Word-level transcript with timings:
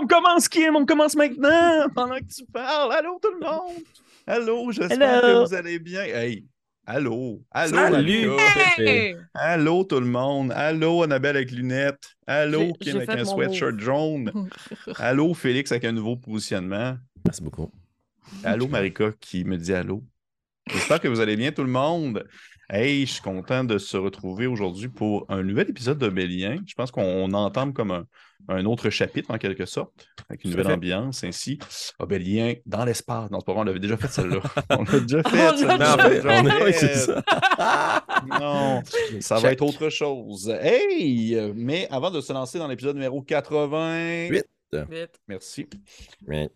on 0.00 0.06
commence 0.06 0.48
Kim, 0.48 0.76
on 0.76 0.86
commence 0.86 1.14
maintenant, 1.16 1.88
pendant 1.94 2.16
que 2.16 2.32
tu 2.34 2.44
parles. 2.52 2.92
Allô 2.92 3.18
tout 3.20 3.32
le 3.32 3.40
monde! 3.40 3.82
Allô, 4.26 4.70
j'espère 4.72 5.22
que 5.22 5.46
vous 5.46 5.54
allez 5.54 5.78
bien. 5.78 6.02
Hey, 6.02 6.46
allô, 6.86 7.42
allô, 7.50 7.76
Salut! 7.76 8.30
Hey! 8.78 9.16
allô 9.34 9.84
tout 9.84 10.00
le 10.00 10.06
monde. 10.06 10.52
Allô, 10.52 11.02
Annabelle 11.02 11.36
avec 11.36 11.50
lunettes. 11.50 12.16
Allô, 12.26 12.72
Kim 12.74 12.96
avec 12.96 13.10
un 13.10 13.24
sweatshirt 13.24 13.78
jaune. 13.78 14.48
Allô, 14.98 15.34
Félix 15.34 15.72
avec 15.72 15.84
un 15.84 15.92
nouveau 15.92 16.16
positionnement. 16.16 16.96
Merci 17.24 17.42
beaucoup. 17.42 17.70
Allô, 18.44 18.68
Marika 18.68 19.12
qui 19.20 19.44
me 19.44 19.56
dit 19.56 19.74
allô. 19.74 20.02
J'espère 20.68 21.00
que 21.00 21.08
vous 21.08 21.20
allez 21.20 21.36
bien, 21.36 21.50
tout 21.50 21.64
le 21.64 21.70
monde. 21.70 22.24
Hey, 22.72 23.04
je 23.04 23.14
suis 23.14 23.22
content 23.22 23.64
de 23.64 23.78
se 23.78 23.96
retrouver 23.96 24.46
aujourd'hui 24.46 24.88
pour 24.88 25.26
un 25.28 25.42
nouvel 25.42 25.68
épisode 25.70 25.98
de 25.98 26.08
Bélien. 26.08 26.58
Je 26.68 26.74
pense 26.74 26.92
qu'on 26.92 27.32
entame 27.32 27.72
comme 27.72 27.90
un, 27.90 28.04
un 28.48 28.64
autre 28.64 28.90
chapitre 28.90 29.32
en 29.32 29.38
quelque 29.38 29.66
sorte, 29.66 30.06
avec 30.28 30.44
une 30.44 30.52
nouvelle 30.52 30.66
fait. 30.66 30.72
ambiance 30.74 31.24
ainsi. 31.24 31.58
Bélien 32.06 32.54
dans 32.66 32.84
l'espace. 32.84 33.28
Non, 33.32 33.40
c'est 33.40 33.46
pas 33.46 33.52
vrai, 33.54 33.62
on 33.62 33.64
l'avait 33.64 33.80
déjà 33.80 33.96
fait 33.96 34.06
celle-là. 34.06 34.40
on 34.70 34.84
l'a 34.84 35.00
déjà 35.00 35.18
On 35.24 35.28
fait. 35.30 35.36
l'a 35.36 35.56
celle-là. 35.56 36.08
déjà 36.08 36.42
Non, 36.42 36.52
ça. 36.94 38.04
Non, 38.40 38.82
ça 39.20 39.38
va 39.40 39.50
être 39.50 39.62
autre 39.62 39.88
chose. 39.88 40.48
Hey! 40.62 41.36
Mais 41.56 41.88
avant 41.90 42.12
de 42.12 42.20
se 42.20 42.32
lancer 42.32 42.60
dans 42.60 42.68
l'épisode 42.68 42.94
numéro 42.94 43.20
80. 43.20 44.28
Huit. 44.28 44.44
Vite. 44.72 45.20
Merci. 45.26 45.66
Mais- 46.28 46.48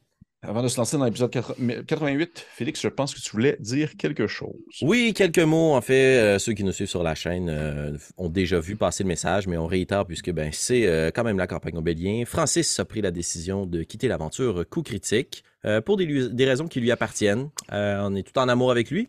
Avant 0.47 0.62
de 0.62 0.69
se 0.69 0.77
lancer 0.77 0.98
dans 0.98 1.05
l'épisode 1.05 1.30
80 1.30 1.84
88, 1.87 2.47
Félix, 2.55 2.80
je 2.83 2.89
pense 2.89 3.15
que 3.15 3.21
tu 3.21 3.30
voulais 3.30 3.57
dire 3.61 3.97
quelque 3.97 4.27
chose. 4.27 4.53
Oui, 4.83 5.15
quelques 5.15 5.39
mots. 5.39 5.75
En 5.75 5.80
fait, 5.80 6.19
euh, 6.19 6.39
ceux 6.39 6.53
qui 6.53 6.65
nous 6.65 6.73
suivent 6.73 6.89
sur 6.89 7.03
la 7.03 7.15
chaîne 7.15 7.48
euh, 7.48 7.97
ont 8.19 8.29
déjà 8.29 8.61
vu 8.61 8.77
passer 8.77 9.05
le 9.05 9.09
message, 9.09 9.47
mais 9.47 9.57
on 9.57 9.67
réitère 9.67 10.05
puisque 10.05 10.30
ben, 10.30 10.51
c'est 10.53 10.87
euh, 10.87 11.11
quand 11.15 11.25
même 11.25 11.39
la 11.39 11.47
campagne 11.47 11.77
Obélien. 11.79 12.25
Francis 12.27 12.79
a 12.79 12.84
pris 12.84 13.01
la 13.01 13.11
décision 13.11 13.65
de 13.65 13.83
quitter 13.83 14.09
l'aventure 14.09 14.69
Coup 14.69 14.83
Critique 14.83 15.45
pour 15.87 15.97
des, 15.97 16.45
raisons 16.45 16.69
qui 16.69 16.79
lui 16.79 16.91
appartiennent. 16.91 17.48
On 17.73 18.14
est 18.14 18.23
tout 18.23 18.39
en 18.39 18.51
amour 18.51 18.70
avec 18.70 18.91
lui. 18.91 19.08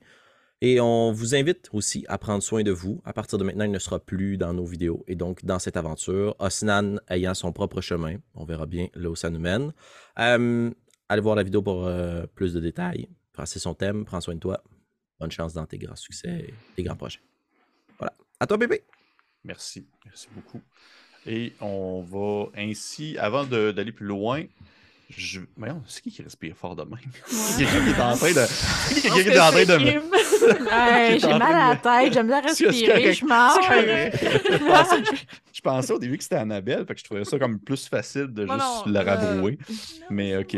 Et 0.61 0.79
on 0.79 1.11
vous 1.11 1.35
invite 1.35 1.69
aussi 1.73 2.05
à 2.07 2.17
prendre 2.17 2.41
soin 2.41 2.63
de 2.63 2.71
vous. 2.71 3.01
À 3.03 3.11
partir 3.11 3.37
de 3.37 3.43
maintenant, 3.43 3.65
il 3.65 3.71
ne 3.71 3.79
sera 3.79 3.99
plus 3.99 4.37
dans 4.37 4.53
nos 4.53 4.65
vidéos. 4.65 5.03
Et 5.07 5.15
donc, 5.15 5.43
dans 5.43 5.59
cette 5.59 5.75
aventure, 5.75 6.33
Osnan 6.39 6.95
ayant 7.09 7.33
son 7.33 7.51
propre 7.51 7.81
chemin, 7.81 8.15
on 8.35 8.45
verra 8.45 8.65
bien 8.65 8.87
là 8.95 9.09
où 9.09 9.15
ça 9.17 9.29
nous 9.29 9.39
mène. 9.39 9.73
Allez 11.09 11.21
voir 11.21 11.35
la 11.35 11.43
vidéo 11.43 11.61
pour 11.61 11.85
euh, 11.85 12.25
plus 12.35 12.53
de 12.53 12.59
détails. 12.59 13.07
Francis, 13.33 13.61
son 13.61 13.73
thème, 13.73 14.05
prends 14.05 14.21
soin 14.21 14.35
de 14.35 14.39
toi. 14.39 14.61
Bonne 15.19 15.31
chance 15.31 15.53
dans 15.53 15.65
tes 15.65 15.77
grands 15.77 15.95
succès 15.95 16.45
et 16.47 16.53
tes 16.75 16.83
grands 16.83 16.95
projets. 16.95 17.21
Voilà. 17.97 18.13
À 18.39 18.47
toi, 18.47 18.57
bébé. 18.57 18.83
Merci, 19.43 19.87
merci 20.03 20.27
beaucoup. 20.33 20.61
Et 21.25 21.53
on 21.61 22.01
va 22.01 22.49
ainsi, 22.59 23.17
avant 23.17 23.45
d'aller 23.45 23.91
plus 23.91 24.05
loin, 24.05 24.43
je... 25.09 25.41
C'est 25.87 26.01
qui 26.01 26.11
qui 26.11 26.21
respire 26.23 26.55
fort 26.55 26.75
de 26.75 26.83
même? 26.83 26.99
C'est 27.25 27.65
quelqu'un 27.65 27.83
qui 27.83 27.99
est 27.99 28.03
en 28.03 28.15
train 28.15 28.33
de... 28.33 28.45
C'est 28.47 29.01
quelqu'un 29.01 29.23
qui 29.23 29.29
est 29.29 29.39
en 29.39 29.51
train 29.51 29.65
de... 29.65 29.77
me- 29.77 30.15
J'ai 31.19 31.27
mal 31.27 31.41
à 31.55 31.69
la 31.69 31.75
tête, 31.75 32.13
j'aime 32.13 32.27
bien 32.27 32.41
respirer, 32.41 33.13
je 33.13 33.25
correct. 33.25 34.17
Je 34.21 34.65
pensais, 34.67 35.03
je 35.53 35.61
pensais 35.61 35.93
au 35.93 35.99
début 35.99 36.17
que 36.17 36.23
c'était 36.23 36.35
Annabelle, 36.35 36.85
fait 36.85 36.93
que 36.93 36.99
je 36.99 37.05
trouvais 37.05 37.23
ça 37.25 37.39
comme 37.39 37.59
plus 37.59 37.87
facile 37.87 38.27
de 38.27 38.45
juste 38.45 38.57
non, 38.59 38.83
le 38.85 38.99
euh, 38.99 39.03
rabrouer. 39.03 39.57
Mais 40.09 40.37
ok. 40.37 40.57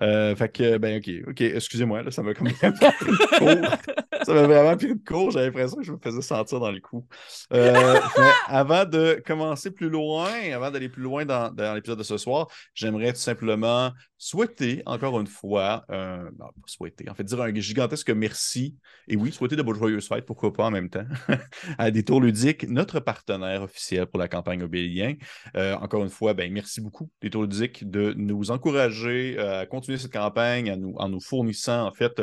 Euh, 0.00 0.34
fait 0.34 0.48
que, 0.48 0.78
ben, 0.78 0.98
ok, 0.98 1.28
ok, 1.28 1.40
excusez-moi, 1.42 2.02
là, 2.02 2.10
ça 2.10 2.22
m'a 2.22 2.32
comme. 2.34 2.48
Ça 4.24 4.34
m'a 4.34 4.46
vraiment 4.46 4.76
pris 4.76 4.94
de 4.94 5.00
court, 5.04 5.30
j'avais 5.30 5.46
l'impression 5.46 5.76
que 5.76 5.82
je 5.82 5.92
me 5.92 5.98
faisais 5.98 6.22
sentir 6.22 6.60
dans 6.60 6.70
le 6.70 6.80
coup. 6.80 7.06
Euh, 7.52 7.98
avant 8.46 8.84
de 8.84 9.22
commencer 9.26 9.70
plus 9.70 9.88
loin, 9.88 10.30
avant 10.52 10.70
d'aller 10.70 10.88
plus 10.88 11.02
loin 11.02 11.24
dans, 11.24 11.52
dans 11.52 11.74
l'épisode 11.74 11.98
de 11.98 12.02
ce 12.02 12.16
soir, 12.16 12.48
j'aimerais 12.74 13.12
tout 13.12 13.20
simplement 13.20 13.92
souhaiter, 14.22 14.84
encore 14.86 15.18
une 15.18 15.26
fois, 15.26 15.84
euh, 15.90 16.22
non, 16.38 16.46
pas 16.46 16.52
souhaiter, 16.66 17.10
en 17.10 17.14
fait, 17.14 17.24
dire 17.24 17.40
un 17.40 17.52
gigantesque 17.52 18.08
merci, 18.10 18.76
et 19.08 19.16
oui, 19.16 19.32
souhaiter 19.32 19.56
de 19.56 19.62
bonnes 19.62 19.74
joyeuses 19.74 20.06
fêtes, 20.06 20.26
pourquoi 20.26 20.52
pas 20.52 20.66
en 20.66 20.70
même 20.70 20.88
temps, 20.90 21.04
à 21.78 21.90
Détour 21.90 22.20
Ludique, 22.20 22.68
notre 22.68 23.00
partenaire 23.00 23.62
officiel 23.62 24.06
pour 24.06 24.20
la 24.20 24.28
campagne 24.28 24.62
Obélien. 24.62 25.14
Euh, 25.56 25.74
encore 25.74 26.04
une 26.04 26.08
fois, 26.08 26.34
ben, 26.34 26.52
merci 26.52 26.80
beaucoup, 26.80 27.10
Détour 27.20 27.42
Ludique, 27.42 27.90
de 27.90 28.14
nous 28.16 28.52
encourager 28.52 29.36
euh, 29.40 29.62
à 29.62 29.66
continuer 29.66 29.98
cette 29.98 30.12
campagne 30.12 30.70
à 30.70 30.76
nous, 30.76 30.94
en 30.98 31.08
nous 31.08 31.20
fournissant, 31.20 31.84
en 31.84 31.92
fait, 31.92 32.22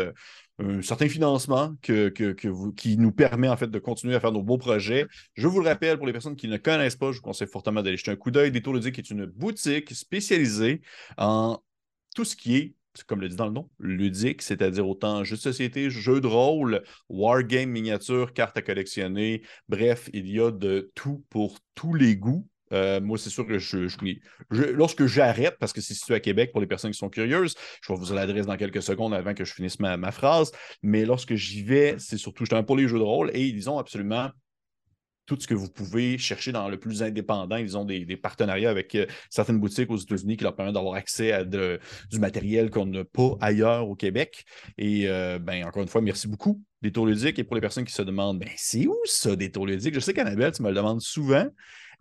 un 0.60 0.82
certain 0.82 1.08
financement 1.08 1.76
qui 1.82 2.98
nous 2.98 3.12
permet 3.12 3.48
en 3.48 3.58
fait 3.58 3.72
de 3.72 3.80
continuer 3.80 4.16
à 4.16 4.20
faire 4.20 4.32
nos 4.32 4.44
beaux 4.44 4.58
projets. 4.58 5.08
Je 5.36 5.48
vous 5.48 5.60
le 5.62 5.68
rappelle, 5.68 5.98
pour 5.98 6.06
les 6.06 6.14
personnes 6.14 6.36
qui 6.36 6.48
ne 6.48 6.58
connaissent 6.58 6.98
pas, 6.98 7.12
je 7.12 7.18
vous 7.18 7.24
conseille 7.24 7.48
fortement 7.48 7.82
d'aller 7.82 7.98
jeter 7.98 8.12
un 8.12 8.16
coup 8.16 8.32
d'œil. 8.32 8.52
Détour 8.52 8.74
Ludique 8.74 9.00
est 9.00 9.10
une 9.10 9.26
boutique 9.26 9.94
spécialisée 9.96 10.82
en 11.18 11.64
tout 12.16 12.26
ce 12.26 12.36
qui 12.36 12.58
est, 12.58 12.76
comme 13.08 13.22
le 13.22 13.30
dit 13.30 13.36
dans 13.38 13.46
le 13.46 13.54
nom, 13.54 13.70
ludique, 13.80 14.42
c'est-à-dire 14.42 14.88
autant 14.88 15.24
jeux 15.24 15.38
de 15.38 15.42
société, 15.42 15.90
jeux 15.90 16.20
de 16.20 16.28
rôle, 16.28 16.84
wargame 17.08 17.70
miniature, 17.70 18.34
cartes 18.34 18.58
à 18.58 18.62
collectionner. 18.62 19.44
Bref, 19.70 20.10
il 20.12 20.30
y 20.30 20.42
a 20.42 20.52
de 20.52 20.92
tout 20.96 21.24
pour 21.30 21.60
tous 21.76 21.94
les 21.94 22.18
goûts. 22.18 22.46
Euh, 22.74 23.02
moi, 23.02 23.18
c'est 23.18 23.30
sûr 23.30 23.46
que 23.46 23.58
je, 23.58 23.88
je- 23.88 24.64
lorsque 24.72 25.06
j'arrête, 25.06 25.58
parce 25.60 25.74
que 25.74 25.82
c'est 25.82 25.94
situé 25.94 26.16
à 26.16 26.20
Québec 26.20 26.52
pour 26.52 26.62
les 26.62 26.68
personnes 26.68 26.92
qui 26.92 26.98
sont 26.98 27.10
curieuses, 27.10 27.56
je 27.82 27.92
vais 27.92 28.00
vous 28.00 28.14
l'adresse 28.14 28.46
dans 28.46 28.58
quelques 28.58 28.84
secondes 28.84 29.14
avant 29.14 29.34
que 29.34 29.46
je 29.46 29.54
finisse 29.54 29.80
ma, 29.80 30.12
phrase, 30.12 30.52
mais 30.82 31.06
lorsque 31.06 31.36
j'y 31.36 31.64
vais, 31.64 31.96
c'est 32.00 32.18
surtout 32.18 32.46
justement 32.46 32.64
pour 32.64 32.78
les 32.78 32.88
jeux 32.88 32.98
de 32.98 33.04
rôle 33.04 33.32
et 33.34 33.46
ils 33.46 33.70
ont 33.70 33.78
absolument 33.78 34.30
tout 35.30 35.38
ce 35.40 35.46
que 35.46 35.54
vous 35.54 35.70
pouvez 35.70 36.18
chercher 36.18 36.52
dans 36.52 36.68
le 36.70 36.80
plus 36.80 37.04
indépendant. 37.04 37.58
Ils 37.58 37.78
ont 37.78 37.86
des, 37.86 38.04
des 38.04 38.18
partenariats 38.18 38.72
avec 38.72 38.96
euh, 38.96 39.06
certaines 39.30 39.60
boutiques 39.60 39.92
aux 39.92 39.98
États-Unis 39.98 40.38
qui 40.38 40.44
leur 40.44 40.56
permettent 40.56 40.74
d'avoir 40.74 40.96
accès 40.96 41.32
à 41.32 41.44
du 41.44 41.80
matériel 42.20 42.72
qu'on 42.72 42.88
n'a 42.88 43.04
pas 43.04 43.38
ailleurs 43.40 43.88
au 43.88 43.96
Québec. 43.96 44.44
Et 44.80 45.08
euh, 45.08 45.38
ben, 45.38 45.66
encore 45.66 45.84
une 45.84 45.88
fois, 45.88 46.02
merci 46.02 46.28
beaucoup, 46.28 46.64
Détour 46.82 47.06
Ludique. 47.06 47.38
Et 47.38 47.44
pour 47.44 47.54
les 47.54 47.62
personnes 47.62 47.86
qui 47.86 47.94
se 47.94 48.02
demandent, 48.02 48.40
ben, 48.40 48.50
c'est 48.58 48.88
où 48.88 48.98
ça, 49.06 49.36
Détour 49.36 49.68
Ludique? 49.68 49.94
Je 49.94 50.00
sais 50.00 50.16
qu'Annabelle, 50.16 50.52
tu 50.52 50.64
me 50.64 50.70
le 50.70 50.76
demandes 50.76 51.02
souvent. 51.02 51.48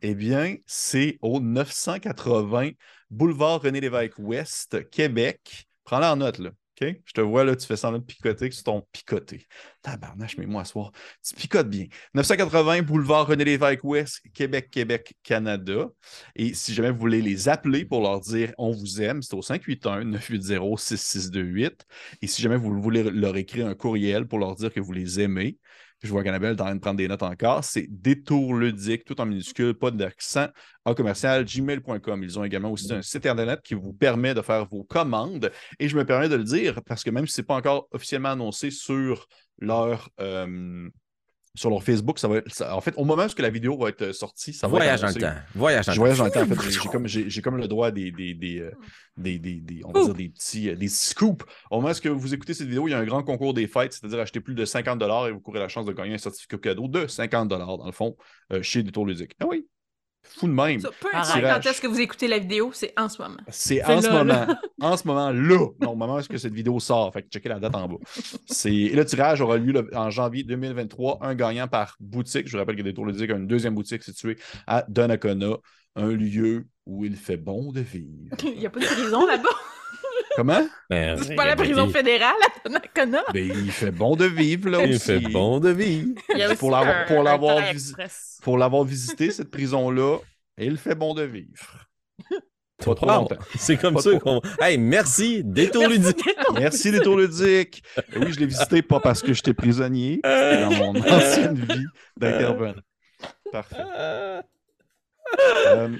Eh 0.02 0.14
bien, 0.14 0.56
c'est 0.66 1.18
au 1.22 1.40
980 1.40 2.70
Boulevard 3.10 3.62
René 3.62 3.80
Lévesque 3.80 4.18
Ouest, 4.18 4.88
Québec. 4.90 5.66
Prends-la 5.84 6.12
en 6.12 6.16
note, 6.16 6.38
là. 6.38 6.50
Je 6.80 7.12
te 7.12 7.20
vois, 7.20 7.44
là, 7.44 7.54
tu 7.56 7.66
fais 7.66 7.76
semblant 7.76 7.98
de 7.98 8.04
picoter, 8.04 8.48
que 8.48 8.54
c'est 8.54 8.62
ton 8.62 8.86
picoté. 8.92 9.46
Tabarnache, 9.82 10.38
mais 10.38 10.46
moi, 10.46 10.62
à 10.62 10.64
soir, 10.64 10.92
tu 11.26 11.34
picotes 11.34 11.68
bien. 11.68 11.86
980 12.14 12.82
Boulevard 12.82 13.26
René 13.26 13.44
Lévesque 13.44 13.82
Ouest, 13.84 14.20
Québec, 14.32 14.70
Québec, 14.70 15.14
Canada. 15.22 15.88
Et 16.36 16.54
si 16.54 16.74
jamais 16.74 16.90
vous 16.90 16.98
voulez 16.98 17.22
les 17.22 17.48
appeler 17.48 17.84
pour 17.84 18.02
leur 18.02 18.20
dire 18.20 18.52
on 18.58 18.70
vous 18.70 19.02
aime, 19.02 19.22
c'est 19.22 19.34
au 19.34 19.40
581-980-6628. 19.40 21.80
Et 22.22 22.26
si 22.26 22.42
jamais 22.42 22.56
vous 22.56 22.80
voulez 22.80 23.02
leur 23.02 23.36
écrire 23.36 23.66
un 23.66 23.74
courriel 23.74 24.26
pour 24.26 24.38
leur 24.38 24.54
dire 24.54 24.72
que 24.72 24.80
vous 24.80 24.92
les 24.92 25.20
aimez, 25.20 25.58
je 26.02 26.10
vois 26.10 26.22
qu'Annabelle 26.22 26.56
est 26.56 26.60
en 26.60 26.66
train 26.66 26.74
de 26.74 26.80
prendre 26.80 26.96
des 26.96 27.08
notes 27.08 27.22
encore, 27.22 27.64
c'est 27.64 27.86
détour 27.88 28.54
ludique, 28.54 29.04
tout 29.04 29.20
en 29.20 29.26
minuscule, 29.26 29.74
pas 29.74 29.90
d'accent, 29.90 30.46
en 30.84 30.94
commercial, 30.94 31.44
gmail.com. 31.44 32.22
Ils 32.22 32.38
ont 32.38 32.44
également 32.44 32.70
aussi 32.70 32.92
un 32.92 33.02
site 33.02 33.26
internet 33.26 33.60
qui 33.62 33.74
vous 33.74 33.92
permet 33.92 34.34
de 34.34 34.42
faire 34.42 34.64
vos 34.66 34.84
commandes. 34.84 35.50
Et 35.78 35.88
je 35.88 35.96
me 35.96 36.04
permets 36.04 36.28
de 36.28 36.36
le 36.36 36.44
dire 36.44 36.82
parce 36.84 37.02
que 37.02 37.10
même 37.10 37.26
si 37.26 37.34
ce 37.34 37.40
n'est 37.40 37.46
pas 37.46 37.56
encore 37.56 37.88
officiellement 37.90 38.30
annoncé 38.30 38.70
sur 38.70 39.26
leur, 39.58 40.08
euh, 40.20 40.88
sur 41.58 41.70
leur 41.70 41.82
Facebook, 41.82 42.18
ça 42.18 42.28
va 42.28 42.36
être- 42.36 42.52
ça- 42.54 42.74
en 42.76 42.80
fait, 42.80 42.94
au 42.96 43.04
moment 43.04 43.24
où 43.26 43.42
la 43.42 43.50
vidéo 43.50 43.76
va 43.76 43.88
être 43.88 44.12
sortie, 44.12 44.52
ça 44.52 44.66
va 44.68 44.76
Voyage 44.78 45.02
être 45.02 45.12
dans 45.14 45.18
le 45.20 45.24
annoncé. 45.26 45.40
temps. 45.42 45.42
Voyage 45.58 45.86
dans 45.86 45.92
Je 45.92 45.96
le 45.96 46.00
voyage 46.00 46.16
temps. 46.18 46.22
dans 46.22 46.26
le 46.26 46.46
temps. 46.46 46.52
En 46.52 46.56
fait, 46.62 46.70
j'ai- 46.70 46.88
comme, 46.88 47.06
j'ai- 47.06 47.30
j'ai 47.30 47.42
comme 47.42 47.56
le 47.56 47.68
droit 47.68 47.88
à 47.88 47.90
des, 47.90 48.10
des, 48.12 48.34
des, 48.34 48.60
euh, 48.60 48.70
des, 49.16 49.38
des- 49.38 49.60
des- 49.60 49.82
on 49.84 49.92
va 49.92 50.04
dire 50.04 50.14
des 50.14 50.28
petits 50.28 50.70
euh, 50.70 50.76
des 50.76 50.88
scoops. 50.88 51.44
Au 51.70 51.80
moment 51.80 51.92
où 51.92 52.18
vous 52.18 52.34
écoutez 52.34 52.54
cette 52.54 52.68
vidéo, 52.68 52.86
il 52.88 52.92
y 52.92 52.94
a 52.94 52.98
un 52.98 53.04
grand 53.04 53.22
concours 53.22 53.52
des 53.54 53.66
fêtes, 53.66 53.92
c'est-à-dire 53.94 54.20
acheter 54.20 54.40
plus 54.40 54.54
de 54.54 54.64
50 54.64 55.02
et 55.28 55.32
vous 55.32 55.40
courez 55.40 55.58
la 55.58 55.68
chance 55.68 55.86
de 55.86 55.92
gagner 55.92 56.14
un 56.14 56.18
certificat 56.18 56.58
cadeau 56.58 56.88
de 56.88 57.06
50 57.06 57.48
dans 57.48 57.84
le 57.84 57.92
fond, 57.92 58.16
euh, 58.52 58.62
chez 58.62 58.82
Détour 58.82 59.06
Ludique. 59.06 59.32
Ah 59.40 59.46
oui, 59.48 59.66
fou 60.36 60.46
de 60.46 60.52
même. 60.52 60.80
Ça, 60.80 60.90
peu 61.00 61.08
Arrête. 61.12 61.44
importe 61.44 61.64
quand 61.64 61.70
est-ce 61.70 61.80
que 61.80 61.86
vous 61.86 62.00
écoutez 62.00 62.28
la 62.28 62.38
vidéo, 62.38 62.70
c'est 62.72 62.92
en 62.98 63.08
ce 63.08 63.20
moment. 63.22 63.36
C'est 63.48 63.84
en 63.84 64.00
ce 64.00 64.08
moment, 64.08 64.24
là. 64.24 64.60
en 64.80 64.96
ce 64.96 65.06
moment, 65.06 65.30
là, 65.30 65.58
non, 65.80 65.90
au 65.92 65.94
moment 65.96 66.16
où 66.16 66.18
est-ce 66.18 66.28
que 66.28 66.38
cette 66.38 66.52
vidéo 66.54 66.78
sort. 66.80 67.12
Fait 67.12 67.22
que 67.22 67.28
checkez 67.28 67.48
la 67.48 67.58
date 67.58 67.74
en 67.74 67.88
bas. 67.88 67.96
C'est... 68.46 68.72
Et 68.74 68.94
le 68.94 69.04
tirage 69.04 69.40
aura 69.40 69.56
lieu 69.56 69.72
le- 69.72 69.90
en 69.96 70.10
janvier 70.10 70.42
2023, 70.44 71.18
un 71.22 71.34
gagnant 71.34 71.68
par 71.68 71.96
boutique. 72.00 72.46
Je 72.46 72.52
vous 72.52 72.58
rappelle 72.58 72.76
que 72.76 72.82
Détour 72.82 73.06
Ludique 73.06 73.30
a 73.30 73.36
une 73.36 73.46
deuxième 73.46 73.74
boutique 73.74 74.02
située 74.02 74.36
à 74.66 74.84
Donnacona, 74.88 75.56
un 75.96 76.10
lieu 76.12 76.66
où 76.86 77.04
il 77.04 77.16
fait 77.16 77.36
bon 77.36 77.72
de 77.72 77.80
vivre. 77.80 78.34
Il 78.44 78.58
n'y 78.58 78.66
a 78.66 78.70
pas 78.70 78.80
de 78.80 78.86
prison 78.86 79.26
là-bas. 79.26 79.48
Comment? 80.38 80.64
Ben, 80.88 81.18
C'est 81.20 81.34
pas 81.34 81.46
la 81.46 81.56
prison 81.56 81.86
il- 81.86 81.92
fédérale 81.92 82.36
à 82.46 82.68
Donnacona. 82.68 83.24
Ben, 83.34 83.44
il 83.44 83.72
fait 83.72 83.90
bon 83.90 84.14
de 84.14 84.24
vivre, 84.24 84.70
là 84.70 84.84
Il 84.84 84.94
aussi. 84.94 85.00
fait 85.06 85.18
bon 85.18 85.58
de 85.58 85.70
vie. 85.70 86.14
Il 86.32 86.38
y 86.38 86.42
a 86.44 86.46
aussi 86.46 86.56
Pour 86.58 86.70
l'avoir- 86.70 87.06
pour 87.06 87.24
l'avoir 87.24 87.56
train 87.56 87.72
visi- 87.72 87.88
express. 87.90 88.38
Pour 88.40 88.56
l'avoir 88.56 88.84
visité, 88.84 89.32
cette 89.32 89.50
prison-là, 89.50 90.18
il 90.56 90.76
fait 90.76 90.94
bon 90.94 91.14
de 91.14 91.24
vivre. 91.24 91.88
Pas 92.84 92.94
trop 92.94 93.06
longtemps. 93.06 93.34
C'est 93.56 93.76
comme 93.78 93.94
Pas 93.94 94.00
ça 94.02 94.16
qu'on. 94.20 94.40
Hey, 94.60 94.78
merci, 94.78 95.42
détour 95.42 95.88
ludique. 95.88 96.22
Merci, 96.54 96.92
ludiques. 96.92 97.82
Et 98.14 98.18
oui, 98.18 98.32
je 98.32 98.38
l'ai 98.38 98.46
visité 98.46 98.80
pas 98.82 99.00
parce 99.00 99.20
que 99.22 99.32
j'étais 99.32 99.54
prisonnier, 99.54 100.20
c'était 100.24 100.60
dans 100.62 100.70
mon 100.70 101.00
ancienne 101.00 101.56
vie 101.68 101.84
d'intervenant. 102.16 102.74
Parfait. 103.50 103.74
Euh, 103.98 104.40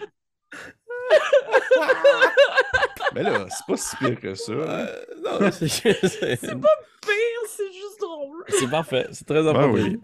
Mais 3.15 3.23
là, 3.23 3.47
c'est 3.51 3.67
pas 3.67 3.77
si 3.77 3.97
pire 3.97 4.21
que 4.21 4.35
ça. 4.35 4.53
Euh, 4.53 5.05
non, 5.25 5.51
c'est 5.51 5.69
c'est- 5.69 6.01
Pire, 6.01 7.43
c'est 7.49 7.73
juste 7.73 8.01
drôle. 8.01 8.45
c'est 8.49 8.69
parfait. 8.71 9.07
C'est 9.13 9.27
très 9.27 9.47
approprié. 9.49 9.99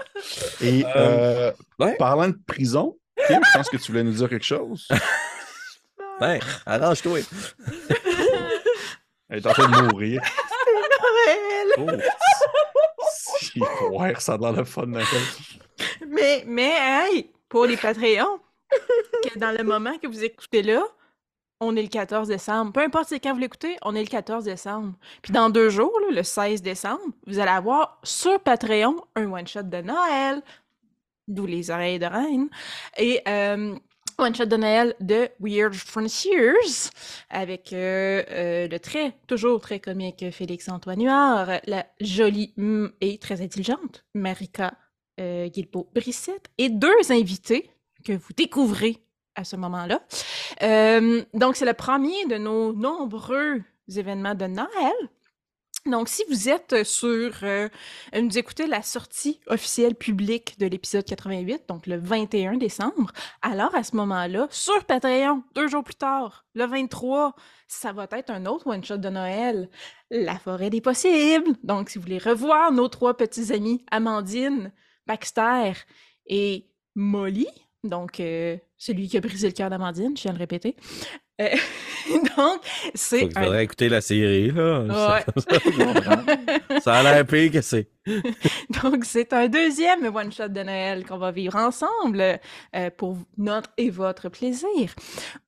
oui. 0.61 0.67
Et 0.67 0.85
euh, 0.97 1.53
ouais. 1.79 1.97
parlant 1.97 2.29
de 2.29 2.39
prison, 2.47 2.97
Kim, 3.27 3.41
je 3.45 3.59
pense 3.59 3.69
que 3.69 3.77
tu 3.77 3.91
voulais 3.93 4.05
nous 4.05 4.12
dire 4.12 4.29
quelque 4.29 4.45
chose. 4.45 4.89
Ben, 6.21 6.39
arrange-toi. 6.65 7.19
Elle 9.29 9.39
est 9.39 9.47
en 9.49 9.53
train 9.53 9.69
de 9.69 9.83
mourir. 9.91 10.23
Noël. 11.77 12.05
Oh, 12.99 13.05
si, 13.41 13.61
ouais, 13.91 14.15
ça 14.21 14.35
a 14.35 14.39
l'air 14.39 14.53
le 14.53 14.65
fun, 14.65 14.87
Noël. 14.87 15.05
Mais, 16.06 16.45
mais, 16.47 16.73
hey, 16.79 17.33
pour 17.49 17.67
les 17.67 17.77
Patreons, 17.77 18.39
que 19.25 19.39
dans 19.41 19.51
le 19.51 19.65
moment 19.65 19.99
que 19.99 20.06
vous 20.06 20.23
écoutez 20.23 20.62
là, 20.62 20.85
on 21.65 21.77
est 21.77 21.83
le 21.83 21.89
14 21.89 22.29
décembre. 22.29 22.73
Peu 22.73 22.81
importe 22.81 23.09
c'est 23.09 23.21
quand 23.21 23.33
vous 23.33 23.41
l'écoutez, 23.41 23.77
on 23.83 23.95
est 23.95 24.03
le 24.03 24.09
14 24.09 24.45
décembre. 24.45 24.95
Puis 25.23 25.33
dans 25.33 25.51
deux 25.51 25.71
jours, 25.71 25.93
le 26.11 26.23
16 26.23 26.63
décembre, 26.63 27.03
vous 27.27 27.39
allez 27.39 27.51
avoir 27.51 27.99
sur 28.03 28.41
Patreon 28.41 28.97
un 29.17 29.31
one-shot 29.31 29.63
de 29.63 29.83
Noël, 29.83 30.43
d'où 31.29 31.47
les 31.47 31.71
oreilles 31.71 31.99
de 31.99 32.07
reine, 32.07 32.49
et 32.97 33.23
euh, 33.27 33.75
one-shot 34.19 34.47
de 34.47 34.57
Noël 34.57 34.95
de 35.01 35.29
Weird 35.41 35.75
Frontiers, 35.75 36.53
avec 37.31 37.73
euh, 37.73 38.23
euh, 38.31 38.69
le 38.69 38.79
très, 38.79 39.17
toujours 39.27 39.61
très 39.61 39.81
comique 39.81 40.31
Félix-Antoine 40.31 41.03
Huard, 41.03 41.61
la 41.67 41.87
jolie 42.01 42.53
mm, 42.57 42.87
et 43.01 43.19
très 43.19 43.41
intelligente 43.41 44.05
Marika 44.15 44.75
euh, 45.21 45.49
Guilbeault-Brissette, 45.49 46.51
et 46.59 46.69
deux 46.69 47.11
invités 47.11 47.71
que 48.05 48.13
vous 48.13 48.33
découvrez 48.37 49.04
à 49.35 49.45
ce 49.45 49.57
moment-là. 49.57 50.01
Euh, 50.63 51.23
donc, 51.35 51.57
c'est 51.57 51.65
le 51.65 51.75
premier 51.75 52.25
de 52.27 52.37
nos 52.37 52.73
nombreux 52.73 53.63
événements 53.89 54.35
de 54.35 54.47
Noël. 54.47 54.93
Donc, 55.87 56.09
si 56.09 56.25
vous 56.31 56.49
êtes 56.49 56.83
sur, 56.85 57.35
euh, 57.43 57.69
nous 58.19 58.39
écoutez 58.39 58.67
la 58.67 58.81
sortie 58.81 59.41
officielle 59.49 59.95
publique 59.95 60.59
de 60.59 60.65
l'épisode 60.65 61.05
88, 61.05 61.65
donc 61.69 61.87
le 61.87 61.99
21 61.99 62.57
décembre, 62.57 63.13
alors 63.43 63.75
à 63.75 63.83
ce 63.83 63.95
moment-là, 63.97 64.47
sur 64.51 64.83
Patreon, 64.87 65.43
deux 65.55 65.69
jours 65.69 65.85
plus 65.85 65.95
tard, 65.95 66.47
le 66.55 66.65
23, 66.65 67.35
ça 67.69 67.93
va 67.93 68.09
être 68.13 68.31
un 68.31 68.47
autre 68.47 68.67
one-shot 68.67 68.97
de 68.97 69.11
Noël, 69.11 69.69
La 70.11 70.39
forêt 70.39 70.71
des 70.71 70.81
possibles. 70.81 71.53
Donc, 71.63 71.91
si 71.91 71.99
vous 71.99 72.05
voulez 72.05 72.19
revoir 72.19 72.73
nos 72.73 72.89
trois 72.89 73.15
petits 73.15 73.53
amis, 73.53 73.85
Amandine, 73.91 74.73
Baxter 75.07 75.73
et 76.27 76.71
Molly, 76.95 77.49
donc 77.83 78.21
euh, 78.21 78.57
celui 78.85 79.09
qui 79.09 79.17
a 79.17 79.21
brisé 79.21 79.47
le 79.47 79.55
cœur 79.55 79.71
d'Amandine, 79.71 80.15
je 80.15 80.25
viens 80.25 80.33
de 80.33 80.39
le 80.39 80.43
répéter. 80.43 80.77
Euh, 81.41 81.49
donc, 82.37 82.61
c'est 82.95 83.35
un... 83.37 83.43
faudrait 83.43 83.65
écouter 83.65 83.89
la 83.89 84.03
série, 84.03 84.51
là. 84.51 84.81
Ouais. 85.15 86.81
Ça 86.81 86.95
a 86.97 87.03
l'air 87.03 87.27
pire 87.27 87.51
que 87.51 87.63
c'est. 87.63 87.89
Donc, 88.83 89.07
c'est 89.07 89.33
un 89.33 89.49
deuxième 89.49 90.15
one-shot 90.15 90.49
de 90.49 90.63
Noël 90.63 91.07
qu'on 91.07 91.17
va 91.17 91.33
vivre 91.33 91.57
ensemble 91.57 92.39
euh, 92.77 92.91
pour 92.97 93.17
notre 93.39 93.71
et 93.79 93.89
votre 93.89 94.29
plaisir. 94.29 94.95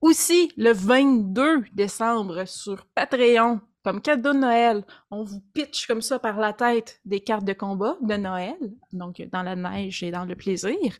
Aussi, 0.00 0.50
le 0.56 0.72
22 0.72 1.64
décembre 1.74 2.48
sur 2.48 2.86
Patreon, 2.94 3.60
comme 3.84 4.00
cadeau 4.00 4.32
de 4.32 4.38
Noël, 4.38 4.82
on 5.10 5.24
vous 5.24 5.42
pitch 5.52 5.86
comme 5.86 6.00
ça 6.00 6.18
par 6.18 6.40
la 6.40 6.54
tête 6.54 7.00
des 7.04 7.20
cartes 7.20 7.44
de 7.44 7.52
combat 7.52 7.98
de 8.00 8.14
Noël, 8.14 8.56
donc 8.92 9.22
dans 9.30 9.42
la 9.42 9.54
neige 9.54 10.02
et 10.02 10.10
dans 10.10 10.24
le 10.24 10.34
plaisir. 10.34 10.96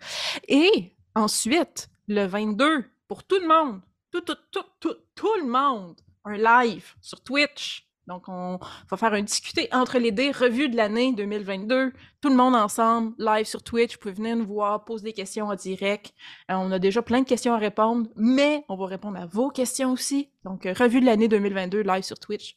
Et 0.47 0.95
ensuite, 1.15 1.89
le 2.09 2.25
22, 2.27 2.85
pour 3.09 3.25
tout 3.25 3.39
le 3.41 3.47
monde, 3.49 3.81
tout, 4.13 4.21
tout, 4.21 4.37
tout, 4.51 4.65
tout, 4.81 4.97
tout 5.15 5.35
le 5.41 5.47
monde, 5.47 5.97
un 6.25 6.37
live 6.37 6.95
sur 7.01 7.21
Twitch. 7.23 7.83
Donc, 8.07 8.29
on 8.29 8.61
va 8.89 8.97
faire 8.97 9.13
un 9.15 9.23
discuter 9.23 9.69
entre 9.73 9.99
les 9.99 10.13
dés, 10.13 10.31
revue 10.31 10.69
de 10.69 10.77
l'année 10.77 11.13
2022, 11.13 11.93
tout 12.21 12.29
le 12.29 12.37
monde 12.37 12.55
ensemble, 12.55 13.15
live 13.19 13.47
sur 13.47 13.65
Twitch. 13.65 13.95
Vous 13.95 13.99
pouvez 13.99 14.15
venir 14.15 14.37
nous 14.37 14.47
voir, 14.47 14.85
poser 14.85 15.07
des 15.07 15.13
questions 15.13 15.47
en 15.49 15.57
direct. 15.57 16.13
Euh, 16.49 16.55
on 16.55 16.71
a 16.71 16.79
déjà 16.79 17.03
plein 17.03 17.23
de 17.23 17.27
questions 17.27 17.53
à 17.53 17.59
répondre, 17.59 18.09
mais 18.15 18.65
on 18.69 18.77
va 18.77 18.87
répondre 18.87 19.19
à 19.19 19.27
vos 19.27 19.51
questions 19.51 19.91
aussi. 19.93 20.31
Donc, 20.45 20.67
euh, 20.67 20.73
revue 20.79 21.01
de 21.01 21.07
l'année 21.07 21.27
2022, 21.27 21.81
live 21.83 22.05
sur 22.05 22.19
Twitch. 22.21 22.57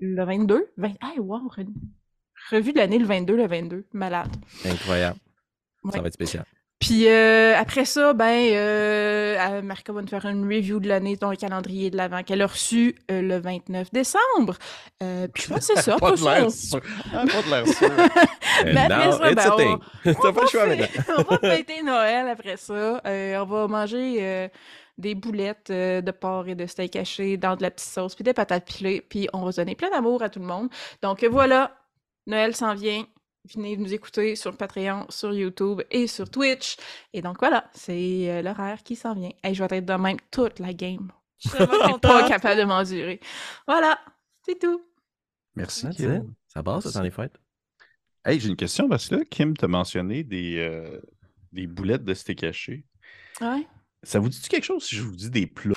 Le 0.00 0.22
22? 0.22 0.70
20... 0.76 0.88
Hey, 1.02 1.18
wow! 1.18 1.48
re- 1.48 1.66
Revue 2.50 2.72
de 2.74 2.78
l'année 2.78 2.98
le 2.98 3.06
22, 3.06 3.36
le 3.36 3.46
22. 3.46 3.86
Malade. 3.94 4.34
Incroyable. 4.66 5.18
Ça 5.92 6.00
va 6.02 6.08
être 6.08 6.14
spécial. 6.14 6.44
Puis 6.80 7.06
euh, 7.08 7.54
après 7.58 7.84
ça, 7.84 8.14
ben, 8.14 8.24
euh, 8.54 9.36
euh, 9.38 9.62
Marca 9.62 9.92
va 9.92 10.00
nous 10.00 10.08
faire 10.08 10.24
une 10.24 10.44
review 10.44 10.80
de 10.80 10.88
l'année 10.88 11.14
dans 11.16 11.28
le 11.30 11.36
calendrier 11.36 11.90
de 11.90 11.96
l'avant 11.98 12.22
qu'elle 12.22 12.40
a 12.40 12.46
reçu 12.46 12.96
euh, 13.10 13.20
le 13.20 13.38
29 13.38 13.92
décembre. 13.92 14.56
Euh, 15.02 15.28
puis 15.28 15.42
je 15.44 15.48
pense 15.50 15.66
que 15.68 15.74
c'est 15.76 15.82
ça. 15.82 15.96
Pas 16.00 16.12
de 16.12 16.24
l'air 16.24 16.50
sûr. 16.50 16.80
Pas 17.12 17.24
de 17.24 17.50
l'air 17.50 17.66
sûr. 17.68 17.90
Ben, 18.64 18.90
après 18.90 19.34
ça, 19.42 19.56
ben, 19.56 19.78
on- 20.06 20.30
va 20.32 20.40
le 20.42 20.46
choix 20.48 20.66
fê- 20.66 20.76
maintenant. 20.78 21.14
on 21.18 21.22
va 21.34 21.38
fêter 21.38 21.82
Noël 21.82 22.28
après 22.28 22.56
ça. 22.56 23.00
Euh, 23.06 23.38
on 23.40 23.44
va 23.46 23.66
manger 23.68 24.16
euh, 24.20 24.48
des 24.98 25.14
boulettes 25.14 25.70
euh, 25.70 26.00
de 26.02 26.10
porc 26.10 26.48
et 26.48 26.54
de 26.54 26.66
steak 26.66 26.96
haché 26.96 27.36
dans 27.38 27.56
de 27.56 27.62
la 27.62 27.70
petite 27.70 27.88
sauce, 27.88 28.14
puis 28.14 28.24
des 28.24 28.34
patates 28.34 28.66
pilées, 28.66 29.00
puis 29.00 29.28
on 29.32 29.44
va 29.44 29.52
se 29.52 29.60
donner 29.60 29.74
plein 29.76 29.88
d'amour 29.90 30.22
à 30.22 30.28
tout 30.28 30.40
le 30.40 30.46
monde. 30.46 30.68
Donc 31.02 31.24
voilà, 31.24 31.72
Noël 32.26 32.54
s'en 32.56 32.74
vient. 32.74 33.04
Venez 33.54 33.76
nous 33.76 33.92
écouter 33.94 34.36
sur 34.36 34.56
Patreon, 34.56 35.06
sur 35.08 35.32
YouTube 35.32 35.80
et 35.90 36.06
sur 36.06 36.30
Twitch. 36.30 36.76
Et 37.12 37.22
donc 37.22 37.38
voilà, 37.38 37.70
c'est 37.72 38.30
euh, 38.30 38.42
l'horaire 38.42 38.82
qui 38.82 38.96
s'en 38.96 39.14
vient. 39.14 39.30
Et 39.42 39.54
je 39.54 39.64
vais 39.64 39.78
être 39.78 39.86
de 39.86 39.94
même 39.94 40.18
toute 40.30 40.58
la 40.58 40.74
game. 40.74 41.10
Je 41.38 41.48
suis 41.48 41.98
pas 42.02 42.22
capable 42.28 42.60
de 42.60 42.64
m'endurer. 42.64 43.18
Voilà, 43.66 43.98
c'est 44.44 44.58
tout. 44.58 44.82
Merci, 45.56 45.88
Kim. 45.90 46.34
Ça 46.48 46.62
passe, 46.62 46.84
ça, 46.84 46.98
dans 46.98 47.02
les 47.02 47.10
fêtes? 47.10 47.40
Hey, 48.24 48.38
j'ai 48.38 48.48
une 48.48 48.56
question 48.56 48.88
parce 48.88 49.08
que 49.08 49.16
là, 49.16 49.24
Kim 49.24 49.56
t'a 49.56 49.68
mentionné 49.68 50.22
des, 50.22 50.58
euh, 50.58 51.00
des 51.52 51.66
boulettes 51.66 52.04
de 52.04 52.12
steak 52.12 52.44
haché. 52.44 52.84
Ouais. 53.40 53.66
Ça 54.02 54.18
vous 54.18 54.28
dit 54.28 54.40
quelque 54.40 54.64
chose 54.64 54.84
si 54.84 54.96
je 54.96 55.02
vous 55.02 55.16
dis 55.16 55.30
des 55.30 55.46
plats? 55.46 55.74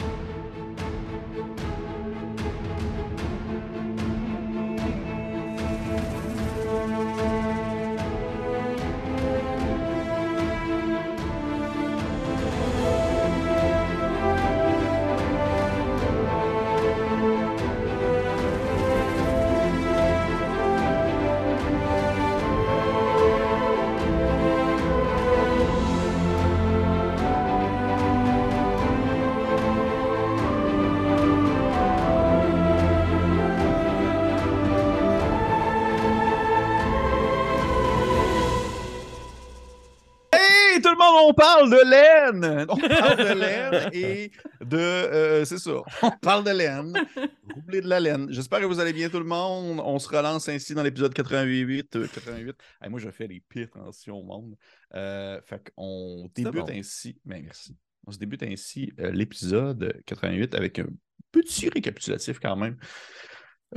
On 41.30 41.34
parle 41.34 41.70
de 41.70 41.90
laine! 41.90 42.66
On 42.70 42.76
parle 42.78 43.18
de 43.18 43.40
laine 43.40 43.90
et 43.94 44.32
de. 44.62 44.78
euh, 44.78 45.46
c'est 45.46 45.58
ça, 45.58 45.72
on 46.02 46.12
parle 46.12 46.44
de 46.44 46.52
laine. 46.52 46.94
Vous 47.16 47.60
oubliez 47.60 47.82
de 47.82 47.88
la 47.90 48.00
laine. 48.00 48.28
J'espère 48.32 48.60
que 48.60 48.66
vous 48.66 48.80
allez 48.80 48.94
bien, 48.94 49.10
tout 49.10 49.20
le 49.20 49.26
monde. 49.26 49.80
On 49.84 50.00
se 50.00 50.08
relance 50.10 50.48
ainsi 50.50 50.74
dans 50.74 50.84
l'épisode 50.84 51.14
88. 51.14 51.96
euh, 51.96 52.08
88. 52.08 52.56
Hey, 52.82 52.90
moi, 52.90 53.00
je 53.00 53.10
fais 53.12 53.28
les 53.28 53.42
pires 53.48 53.70
transitions 53.70 54.18
au 54.18 54.24
monde. 54.24 54.56
Euh, 54.96 55.40
fait 55.46 55.72
qu'on 55.76 56.30
débute 56.36 56.54
bon. 56.54 56.70
ainsi. 56.72 57.18
Ben, 57.26 57.42
merci. 57.44 57.76
On 58.08 58.12
se 58.12 58.18
débute 58.18 58.44
ainsi 58.44 58.92
euh, 59.00 59.12
l'épisode 59.12 60.02
88 60.06 60.56
avec 60.56 60.80
un 60.80 60.88
petit 61.32 61.70
récapitulatif 61.70 62.40
quand 62.40 62.56
même 62.56 62.78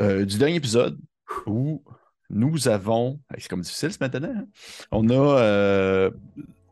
euh, 0.01 0.25
du 0.25 0.39
dernier 0.39 0.57
épisode 0.57 0.99
où 1.47 1.83
nous 2.29 2.69
avons. 2.69 3.21
C'est 3.39 3.49
comme 3.49 3.61
difficile 3.63 3.93
ce 3.93 3.99
maintenant. 4.01 4.33
hein? 4.37 4.47
On 4.91 5.09
a. 5.11 6.11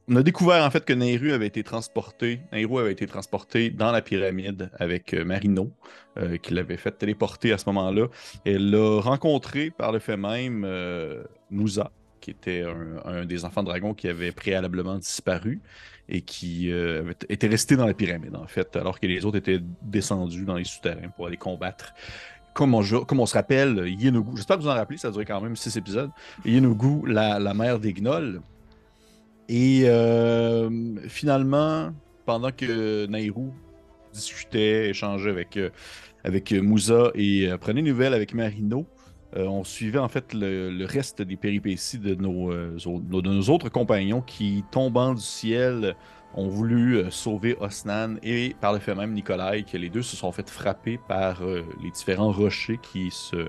on 0.08 0.16
a 0.16 0.23
découvert 0.23 0.64
en 0.64 0.70
fait 0.70 0.84
que 0.84 0.92
Nehru 0.92 1.32
avait 1.32 1.46
été 1.46 1.62
transporté, 1.62 2.40
Nehru 2.52 2.80
avait 2.80 2.92
été 2.92 3.06
transporté 3.06 3.70
dans 3.70 3.90
la 3.90 4.02
pyramide 4.02 4.70
avec 4.78 5.14
euh, 5.14 5.25
Marino, 5.25 5.73
euh, 6.18 6.37
qui 6.37 6.52
l'avait 6.54 6.76
fait 6.76 6.92
téléporter 6.92 7.52
à 7.52 7.58
ce 7.58 7.64
moment-là. 7.70 8.08
Elle 8.44 8.70
l'a 8.70 9.00
rencontré 9.00 9.70
par 9.70 9.92
le 9.92 9.99
fait 9.99 10.16
même 10.16 10.64
euh, 10.64 11.25
qui 12.20 12.30
était 12.30 12.64
un, 13.04 13.25
des 13.26 13.44
enfants 13.44 13.62
dragons 13.62 13.94
qui 13.94 14.08
avait 14.08 14.32
préalablement 14.32 14.96
disparu 14.96 15.61
et 16.08 16.23
qui 16.23 16.70
euh, 16.70 17.12
était 17.28 17.49
resté 17.49 17.76
dans 17.76 17.87
la 17.87 17.94
pyramide 17.94 18.37
en 18.37 18.46
fait, 18.46 18.76
alors 18.76 18.99
que 18.99 19.06
les 19.06 19.25
autres 19.25 19.38
étaient 19.38 19.61
descendus 19.82 20.44
dans 20.44 20.56
les 20.56 20.64
souterrains 20.64 21.08
pour 21.16 21.26
aller 21.26 21.37
combattre. 21.37 21.94
Comme 22.54 22.75
on, 22.75 22.82
comme 23.04 23.20
on 23.20 23.26
se 23.26 23.34
rappelle, 23.34 23.88
Yenugu, 23.88 24.37
j'espère 24.37 24.56
que 24.56 24.62
vous 24.62 24.68
en 24.68 24.75
rappelez, 24.75 24.96
ça 24.96 25.08
a 25.08 25.25
quand 25.25 25.40
même 25.40 25.56
six 25.56 25.76
épisodes. 25.76 26.11
Yenugu, 26.44 27.02
la, 27.06 27.38
la 27.38 27.52
mère 27.52 27.80
des 27.80 27.92
gnolls, 27.92 28.40
et 29.49 29.83
euh, 29.85 30.97
finalement, 31.09 31.93
pendant 32.25 32.51
que 32.51 33.07
Nairou 33.07 33.53
discutait, 34.15 34.91
échangeait 34.91 35.31
avec, 35.31 35.57
euh, 35.57 35.71
avec 36.23 36.53
et 36.53 36.61
euh, 36.63 37.59
prenait 37.59 37.83
des 37.83 37.91
nouvelles 37.91 38.15
avec 38.15 38.33
Marino. 38.33 38.87
Euh, 39.37 39.47
on 39.47 39.65
suivait 39.65 39.99
en 39.99 40.09
fait 40.09 40.33
le, 40.33 40.85
reste 40.85 41.21
des 41.21 41.37
péripéties 41.37 41.99
de 41.99 42.15
nos, 42.15 42.53
de 42.53 43.29
nos 43.29 43.43
autres 43.51 43.69
compagnons 43.69 44.23
qui, 44.23 44.65
tombant 44.71 45.13
du 45.13 45.21
ciel, 45.23 45.97
ont 46.37 46.49
voulu 46.49 47.05
sauver 47.11 47.57
Osnan 47.61 48.17
et 48.23 48.55
par 48.61 48.73
le 48.73 48.79
fait 48.79 48.95
même 48.95 49.13
Nikolai, 49.13 49.65
que 49.65 49.77
les 49.77 49.89
deux 49.89 50.03
se 50.03 50.17
sont 50.17 50.33
fait 50.33 50.49
frapper 50.49 50.99
par 51.09 51.43
les 51.45 51.91
différents 51.93 52.33
rochers 52.33 52.79
qui 52.93 53.11
se 53.13 53.49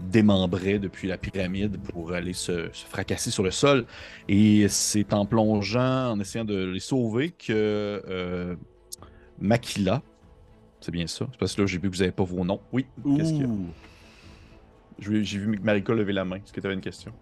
démembraient 0.00 0.78
depuis 0.78 1.08
la 1.08 1.18
pyramide 1.18 1.78
pour 1.78 2.12
aller 2.12 2.32
se, 2.32 2.68
se 2.72 2.84
fracasser 2.86 3.30
sur 3.30 3.42
le 3.42 3.50
sol. 3.50 3.86
Et 4.28 4.68
c'est 4.68 5.12
en 5.12 5.26
plongeant, 5.26 6.12
en 6.12 6.20
essayant 6.20 6.44
de 6.44 6.64
les 6.64 6.80
sauver 6.80 7.30
que 7.30 7.52
euh, 8.08 8.56
Makila, 9.40 10.02
c'est 10.80 10.92
bien 10.92 11.06
ça, 11.06 11.26
c'est 11.30 11.38
parce 11.38 11.54
que 11.54 11.62
là 11.62 11.66
j'ai 11.66 11.78
vu 11.78 11.90
que 11.90 11.96
vous 11.96 12.00
n'avez 12.02 12.12
pas 12.12 12.24
vos 12.24 12.44
noms. 12.44 12.60
Oui, 12.72 12.86
qu'est-ce 13.16 13.32
qu'il 13.32 13.42
y 13.42 13.44
a? 13.44 13.48
J'ai 14.98 15.38
vu 15.38 15.58
Marika 15.62 15.92
lever 15.92 16.12
la 16.12 16.24
main. 16.24 16.36
Est-ce 16.36 16.52
que 16.52 16.60
tu 16.60 16.66
avais 16.66 16.74
une 16.74 16.80
question? 16.80 17.12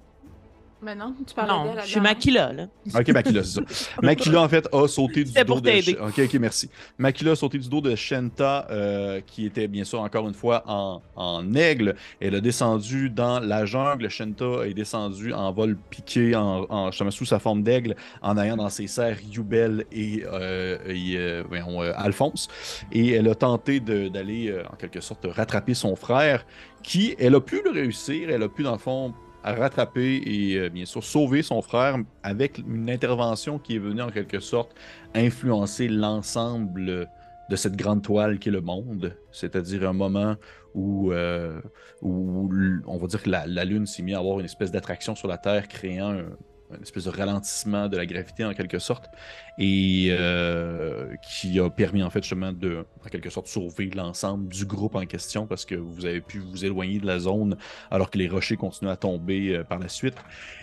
Mais 0.85 0.95
non, 0.95 1.15
tu 1.27 1.35
parlais 1.35 1.53
Non, 1.53 1.75
je 1.83 1.89
suis. 1.89 2.01
Makila, 2.01 2.53
là. 2.53 2.67
Ok, 2.95 3.09
Makila, 3.09 3.43
c'est 3.43 3.69
ça. 3.69 3.91
Makila, 4.03 4.43
en 4.43 4.49
fait, 4.49 4.69
a 4.73 4.87
sauté 4.87 5.25
du 5.25 5.33
dos 5.33 5.45
pour 5.47 5.61
de. 5.63 5.71
t'aider. 5.71 5.97
Ok, 6.01 6.19
ok, 6.19 6.35
merci. 6.35 6.69
Makila 6.99 7.33
a 7.33 7.37
sauté 7.37 7.59
du 7.59 7.69
dos 7.69 7.81
de 7.81 7.95
Shenta, 7.95 8.67
euh, 8.71 9.21
qui 9.27 9.47
était 9.47 9.67
bien 9.67 9.85
sûr 9.85 10.01
encore 10.01 10.29
une 10.29 10.35
fois 10.35 10.63
en, 10.67 11.01
en 11.17 11.55
aigle. 11.55 11.97
Elle 12.21 12.35
a 12.35 12.41
descendu 12.41 13.09
dans 13.11 13.41
la 13.41 13.65
jungle. 13.65 14.09
Shenta 14.11 14.67
est 14.67 14.75
descendue 14.75 15.33
en 15.33 15.53
vol 15.53 15.77
piqué, 15.91 16.35
en, 16.37 16.67
en 16.69 16.91
justement 16.91 17.11
sous 17.11 17.25
sa 17.25 17.39
forme 17.39 17.63
d'aigle, 17.63 17.97
en 18.21 18.37
ayant 18.37 18.57
dans 18.57 18.69
ses 18.69 18.87
serres 18.87 19.19
Yubel 19.33 19.87
et, 19.93 20.25
euh, 20.31 20.77
et, 20.87 21.17
euh, 21.17 21.43
voyons, 21.49 21.83
euh, 21.83 21.93
Alphonse. 21.97 22.49
Et 22.93 23.13
elle 23.13 23.29
a 23.29 23.35
tenté 23.35 23.81
d'aller, 23.81 24.51
euh, 24.51 24.65
en 24.73 24.77
quelque 24.77 25.01
sorte, 25.01 25.27
rattraper 25.29 25.75
son 25.75 25.97
frère, 25.97 26.45
qui, 26.83 27.15
elle 27.19 27.35
a 27.35 27.41
pu 27.41 27.63
le 27.65 27.71
réussir. 27.71 28.29
Elle 28.31 28.43
a 28.43 28.49
pu, 28.49 28.63
dans 28.63 28.73
le 28.73 28.79
fond, 28.79 29.15
rattraper 29.53 30.23
et 30.25 30.57
euh, 30.57 30.69
bien 30.71 30.85
sûr 30.85 31.05
sauver 31.05 31.43
son 31.43 31.61
frère 31.61 31.99
avec 32.23 32.59
une 32.59 32.89
intervention 32.89 33.59
qui 33.59 33.77
est 33.77 33.79
venue 33.79 34.03
en 34.03 34.11
quelque 34.11 34.41
sorte 34.41 34.75
influencer 35.15 35.89
l'ensemble 35.89 37.09
de 37.51 37.57
cette 37.57 37.77
grande 37.77 38.03
toile 38.03 38.39
qui 38.39 38.49
est 38.49 38.53
le 38.53 38.63
monde, 38.63 39.17
c'est-à-dire 39.31 39.89
un 39.89 39.93
moment 39.93 40.37
où, 40.75 41.13
euh, 41.13 41.61
où 42.01 42.51
on 42.87 42.97
va 42.97 43.07
dire 43.07 43.23
que 43.23 43.31
la, 43.31 43.47
la 43.47 43.65
Lune 43.65 43.87
s'est 43.87 44.03
mise 44.03 44.15
à 44.15 44.19
avoir 44.19 44.41
une 44.41 44.47
espèce 44.47 44.71
d'attraction 44.71 45.15
sur 45.15 45.29
la 45.29 45.37
Terre, 45.37 45.69
créant 45.69 46.13
un, 46.13 46.25
une 46.71 46.83
espèce 46.83 47.05
de 47.05 47.11
ralentissement 47.11 47.89
de 47.89 47.97
la 47.97 48.07
gravité 48.07 48.45
en 48.45 48.55
quelque 48.55 48.79
sorte, 48.79 49.11
et 49.59 50.09
euh, 50.11 51.15
qui 51.23 51.61
a 51.61 51.71
permis 51.71 52.03
en 52.03 52.11
fait 52.11 52.23
justement 52.23 52.53
de, 52.53 52.87
en 53.05 53.09
quelque 53.09 53.31
sorte, 53.31 53.49
sauver 53.49 53.91
l'ensemble 53.91 54.49
du 54.49 54.65
groupe 54.65 54.95
en 54.95 55.07
question 55.07 55.47
parce 55.47 55.65
que 55.65 55.75
vous 55.75 56.07
avez 56.07 56.21
pu 56.21 56.39
vous 56.39 56.65
éloigner 56.65 56.99
de 56.99 57.07
la 57.07 57.19
zone 57.19 57.57
alors 57.91 58.11
que 58.11 58.19
les 58.19 58.29
rochers 58.29 58.57
continuent 58.57 58.91
à 58.91 58.97
tomber 58.97 59.57
euh, 59.57 59.65
par 59.65 59.79
la 59.79 59.89
suite. 59.89 60.17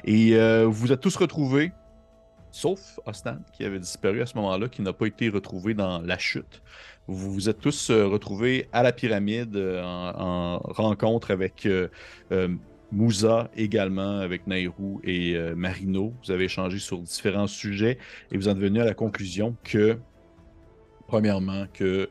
Et 0.04 0.36
euh, 0.36 0.66
vous 0.66 0.74
vous 0.74 0.92
êtes 0.92 1.02
tous 1.02 1.16
retrouvés, 1.16 1.72
sauf 2.52 3.00
Ostan, 3.06 3.38
qui 3.54 3.64
avait 3.64 3.80
disparu 3.80 4.22
à 4.22 4.26
ce 4.26 4.36
moment-là, 4.38 4.68
qui 4.68 4.82
n'a 4.82 4.94
pas 4.94 5.06
été 5.06 5.30
retrouvé 5.30 5.74
dans 5.74 6.02
la 6.02 6.18
chute. 6.18 6.62
Vous 7.08 7.32
vous 7.34 7.50
êtes 7.50 7.60
tous 7.60 7.92
retrouvés 7.92 8.68
à 8.72 8.84
la 8.84 8.92
pyramide 8.92 9.58
en 9.58 10.60
rencontre 10.60 11.32
avec 11.32 11.68
Moussa 12.92 13.50
également, 13.56 14.20
avec 14.20 14.48
Nairou 14.48 15.00
et 15.04 15.36
euh, 15.36 15.56
Marino. 15.56 16.14
Vous 16.24 16.32
avez 16.32 16.46
échangé 16.46 16.78
sur 16.80 17.00
différents 17.00 17.48
sujets 17.48 17.98
et 18.32 18.38
vous 18.38 18.50
êtes 18.50 18.58
venu 18.58 18.82
à 18.82 18.86
la 18.86 18.94
conclusion 18.94 19.56
que, 19.64 19.98
premièrement, 21.08 21.66
que 21.74 22.10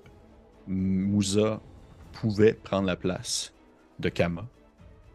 Moussa 0.67 1.61
pouvait 2.13 2.55
prendre 2.55 2.87
la 2.87 2.97
place 2.97 3.53
de 3.99 4.09
Kama 4.09 4.47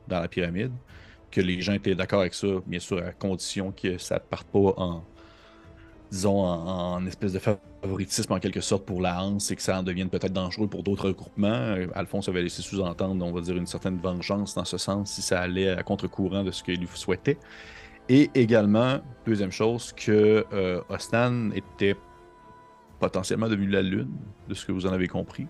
dans 0.07 0.19
la 0.19 0.27
pyramide, 0.27 0.71
que 1.31 1.41
les 1.41 1.61
gens 1.61 1.73
étaient 1.73 1.95
d'accord 1.95 2.21
avec 2.21 2.33
ça, 2.33 2.47
bien 2.67 2.79
sûr, 2.79 3.03
à 3.03 3.11
condition 3.11 3.71
que 3.71 3.97
ça 3.97 4.15
ne 4.15 4.19
parte 4.19 4.47
pas 4.47 4.73
en, 4.77 5.03
disons, 6.11 7.05
espèce 7.07 7.33
de 7.33 7.39
favoritisme 7.85 8.33
en 8.33 8.39
quelque 8.39 8.61
sorte 8.61 8.83
pour 8.83 8.99
la 8.99 9.21
Hanse 9.21 9.51
et 9.51 9.55
que 9.55 9.61
ça 9.61 9.79
en 9.79 9.83
devienne 9.83 10.09
peut-être 10.09 10.33
dangereux 10.33 10.67
pour 10.67 10.81
d'autres 10.81 11.11
groupements. 11.11 11.47
Euh, 11.47 11.87
Alphonse 11.93 12.27
avait 12.27 12.41
laissé 12.41 12.63
sous-entendre, 12.63 13.23
on 13.23 13.31
va 13.31 13.41
dire, 13.41 13.55
une 13.55 13.67
certaine 13.67 13.97
vengeance 13.97 14.55
dans 14.55 14.65
ce 14.65 14.77
sens 14.77 15.11
si 15.11 15.21
ça 15.21 15.41
allait 15.41 15.69
à 15.69 15.83
contre-courant 15.83 16.43
de 16.43 16.51
ce 16.51 16.63
qu'il 16.63 16.87
souhaitait. 16.87 17.37
Et 18.09 18.29
également, 18.33 18.99
deuxième 19.25 19.51
chose, 19.51 19.93
que 19.93 20.45
euh, 20.51 20.81
Ostan 20.89 21.51
était 21.51 21.95
potentiellement 22.99 23.49
devenu 23.49 23.67
la 23.67 23.81
Lune, 23.81 24.15
de 24.47 24.53
ce 24.55 24.65
que 24.65 24.71
vous 24.71 24.85
en 24.87 24.93
avez 24.93 25.07
compris. 25.07 25.47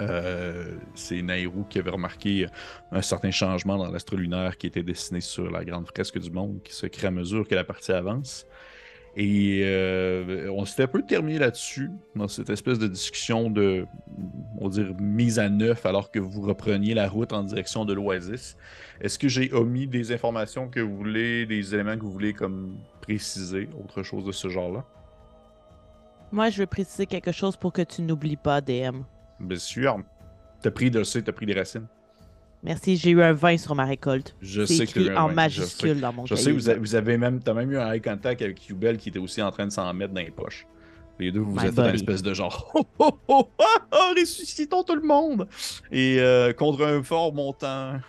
Euh, 0.00 0.76
c'est 0.94 1.22
Nairou 1.22 1.64
qui 1.64 1.78
avait 1.78 1.90
remarqué 1.90 2.46
un 2.92 3.00
certain 3.00 3.30
changement 3.30 3.78
dans 3.78 3.90
l'astre 3.90 4.16
lunaire 4.16 4.58
qui 4.58 4.66
était 4.66 4.82
dessiné 4.82 5.22
sur 5.22 5.50
la 5.50 5.64
grande 5.64 5.86
fresque 5.86 6.18
du 6.18 6.30
monde 6.30 6.60
qui 6.62 6.74
se 6.74 6.86
crée 6.86 7.06
à 7.06 7.10
mesure 7.10 7.48
que 7.48 7.54
la 7.54 7.64
partie 7.64 7.92
avance. 7.92 8.46
Et 9.18 9.62
euh, 9.64 10.50
on 10.52 10.66
s'était 10.66 10.82
un 10.82 10.88
peu 10.88 11.02
terminé 11.02 11.38
là-dessus, 11.38 11.90
dans 12.14 12.28
cette 12.28 12.50
espèce 12.50 12.78
de 12.78 12.86
discussion 12.86 13.48
de, 13.48 13.86
on 14.58 14.68
va 14.68 14.70
dire, 14.70 14.94
mise 15.00 15.38
à 15.38 15.48
neuf 15.48 15.86
alors 15.86 16.10
que 16.10 16.18
vous 16.18 16.42
repreniez 16.42 16.92
la 16.92 17.08
route 17.08 17.32
en 17.32 17.42
direction 17.42 17.86
de 17.86 17.94
l'Oasis. 17.94 18.58
Est-ce 19.00 19.18
que 19.18 19.28
j'ai 19.28 19.50
omis 19.54 19.86
des 19.86 20.12
informations 20.12 20.68
que 20.68 20.80
vous 20.80 20.94
voulez, 20.94 21.46
des 21.46 21.74
éléments 21.74 21.96
que 21.96 22.02
vous 22.02 22.12
voulez 22.12 22.34
comme 22.34 22.76
préciser, 23.00 23.70
autre 23.82 24.02
chose 24.02 24.26
de 24.26 24.32
ce 24.32 24.48
genre-là? 24.48 24.84
Moi, 26.30 26.50
je 26.50 26.58
veux 26.58 26.66
préciser 26.66 27.06
quelque 27.06 27.32
chose 27.32 27.56
pour 27.56 27.72
que 27.72 27.82
tu 27.82 28.02
n'oublies 28.02 28.36
pas, 28.36 28.60
DM. 28.60 29.00
Bien 29.40 29.58
sûr. 29.58 29.98
T'as 30.60 30.70
pris 30.70 30.90
de 30.90 30.98
le 30.98 31.22
t'as 31.22 31.32
pris 31.32 31.46
des 31.46 31.54
racines. 31.54 31.86
Merci, 32.66 32.96
j'ai 32.96 33.10
eu 33.10 33.22
un 33.22 33.32
20 33.32 33.58
sur 33.58 33.76
ma 33.76 33.84
récolte. 33.84 34.34
Je 34.42 34.66
sais 34.66 34.88
que 34.88 34.98
eu 34.98 35.10
un 35.10 35.22
en 35.22 35.28
majuscule 35.32 36.00
dans 36.00 36.12
mon 36.12 36.26
Je 36.26 36.34
sais, 36.34 36.42
sais 36.42 36.52
vous, 36.52 36.68
avez, 36.68 36.80
vous 36.80 36.96
avez 36.96 37.16
même, 37.16 37.40
t'as 37.40 37.54
même 37.54 37.70
eu 37.70 37.78
un 37.78 37.92
eye 37.92 38.02
contact 38.02 38.42
avec 38.42 38.66
Yubel 38.66 38.98
qui 38.98 39.10
était 39.10 39.20
aussi 39.20 39.40
en 39.40 39.52
train 39.52 39.66
de 39.66 39.70
s'en 39.70 39.94
mettre 39.94 40.12
dans 40.12 40.20
les 40.20 40.32
poches. 40.32 40.66
Les 41.20 41.30
deux, 41.30 41.38
vous 41.38 41.54
My 41.54 41.66
êtes 41.66 41.76
fait 41.76 41.88
une 41.88 41.94
espèce 41.94 42.22
de 42.22 42.34
genre 42.34 42.72
oh, 42.74 42.84
oh, 42.98 43.20
oh, 43.28 43.48
ah, 43.60 43.86
ah, 43.92 44.12
ressuscitons 44.18 44.82
tout 44.82 44.96
le 44.96 45.06
monde! 45.06 45.46
Et 45.92 46.16
euh, 46.18 46.52
contre 46.52 46.84
un 46.84 47.04
fort 47.04 47.32
montant. 47.32 48.00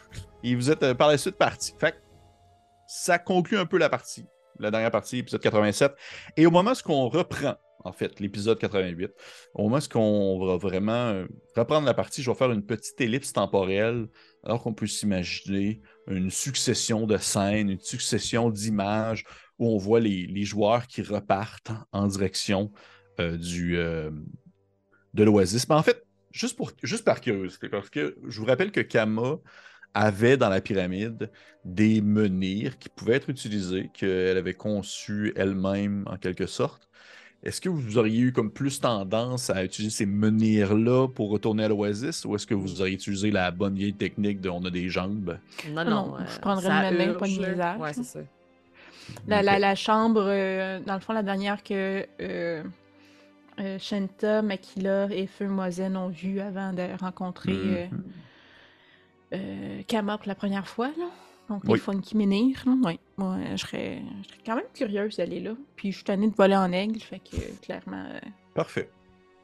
Et 0.43 0.55
vous 0.55 0.71
êtes 0.71 0.81
euh, 0.81 0.95
par 0.95 1.09
la 1.09 1.19
suite 1.19 1.37
parti. 1.37 1.75
Fait 1.79 1.91
que 1.91 1.97
ça 2.87 3.19
conclut 3.19 3.59
un 3.59 3.67
peu 3.67 3.77
la 3.77 3.89
partie. 3.89 4.25
La 4.59 4.71
dernière 4.71 4.89
partie, 4.89 5.19
épisode 5.19 5.39
87. 5.39 5.93
Et 6.35 6.47
au 6.47 6.51
moment 6.51 6.71
où 6.71 6.91
on 6.91 7.09
reprend, 7.09 7.53
en 7.83 7.91
fait, 7.91 8.19
l'épisode 8.19 8.59
88, 8.59 9.11
au 9.53 9.63
moment 9.63 9.77
où 9.77 9.99
on 9.99 10.45
va 10.45 10.57
vraiment 10.57 11.09
euh, 11.09 11.25
reprendre 11.55 11.85
la 11.85 11.93
partie, 11.93 12.21
je 12.21 12.29
vais 12.29 12.37
faire 12.37 12.51
une 12.51 12.65
petite 12.65 12.99
ellipse 13.01 13.33
temporelle, 13.33 14.07
alors 14.43 14.63
qu'on 14.63 14.73
peut 14.73 14.87
s'imaginer 14.87 15.81
une 16.07 16.29
succession 16.29 17.05
de 17.05 17.17
scènes, 17.17 17.69
une 17.69 17.79
succession 17.79 18.49
d'images 18.49 19.25
où 19.59 19.69
on 19.69 19.77
voit 19.77 19.99
les, 19.99 20.43
joueurs 20.43 20.87
qui 20.87 21.01
repartent 21.01 21.71
en 21.91 22.07
direction 22.07 22.71
euh, 23.19 23.37
du, 23.37 23.77
euh, 23.77 24.11
de 25.13 25.23
l'Oasis. 25.23 25.67
Mais 25.69 25.75
en 25.75 25.83
fait, 25.83 26.05
juste, 26.31 26.59
juste 26.83 27.03
par 27.03 27.21
curiosité, 27.21 27.69
parce 27.69 27.89
que 27.89 28.17
je 28.27 28.39
vous 28.39 28.45
rappelle 28.45 28.71
que 28.71 28.81
Kama 28.81 29.39
avait 29.93 30.37
dans 30.37 30.49
la 30.49 30.61
pyramide 30.61 31.31
des 31.65 32.01
menhirs 32.01 32.77
qui 32.77 32.89
pouvaient 32.89 33.15
être 33.15 33.29
utilisés, 33.29 33.89
qu'elle 33.93 34.37
avait 34.37 34.53
conçus 34.53 35.33
elle-même 35.35 36.03
en 36.07 36.17
quelque 36.17 36.45
sorte. 36.45 36.86
Est-ce 37.43 37.61
que 37.61 37.69
vous 37.69 37.97
auriez 37.97 38.19
eu 38.19 38.33
comme 38.33 38.49
plus 38.51 38.79
tendance 38.81 39.49
à 39.49 39.63
utiliser 39.63 39.95
ces 39.95 40.05
menhirs-là 40.05 41.07
pour 41.07 41.29
retourner 41.29 41.65
à 41.65 41.67
l'Oasis 41.67 42.25
ou 42.25 42.35
est-ce 42.35 42.47
que 42.47 42.55
vous 42.55 42.81
auriez 42.81 42.95
utilisé 42.95 43.31
la 43.31 43.51
bonne 43.51 43.75
vieille 43.75 43.93
technique 43.93 44.41
de 44.41 44.49
on 44.49 44.63
a 44.65 44.69
des 44.69 44.89
jambes? 44.89 45.37
Non, 45.69 45.85
Non, 45.85 45.91
non. 45.91 46.15
je 46.27 46.35
euh, 46.35 46.39
prendrais 46.41 46.91
le 46.91 46.97
même 46.97 47.13
poignée. 47.15 47.39
Ouais, 47.79 47.93
c'est 47.93 48.03
ça. 48.03 48.19
La, 49.27 49.41
la, 49.41 49.75
chambre, 49.75 50.25
euh, 50.27 50.81
dans 50.85 50.95
le 50.95 50.99
fond, 50.99 51.13
la 51.13 51.23
dernière 51.23 51.63
que 51.63 52.05
euh, 52.19 52.61
euh, 53.59 53.79
Shenta, 53.79 54.41
Makila 54.41 55.07
et 55.11 55.27
Feu 55.27 55.47
Moisen 55.47 55.95
ont 55.95 56.09
vue 56.09 56.41
avant 56.41 56.73
de 56.73 56.85
rencontrer 56.99 57.89
euh, 59.33 59.81
Kama 59.87 60.17
pour 60.17 60.27
la 60.27 60.35
première 60.35 60.67
fois. 60.67 60.87
Là. 60.87 61.05
Donc, 61.49 61.63
Oui. 61.65 61.73
les 61.73 61.79
Funky 61.79 62.17
Menhirs. 62.17 62.63
Ouais. 62.83 62.99
Moi, 63.17 63.37
je 63.51 63.57
serais, 63.57 64.01
je 64.23 64.27
serais 64.29 64.39
quand 64.45 64.55
même 64.55 64.65
curieuse 64.73 65.15
d'aller 65.17 65.39
là. 65.39 65.51
Puis, 65.75 65.91
je 65.91 65.97
suis 65.97 66.03
tannée 66.05 66.29
de 66.29 66.35
voler 66.35 66.55
en 66.57 66.71
aigle. 66.71 66.99
Fait 66.99 67.19
que, 67.19 67.37
clairement. 67.65 68.05
euh, 68.13 68.19
Parfait. 68.53 68.89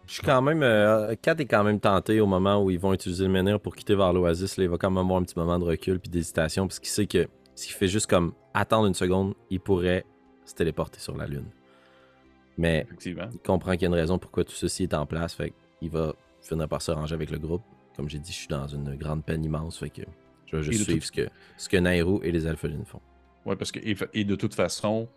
Je 0.06 0.14
suis 0.16 0.22
quand 0.24 0.42
même. 0.42 0.64
Euh, 0.64 1.16
Kat 1.22 1.36
est 1.40 1.46
quand 1.46 1.64
même 1.64 1.80
tenté 1.80 2.20
au 2.20 2.26
moment 2.26 2.62
où 2.62 2.70
ils 2.70 2.80
vont 2.80 2.94
utiliser 2.94 3.24
le 3.24 3.30
menhir 3.32 3.58
pour 3.60 3.74
quitter 3.76 3.96
vers 3.96 4.12
l'Oasis. 4.12 4.58
là, 4.58 4.66
Il 4.66 4.70
va 4.70 4.78
quand 4.78 4.90
même 4.92 4.98
avoir 5.06 5.20
un 5.20 5.24
petit 5.24 5.40
moment 5.40 5.58
de 5.58 5.64
recul 5.64 6.00
puis 6.00 6.10
d'hésitation 6.10 6.68
parce 6.68 6.80
qu'il 6.80 6.90
sait 6.90 7.08
que 7.08 7.28
s'il 7.56 7.74
fait 7.74 7.88
juste 7.88 8.08
comme 8.08 8.34
attendre 8.54 8.88
une 8.88 8.94
seconde, 8.96 9.34
il 9.50 9.62
pourrait 9.62 10.06
se 10.44 10.54
téléporter 10.56 11.00
sur 11.00 11.16
la 11.16 11.26
Lune. 11.26 11.46
Mais 12.58 12.86
il 13.06 13.16
comprend 13.46 13.72
qu'il 13.74 13.84
y 13.84 13.86
a 13.86 13.88
une 13.88 13.94
raison 13.94 14.20
pourquoi 14.20 14.44
tout 14.44 14.52
ceci 14.54 14.84
est 14.84 14.94
en 14.94 15.06
place. 15.06 15.34
Fait 15.36 15.54
qu'il 15.80 15.90
va 15.90 16.14
finir 16.42 16.68
par 16.68 16.82
se 16.82 16.92
ranger 16.92 17.16
avec 17.16 17.32
le 17.32 17.40
groupe. 17.40 17.64
Comme 17.96 18.10
j'ai 18.10 18.20
dit, 18.20 18.32
je 18.34 18.38
suis 18.40 18.48
dans 18.48 18.68
une 18.68 18.96
grande 18.96 19.24
peine 19.24 19.44
immense. 19.46 19.80
Fait 19.80 19.90
que 19.90 20.02
je 20.62 20.70
vais 20.70 20.78
juste 20.78 20.84
suivre 20.84 21.00
tout- 21.00 21.06
ce 21.06 21.12
que, 21.12 21.30
ce 21.58 21.70
que 21.70 21.78
Nairo 21.78 22.22
et 22.24 22.32
les 22.32 22.46
Alphelines 22.48 22.86
font. 22.86 23.02
Oui, 23.46 23.56
parce 23.56 23.72
que, 23.72 23.80
et, 23.84 24.24
de 24.24 24.36
toute 24.36 24.54
façon, 24.54 25.08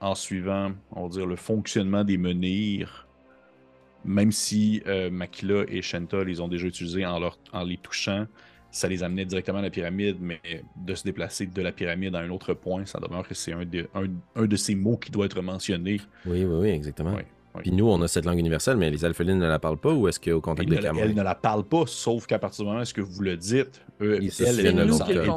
en 0.00 0.14
suivant, 0.14 0.72
on 0.92 1.04
va 1.04 1.08
dire, 1.08 1.26
le 1.26 1.36
fonctionnement 1.36 2.04
des 2.04 2.18
menhirs, 2.18 3.06
même 4.04 4.32
si 4.32 4.82
euh, 4.86 5.10
Makila 5.10 5.64
et 5.68 5.80
Shenta 5.80 6.22
les 6.24 6.40
ont 6.40 6.48
déjà 6.48 6.66
utilisés 6.66 7.06
en, 7.06 7.18
leur, 7.18 7.38
en 7.52 7.64
les 7.64 7.78
touchant, 7.78 8.26
ça 8.70 8.88
les 8.88 9.02
amenait 9.02 9.24
directement 9.24 9.58
à 9.58 9.62
la 9.62 9.70
pyramide, 9.70 10.16
mais 10.20 10.40
de 10.76 10.94
se 10.94 11.04
déplacer 11.04 11.46
de 11.46 11.62
la 11.62 11.72
pyramide 11.72 12.14
à 12.14 12.18
un 12.18 12.30
autre 12.30 12.52
point, 12.54 12.84
ça 12.84 12.98
demeure 12.98 13.26
que 13.26 13.34
c'est 13.34 13.52
un 13.52 13.64
de, 13.64 13.88
un, 13.94 14.06
un 14.34 14.46
de 14.46 14.56
ces 14.56 14.74
mots 14.74 14.96
qui 14.96 15.10
doit 15.10 15.26
être 15.26 15.40
mentionné. 15.40 16.00
Oui, 16.26 16.44
oui, 16.44 16.56
oui, 16.60 16.68
exactement. 16.70 17.14
Oui, 17.14 17.22
oui. 17.54 17.62
Puis 17.62 17.72
nous, 17.72 17.88
on 17.88 18.00
a 18.02 18.08
cette 18.08 18.24
langue 18.24 18.38
universelle, 18.38 18.76
mais 18.76 18.90
les 18.90 19.04
alphelines 19.04 19.38
ne 19.38 19.46
la 19.46 19.58
parlent 19.58 19.78
pas 19.78 19.92
ou 19.92 20.08
est-ce 20.08 20.18
qu'au 20.20 20.40
contact 20.40 20.68
Elle 20.68 20.76
de 20.76 20.80
ne, 20.80 20.86
Cameron? 20.86 21.02
elle 21.04 21.14
ne 21.14 21.22
la 21.22 21.34
parle 21.34 21.64
pas, 21.64 21.84
sauf 21.86 22.26
qu'à 22.26 22.38
partir 22.38 22.64
du 22.64 22.68
moment 22.68 22.80
où 22.80 22.82
est-ce 22.82 22.94
que 22.94 23.00
vous 23.00 23.22
le 23.22 23.36
dites, 23.36 23.80
eux, 24.00 24.18
Ils 24.20 24.32
se 24.32 24.42
elles, 24.44 24.60
elles, 24.60 24.66
elles 24.66 24.74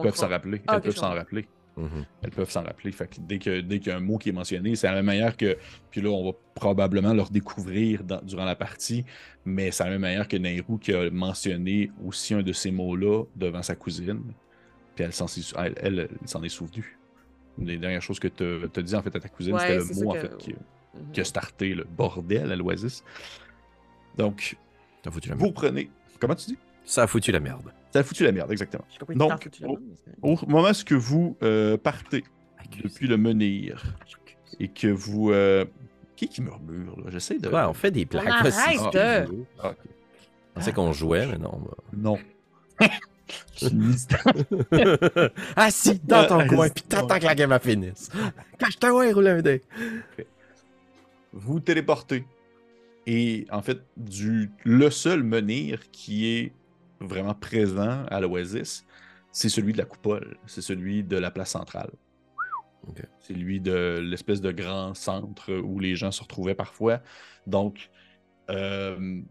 peuvent 0.02 0.16
s'en 0.16 0.28
rappeler. 0.28 0.62
Ah, 0.68 0.76
elles 0.76 0.82
peuvent 0.82 0.96
s'en 0.96 1.10
rappeler. 1.14 1.48
Mhm. 1.78 2.06
Elles 2.24 2.32
peuvent 2.32 2.50
s'en 2.50 2.64
rappeler. 2.64 2.92
Fait 2.92 3.06
que 3.08 3.18
dès 3.20 3.38
que 3.38 3.62
dès 3.62 3.78
qu'il 3.78 3.90
y 3.92 3.92
a 3.92 3.98
un 3.98 4.02
mot 4.02 4.18
qui 4.18 4.30
est 4.30 4.32
mentionné, 4.32 4.76
c'est 4.76 4.88
la 4.88 4.96
même 4.96 5.06
manière 5.06 5.38
que. 5.38 5.58
Puis 5.92 6.02
là, 6.02 6.10
on 6.10 6.26
va 6.26 6.32
probablement 6.56 7.14
le 7.14 7.22
redécouvrir 7.22 8.04
dans- 8.04 8.20
durant 8.24 8.46
la 8.46 8.56
partie, 8.56 9.06
mais 9.46 9.70
c'est 9.70 9.84
la 9.84 9.92
même 9.92 10.02
manière 10.02 10.28
que 10.28 10.38
Nairou 10.38 10.80
qui 10.80 10.92
a 10.92 11.08
mentionné 11.12 11.92
aussi 12.04 12.34
un 12.34 12.42
de 12.42 12.52
ces 12.52 12.72
mots-là 12.72 13.26
devant 13.36 13.62
sa 13.62 13.76
cousine. 13.76 14.22
Puis 14.96 15.06
elle 15.06 15.14
s'en 15.14 15.28
s'est- 15.28 15.54
elle, 15.56 15.76
elle, 15.78 16.00
elle 16.20 16.28
s'en 16.28 16.42
est 16.42 16.50
souvenue. 16.50 16.98
Une 17.60 17.66
des 17.66 17.78
dernières 17.78 18.02
choses 18.02 18.20
que 18.20 18.28
tu 18.28 18.44
as 18.44 18.82
dit 18.82 18.96
en 18.96 19.04
fait 19.04 19.16
à 19.16 19.20
ta 19.20 19.30
cousine, 19.30 19.54
Ouais, 19.54 19.60
c'était 19.80 19.94
le 20.00 20.04
mot 20.04 20.10
en 20.10 20.14
que- 20.14 20.20
fait 20.22 20.38
qui, 20.40 20.56
Mhm. 20.98 21.12
qui 21.14 21.22
a 21.22 21.24
starté 21.24 21.74
le 21.74 21.84
bordel 21.86 22.52
à 22.52 22.56
l'Oasis. 22.56 23.04
Donc, 24.18 24.58
Ça 25.04 25.10
a 25.10 25.12
foutu 25.12 25.30
la 25.30 25.36
merde. 25.36 25.48
vous 25.48 25.54
prenez. 25.54 25.90
Comment 26.20 26.36
tu 26.36 26.48
dis? 26.48 26.58
Ça 26.86 27.04
a 27.04 27.08
foutu 27.08 27.32
la 27.32 27.40
merde. 27.40 27.72
Ça 27.94 28.00
a 28.00 28.04
foutu 28.04 28.24
la 28.24 28.32
merde, 28.32 28.52
exactement. 28.52 28.84
Donc, 29.16 29.48
Au 30.22 30.38
moment 30.48 30.70
où 30.92 31.00
vous 31.00 31.38
euh, 31.44 31.78
partez 31.78 32.24
depuis 32.84 33.08
le 33.08 33.18
menhir 33.18 33.84
et 34.60 34.68
que 34.68 34.88
vous. 34.88 35.32
euh, 35.32 35.66
Qui 36.16 36.28
qui 36.30 36.42
murmure 36.42 37.00
là? 37.00 37.06
J'essaie 37.10 37.38
de. 37.38 37.48
Ouais, 37.50 37.62
on 37.64 37.74
fait 37.74 37.92
des 37.92 38.08
arrête 38.16 38.54
Vas-y, 38.54 38.78
de- 38.92 39.00
excuse-nous. 39.00 39.46
Ah. 39.62 39.74
On 40.56 40.60
pensait 40.60 40.74
qu'on 40.74 40.92
jouait, 40.94 41.28
mais 41.28 41.38
non. 41.38 41.62
Non. 41.96 42.18
Bah. 42.80 42.88
ah 45.56 45.70
si, 45.72 46.00
dans 46.00 46.26
ton 46.28 46.40
Euh, 46.42 46.46
coin, 46.48 46.70
puis 46.74 46.84
t'attends 46.84 47.20
que 47.20 47.26
la 47.26 47.36
game 47.36 47.52
a 47.52 47.60
finisse. 47.60 48.10
Cache-toi, 48.58 48.94
ouais, 48.96 49.12
roule 49.12 49.28
un 49.28 49.42
dé. 49.42 49.62
Vous 51.38 51.60
téléportez. 51.60 52.26
Et 53.06 53.46
en 53.52 53.62
fait, 53.62 53.80
du, 53.96 54.52
le 54.64 54.90
seul 54.90 55.24
menhir 55.24 55.90
qui 55.92 56.28
est 56.28 56.54
vraiment 57.00 57.34
présent 57.34 58.04
à 58.10 58.20
l'Oasis, 58.20 58.86
c'est 59.32 59.50
celui 59.50 59.72
de 59.72 59.78
la 59.78 59.86
coupole. 59.86 60.38
C'est 60.46 60.62
celui 60.62 61.04
de 61.04 61.18
la 61.18 61.32
place 61.32 61.52
centrale. 61.52 61.92
C'est 63.20 63.34
lui 63.34 63.60
de 63.60 64.00
l'espèce 64.02 64.42
de 64.42 64.52
grand 64.52 64.94
centre 64.94 65.54
où 65.54 65.80
les 65.80 65.96
gens 65.96 66.12
se 66.12 66.22
retrouvaient 66.22 66.56
parfois. 66.56 67.02
Donc, 67.46 67.90
euh, 68.50 69.22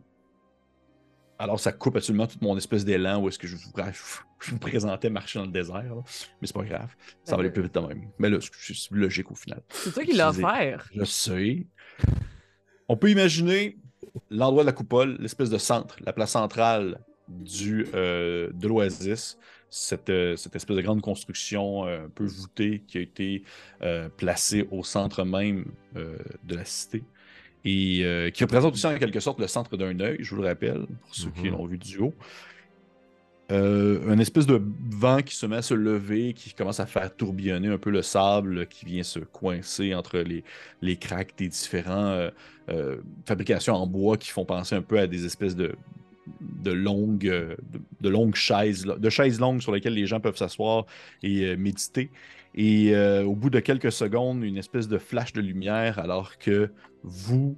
alors 1.38 1.60
ça 1.60 1.72
coupe 1.72 1.96
absolument 1.96 2.26
tout 2.26 2.38
mon 2.42 2.56
espèce 2.56 2.84
d'élan 2.84 3.20
où 3.20 3.28
est-ce 3.28 3.38
que 3.38 3.46
je 3.46 3.56
vous, 3.56 3.72
je 4.40 4.50
vous 4.50 4.58
présentais 4.58 5.10
marcher 5.10 5.38
dans 5.38 5.46
le 5.46 5.52
désert. 5.52 5.82
là. 5.94 6.02
Mais 6.40 6.46
c'est 6.46 6.56
pas 6.56 6.64
grave. 6.64 6.94
Ça 7.24 7.36
va 7.36 7.40
aller 7.40 7.50
plus 7.50 7.62
vite 7.62 7.72
quand 7.74 7.88
même. 7.88 8.10
Mais 8.18 8.28
là, 8.28 8.38
c'est 8.40 8.90
logique 8.90 9.30
au 9.30 9.34
final. 9.34 9.62
C'est 9.70 9.92
toi 9.92 10.04
qui 10.04 10.12
l'as 10.12 10.30
offert. 10.30 10.88
Je 10.94 11.04
sais. 11.04 11.66
On 12.88 12.96
peut 12.96 13.10
imaginer 13.10 13.76
l'endroit 14.30 14.62
de 14.62 14.66
la 14.66 14.72
coupole, 14.72 15.16
l'espèce 15.18 15.50
de 15.50 15.58
centre, 15.58 15.96
la 16.04 16.12
place 16.12 16.30
centrale 16.32 17.00
du, 17.28 17.86
euh, 17.94 18.50
de 18.54 18.68
l'Oasis, 18.68 19.38
cette, 19.68 20.10
euh, 20.10 20.36
cette 20.36 20.54
espèce 20.54 20.76
de 20.76 20.82
grande 20.82 21.00
construction 21.02 21.86
euh, 21.86 22.04
un 22.04 22.08
peu 22.08 22.24
voûtée 22.24 22.82
qui 22.86 22.98
a 22.98 23.00
été 23.00 23.42
euh, 23.82 24.08
placée 24.16 24.68
au 24.70 24.84
centre 24.84 25.24
même 25.24 25.64
de 25.94 26.54
la 26.54 26.64
cité 26.64 27.02
et 27.64 28.30
qui 28.32 28.44
représente 28.44 28.74
aussi 28.74 28.86
en 28.86 28.96
quelque 28.96 29.18
sorte 29.18 29.40
le 29.40 29.48
centre 29.48 29.76
d'un 29.76 29.98
œil, 29.98 30.18
je 30.20 30.32
vous 30.36 30.40
le 30.40 30.46
rappelle, 30.46 30.86
pour 30.86 31.14
ceux 31.14 31.30
qui 31.30 31.46
Mhm. 31.46 31.50
l'ont 31.50 31.66
vu 31.66 31.78
du 31.78 31.98
haut. 31.98 32.14
Euh, 33.52 34.16
espèce 34.18 34.46
de 34.46 34.60
vent 34.90 35.22
qui 35.22 35.36
se 35.36 35.46
met 35.46 35.56
à 35.56 35.62
se 35.62 35.74
lever, 35.74 36.32
qui 36.32 36.52
commence 36.52 36.80
à 36.80 36.86
faire 36.86 37.14
tourbillonner 37.14 37.68
un 37.68 37.78
peu 37.78 37.90
le 37.90 38.02
sable, 38.02 38.66
qui 38.66 38.84
vient 38.86 39.04
se 39.04 39.20
coincer 39.20 39.94
entre 39.94 40.18
les, 40.18 40.42
les 40.82 40.96
cracks 40.96 41.36
des 41.36 41.48
différents 41.48 42.08
euh, 42.08 42.30
euh, 42.70 42.96
fabrications 43.24 43.74
en 43.74 43.86
bois 43.86 44.16
qui 44.16 44.30
font 44.30 44.44
penser 44.44 44.74
un 44.74 44.82
peu 44.82 44.98
à 44.98 45.06
des 45.06 45.24
espèces 45.24 45.54
de, 45.54 45.76
de 46.40 46.72
longues, 46.72 47.28
euh, 47.28 47.54
de, 48.00 48.08
longues 48.08 48.34
chaises, 48.34 48.84
longues 49.38 49.60
sur 49.60 49.72
lesquelles 49.72 49.94
les 49.94 50.06
gens 50.06 50.18
peuvent 50.18 50.36
s'asseoir 50.36 50.86
et 51.22 51.56
méditer. 51.56 52.10
Et 52.58 52.96
au 52.96 53.34
bout 53.34 53.50
de 53.50 53.60
quelques 53.60 53.92
secondes, 53.92 54.42
une 54.42 54.56
espèce 54.56 54.88
de 54.88 54.96
flash 54.96 55.34
de 55.34 55.42
lumière 55.42 55.98
alors 55.98 56.38
que 56.38 56.70
vous 57.02 57.54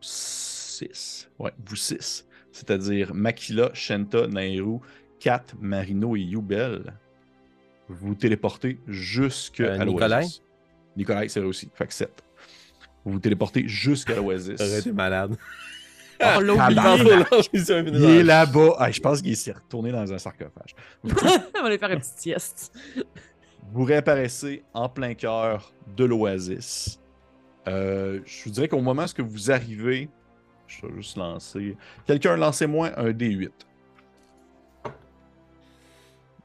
six, 0.00 1.28
ouais, 1.40 1.50
vous 1.66 1.74
six, 1.74 2.24
c'est-à-dire 2.54 3.12
Makila, 3.12 3.70
Shenta, 3.74 4.28
Nairou, 4.28 4.80
Kat, 5.18 5.42
Marino 5.60 6.14
et 6.16 6.20
Yubel, 6.20 6.94
vous 7.88 8.14
téléportez 8.14 8.78
jusque 8.86 9.60
Euh, 9.60 9.84
l'Oasis. 9.84 10.40
Nikolai, 10.96 11.28
c'est 11.28 11.40
vrai 11.40 11.48
aussi. 11.48 11.68
Fait 11.74 11.86
que 11.88 11.92
7. 11.92 12.22
Vous 13.04 13.12
vous 13.14 13.18
téléportez 13.18 13.66
jusqu'à 13.66 14.14
l'Oasis. 14.14 14.54
T'aurais 14.58 14.78
été 14.78 14.92
malade. 14.92 15.36
Ah, 16.20 16.38
tabarnak. 16.38 17.50
Il 17.52 17.60
Il 17.92 18.04
est 18.04 18.22
là-bas. 18.22 18.76
Ah, 18.78 18.90
je 18.92 19.00
pense 19.00 19.20
qu'il 19.20 19.36
s'est 19.36 19.52
retourné 19.52 19.90
dans 19.90 20.12
un 20.12 20.18
sarcophage. 20.18 20.76
On 21.04 21.08
va 21.08 21.66
aller 21.66 21.76
faire 21.76 21.90
une 21.90 21.98
petite 21.98 22.18
sieste. 22.18 22.72
Vous 23.72 23.82
réapparaissez 23.82 24.62
en 24.72 24.88
plein 24.88 25.14
cœur 25.14 25.74
de 25.96 26.04
l'Oasis. 26.04 27.00
Euh, 27.66 28.20
je 28.24 28.44
vous 28.44 28.50
dirais 28.50 28.68
qu'au 28.68 28.80
moment 28.80 29.06
où 29.18 29.24
vous 29.26 29.50
arrivez, 29.50 30.08
je 30.66 30.86
vais 30.86 30.94
juste 30.94 31.16
lancer. 31.16 31.76
Quelqu'un, 32.06 32.36
lancez-moi 32.36 32.98
un 32.98 33.10
D8. 33.10 33.50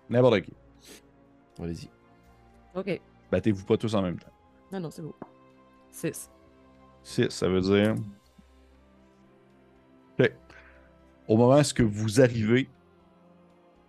N'importe 0.10 0.42
qui. 0.42 0.54
Allez-y. 1.62 1.90
OK. 2.76 3.02
Battez-vous 3.32 3.66
pas 3.66 3.78
tous 3.78 3.94
en 3.96 4.02
même 4.02 4.18
temps. 4.18 4.32
Non, 4.72 4.80
non, 4.80 4.92
c'est 4.92 5.02
beau. 5.02 5.16
6. 5.92 6.30
6, 7.04 7.30
ça 7.30 7.48
veut 7.48 7.62
dire. 7.62 7.96
Ok. 10.20 10.32
Au 11.28 11.38
moment 11.38 11.60
où 11.60 11.88
vous 11.90 12.22
arrivez, 12.22 12.70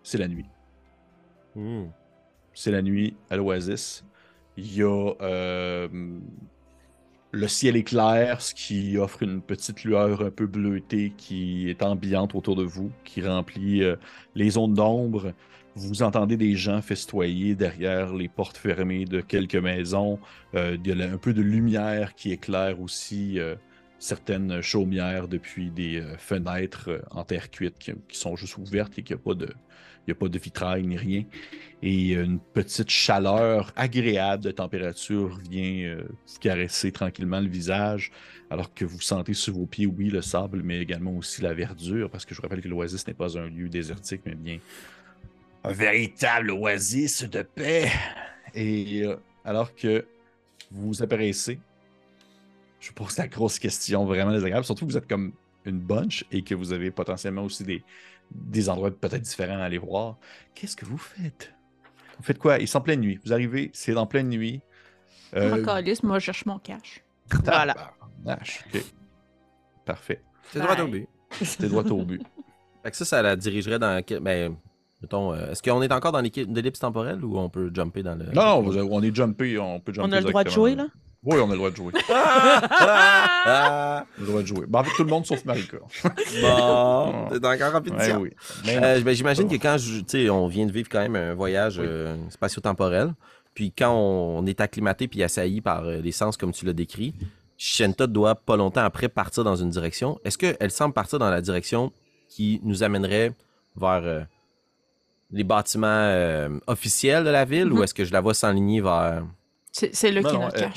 c'est 0.02 0.18
la 0.18 0.28
nuit. 0.28 0.46
C'est 2.54 2.70
la 2.70 2.82
nuit 2.82 3.16
à 3.30 3.36
l'Oasis. 3.36 4.04
Il 4.56 4.74
y 4.74 4.82
a 4.82 5.14
euh, 5.22 5.88
le 7.32 7.48
ciel 7.48 7.76
est 7.76 7.84
clair, 7.84 8.40
ce 8.40 8.54
qui 8.54 8.98
offre 8.98 9.22
une 9.22 9.40
petite 9.40 9.84
lueur 9.84 10.22
un 10.22 10.30
peu 10.30 10.46
bleutée 10.46 11.12
qui 11.16 11.68
est 11.68 11.82
ambiante 11.82 12.34
autour 12.34 12.56
de 12.56 12.64
vous, 12.64 12.90
qui 13.04 13.22
remplit 13.22 13.82
euh, 13.84 13.96
les 14.34 14.50
zones 14.50 14.74
d'ombre. 14.74 15.32
Vous 15.76 16.02
entendez 16.02 16.36
des 16.36 16.56
gens 16.56 16.82
festoyer 16.82 17.54
derrière 17.54 18.12
les 18.12 18.28
portes 18.28 18.56
fermées 18.56 19.04
de 19.04 19.20
quelques 19.20 19.54
maisons. 19.54 20.18
Euh, 20.54 20.76
il 20.84 20.98
y 20.98 21.02
a 21.02 21.10
un 21.10 21.18
peu 21.18 21.32
de 21.32 21.42
lumière 21.42 22.16
qui 22.16 22.32
éclaire 22.32 22.80
aussi 22.80 23.38
euh, 23.38 23.54
certaines 24.00 24.60
chaumières 24.60 25.28
depuis 25.28 25.70
des 25.70 26.02
fenêtres 26.18 27.00
en 27.12 27.22
terre 27.22 27.50
cuite 27.50 27.78
qui, 27.78 27.92
qui 28.08 28.18
sont 28.18 28.34
juste 28.34 28.58
ouvertes 28.58 28.98
et 28.98 29.02
qu'il 29.04 29.14
n'y 29.14 29.22
a 29.22 29.24
pas 29.24 29.34
de 29.34 29.54
il 30.06 30.10
y 30.10 30.12
a 30.12 30.14
pas 30.14 30.28
de 30.28 30.38
vitrail 30.38 30.86
ni 30.86 30.96
rien. 30.96 31.24
Et 31.82 32.12
une 32.12 32.38
petite 32.38 32.90
chaleur 32.90 33.72
agréable 33.74 34.44
de 34.44 34.50
température 34.50 35.38
vient 35.48 35.88
euh, 35.88 36.02
vous 36.04 36.38
caresser 36.38 36.92
tranquillement 36.92 37.40
le 37.40 37.48
visage, 37.48 38.12
alors 38.50 38.74
que 38.74 38.84
vous 38.84 39.00
sentez 39.00 39.32
sur 39.32 39.54
vos 39.54 39.66
pieds, 39.66 39.86
oui, 39.86 40.10
le 40.10 40.20
sable, 40.20 40.62
mais 40.62 40.80
également 40.80 41.16
aussi 41.16 41.40
la 41.42 41.54
verdure, 41.54 42.10
parce 42.10 42.24
que 42.24 42.34
je 42.34 42.40
vous 42.40 42.42
rappelle 42.42 42.60
que 42.60 42.68
l'oasis 42.68 43.06
n'est 43.06 43.14
pas 43.14 43.38
un 43.38 43.48
lieu 43.48 43.68
désertique, 43.68 44.22
mais 44.26 44.34
bien 44.34 44.58
un 45.64 45.72
véritable 45.72 46.50
oasis 46.50 47.24
de 47.24 47.42
paix. 47.42 47.90
Et 48.54 49.02
euh, 49.04 49.16
alors 49.44 49.74
que 49.74 50.04
vous 50.70 51.02
apparaissez, 51.02 51.58
je 52.80 52.88
vous 52.88 52.94
pose 52.94 53.16
la 53.18 53.28
grosse 53.28 53.58
question 53.58 54.04
vraiment 54.04 54.32
désagréable, 54.32 54.64
surtout 54.64 54.86
que 54.86 54.92
vous 54.92 54.98
êtes 54.98 55.08
comme 55.08 55.32
une 55.64 55.78
bunch 55.78 56.24
et 56.32 56.42
que 56.42 56.54
vous 56.54 56.72
avez 56.72 56.90
potentiellement 56.90 57.44
aussi 57.44 57.64
des, 57.64 57.82
des 58.30 58.68
endroits 58.68 58.90
peut-être 58.90 59.22
différents 59.22 59.60
à 59.60 59.64
aller 59.64 59.78
voir. 59.78 60.18
Qu'est-ce 60.54 60.76
que 60.76 60.84
vous 60.84 60.98
faites? 60.98 61.52
Vous 62.18 62.24
faites 62.24 62.38
quoi? 62.38 62.58
Ils 62.58 62.68
sont 62.68 62.78
en 62.78 62.82
pleine 62.82 63.00
nuit. 63.00 63.18
Vous 63.24 63.32
arrivez, 63.32 63.70
c'est 63.72 63.96
en 63.96 64.06
pleine 64.06 64.28
nuit. 64.28 64.60
Euh, 65.34 65.60
Encore 65.60 65.80
lisse, 65.80 66.02
moi, 66.02 66.18
je 66.18 66.26
cherche 66.26 66.46
mon 66.46 66.58
cash. 66.58 67.02
Voilà. 67.44 67.74
tabarnache, 68.24 68.64
ok. 68.74 68.82
Parfait. 69.84 70.22
C'est 70.52 70.60
droit 70.60 70.78
au 70.80 70.88
but. 70.88 71.08
T'es 71.58 71.68
droit 71.68 71.84
au 71.84 72.04
but. 72.04 72.22
Fait 72.82 72.90
que 72.90 72.96
ça, 72.96 73.04
ça 73.04 73.22
la 73.22 73.36
dirigerait 73.36 73.78
dans. 73.78 74.02
Ben, 74.20 74.56
mettons, 75.00 75.32
euh, 75.32 75.50
est-ce 75.50 75.62
qu'on 75.62 75.82
est 75.82 75.92
encore 75.92 76.12
dans 76.12 76.20
l'équipe 76.20 76.50
d'ellipse 76.52 76.80
temporelle 76.80 77.24
ou 77.24 77.38
on 77.38 77.48
peut 77.48 77.70
jumper 77.74 78.02
dans 78.02 78.14
le. 78.14 78.26
Non, 78.32 78.62
non, 78.62 78.88
on 78.90 79.02
est 79.02 79.14
jumpé, 79.14 79.58
on 79.58 79.80
peut 79.80 79.92
jumper. 79.92 80.08
On 80.08 80.12
a 80.12 80.20
le 80.20 80.26
droit 80.26 80.44
de 80.44 80.50
jouer, 80.50 80.74
là? 80.74 80.86
Oui, 81.22 81.36
on 81.38 81.48
a 81.48 81.52
le 81.52 81.56
droit 81.58 81.70
de 81.70 81.76
jouer. 81.76 81.92
On 82.10 83.48
a 83.50 84.06
le 84.18 84.26
droit 84.26 84.40
de 84.42 84.46
jouer. 84.46 84.64
Ben, 84.66 84.78
avec 84.80 84.94
tout 84.94 85.04
le 85.04 85.10
monde 85.10 85.26
sauf 85.26 85.44
Marika. 85.44 85.76
Bon, 86.42 87.28
t'es 87.30 87.46
encore 87.46 87.74
en 87.74 87.78
Ouais, 87.78 87.80
pétition. 87.90 88.20
oui. 88.20 88.30
Mais 88.64 88.76
non. 88.76 88.82
Euh, 88.86 89.00
ben, 89.00 89.14
J'imagine 89.14 89.48
que 89.48 89.56
quand 89.56 89.76
je- 89.78 90.00
tu 90.00 90.04
sais, 90.08 90.30
on 90.30 90.46
vient 90.48 90.66
de 90.66 90.72
vivre 90.72 90.88
quand 90.90 91.00
même 91.00 91.16
un 91.16 91.34
voyage 91.34 91.78
Oui. 91.78 91.84
euh, 91.86 92.16
spatio-temporel, 92.30 93.12
puis 93.54 93.72
quand 93.76 93.92
on 93.94 94.46
est 94.46 94.60
acclimaté 94.60 95.08
puis 95.08 95.22
assailli 95.22 95.60
par 95.60 95.84
euh, 95.84 95.98
les 96.00 96.12
sens 96.12 96.36
comme 96.36 96.52
tu 96.52 96.64
l'as 96.64 96.72
décrit, 96.72 97.14
Shenta 97.58 98.06
doit 98.06 98.34
pas 98.36 98.56
longtemps 98.56 98.84
après 98.84 99.08
partir 99.08 99.44
dans 99.44 99.56
une 99.56 99.68
direction. 99.70 100.18
Est-ce 100.24 100.38
qu'elle 100.38 100.70
semble 100.70 100.94
partir 100.94 101.18
dans 101.18 101.28
la 101.30 101.42
direction 101.42 101.92
qui 102.28 102.60
nous 102.62 102.82
amènerait 102.82 103.32
vers 103.76 104.00
euh, 104.04 104.20
les 105.32 105.44
bâtiments 105.44 105.86
euh, 105.86 106.48
officiels 106.66 107.24
de 107.24 107.30
la 107.30 107.44
ville 107.44 107.66
Mhm. 107.66 107.78
ou 107.78 107.82
est-ce 107.82 107.92
que 107.94 108.04
je 108.06 108.12
la 108.12 108.20
vois 108.22 108.32
s'enligner 108.34 108.80
vers. 108.80 109.22
C'est 109.72 109.94
c'est 109.94 110.10
là 110.10 110.22
Non, 110.22 110.48
qu'il 110.48 110.60
y 110.60 110.74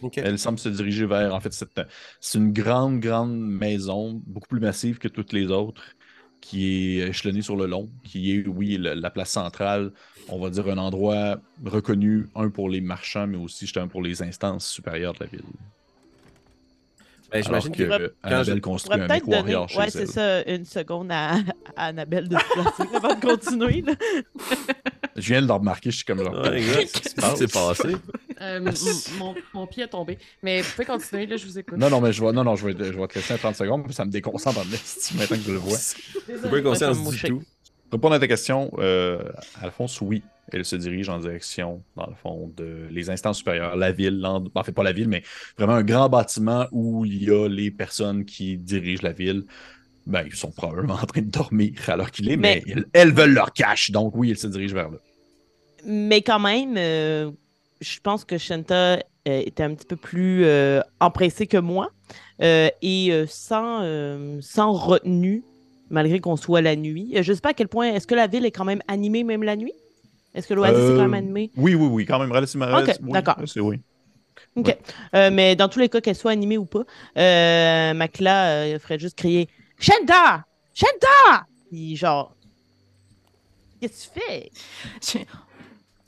Ok. 0.00 0.18
Elle 0.18 0.38
semble 0.38 0.58
se 0.58 0.68
diriger 0.68 1.06
vers. 1.06 1.34
En 1.34 1.40
fait, 1.40 1.52
c'est 1.52 2.38
une 2.38 2.52
grande, 2.52 3.00
grande 3.00 3.38
maison, 3.38 4.14
beaucoup 4.26 4.48
plus 4.48 4.60
massive 4.60 4.98
que 4.98 5.08
toutes 5.08 5.32
les 5.32 5.46
autres, 5.48 5.82
qui 6.40 6.98
est 7.00 7.08
échelonnée 7.08 7.42
sur 7.42 7.56
le 7.56 7.66
long, 7.66 7.92
qui 8.02 8.32
est, 8.32 8.46
oui, 8.46 8.76
le- 8.78 8.94
la 8.94 9.10
place 9.10 9.30
centrale, 9.32 9.92
on 10.26 10.40
va 10.40 10.50
dire 10.50 10.68
un 10.68 10.78
endroit 10.78 11.42
reconnu, 11.64 12.30
un 12.34 12.50
pour 12.50 12.70
les 12.70 12.80
marchands, 12.80 13.26
mais 13.26 13.36
aussi 13.36 13.66
justement 13.66 13.88
pour 13.88 14.02
les 14.02 14.22
instances 14.22 14.66
supérieures 14.68 15.12
de 15.14 15.24
la 15.24 15.26
ville. 15.30 15.52
Ben, 17.32 17.42
J'imagine 17.44 17.72
que 17.76 17.86
je- 17.86 18.10
Annabelle 18.22 18.60
construit 18.60 19.00
un 19.00 19.06
peut-être 19.06 19.28
donner, 19.28 19.56
chez 19.68 19.78
ouais, 19.78 19.90
c'est 19.90 20.06
ça, 20.06 20.42
une 20.44 20.64
seconde 20.64 21.10
à, 21.12 21.34
à 21.76 21.86
Annabelle 21.86 22.28
de 22.28 22.36
se 22.36 22.52
placer 22.52 22.96
avant 22.96 23.14
de 23.14 23.20
continuer. 23.20 23.82
là. 23.86 23.94
Je 25.16 25.28
viens 25.32 25.42
de 25.42 25.46
le 25.46 25.52
remarquer, 25.52 25.90
je 25.90 25.96
suis 25.96 26.04
comme 26.04 26.22
genre. 26.22 26.32
Ouais. 26.42 26.60
Qu'est-ce 26.60 27.14
qui 27.14 27.36
s'est 27.36 27.46
passé? 27.48 27.96
Euh, 28.40 28.72
mon, 29.18 29.34
mon 29.52 29.66
pied 29.66 29.84
est 29.84 29.88
tombé. 29.88 30.18
Mais 30.42 30.62
vous 30.62 30.70
pouvez 30.72 30.86
continuer, 30.86 31.26
là, 31.26 31.36
je 31.36 31.44
vous 31.46 31.58
écoute. 31.58 31.76
Non, 31.78 31.90
non, 31.90 32.00
mais 32.00 32.12
je 32.12 32.24
vais, 32.24 32.32
non, 32.32 32.42
non, 32.44 32.56
je 32.56 32.66
vais, 32.68 32.72
je 32.72 32.98
vais 32.98 33.06
te 33.06 33.14
laisser 33.16 33.34
un 33.34 33.36
30 33.36 33.54
secondes, 33.56 33.84
puis 33.84 33.92
ça 33.92 34.04
me 34.04 34.10
déconcentre 34.10 34.58
en 34.58 34.72
esti 34.72 35.16
maintenant 35.16 35.36
que 35.36 35.42
je 35.42 35.52
le 35.52 35.58
vois. 35.58 35.78
Pas 36.50 36.62
conscience 36.62 37.10
du 37.10 37.20
tout. 37.22 37.42
Répondre 37.92 38.14
à 38.14 38.18
ta 38.20 38.28
question, 38.28 38.70
euh, 38.78 39.18
Alphonse, 39.60 40.00
oui, 40.00 40.22
elle 40.54 40.64
se 40.64 40.76
dirige 40.76 41.08
en 41.08 41.18
direction, 41.18 41.82
dans 41.96 42.06
le 42.06 42.14
fond, 42.14 42.52
de 42.56 42.88
les 42.90 43.10
instances 43.10 43.38
supérieures, 43.38 43.76
la 43.76 43.92
ville, 43.92 44.24
en 44.24 44.64
fait 44.64 44.72
pas 44.72 44.82
la 44.82 44.92
ville, 44.92 45.08
mais 45.08 45.22
vraiment 45.56 45.74
un 45.74 45.82
grand 45.82 46.08
bâtiment 46.08 46.66
où 46.72 47.04
il 47.04 47.24
y 47.24 47.30
a 47.30 47.48
les 47.48 47.70
personnes 47.70 48.24
qui 48.24 48.56
dirigent 48.56 49.02
la 49.02 49.12
ville. 49.12 49.44
Ben, 50.06 50.24
ils 50.26 50.34
sont 50.34 50.50
probablement 50.50 50.94
en 50.94 51.06
train 51.06 51.20
de 51.22 51.30
dormir 51.30 51.74
alors 51.88 52.10
qu'il 52.10 52.30
est, 52.30 52.36
mais, 52.36 52.62
Mais- 52.66 52.72
elles, 52.72 52.84
elles 52.92 53.12
veulent 53.12 53.34
leur 53.34 53.52
cash, 53.52 53.90
donc 53.90 54.14
oui, 54.16 54.30
elles 54.30 54.38
se 54.38 54.46
dirigent 54.46 54.74
vers 54.74 54.90
là. 54.90 54.98
Mais 55.84 56.22
quand 56.22 56.40
même, 56.40 56.76
euh, 56.76 57.30
je 57.80 58.00
pense 58.00 58.24
que 58.24 58.38
Shanta 58.38 58.96
euh, 58.96 58.98
était 59.26 59.62
un 59.62 59.74
petit 59.74 59.86
peu 59.86 59.96
plus 59.96 60.44
euh, 60.44 60.80
empressée 61.00 61.46
que 61.46 61.56
moi 61.58 61.90
euh, 62.42 62.68
et 62.82 63.12
sans, 63.26 63.82
sans 64.40 64.72
retenue, 64.72 65.42
malgré 65.90 66.20
qu'on 66.20 66.36
soit 66.36 66.60
la 66.62 66.76
nuit. 66.76 67.12
Je 67.20 67.30
ne 67.30 67.34
sais 67.34 67.40
pas 67.40 67.50
à 67.50 67.54
quel 67.54 67.68
point, 67.68 67.92
est-ce 67.92 68.06
que 68.06 68.14
la 68.14 68.26
ville 68.26 68.44
est 68.46 68.50
quand 68.50 68.64
même 68.64 68.82
animée 68.88 69.24
même 69.24 69.42
la 69.42 69.56
nuit? 69.56 69.74
Est-ce 70.34 70.46
que 70.46 70.54
l'oasis 70.54 70.78
est 70.90 70.94
quand 70.96 71.08
même 71.08 71.14
Euh, 71.14 71.18
animé? 71.18 71.50
Oui, 71.56 71.74
oui, 71.74 71.86
oui, 71.90 72.06
quand 72.06 72.18
même 72.18 72.30
relativement. 72.32 72.66
Ok, 72.72 72.92
oui, 73.02 73.12
d'accord. 73.12 73.36
c'est 73.46 73.60
oui. 73.60 73.80
Euh, 75.14 75.30
mais 75.32 75.54
dans 75.56 75.68
tous 75.68 75.78
les 75.80 75.88
cas, 75.88 76.00
qu'elle 76.00 76.14
soit 76.16 76.30
animée 76.30 76.56
ou 76.58 76.64
pas, 76.64 76.84
euh, 77.16 77.94
Makla 77.94 78.46
euh, 78.64 78.78
ferait 78.78 78.98
juste 78.98 79.16
crier 79.16 79.48
Shanta! 79.78 80.44
Shanta! 80.74 81.46
Puis 81.70 81.96
genre, 81.96 82.34
qu'est-ce 83.80 84.08
que 84.08 84.14
tu 84.14 84.20
fais? 84.20 84.50
Je- 85.02 85.24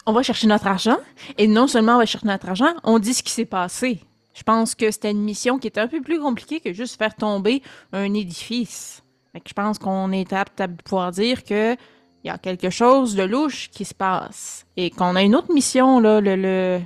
On 0.06 0.12
va 0.12 0.22
chercher 0.22 0.46
notre 0.48 0.66
argent. 0.66 0.98
Et 1.38 1.46
non 1.46 1.66
seulement 1.68 1.94
on 1.94 1.98
va 1.98 2.06
chercher 2.06 2.26
notre 2.26 2.48
argent, 2.48 2.72
on 2.84 2.98
dit 2.98 3.14
ce 3.14 3.22
qui 3.22 3.30
s'est 3.32 3.44
passé. 3.44 4.00
Je 4.34 4.42
pense 4.42 4.74
que 4.74 4.90
c'était 4.90 5.10
une 5.10 5.22
mission 5.22 5.58
qui 5.58 5.66
était 5.68 5.80
un 5.80 5.88
peu 5.88 6.00
plus 6.00 6.18
compliquée 6.18 6.60
que 6.60 6.72
juste 6.72 6.96
faire 6.98 7.14
tomber 7.14 7.62
un 7.92 8.12
édifice. 8.14 9.02
Fait 9.32 9.40
que 9.40 9.48
je 9.48 9.54
pense 9.54 9.78
qu'on 9.78 10.10
est 10.10 10.32
apte 10.32 10.60
à 10.60 10.68
pouvoir 10.68 11.12
dire 11.12 11.44
que 11.44 11.76
il 12.24 12.28
y 12.28 12.30
a 12.30 12.38
quelque 12.38 12.70
chose 12.70 13.14
de 13.14 13.22
louche 13.24 13.68
qui 13.70 13.84
se 13.84 13.94
passe. 13.94 14.66
Et 14.76 14.90
qu'on 14.90 15.16
a 15.16 15.22
une 15.22 15.34
autre 15.34 15.52
mission, 15.52 15.98
là, 16.00 16.20
le, 16.20 16.36
le, 16.36 16.80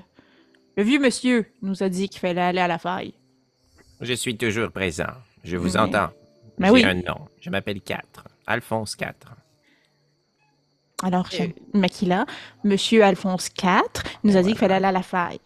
le 0.76 0.82
vieux 0.82 0.98
monsieur 0.98 1.46
nous 1.62 1.82
a 1.82 1.88
dit 1.88 2.08
qu'il 2.08 2.20
fallait 2.20 2.40
aller 2.40 2.60
à 2.60 2.68
la 2.68 2.78
faille. 2.78 3.14
Je 4.00 4.12
suis 4.14 4.36
toujours 4.36 4.70
présent. 4.70 5.12
Je 5.44 5.56
vous 5.56 5.76
entends. 5.76 6.08
Ben 6.58 6.66
J'ai 6.68 6.72
oui. 6.72 6.84
un 6.84 6.94
nom. 6.94 7.26
Je 7.40 7.50
m'appelle 7.50 7.80
4. 7.80 8.02
Alphonse 8.46 8.96
4. 8.96 9.34
Alors, 11.02 11.26
Euh. 11.32 11.36
chez 11.36 11.54
Makila, 11.74 12.24
monsieur 12.64 13.04
Alphonse 13.04 13.48
IV 13.62 13.82
nous 14.24 14.36
a 14.36 14.42
dit 14.42 14.48
qu'il 14.50 14.58
fallait 14.58 14.74
aller 14.76 14.86
à 14.86 14.92
la 14.92 15.02
faille. 15.02 15.40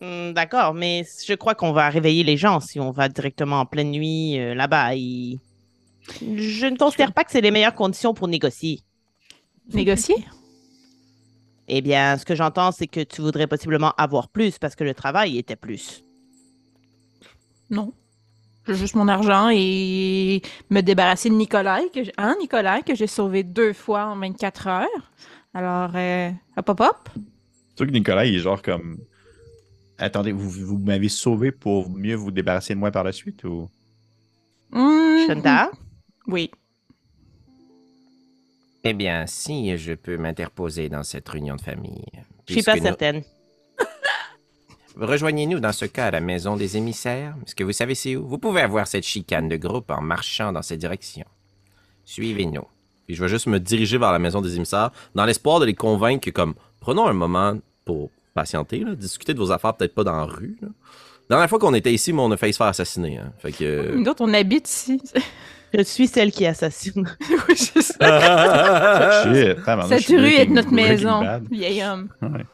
Hmm, 0.00 0.32
D'accord, 0.32 0.74
mais 0.74 1.04
je 1.26 1.34
crois 1.34 1.54
qu'on 1.54 1.72
va 1.72 1.88
réveiller 1.88 2.24
les 2.24 2.36
gens 2.36 2.60
si 2.60 2.80
on 2.80 2.90
va 2.90 3.08
directement 3.08 3.60
en 3.60 3.66
pleine 3.66 3.90
nuit 3.90 4.38
euh, 4.38 4.54
là-bas. 4.54 4.94
et- 4.96 5.38
Je 6.20 6.66
ne 6.66 6.76
considère 6.76 7.12
pas 7.12 7.24
que 7.24 7.30
c'est 7.32 7.40
les 7.40 7.50
meilleures 7.50 7.74
conditions 7.74 8.14
pour 8.14 8.28
négocier. 8.28 8.80
Négocier? 9.72 10.16
Eh 11.68 11.80
bien, 11.80 12.18
ce 12.18 12.24
que 12.26 12.34
j'entends, 12.34 12.72
c'est 12.72 12.86
que 12.86 13.00
tu 13.00 13.22
voudrais 13.22 13.46
possiblement 13.46 13.92
avoir 13.96 14.28
plus 14.28 14.58
parce 14.58 14.74
que 14.76 14.84
le 14.84 14.92
travail 14.94 15.38
était 15.38 15.56
plus. 15.56 16.04
Non. 17.70 17.92
J'ai 18.66 18.74
juste 18.74 18.94
mon 18.94 19.08
argent 19.08 19.48
et 19.52 20.42
me 20.70 20.80
débarrasser 20.82 21.28
de 21.30 21.34
Nicolas, 21.34 21.80
que 21.92 22.04
j'ai- 22.04 22.12
hein, 22.18 22.34
Nicolas, 22.40 22.82
que 22.82 22.94
j'ai 22.94 23.06
sauvé 23.06 23.42
deux 23.42 23.72
fois 23.72 24.06
en 24.06 24.16
24 24.16 24.66
heures. 24.68 25.12
Alors, 25.54 25.90
euh, 25.94 26.30
hop, 26.56 26.68
hop, 26.68 26.80
hop. 26.80 27.08
C'est 27.14 27.76
sûr 27.78 27.86
que 27.86 27.92
Nicolas, 27.92 28.26
il 28.26 28.34
est 28.34 28.38
genre 28.38 28.60
comme. 28.62 28.98
Attendez, 29.98 30.32
vous, 30.32 30.48
vous 30.50 30.78
m'avez 30.78 31.08
sauvé 31.08 31.52
pour 31.52 31.88
mieux 31.90 32.14
vous 32.16 32.30
débarrasser 32.30 32.74
de 32.74 32.78
moi 32.78 32.90
par 32.90 33.04
la 33.04 33.12
suite 33.12 33.44
ou? 33.44 33.68
Mmh, 34.70 35.26
Shanta? 35.26 35.70
Oui. 36.26 36.50
Eh 38.84 38.92
bien, 38.92 39.26
si 39.26 39.76
je 39.78 39.94
peux 39.94 40.16
m'interposer 40.18 40.88
dans 40.88 41.02
cette 41.02 41.28
réunion 41.28 41.56
de 41.56 41.60
famille. 41.60 42.04
Je 42.48 42.54
suis 42.54 42.62
pas 42.62 42.76
nous- 42.76 42.82
certaine. 42.82 43.22
Rejoignez-nous 44.96 45.58
dans 45.60 45.72
ce 45.72 45.86
cas 45.86 46.06
à 46.06 46.10
la 46.10 46.20
maison 46.20 46.56
des 46.56 46.76
émissaires. 46.76 47.34
Est-ce 47.46 47.54
que 47.54 47.64
vous 47.64 47.72
savez 47.72 47.94
c'est 47.94 48.14
où? 48.16 48.26
Vous 48.28 48.38
pouvez 48.38 48.60
avoir 48.60 48.86
cette 48.86 49.04
chicane 49.04 49.48
de 49.48 49.56
groupe 49.56 49.90
en 49.90 50.00
marchant 50.02 50.52
dans 50.52 50.62
cette 50.62 50.78
direction. 50.80 51.24
Suivez-nous. 52.04 52.64
Puis 53.06 53.16
je 53.16 53.22
vais 53.22 53.28
juste 53.28 53.46
me 53.46 53.58
diriger 53.58 53.98
vers 53.98 54.12
la 54.12 54.18
maison 54.18 54.40
des 54.40 54.56
émissaires 54.56 54.90
dans 55.14 55.24
l'espoir 55.24 55.60
de 55.60 55.64
les 55.66 55.74
convaincre 55.74 56.24
que, 56.26 56.30
comme, 56.30 56.54
prenons 56.80 57.06
un 57.06 57.12
moment 57.12 57.58
pour 57.84 58.10
patienter, 58.34 58.80
là, 58.80 58.94
discuter 58.94 59.34
de 59.34 59.38
vos 59.38 59.50
affaires, 59.50 59.74
peut-être 59.74 59.94
pas 59.94 60.04
dans 60.04 60.16
la 60.16 60.24
rue. 60.24 60.56
là. 60.62 60.68
La 61.30 61.36
dernière 61.36 61.48
fois 61.48 61.58
qu'on 61.58 61.74
était 61.74 61.92
ici, 61.92 62.12
on 62.12 62.30
a 62.30 62.36
failli 62.36 62.52
se 62.52 62.58
faire 62.58 62.66
assassiner. 62.66 63.18
hein. 63.18 63.32
Fait 63.38 63.52
que. 63.52 63.94
Nous 63.94 64.06
autres, 64.10 64.22
on 64.24 64.32
habite 64.34 64.68
ici. 64.68 65.00
Je 65.76 65.82
suis 65.82 66.06
celle 66.06 66.30
qui 66.30 66.46
assassine. 66.46 67.04
oui, 67.48 67.56
c'est 67.56 67.82
ça. 67.82 69.24
Shit, 69.24 69.64
tabarnak, 69.64 69.98
je 69.98 70.04
Cette 70.06 70.06
rue 70.20 70.26
est 70.26 70.44
Breaking- 70.46 70.52
notre 70.54 70.72
maison, 70.72 71.40
vieil 71.50 71.82
homme. 71.82 72.08
Ouais. 72.22 72.44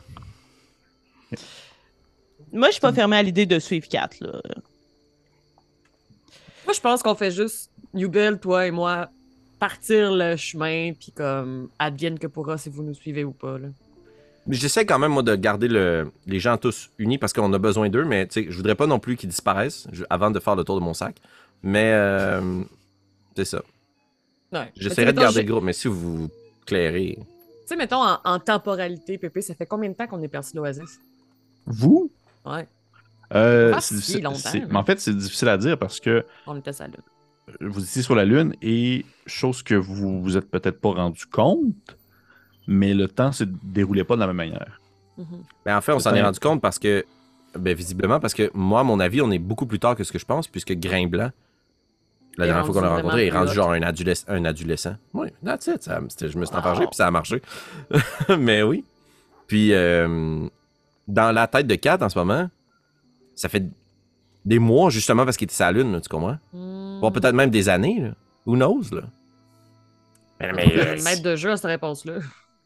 Moi, 2.53 2.69
je 2.69 2.73
suis 2.73 2.81
pas 2.81 2.93
fermée 2.93 3.17
à 3.17 3.23
l'idée 3.23 3.47
de 3.47 3.59
suivre 3.59 3.87
Kat. 3.89 4.09
Là. 4.21 4.41
Moi, 6.65 6.75
je 6.75 6.81
pense 6.81 7.03
qu'on 7.03 7.15
fait 7.15 7.31
juste, 7.31 7.71
Yubel, 7.95 8.39
toi 8.41 8.67
et 8.67 8.71
moi, 8.71 9.09
partir 9.59 10.13
le 10.13 10.37
chemin, 10.37 10.93
puis 10.99 11.13
comme, 11.13 11.69
advienne 11.79 12.19
que 12.19 12.27
pourra 12.27 12.59
si 12.59 12.69
vous 12.71 12.83
nous 12.83 12.95
suivez 12.95 13.25
ou 13.25 13.33
pas. 13.33 13.59
Là. 13.59 13.69
J'essaie 14.49 14.85
quand 14.87 14.99
même, 14.99 15.13
moi, 15.13 15.23
de 15.23 15.37
garder 15.37 15.69
le- 15.69 16.11
les 16.27 16.41
gens 16.41 16.57
tous 16.57 16.91
unis 16.99 17.19
parce 17.19 17.33
qu'on 17.33 17.53
a 17.53 17.59
besoin 17.59 17.89
d'eux, 17.89 18.05
mais 18.05 18.27
je 18.35 18.51
voudrais 18.57 18.75
pas 18.75 18.87
non 18.87 18.99
plus 18.99 19.17
qu'ils 19.17 19.29
disparaissent 19.29 19.87
je- 19.93 20.05
avant 20.11 20.31
de 20.31 20.41
faire 20.41 20.57
le 20.57 20.65
tour 20.65 20.77
de 20.81 20.85
mon 20.85 20.95
sac. 20.95 21.17
Mais 21.63 21.93
euh, 21.93 22.63
c'est 23.37 23.45
ça. 23.45 23.63
Ouais. 24.53 24.71
J'essaierai 24.77 25.13
de 25.13 25.21
garder 25.21 25.43
le 25.43 25.49
groupe, 25.53 25.65
mais 25.65 25.73
si 25.73 25.89
vous 25.89 26.17
vous 26.25 26.31
clairez. 26.67 27.17
Tu 27.19 27.27
sais, 27.67 27.77
mettons, 27.77 28.03
en, 28.03 28.19
en 28.25 28.39
temporalité, 28.41 29.17
Pépé, 29.19 29.43
ça 29.43 29.55
fait 29.55 29.67
combien 29.67 29.89
de 29.91 29.95
temps 29.95 30.07
qu'on 30.09 30.21
est 30.23 30.29
parti 30.29 30.53
de 30.53 30.59
l'Oasis? 30.59 30.99
Vous? 31.67 32.11
Ouais, 32.45 32.67
Euh, 33.33 33.71
Pas 33.73 33.81
c'est 33.81 33.95
si 34.01 34.21
difficile- 34.21 34.61
mais- 34.61 34.67
mais 34.71 34.77
en 34.79 34.85
fait, 34.85 34.99
c'est 34.99 35.15
difficile 35.17 35.49
à 35.49 35.57
dire 35.57 35.79
parce 35.79 36.01
que 36.01 36.25
on 36.49 36.57
était 36.57 36.73
sur 36.73 36.83
la 36.85 36.89
Lune. 36.91 37.71
vous 37.71 37.85
étiez 37.85 38.03
sur 38.03 38.15
la 38.17 38.25
Lune 38.25 38.55
et 38.61 39.05
chose 39.27 39.63
que 39.63 39.75
vous 39.77 40.21
vous 40.21 40.37
êtes 40.37 40.51
peut-être 40.51 40.81
pas 40.81 40.91
rendu 40.95 41.27
compte, 41.27 41.97
mais 42.67 42.93
le 42.93 43.07
temps 43.07 43.31
se 43.31 43.45
déroulait 43.45 44.03
pas 44.05 44.17
de 44.17 44.21
la 44.21 44.27
même 44.27 44.37
manière. 44.37 44.81
Mais 45.67 45.73
en 45.73 45.81
fait, 45.81 45.93
on 45.93 45.99
s'en 46.01 46.15
est 46.15 46.23
rendu 46.23 46.41
compte 46.41 46.61
parce 46.63 46.79
que, 46.81 47.05
ben, 47.57 47.75
visiblement, 47.77 48.19
parce 48.19 48.35
que 48.35 48.51
moi, 48.55 48.81
à 48.81 48.85
mon 48.85 48.99
avis, 48.99 49.21
on 49.21 49.31
est 49.31 49.39
beaucoup 49.39 49.67
plus 49.67 49.79
tard 49.79 49.95
que 49.95 50.03
ce 50.03 50.11
que 50.13 50.19
je 50.19 50.25
pense, 50.25 50.49
puisque 50.49 50.73
Grain 50.73 51.07
Blanc, 51.07 51.31
la 52.37 52.45
Est 52.45 52.49
dernière 52.49 52.65
fois 52.67 52.75
qu'on 52.75 52.81
l'a 52.81 52.95
rencontré, 52.97 53.27
est 53.27 53.31
vraiment 53.31 53.45
rendu 53.45 53.55
genre 53.55 53.71
un, 53.73 53.83
adolescent. 53.83 54.25
Un 54.29 54.45
adolescent. 54.45 54.97
Oui, 55.15 55.29
that's 55.45 55.67
it. 55.67 55.83
ça- 55.83 56.01
je 56.21 56.39
me 56.39 56.45
suis 56.45 56.55
Wow. 56.55 56.61
enfargé, 56.61 56.87
puis 56.87 56.95
ça 56.95 57.07
a 57.07 57.11
marché. 57.11 57.43
mais 58.39 58.63
oui. 58.63 58.85
Puis, 59.47 59.73
euh, 59.73 60.47
dans 61.09 61.33
la 61.33 61.47
tête 61.49 61.67
de 61.67 61.75
Kat 61.75 61.99
en 62.01 62.09
ce 62.09 62.19
moment, 62.19 62.49
ça 63.35 63.49
fait 63.49 63.65
des 64.45 64.59
mois, 64.59 64.91
justement, 64.91 65.25
parce 65.25 65.37
qu'il 65.37 65.47
était 65.47 65.63
la 65.63 65.73
Lune, 65.73 65.93
là, 65.93 66.01
tu 66.01 66.09
comprends? 66.09 66.39
Hmm. 66.53 67.01
Bon, 67.01 67.11
peut-être 67.11 67.35
même 67.35 67.51
des 67.51 67.69
années, 67.69 68.01
là. 68.01 68.11
Who 68.47 68.55
knows, 68.57 68.83
là? 68.93 69.03
Mais, 70.41 70.53
mais, 70.55 70.73
euh, 70.79 70.95
Le 70.97 71.03
maître 71.03 71.23
de 71.23 71.37
jeu 71.37 71.51
à 71.51 71.57
cette 71.57 71.67
réponse-là. 71.67 72.15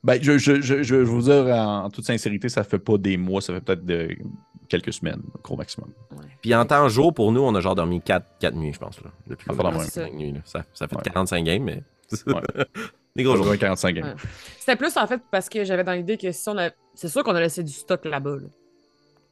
Ben, 0.04 0.22
je, 0.22 0.36
je, 0.38 0.60
je, 0.60 0.82
je 0.82 0.94
vais 0.96 1.04
vous 1.04 1.22
dire 1.22 1.46
en, 1.46 1.84
en 1.84 1.90
toute 1.90 2.04
sincérité, 2.04 2.48
ça 2.48 2.62
fait 2.62 2.78
pas 2.78 2.98
des 2.98 3.16
mois, 3.16 3.40
ça 3.40 3.54
fait 3.54 3.60
peut-être 3.60 3.84
de 3.86 4.08
quelques 4.68 4.92
semaines, 4.92 5.22
gros 5.42 5.56
maximum. 5.56 5.90
Puis 6.42 6.54
en 6.54 6.64
temps 6.64 6.88
jour, 6.88 7.12
pour 7.14 7.32
nous, 7.32 7.40
on 7.42 7.54
a 7.54 7.60
genre 7.60 7.74
dormi 7.74 8.00
4, 8.00 8.54
nuits, 8.54 8.72
je 8.72 8.78
pense, 8.78 9.00
là. 9.02 9.10
Depuis 9.26 9.46
Ah, 9.50 9.54
pas 9.54 9.68
euh, 9.68 9.70
la 9.72 9.78
même. 9.78 9.86
cinq 9.88 10.12
nuits, 10.14 10.32
là. 10.32 10.40
Ça, 10.44 10.64
ça 10.74 10.88
fait 10.88 10.96
Ouais. 10.96 11.02
45 11.04 11.44
games, 11.44 11.62
mais... 11.62 11.82
Ouais. 12.26 12.40
Des 13.16 13.22
gros 13.22 13.34
jours. 13.34 13.42
Aujourd'hui, 13.42 13.60
45 13.60 13.92
games. 13.94 14.04
Ouais. 14.04 14.14
C'était 14.58 14.76
plus 14.76 14.96
en 14.96 15.06
fait 15.06 15.20
parce 15.30 15.48
que 15.48 15.64
j'avais 15.64 15.84
dans 15.84 15.92
l'idée 15.92 16.16
que 16.18 16.32
si 16.32 16.48
on 16.48 16.58
a. 16.58 16.70
C'est 16.94 17.08
sûr 17.08 17.22
qu'on 17.22 17.34
a 17.34 17.40
laissé 17.40 17.62
du 17.62 17.72
stock 17.72 18.04
là-bas. 18.04 18.36
là. 18.36 18.48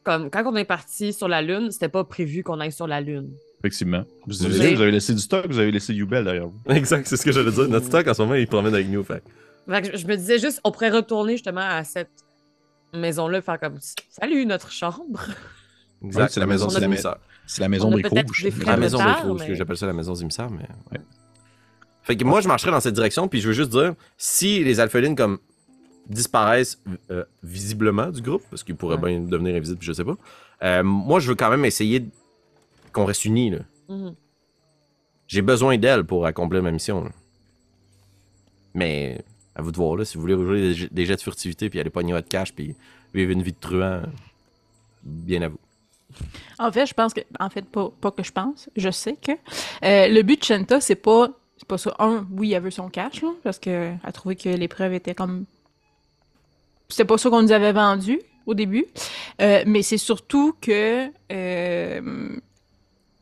comme 0.05 0.31
quand 0.31 0.45
on 0.47 0.55
est 0.57 0.65
parti 0.65 1.13
sur 1.13 1.27
la 1.29 1.43
Lune, 1.43 1.71
c'était 1.73 1.89
pas 1.89 2.05
prévu 2.05 2.43
qu'on 2.45 2.61
aille 2.61 2.71
sur 2.73 2.87
la 2.87 3.01
Lune. 3.01 3.31
Effectivement. 3.61 4.05
Vous, 4.27 4.35
Vous 4.39 4.47
avez- 4.47 4.61
avez- 4.61 4.75
vous 4.77 4.83
avez 4.83 4.91
laissé 4.93 5.15
du 5.15 5.21
stock, 5.21 5.47
vous 5.49 5.59
avez 5.59 5.71
laissé 5.73 5.93
Yubel 5.95 6.25
derrière 6.25 6.47
vous. 6.49 6.59
Exact, 6.73 7.07
c'est 7.07 7.17
ce 7.17 7.25
que 7.25 7.33
j'allais 7.33 7.51
dire. 7.53 7.69
Notre 7.69 7.87
stock, 7.87 8.07
en 8.07 8.15
ce 8.15 8.23
moment, 8.23 8.35
il 8.35 8.47
promène 8.47 8.75
avec 8.75 8.89
nous. 8.89 9.03
Fait. 9.05 9.23
Fait 9.69 9.83
que 9.83 9.93
je, 9.97 10.03
je 10.03 10.07
me 10.07 10.17
disais 10.17 10.39
juste, 10.39 10.61
on 10.65 10.71
pourrait 10.73 10.91
retourner 10.91 11.33
justement 11.35 11.61
à 11.61 11.83
cette 11.85 12.11
maison-là, 12.93 13.43
faire 13.43 13.59
comme 13.61 13.79
Salut, 14.11 14.45
notre 14.47 14.71
chambre. 14.71 15.21
Exact, 16.05 16.21
Ouais, 16.23 16.29
c'est 16.31 16.41
la 16.41 16.47
maison 16.47 16.67
la 16.69 16.79
des 16.81 16.85
émissaires. 16.85 17.17
C'est 17.47 17.61
la 17.61 17.69
maison 17.69 17.91
des 17.91 18.03
La 18.03 18.09
frais 18.09 18.77
maison 18.77 18.99
de 18.99 19.05
des 19.05 19.11
rouges, 19.29 19.41
mais- 19.41 19.47
que 19.49 19.55
j'appelle 19.55 19.77
ça 19.77 19.87
la 19.87 19.93
maison 19.93 20.13
des 20.15 20.23
émissaires, 20.23 20.51
mais. 20.51 20.67
ouais. 20.93 21.01
Fait 22.03 22.17
que 22.17 22.25
moi, 22.25 22.41
je 22.41 22.49
marcherais 22.49 22.71
dans 22.73 22.81
cette 22.81 22.95
direction, 22.95 23.29
puis 23.29 23.41
je 23.41 23.49
veux 23.49 23.55
juste 23.55 23.71
dire, 23.71 23.95
si 24.17 24.63
les 24.65 24.81
alphelines 24.81 25.15
comme 25.15 25.39
disparaissent 26.09 26.81
euh, 27.11 27.25
visiblement 27.45 28.09
du 28.11 28.21
groupe, 28.21 28.43
parce 28.51 28.65
qu'ils 28.65 28.75
pourraient 28.75 28.97
bien 28.99 29.21
devenir 29.21 29.55
invisibles, 29.55 29.79
je 29.83 29.93
sais 29.93 30.05
pas, 30.05 30.17
euh, 30.65 30.83
moi, 30.83 31.21
je 31.21 31.29
veux 31.29 31.37
quand 31.37 31.51
même 31.51 31.65
essayer 31.65 32.05
qu'on 32.93 33.05
reste 33.05 33.25
unis. 33.25 33.51
là. 33.51 33.59
Mhm. 33.89 34.15
J'ai 35.29 35.43
besoin 35.43 35.79
d'elle 35.79 36.05
pour 36.05 36.27
accomplir 36.27 36.63
ma 36.63 36.73
mission. 36.73 37.05
là. 37.05 37.11
Mais 38.75 39.23
à 39.55 39.63
vous 39.63 39.71
de 39.73 39.77
voir, 39.77 39.97
là, 39.97 40.05
si 40.05 40.17
vous 40.17 40.21
voulez 40.23 40.35
rejouer 40.35 40.89
des, 40.91 41.07
jets- 41.07 41.17
de 41.17 41.21
furtivité, 41.21 41.69
puis 41.71 41.79
aller 41.81 41.91
pogner 41.91 42.13
votre 42.13 42.29
cash, 42.29 42.53
puis 42.55 42.75
vivre 43.15 43.31
une 43.33 43.43
vie 43.43 43.53
de 43.53 43.61
truand, 43.61 44.03
bien 45.03 45.43
à 45.43 45.49
vous. 45.49 45.59
En 46.59 46.71
fait, 46.73 46.87
je 46.87 46.95
pense 46.95 47.15
que. 47.15 47.21
En 47.41 47.49
fait, 47.51 47.63
pas, 47.63 47.91
pas 48.01 48.11
que 48.11 48.23
je 48.23 48.33
pense. 48.33 48.69
Je 48.77 48.91
sais 48.91 49.17
que. 49.17 49.33
euh, 49.33 50.09
le 50.09 50.23
but 50.23 50.39
de 50.41 50.45
Shanta, 50.45 50.81
c'est 50.81 50.95
pas. 50.97 51.29
C'est 51.57 51.69
pas 51.69 51.79
ça. 51.79 51.95
Un, 51.99 52.27
oui, 52.33 52.53
elle 52.53 52.63
veut 52.63 52.71
son 52.71 52.89
cash, 52.89 53.23
parce 53.43 53.59
qu'elle 53.59 53.99
a 54.05 54.13
trouvé 54.13 54.37
que 54.37 54.49
l'épreuve 54.49 54.93
était 54.95 55.15
comme. 55.15 55.45
C'était 56.89 57.05
pas 57.07 57.17
ça 57.19 57.31
qu'on 57.31 57.43
nous 57.43 57.53
avait 57.53 57.73
vendu 57.73 58.21
au 58.45 58.53
début. 58.55 58.85
Euh, 59.41 59.63
mais 59.67 59.83
c'est 59.83 59.97
surtout 59.99 60.55
que. 60.61 61.09
euh, 61.33 62.29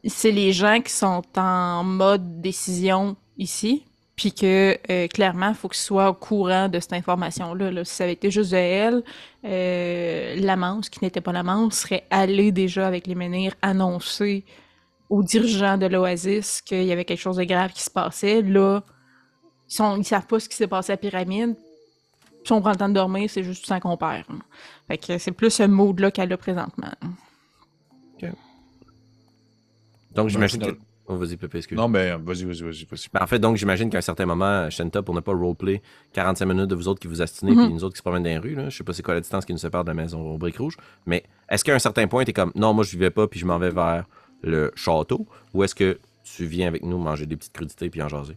c'est 0.07 0.31
les 0.33 0.53
gens 0.53 0.81
qui 0.81 0.93
sont 0.93 1.23
en 1.37 1.85
mode 1.85 2.41
décision 2.41 3.17
ici. 3.37 3.85
Puis 4.21 4.35
que 4.35 4.77
euh, 4.91 5.09
clairement, 5.09 5.49
il 5.49 5.55
faut 5.55 5.69
qu'ils 5.69 5.79
soient 5.79 6.11
au 6.11 6.15
courant 6.15 6.69
de 6.69 6.79
cette 6.79 6.93
information-là. 6.93 7.71
là. 7.71 7.87
Si 7.87 7.95
ça 7.95 8.05
avait 8.05 8.13
été 8.13 8.31
juste 8.31 8.51
de 8.51 8.57
elle, 8.59 9.03
euh, 9.47 10.37
l'amance, 10.37 10.91
qui 10.91 11.03
n'était 11.03 11.23
pas 11.23 11.33
l'amance, 11.33 11.77
serait 11.77 12.05
allée 12.11 12.53
déjà 12.53 12.87
avec 12.87 13.07
les 13.07 13.15
menhirs 13.15 13.55
annoncer 13.63 14.45
aux 15.09 15.23
dirigeants 15.23 15.79
de 15.79 15.87
l'Oasis 15.87 16.61
qu'il 16.61 16.85
y 16.85 16.93
avait 16.93 17.07
quelque 17.07 17.19
chose 17.19 17.39
de 17.39 17.45
grave 17.45 17.73
qui 17.73 17.83
se 17.83 17.89
passait. 17.89 18.43
Là, 18.43 18.83
ils, 19.71 19.75
sont, 19.75 19.97
ils 19.97 20.05
savent 20.05 20.27
pas 20.27 20.39
ce 20.39 20.51
qui 20.51 20.57
s'est 20.57 20.67
passé 20.69 20.93
à 20.93 20.97
la 20.97 20.99
pyramide. 20.99 21.57
Si 22.45 22.53
on 22.53 22.61
prend 22.61 22.73
le 22.73 22.77
temps 22.77 22.91
de 22.91 22.95
dormir, 22.95 23.31
c'est 23.31 23.43
juste 23.43 23.65
sans 23.65 23.81
qu'on 23.81 23.97
perd. 23.97 24.25
hein. 24.29 24.41
Fait 24.87 24.99
que 24.99 25.17
c'est 25.17 25.33
plus 25.33 25.49
ce 25.51 25.63
mode-là 25.63 26.11
qu'elle 26.11 26.31
a 26.31 26.37
présentement. 26.37 26.93
Donc, 30.15 30.29
j'imagine 30.29 30.61
que. 30.61 30.79
Oh, 31.13 31.17
vas-y, 31.17 31.37
Pépé, 31.37 31.59
excuse. 31.59 31.77
Non, 31.77 31.89
mais 31.89 32.11
vas-y, 32.13 32.45
vas-y, 32.45 32.63
vas-y. 32.63 32.85
vas-y. 32.85 33.07
Ben, 33.13 33.21
en 33.21 33.27
fait, 33.27 33.39
donc, 33.41 33.57
j'imagine 33.57 33.91
qu'à 33.91 33.99
un 33.99 34.03
certain 34.03 34.27
moment, 34.27 34.71
Shenta, 34.71 35.03
pour 35.03 35.13
ne 35.15 35.21
pas 35.21 35.33
roleplay 35.33 35.83
45 36.13 36.47
minutes 36.47 36.69
de 36.69 36.75
vous 36.77 36.87
autres 36.87 37.01
qui 37.01 37.09
vous 37.09 37.21
astinez, 37.21 37.51
Mhm. 37.53 37.65
puis 37.65 37.75
nous 37.75 37.83
autres 37.85 37.95
qui 37.95 37.99
se 37.99 38.03
promènent 38.03 38.23
dans 38.23 38.29
les 38.31 38.39
rues, 38.39 38.55
là, 38.55 38.69
je 38.69 38.77
sais 38.77 38.85
pas 38.85 38.93
c'est 38.93 39.03
quoi 39.03 39.15
la 39.15 39.21
distance 39.21 39.45
qui 39.45 39.53
nous 39.53 39.59
sépare 39.59 39.83
de 39.83 39.89
la 39.91 39.95
maison 39.95 40.21
aux 40.21 40.39
briques 40.39 40.59
rouges, 40.59 40.77
mais 41.07 41.25
est-ce 41.49 41.65
qu'à 41.65 41.75
un 41.75 41.79
certain 41.81 42.07
point, 42.07 42.23
t'es 42.25 42.33
comme, 42.33 42.53
non, 42.55 42.73
moi, 42.75 42.85
je 42.85 42.91
vivais 42.93 43.11
pas, 43.11 43.27
puis 43.27 43.41
je 43.41 43.47
m'en 43.47 43.59
vais 43.59 43.71
vers 43.71 44.05
le 44.43 44.71
château, 44.77 45.27
ou 45.53 45.65
est-ce 45.65 45.75
que 45.75 45.99
tu 46.23 46.45
viens 46.45 46.69
avec 46.69 46.85
nous 46.85 46.97
manger 46.99 47.27
des 47.27 47.37
petites 47.37 47.53
crudités 47.55 47.91
puis 47.91 48.01
en 48.03 48.09
jaser? 48.09 48.37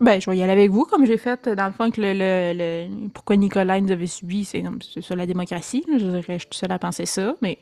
Ben, 0.00 0.20
je 0.20 0.28
vais 0.30 0.36
y 0.36 0.42
aller 0.42 0.52
avec 0.52 0.70
vous, 0.70 0.84
comme 0.86 1.06
j'ai 1.06 1.18
fait 1.18 1.48
dans 1.48 1.66
le 1.66 1.72
fond 1.72 1.84
avec 1.84 1.96
le, 1.98 2.12
le- 2.12 2.54
le- 2.88 3.08
pourquoi 3.10 3.36
Nicolas 3.36 3.80
nous 3.80 3.90
avait 3.92 4.06
subi, 4.06 4.44
c'est 4.44 4.64
ça 5.02 5.14
la 5.14 5.26
démocratie. 5.26 5.84
là. 5.88 5.98
Je 5.98 6.04
dirais, 6.06 6.22
je 6.26 6.38
suis 6.38 6.48
tout 6.48 6.58
seul 6.58 6.72
à 6.72 6.78
penser 6.78 7.06
ça, 7.06 7.36
mais 7.42 7.58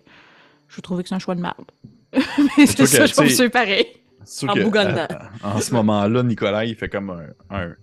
je 0.69 0.81
trouvais 0.81 1.03
que 1.03 1.09
c'est 1.11 1.15
un 1.17 1.19
choix 1.19 1.35
de 1.35 1.41
merde. 1.43 1.65
mais 2.57 2.67
c'est 2.67 2.77
que, 2.79 2.87
ça, 2.87 3.07
je 3.07 3.13
trouve 3.13 3.29
c'est 3.29 3.51
pareil. 3.51 3.87
En 4.49 4.55
que, 4.55 4.61
bougonnant. 4.62 5.07
euh, 5.11 5.17
en 5.43 5.61
ce 5.61 5.73
moment-là, 5.75 6.23
Nicolas, 6.23 6.64
il 6.64 6.75
fait 6.77 6.88
comme 6.88 7.11
un, 7.11 7.27
un, 7.51 7.75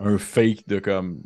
un 0.00 0.18
fake 0.18 0.66
de 0.68 0.78
comme 0.78 1.22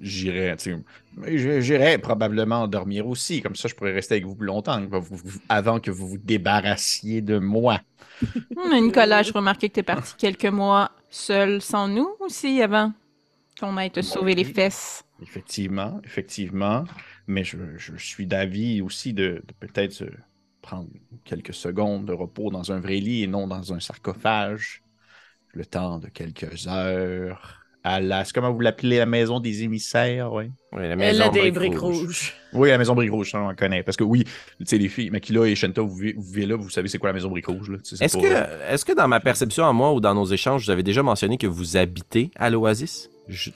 j'irais, 0.00 0.56
tu 0.56 0.72
sais, 0.72 0.76
mais 1.16 1.38
je- 1.38 1.60
j'irais 1.60 1.96
probablement 1.98 2.68
dormir 2.68 3.06
aussi, 3.06 3.40
comme 3.40 3.56
ça 3.56 3.66
je 3.68 3.74
pourrais 3.74 3.92
rester 3.94 4.14
avec 4.14 4.26
vous 4.26 4.34
plus 4.34 4.46
longtemps 4.46 4.78
vous- 4.86 5.00
vous- 5.16 5.38
avant 5.48 5.80
que 5.80 5.90
vous 5.90 6.06
vous 6.06 6.18
débarrassiez 6.18 7.22
de 7.22 7.38
moi. 7.38 7.80
Mais 8.70 8.80
Nicolas, 8.80 9.22
je 9.22 9.32
remarquais 9.32 9.68
que 9.68 9.74
t'es 9.74 9.82
parti 9.82 10.14
quelques 10.18 10.44
mois 10.46 10.90
seul 11.08 11.62
sans 11.62 11.88
nous 11.88 12.08
aussi 12.20 12.60
avant 12.62 12.92
qu'on 13.58 13.76
aille 13.78 13.90
te 13.90 14.02
sauver 14.02 14.34
les 14.34 14.44
fesses. 14.44 15.02
Effectivement, 15.22 15.98
effectivement, 16.04 16.84
mais 17.26 17.42
je, 17.42 17.56
je 17.78 17.96
suis 17.96 18.26
d'avis 18.26 18.82
aussi 18.82 19.14
de, 19.14 19.42
de 19.46 19.54
peut-être 19.66 20.04
prendre 20.66 20.88
quelques 21.24 21.54
secondes 21.54 22.04
de 22.06 22.12
repos 22.12 22.50
dans 22.50 22.72
un 22.72 22.80
vrai 22.80 22.96
lit 22.96 23.22
et 23.22 23.26
non 23.26 23.46
dans 23.46 23.72
un 23.72 23.80
sarcophage, 23.80 24.82
le 25.52 25.64
temps 25.64 25.98
de 25.98 26.08
quelques 26.08 26.66
heures. 26.66 27.62
À 27.88 28.00
la, 28.00 28.24
c'est 28.24 28.32
comment 28.34 28.52
vous 28.52 28.58
l'appelez, 28.60 28.98
la 28.98 29.06
maison 29.06 29.38
des 29.38 29.62
émissaires, 29.62 30.32
oui. 30.32 30.50
Oui, 30.72 30.82
la 30.82 30.88
Elle 30.90 30.96
maison 30.98 31.24
a 31.24 31.28
des 31.28 31.38
briques 31.40 31.54
briques 31.54 31.78
rouges. 31.78 31.98
rouges. 31.98 32.34
Oui, 32.52 32.68
la 32.70 32.78
maison 32.78 32.94
Brique 32.96 33.12
Rouge, 33.12 33.30
ça, 33.30 33.38
on 33.40 33.48
en 33.48 33.54
connaît. 33.54 33.82
Parce 33.84 33.96
que 33.96 34.02
oui, 34.02 34.24
tu 34.24 34.64
sais, 34.64 34.76
les 34.78 34.88
filles, 34.88 35.10
Makila 35.10 35.46
et 35.46 35.54
Shanta, 35.54 35.82
vous 35.82 35.94
vivez, 35.94 36.14
vous 36.16 36.22
vivez 36.22 36.46
là, 36.46 36.56
vous 36.56 36.68
savez 36.70 36.88
c'est 36.88 36.98
quoi 36.98 37.10
la 37.10 37.12
maison 37.12 37.28
Brique 37.30 37.46
Rouge. 37.46 37.70
là. 37.70 37.78
Tu 37.78 37.90
sais, 37.90 37.96
c'est 37.96 38.04
Est-ce 38.06 38.16
que, 38.18 38.72
est-ce 38.72 38.84
que 38.84 38.92
dans 38.92 39.06
ma 39.06 39.20
perception 39.20 39.66
à 39.66 39.72
moi 39.72 39.92
ou 39.92 40.00
dans 40.00 40.14
nos 40.14 40.24
échanges, 40.24 40.64
vous 40.64 40.70
avez 40.70 40.82
déjà 40.82 41.02
mentionné 41.04 41.38
que 41.38 41.46
vous 41.46 41.76
habitez 41.76 42.30
à 42.34 42.50
l'Oasis? 42.50 43.08
Je- 43.28 43.50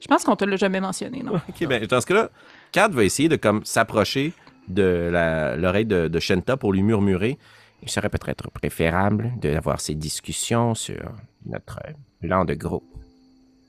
Je 0.00 0.06
pense 0.06 0.22
qu'on 0.24 0.36
te 0.36 0.44
l'a 0.44 0.56
jamais 0.56 0.80
mentionné, 0.80 1.22
non? 1.24 1.32
Ok, 1.48 1.66
ben, 1.66 1.84
dans 1.86 2.00
ce 2.00 2.06
cas-là, 2.06 2.30
Kat 2.70 2.88
va 2.88 3.02
essayer 3.04 3.28
de 3.28 3.36
comme 3.36 3.64
s'approcher 3.64 4.32
de 4.72 5.56
l'oreille 5.58 5.86
de, 5.86 6.08
de 6.08 6.18
Shenta 6.20 6.56
pour 6.56 6.72
lui 6.72 6.82
murmurer. 6.82 7.38
Il 7.82 7.90
serait 7.90 8.08
peut-être 8.08 8.50
préférable 8.50 9.32
d'avoir 9.40 9.80
ces 9.80 9.94
discussions 9.94 10.74
sur 10.74 11.12
notre 11.46 11.80
plan 12.20 12.44
de 12.44 12.54
groupe 12.54 12.84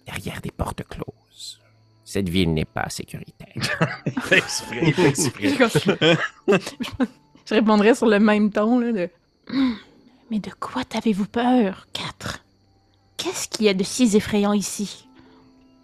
derrière 0.06 0.42
des 0.42 0.52
portes 0.52 0.84
closes. 0.88 1.60
Cette 2.06 2.30
ville 2.30 2.54
n'est 2.54 2.66
pas 2.66 2.90
sécuritaire. 2.90 3.48
Exprès, 4.32 4.94
exprès. 5.08 6.18
Je 7.46 7.56
répondrais 7.56 7.96
sur 7.96 8.08
le 8.08 8.20
même 8.20 8.52
ton, 8.52 8.80
là, 8.80 8.92
de... 8.92 9.10
Mais 10.30 10.40
de 10.40 10.52
quoi 10.60 10.84
avez-vous 10.96 11.28
peur, 11.28 11.88
quatre? 11.94 12.44
Qu'est-ce 13.18 13.48
qu'il 13.48 13.66
y 13.66 13.70
a 13.70 13.74
de 13.74 13.84
si 13.84 14.16
effrayant 14.16 14.54
ici? 14.54 15.08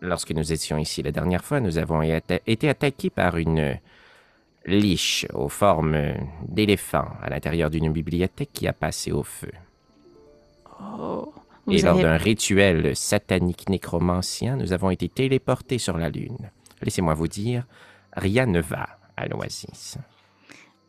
Lorsque 0.01 0.31
nous 0.31 0.53
étions 0.53 0.77
ici 0.77 1.03
la 1.03 1.11
dernière 1.11 1.43
fois, 1.43 1.59
nous 1.59 1.77
avons 1.77 2.01
été 2.01 2.41
été 2.47 2.69
attaqués 2.69 3.09
par 3.09 3.37
une 3.37 3.77
liche 4.69 5.25
aux 5.33 5.49
formes 5.49 6.13
d'éléphant 6.47 7.07
à 7.21 7.29
l'intérieur 7.29 7.69
d'une 7.69 7.91
bibliothèque 7.91 8.51
qui 8.53 8.67
a 8.67 8.73
passé 8.73 9.11
au 9.11 9.23
feu. 9.23 9.51
Oh, 10.81 11.33
Et 11.69 11.81
lors 11.81 11.95
avez... 11.95 12.03
d'un 12.03 12.17
rituel 12.17 12.95
satanique 12.95 13.69
nécromancien, 13.69 14.55
nous 14.55 14.73
avons 14.73 14.89
été 14.89 15.09
téléportés 15.09 15.77
sur 15.77 15.97
la 15.97 16.09
Lune. 16.09 16.51
Laissez-moi 16.81 17.13
vous 17.13 17.27
dire, 17.27 17.65
rien 18.13 18.45
ne 18.45 18.61
va 18.61 18.87
à 19.17 19.27
l'Oasis. 19.27 19.97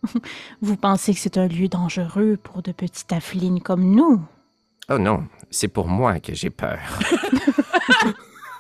vous 0.63 0.77
pensez 0.77 1.13
que 1.13 1.21
c'est 1.21 1.39
un 1.39 1.49
lieu 1.49 1.69
dangereux 1.69 2.39
pour 2.43 2.63
de 2.63 2.73
petites 2.73 3.13
afflines 3.13 3.61
comme 3.61 3.95
nous? 3.95 4.23
Oh 4.89 4.99
non, 4.99 5.27
c'est 5.51 5.69
pour 5.69 5.89
moi 5.89 6.21
que 6.21 6.35
j'ai 6.35 6.51
peur. 6.51 6.79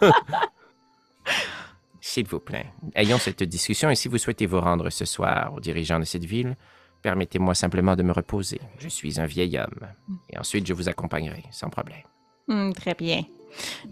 S'il 2.10 2.26
vous 2.26 2.40
plaît, 2.40 2.66
ayons 2.96 3.18
cette 3.18 3.44
discussion 3.44 3.88
et 3.88 3.94
si 3.94 4.08
vous 4.08 4.18
souhaitez 4.18 4.44
vous 4.44 4.58
rendre 4.60 4.90
ce 4.90 5.04
soir 5.04 5.52
aux 5.54 5.60
dirigeants 5.60 6.00
de 6.00 6.04
cette 6.04 6.24
ville, 6.24 6.56
permettez-moi 7.02 7.54
simplement 7.54 7.94
de 7.94 8.02
me 8.02 8.10
reposer. 8.10 8.60
Je 8.80 8.88
suis 8.88 9.20
un 9.20 9.26
vieil 9.26 9.56
homme. 9.56 9.86
Et 10.28 10.36
ensuite, 10.36 10.66
je 10.66 10.74
vous 10.74 10.88
accompagnerai, 10.88 11.44
sans 11.52 11.70
problème. 11.70 12.02
Hum, 12.48 12.72
très 12.74 12.94
bien. 12.94 13.22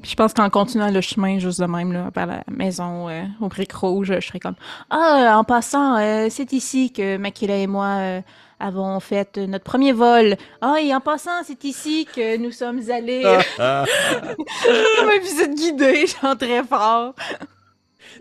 Puis 0.02 0.10
je 0.10 0.16
pense 0.16 0.34
qu'en 0.34 0.50
continuant 0.50 0.90
le 0.90 1.00
chemin 1.00 1.38
juste 1.38 1.60
de 1.60 1.66
même 1.66 1.92
là, 1.92 2.10
vers 2.12 2.26
la 2.26 2.42
maison 2.50 3.08
euh, 3.08 3.22
au 3.40 3.46
briques 3.46 3.72
rouges, 3.72 4.12
je 4.12 4.26
serais 4.26 4.40
comme 4.40 4.56
Ah, 4.90 5.36
en 5.38 5.44
passant, 5.44 5.96
euh, 5.98 6.26
c'est 6.28 6.52
ici 6.52 6.92
que 6.92 7.18
Makila 7.18 7.54
et 7.54 7.68
moi 7.68 7.98
euh, 8.00 8.20
avons 8.58 8.98
fait 8.98 9.38
notre 9.38 9.64
premier 9.64 9.92
vol. 9.92 10.34
Ah, 10.60 10.80
et 10.82 10.92
en 10.92 11.00
passant, 11.00 11.44
c'est 11.44 11.62
ici 11.62 12.08
que 12.12 12.36
nous 12.36 12.50
sommes 12.50 12.90
allés. 12.90 13.22
Comme 13.58 15.10
une 15.14 15.22
visite 15.22 15.54
guidée, 15.54 16.06
genre 16.08 16.36
très 16.36 16.64
fort. 16.64 17.14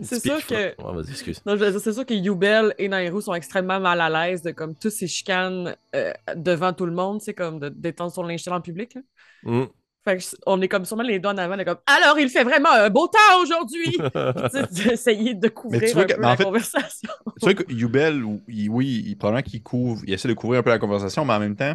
C'est 0.02 0.20
sûr 0.20 0.44
que. 0.46 0.74
Vas-y, 0.82 1.10
excuse. 1.10 1.40
Non, 1.46 1.56
je 1.56 1.64
veux 1.64 1.70
dire, 1.70 1.80
c'est 1.80 1.92
sûr 1.92 2.04
que 2.06 2.14
Yubel 2.14 2.74
et 2.78 2.88
Nairou 2.88 3.20
sont 3.20 3.34
extrêmement 3.34 3.80
mal 3.80 4.00
à 4.00 4.08
l'aise 4.28 4.42
de 4.42 4.50
comme 4.50 4.74
tous 4.74 4.90
ces 4.90 5.06
chicanes 5.06 5.76
euh, 5.94 6.12
devant 6.36 6.72
tout 6.72 6.86
le 6.86 6.92
monde, 6.92 7.20
c'est 7.20 7.34
comme 7.34 7.58
de 7.58 7.68
d'étendre 7.68 8.12
son 8.12 8.22
linge 8.22 8.46
en 8.48 8.60
public. 8.60 8.96
Mm. 9.42 9.64
Fait 10.04 10.16
que 10.18 10.22
on 10.46 10.60
est 10.62 10.68
comme 10.68 10.84
sûrement 10.84 11.02
les 11.02 11.18
doigts 11.18 11.32
en 11.32 11.38
avant, 11.38 11.56
comme 11.64 11.78
alors 11.86 12.18
il 12.18 12.28
fait 12.28 12.44
vraiment 12.44 12.70
un 12.72 12.88
beau 12.88 13.08
temps 13.08 13.42
aujourd'hui. 13.42 13.96
D'essayer 14.70 15.34
de 15.34 15.48
couvrir 15.48 15.96
un 15.98 16.04
que- 16.04 16.14
peu 16.14 16.20
la 16.20 16.36
fait- 16.36 16.44
conversation. 16.44 17.10
C'est 17.36 17.44
vrai 17.44 17.54
que 17.54 17.72
Yubel, 17.72 18.22
il- 18.48 18.70
oui, 18.70 19.04
il, 19.06 19.16
probablement 19.16 19.42
qu'il 19.42 19.62
couvre, 19.62 20.02
il 20.06 20.12
essaie 20.14 20.28
de 20.28 20.34
couvrir 20.34 20.60
un 20.60 20.62
peu 20.62 20.70
la 20.70 20.78
conversation, 20.78 21.24
mais 21.24 21.34
en 21.34 21.40
même 21.40 21.56
temps, 21.56 21.74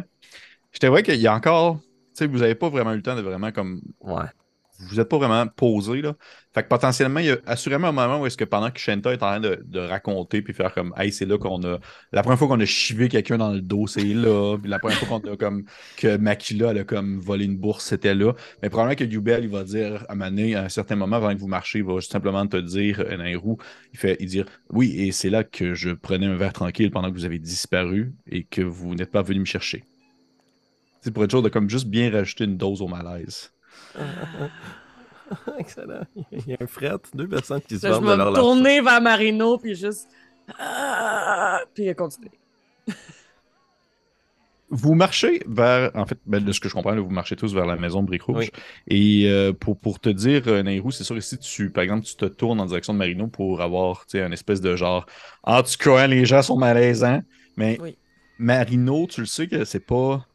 je 0.72 0.86
vrai 0.86 1.02
qu'il 1.02 1.16
y 1.20 1.26
a 1.26 1.34
encore, 1.34 1.76
tu 1.76 1.82
sais, 2.14 2.26
vous 2.26 2.38
n'avez 2.38 2.54
pas 2.54 2.68
vraiment 2.68 2.92
eu 2.92 2.96
le 2.96 3.02
temps 3.02 3.14
de 3.14 3.22
vraiment 3.22 3.52
comme 3.52 3.80
Ouais. 4.00 4.24
Vous 4.80 4.96
n'êtes 4.96 5.08
pas 5.08 5.18
vraiment 5.18 5.46
posé. 5.46 6.02
Là. 6.02 6.14
Fait 6.52 6.62
que 6.62 6.68
potentiellement, 6.68 7.20
il 7.20 7.26
y 7.26 7.30
a 7.30 7.38
assurément 7.46 7.88
un 7.88 7.92
moment 7.92 8.20
où 8.20 8.26
est-ce 8.26 8.36
que 8.36 8.44
pendant 8.44 8.70
que 8.70 8.78
Shenta 8.80 9.12
est 9.12 9.22
en 9.22 9.26
train 9.26 9.40
de, 9.40 9.62
de 9.64 9.78
raconter 9.78 10.42
puis 10.42 10.52
faire 10.52 10.74
comme 10.74 10.92
Hey, 10.96 11.12
c'est 11.12 11.26
là 11.26 11.38
qu'on 11.38 11.62
a. 11.64 11.78
La 12.12 12.22
première 12.22 12.38
fois 12.38 12.48
qu'on 12.48 12.60
a 12.60 12.64
chivé 12.64 13.08
quelqu'un 13.08 13.38
dans 13.38 13.52
le 13.52 13.60
dos, 13.60 13.86
c'est 13.86 14.02
là. 14.02 14.56
Puis 14.58 14.68
la 14.68 14.78
première 14.80 14.98
fois 14.98 15.20
qu'on 15.20 15.32
a 15.32 15.36
comme 15.36 15.64
que 15.96 16.16
Makila 16.16 16.72
elle 16.72 16.78
a 16.78 16.84
comme 16.84 17.20
volé 17.20 17.44
une 17.44 17.56
bourse, 17.56 17.84
c'était 17.84 18.14
là. 18.14 18.32
Mais 18.62 18.68
probablement 18.68 18.96
que 18.96 19.04
Yubel, 19.04 19.44
il 19.44 19.50
va 19.50 19.62
dire 19.62 20.04
à 20.08 20.14
Mané, 20.14 20.56
à 20.56 20.64
un 20.64 20.68
certain 20.68 20.96
moment, 20.96 21.16
avant 21.16 21.32
que 21.34 21.40
vous 21.40 21.48
marchiez, 21.48 21.80
il 21.80 21.86
va 21.86 21.94
juste 21.96 22.12
simplement 22.12 22.46
te 22.46 22.56
dire, 22.56 23.00
euh, 23.00 23.16
Nairou, 23.16 23.58
il 23.92 23.98
fait 23.98 24.16
il 24.20 24.26
dire 24.26 24.46
Oui, 24.70 24.94
et 24.96 25.12
c'est 25.12 25.30
là 25.30 25.44
que 25.44 25.74
je 25.74 25.90
prenais 25.90 26.26
un 26.26 26.36
verre 26.36 26.52
tranquille 26.52 26.90
pendant 26.90 27.10
que 27.10 27.14
vous 27.14 27.24
avez 27.24 27.38
disparu 27.38 28.12
et 28.26 28.44
que 28.44 28.62
vous 28.62 28.94
n'êtes 28.94 29.12
pas 29.12 29.22
venu 29.22 29.40
me 29.40 29.44
chercher. 29.44 29.84
C'est 31.00 31.12
pour 31.12 31.22
être 31.22 31.30
sûr 31.30 31.42
de 31.42 31.48
comme 31.48 31.70
juste 31.70 31.86
bien 31.86 32.10
rajouter 32.10 32.44
une 32.44 32.56
dose 32.56 32.82
au 32.82 32.88
malaise. 32.88 33.53
Excellent. 35.58 36.06
Il 36.32 36.48
y 36.48 36.52
a 36.52 36.56
un 36.60 36.66
fret, 36.66 36.98
deux 37.14 37.28
personnes 37.28 37.60
qui 37.62 37.78
se 37.78 37.86
Là, 37.86 37.94
je 37.94 37.98
vendent 37.98 38.04
de 38.04 38.10
vais 38.10 38.16
leur 38.16 38.30
me 38.32 38.36
tourner 38.36 38.80
vers 38.80 39.00
Marino, 39.00 39.58
puis 39.58 39.74
juste. 39.74 40.08
Ah! 40.58 41.60
Puis 41.74 41.94
continuer. 41.94 42.30
Vous 44.70 44.94
marchez 44.94 45.40
vers, 45.46 45.92
en 45.94 46.04
fait, 46.04 46.18
ben, 46.26 46.42
de 46.42 46.50
ce 46.50 46.58
que 46.58 46.68
je 46.68 46.74
comprends, 46.74 46.92
là, 46.92 47.00
vous 47.00 47.08
marchez 47.08 47.36
tous 47.36 47.54
vers 47.54 47.66
la 47.66 47.76
maison 47.76 48.02
Brique 48.02 48.22
Rouge. 48.22 48.50
Oui. 48.50 48.50
Et 48.88 49.30
euh, 49.30 49.52
pour, 49.52 49.78
pour 49.78 50.00
te 50.00 50.08
dire, 50.08 50.42
euh, 50.48 50.64
Nairou, 50.64 50.90
c'est 50.90 51.04
sûr 51.04 51.14
que 51.14 51.20
si 51.20 51.38
tu, 51.38 51.70
par 51.70 51.84
exemple, 51.84 52.04
tu 52.04 52.16
te 52.16 52.24
tournes 52.24 52.60
en 52.60 52.66
direction 52.66 52.92
de 52.92 52.98
Marino 52.98 53.28
pour 53.28 53.60
avoir, 53.60 54.04
tu 54.06 54.18
sais, 54.18 54.22
un 54.22 54.32
espèce 54.32 54.60
de 54.60 54.74
genre, 54.74 55.06
en 55.44 55.62
tout 55.62 55.76
cas, 55.78 56.08
les 56.08 56.24
gens 56.24 56.42
sont 56.42 56.56
malaisants, 56.56 57.22
mais 57.56 57.78
Oui. 57.80 57.96
Marino, 58.38 59.06
tu 59.06 59.20
le 59.20 59.26
sais 59.26 59.46
que 59.46 59.64
c'est 59.64 59.86
pas, 59.86 60.26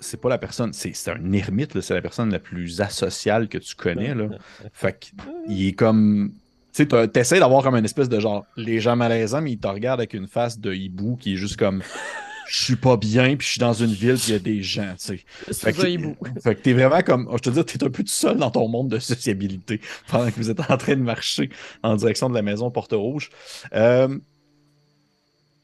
c'est 0.00 0.20
pas 0.20 0.28
la 0.28 0.38
personne, 0.38 0.72
c'est 0.72 0.92
un 1.08 1.32
ermite, 1.32 1.80
c'est 1.80 1.94
la 1.94 2.02
personne 2.02 2.30
la 2.30 2.38
plus 2.38 2.80
asociale 2.80 3.48
que 3.48 3.58
tu 3.58 3.74
connais, 3.74 4.14
là. 4.14 4.28
Fait 4.72 4.98
qu'il 4.98 5.66
est 5.66 5.72
comme. 5.72 6.32
Tu 6.72 6.86
sais, 6.88 7.08
t'essaies 7.08 7.40
d'avoir 7.40 7.62
comme 7.62 7.74
une 7.74 7.84
espèce 7.84 8.08
de 8.08 8.20
genre 8.20 8.46
les 8.56 8.80
gens 8.80 8.94
malaisants, 8.94 9.42
mais 9.42 9.52
il 9.52 9.58
te 9.58 9.66
regarde 9.66 10.00
avec 10.00 10.14
une 10.14 10.28
face 10.28 10.58
de 10.58 10.72
hibou 10.72 11.16
qui 11.16 11.34
est 11.34 11.36
juste 11.36 11.56
comme 11.56 11.82
je 12.50 12.64
suis 12.64 12.76
pas 12.76 12.96
bien, 12.96 13.36
puis 13.36 13.46
je 13.46 13.52
suis 13.52 13.60
dans 13.60 13.72
une 13.72 13.92
ville, 13.92 14.16
puis 14.16 14.28
il 14.28 14.32
y 14.32 14.36
a 14.36 14.40
des 14.40 14.62
gens, 14.62 14.94
tu 14.98 15.06
sais. 15.06 15.16
Fait 15.46 15.52
C'est 15.52 15.72
que, 15.72 15.80
fait 16.42 16.54
que 16.56 16.60
t'es 16.60 16.72
vraiment 16.72 17.00
comme. 17.02 17.28
Je 17.32 17.38
te 17.38 17.50
dis, 17.50 17.64
t'es 17.64 17.84
un 17.84 17.90
peu 17.90 18.02
tout 18.02 18.08
seul 18.08 18.38
dans 18.38 18.50
ton 18.50 18.66
monde 18.66 18.88
de 18.88 18.98
sociabilité 18.98 19.80
pendant 20.08 20.30
que 20.30 20.36
vous 20.36 20.50
êtes 20.50 20.58
en 20.68 20.76
train 20.76 20.96
de 20.96 21.02
marcher 21.02 21.48
en 21.84 21.94
direction 21.94 22.28
de 22.28 22.34
la 22.34 22.42
maison 22.42 22.70
Porte-Rouge. 22.72 23.30
Euh, 23.72 24.18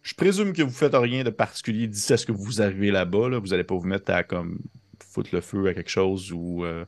je 0.06 0.14
présume 0.14 0.52
que 0.52 0.62
vous 0.62 0.70
faites 0.70 0.94
rien 0.94 1.24
de 1.24 1.30
particulier 1.30 1.88
d'ici 1.88 2.12
à 2.12 2.16
ce 2.16 2.24
que 2.24 2.30
vous 2.30 2.62
arrivez 2.62 2.92
là-bas. 2.92 3.28
là. 3.28 3.38
Vous 3.40 3.52
allez 3.52 3.64
pas 3.64 3.74
vous 3.74 3.88
mettre 3.88 4.12
à 4.12 4.22
comme 4.22 4.60
foutre 5.04 5.30
le 5.32 5.40
feu 5.40 5.66
à 5.66 5.74
quelque 5.74 5.90
chose 5.90 6.30
ou 6.30 6.64
euh, 6.64 6.84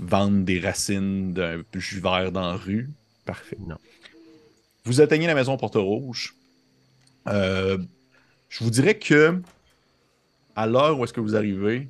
vendre 0.00 0.44
des 0.44 0.60
racines 0.60 1.32
d'un 1.32 1.62
jus 1.76 1.98
vert 1.98 2.30
dans 2.30 2.42
la 2.42 2.56
rue. 2.56 2.90
Parfait. 3.24 3.56
Non. 3.66 3.78
Vous 4.84 5.00
atteignez 5.00 5.26
la 5.26 5.34
maison 5.34 5.56
Porte-Rouge. 5.56 6.34
Euh, 7.26 7.78
je 8.50 8.62
vous 8.62 8.70
dirais 8.70 8.98
que 8.98 9.40
à 10.54 10.66
l'heure 10.66 10.98
où 11.00 11.04
est-ce 11.04 11.14
que 11.14 11.20
vous 11.20 11.36
arrivez, 11.36 11.88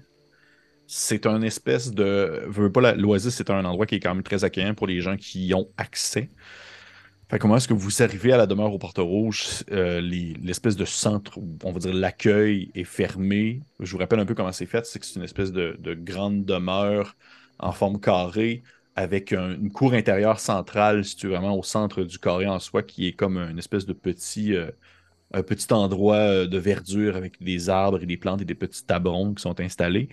c'est 0.86 1.26
un 1.26 1.42
espèce 1.42 1.90
de. 1.90 2.44
Je 2.52 2.62
veux 2.62 2.70
pas 2.70 2.94
l'Oasis, 2.94 3.34
c'est 3.34 3.50
un 3.50 3.64
endroit 3.64 3.86
qui 3.86 3.96
est 3.96 4.00
quand 4.00 4.14
même 4.14 4.22
très 4.22 4.44
accueillant 4.44 4.74
pour 4.74 4.86
les 4.86 5.00
gens 5.00 5.16
qui 5.16 5.46
y 5.46 5.54
ont 5.54 5.68
accès. 5.76 6.28
Comment 7.40 7.56
est-ce 7.58 7.68
que 7.68 7.74
vous 7.74 8.02
arrivez 8.02 8.32
à 8.32 8.38
la 8.38 8.46
demeure 8.46 8.72
au 8.72 8.78
Porte-Rouge? 8.78 9.62
Euh, 9.70 10.00
les- 10.00 10.32
L'espèce 10.42 10.76
de 10.76 10.86
centre 10.86 11.38
on 11.62 11.72
va 11.72 11.78
dire 11.78 11.92
l'accueil 11.92 12.70
est 12.74 12.84
fermé? 12.84 13.60
Je 13.80 13.92
vous 13.92 13.98
rappelle 13.98 14.18
un 14.20 14.24
peu 14.26 14.34
comment 14.34 14.52
c'est 14.52 14.64
fait. 14.66 14.86
C'est 14.86 14.98
que 14.98 15.04
c'est 15.04 15.16
une 15.16 15.24
espèce 15.24 15.52
de, 15.52 15.76
de 15.78 15.92
grande 15.94 16.44
demeure 16.46 17.16
en 17.58 17.72
forme 17.72 18.00
carrée 18.00 18.62
avec 18.96 19.32
un- 19.34 19.52
une 19.60 19.70
cour 19.70 19.92
intérieure 19.92 20.40
centrale 20.40 21.04
située 21.04 21.28
vraiment 21.28 21.54
au 21.56 21.62
centre 21.62 22.02
du 22.02 22.18
carré 22.18 22.46
en 22.46 22.58
soi 22.60 22.82
qui 22.82 23.06
est 23.08 23.12
comme 23.12 23.36
une 23.36 23.58
espèce 23.58 23.84
de 23.86 23.92
petit. 23.92 24.54
euh, 24.56 24.70
un 25.32 25.42
petit 25.42 25.72
endroit 25.72 26.16
euh, 26.16 26.46
de 26.46 26.58
verdure 26.58 27.16
avec 27.16 27.42
des 27.42 27.68
arbres 27.68 28.02
et 28.02 28.06
des 28.06 28.16
plantes 28.16 28.40
et 28.42 28.44
des 28.44 28.54
petits 28.54 28.84
tabrons 28.84 29.34
qui 29.34 29.42
sont 29.42 29.58
installés. 29.60 30.08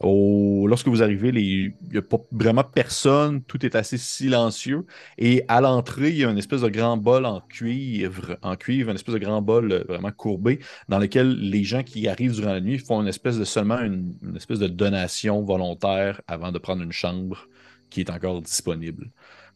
Au- 0.00 0.66
Lorsque 0.66 0.88
vous 0.88 1.02
arrivez, 1.02 1.30
les- 1.32 1.42
il 1.42 1.74
n'y 1.92 1.98
a 1.98 2.02
pas 2.02 2.18
vraiment 2.32 2.64
personne, 2.64 3.42
tout 3.44 3.64
est 3.66 3.74
assez 3.74 3.98
silencieux. 3.98 4.86
Et 5.18 5.44
à 5.48 5.60
l'entrée, 5.60 6.10
il 6.10 6.16
y 6.16 6.24
a 6.24 6.30
une 6.30 6.38
espèce 6.38 6.62
de 6.62 6.68
grand 6.68 6.96
bol 6.96 7.26
en 7.26 7.40
cuivre, 7.42 8.38
en 8.42 8.56
cuivre, 8.56 8.90
une 8.90 8.96
espèce 8.96 9.14
de 9.14 9.18
grand 9.20 9.42
bol 9.42 9.72
euh, 9.72 9.84
vraiment 9.88 10.10
courbé, 10.12 10.60
dans 10.88 10.98
lequel 10.98 11.38
les 11.38 11.64
gens 11.64 11.82
qui 11.82 12.08
arrivent 12.08 12.32
durant 12.32 12.52
la 12.52 12.60
nuit 12.60 12.78
font 12.78 13.00
une 13.02 13.08
espèce 13.08 13.38
de 13.38 13.44
seulement 13.44 13.78
une, 13.80 14.14
une 14.22 14.36
espèce 14.36 14.58
de 14.58 14.68
donation 14.68 15.42
volontaire 15.44 16.20
avant 16.26 16.52
de 16.52 16.58
prendre 16.58 16.82
une 16.82 16.92
chambre 16.92 17.46
qui 17.90 18.00
est 18.00 18.10
encore 18.10 18.40
disponible. 18.42 19.10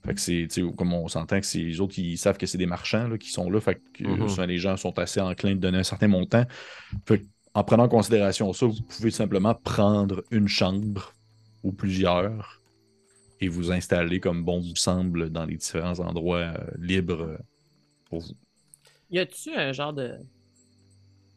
Fait 0.04 0.14
que 0.14 0.20
c'est, 0.20 0.48
comme 0.76 0.92
on 0.92 1.09
s'entend 1.09 1.40
que 1.40 1.46
c'est 1.46 1.59
les 1.61 1.80
autres 1.80 1.94
qui 1.94 2.18
savent 2.18 2.37
que 2.37 2.46
c'est 2.46 2.59
des 2.59 2.66
marchands 2.66 3.09
là, 3.09 3.16
qui 3.16 3.30
sont 3.30 3.48
là, 3.48 3.61
fait 3.61 3.80
que 3.94 4.04
euh, 4.04 4.28
Mhm. 4.28 4.28
souvent 4.28 4.46
les 4.46 4.59
gens 4.59 4.76
sont 4.76 4.98
assez 4.98 5.20
enclins 5.20 5.54
de 5.54 5.61
donner 5.61 5.78
un 5.78 5.83
certain 5.83 6.09
montant. 6.09 6.44
Fait 7.07 7.20
que, 7.20 7.24
en 7.54 7.64
prenant 7.64 7.84
en 7.84 7.88
considération 7.88 8.52
ça, 8.52 8.66
vous 8.66 8.82
pouvez 8.82 9.10
simplement 9.10 9.54
prendre 9.54 10.24
une 10.30 10.48
chambre 10.48 11.12
ou 11.62 11.72
plusieurs 11.72 12.60
et 13.40 13.48
vous 13.48 13.72
installer 13.72 14.20
comme 14.20 14.44
bon 14.44 14.60
vous 14.60 14.76
semble 14.76 15.30
dans 15.30 15.44
les 15.44 15.56
différents 15.56 15.98
endroits 16.00 16.38
euh, 16.38 16.56
libres 16.78 17.22
euh, 17.22 17.38
pour 18.08 18.20
vous. 18.20 18.34
Y 19.10 19.18
a-tu 19.20 19.54
un 19.54 19.72
genre 19.72 19.92
de 19.92 20.18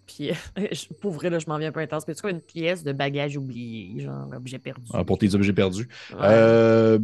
pièce? 0.05 0.51
Pour 1.01 1.11
vrai, 1.11 1.29
là, 1.29 1.37
je 1.39 1.47
m'en 1.47 1.57
viens 1.57 1.69
un 1.69 1.71
peu 1.71 1.79
intense. 1.81 2.07
Mais 2.07 2.15
tu 2.15 2.21
quoi 2.21 2.31
une 2.31 2.41
pièce 2.41 2.83
de 2.83 2.93
bagage 2.93 3.37
oublié, 3.37 3.99
genre 4.01 4.29
objet 4.33 4.57
perdu? 4.59 4.89
Ah, 4.93 5.03
pour 5.03 5.17
tes 5.17 5.33
objets 5.35 5.53
perdus. 5.53 5.87
Ouais. 6.11 6.17
Euh, 6.21 6.99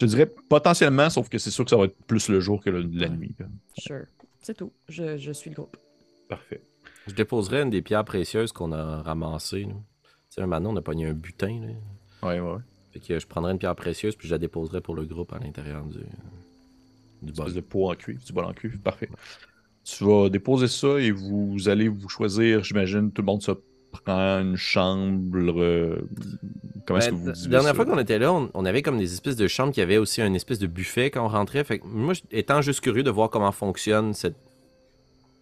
Je 0.00 0.06
dirais 0.06 0.26
potentiellement, 0.26 1.10
sauf 1.10 1.28
que 1.28 1.38
c'est 1.38 1.50
sûr 1.50 1.64
que 1.64 1.70
ça 1.70 1.76
va 1.76 1.84
être 1.86 1.96
plus 2.06 2.28
le 2.28 2.38
jour 2.40 2.62
que 2.62 2.70
le- 2.70 2.82
la 2.82 3.08
nuit. 3.08 3.34
là. 3.38 3.46
Sure. 3.78 4.04
C'est 4.40 4.56
tout. 4.56 4.72
Je, 4.88 5.16
je 5.16 5.32
suis 5.32 5.50
le 5.50 5.56
groupe. 5.56 5.76
Parfait. 6.28 6.60
Je 7.06 7.14
déposerais 7.14 7.62
une 7.62 7.70
des 7.70 7.82
pierres 7.82 8.04
précieuses 8.04 8.52
qu'on 8.52 8.72
a 8.72 9.02
ramassées. 9.02 9.66
Tu 9.66 10.08
sais, 10.30 10.46
maintenant, 10.46 10.72
on 10.72 10.76
a 10.76 10.82
pogné 10.82 11.06
un 11.06 11.14
butin. 11.14 11.60
Là. 11.62 12.28
Ouais, 12.28 12.40
ouais. 12.40 12.58
Fait 12.92 13.00
que 13.00 13.18
je 13.18 13.26
prendrais 13.26 13.52
une 13.52 13.58
pierre 13.58 13.74
précieuse 13.76 14.14
puis 14.16 14.28
je 14.28 14.34
la 14.34 14.38
déposerais 14.38 14.80
pour 14.80 14.94
le 14.94 15.04
groupe 15.04 15.32
à 15.32 15.38
l'intérieur 15.38 15.84
du, 15.84 15.98
du 17.22 17.32
bol. 17.32 17.52
de 17.52 17.60
pot 17.60 17.90
en 17.90 17.94
cuivre, 17.94 18.22
du 18.24 18.32
bol 18.32 18.44
en 18.44 18.52
cuivre. 18.52 18.78
Parfait. 18.82 19.08
Tu 19.84 20.04
vas 20.04 20.28
déposer 20.28 20.68
ça 20.68 20.98
et 20.98 21.10
vous 21.10 21.68
allez 21.68 21.88
vous 21.88 22.08
choisir, 22.10 22.62
j'imagine, 22.62 23.10
tout 23.10 23.22
le 23.22 23.26
monde 23.26 23.42
se 23.42 23.52
prend 24.04 24.40
une 24.40 24.56
chambre. 24.56 25.38
euh, 25.60 25.96
Comment 26.86 26.98
est-ce 27.00 27.08
que 27.08 27.14
Ben, 27.14 27.20
vous 27.20 27.26
la 27.26 27.32
divisez 27.32 27.48
dernière 27.50 27.68
ça? 27.70 27.74
fois 27.74 27.86
qu'on 27.86 27.98
était 27.98 28.18
là, 28.18 28.32
on, 28.34 28.50
on 28.52 28.64
avait 28.66 28.82
comme 28.82 28.98
des 28.98 29.12
espèces 29.14 29.36
de 29.36 29.48
chambres 29.48 29.72
qui 29.72 29.80
avaient 29.80 29.96
aussi 29.96 30.20
un 30.20 30.34
espèce 30.34 30.58
de 30.58 30.66
buffet 30.66 31.10
quand 31.10 31.24
on 31.24 31.28
rentrait. 31.28 31.64
Fait 31.64 31.78
que 31.78 31.86
moi, 31.86 32.12
étant 32.30 32.60
juste 32.60 32.80
curieux 32.80 33.02
de 33.02 33.10
voir 33.10 33.30
comment 33.30 33.52
fonctionne 33.52 34.12
cette- 34.12 34.36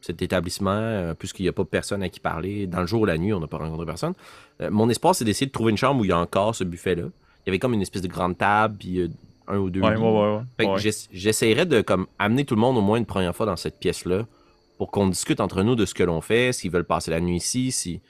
cet 0.06 0.22
établissement, 0.22 0.70
euh, 0.70 1.14
puisqu'il 1.14 1.42
n'y 1.42 1.48
a 1.48 1.52
pas 1.52 1.64
personne 1.64 2.02
à 2.02 2.08
qui 2.08 2.20
parler, 2.20 2.66
dans 2.66 2.80
le 2.80 2.86
jour 2.86 3.02
ou 3.02 3.04
la 3.04 3.18
nuit, 3.18 3.32
on 3.32 3.40
n'a 3.40 3.46
pas 3.46 3.58
rencontré 3.58 3.84
personne. 3.84 4.14
euh, 4.60 4.70
mon 4.70 4.88
espoir, 4.88 5.14
c'est 5.14 5.24
d'essayer 5.24 5.46
de 5.46 5.52
trouver 5.52 5.72
une 5.72 5.76
chambre 5.76 6.00
où 6.00 6.04
il 6.04 6.08
y 6.08 6.12
a 6.12 6.18
encore 6.18 6.54
ce 6.54 6.64
buffet-là. 6.64 7.02
Il 7.02 7.48
y 7.48 7.50
avait 7.50 7.58
comme 7.58 7.74
une 7.74 7.82
espèce 7.82 8.02
de 8.02 8.08
grande 8.08 8.38
table, 8.38 8.76
puis 8.78 9.00
euh, 9.00 9.08
un 9.48 9.58
ou 9.58 9.70
deux. 9.70 9.80
Ouais, 9.80 9.96
ouais, 9.96 9.96
ouais. 9.96 10.42
de 11.66 11.80
comme 11.80 12.06
amener 12.18 12.44
tout 12.44 12.54
le 12.54 12.60
monde 12.60 12.76
au 12.76 12.80
moins 12.80 12.98
une 12.98 13.06
première 13.06 13.34
fois 13.34 13.46
dans 13.46 13.56
cette 13.56 13.78
pièce-là 13.78 14.26
pour 14.78 14.90
qu'on 14.90 15.08
discute 15.08 15.40
entre 15.40 15.62
nous 15.62 15.74
de 15.74 15.86
ce 15.86 15.94
que 15.94 16.02
l'on 16.02 16.20
fait, 16.20 16.52
s'ils 16.52 16.70
veulent 16.70 16.84
passer 16.84 17.10
la 17.10 17.20
nuit 17.20 17.36
ici, 17.36 17.72
si. 17.72 18.00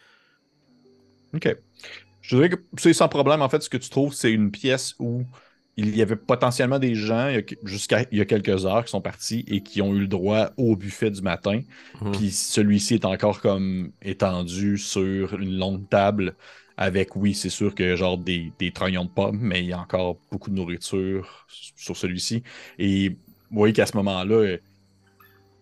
OK. 1.35 1.57
Je 2.21 2.37
dirais 2.37 2.49
que 2.51 2.57
c'est 2.77 2.93
sans 2.93 3.09
problème. 3.09 3.41
En 3.41 3.49
fait, 3.49 3.63
ce 3.63 3.71
que 3.71 3.77
tu 3.77 3.89
trouves, 3.89 4.13
c'est 4.13 4.33
une 4.33 4.51
pièce 4.51 4.95
où 4.99 5.23
il 5.77 5.95
y 5.95 6.03
avait 6.03 6.17
potentiellement 6.17 6.79
des 6.79 6.95
gens 6.95 7.31
jusqu'à 7.65 8.03
il 8.11 8.19
y 8.19 8.21
a 8.21 8.25
quelques 8.25 8.65
heures 8.65 8.85
qui 8.85 8.91
sont 8.91 9.03
partis 9.03 9.45
et 9.47 9.63
qui 9.63 9.83
ont 9.83 9.95
eu 9.95 10.01
le 10.01 10.07
droit 10.07 10.51
au 10.57 10.75
buffet 10.75 11.11
du 11.11 11.21
matin. 11.21 11.61
Mhm. 12.01 12.13
Puis 12.13 12.31
celui-ci 12.31 12.95
est 12.95 13.05
encore 13.05 13.41
comme 13.41 13.93
étendu 14.03 14.79
sur 14.79 15.35
une 15.39 15.59
longue 15.59 15.89
table 15.89 16.35
avec, 16.79 17.17
oui, 17.17 17.35
c'est 17.35 17.51
sûr 17.51 17.75
que 17.75 17.97
genre 17.97 18.19
des, 18.19 18.53
des 18.59 18.73
trognons 18.73 19.05
de 19.05 19.11
pommes, 19.11 19.39
mais 19.41 19.61
il 19.61 19.67
y 19.67 19.73
a 19.73 19.81
encore 19.81 20.19
beaucoup 20.31 20.51
de 20.51 20.57
nourriture 20.57 21.47
sur 21.49 21.97
celui-ci. 21.97 22.43
Et 22.79 23.11
vous 23.11 23.59
voyez 23.59 23.73
qu'à 23.73 23.87
ce 23.87 23.97
moment-là, 23.97 24.57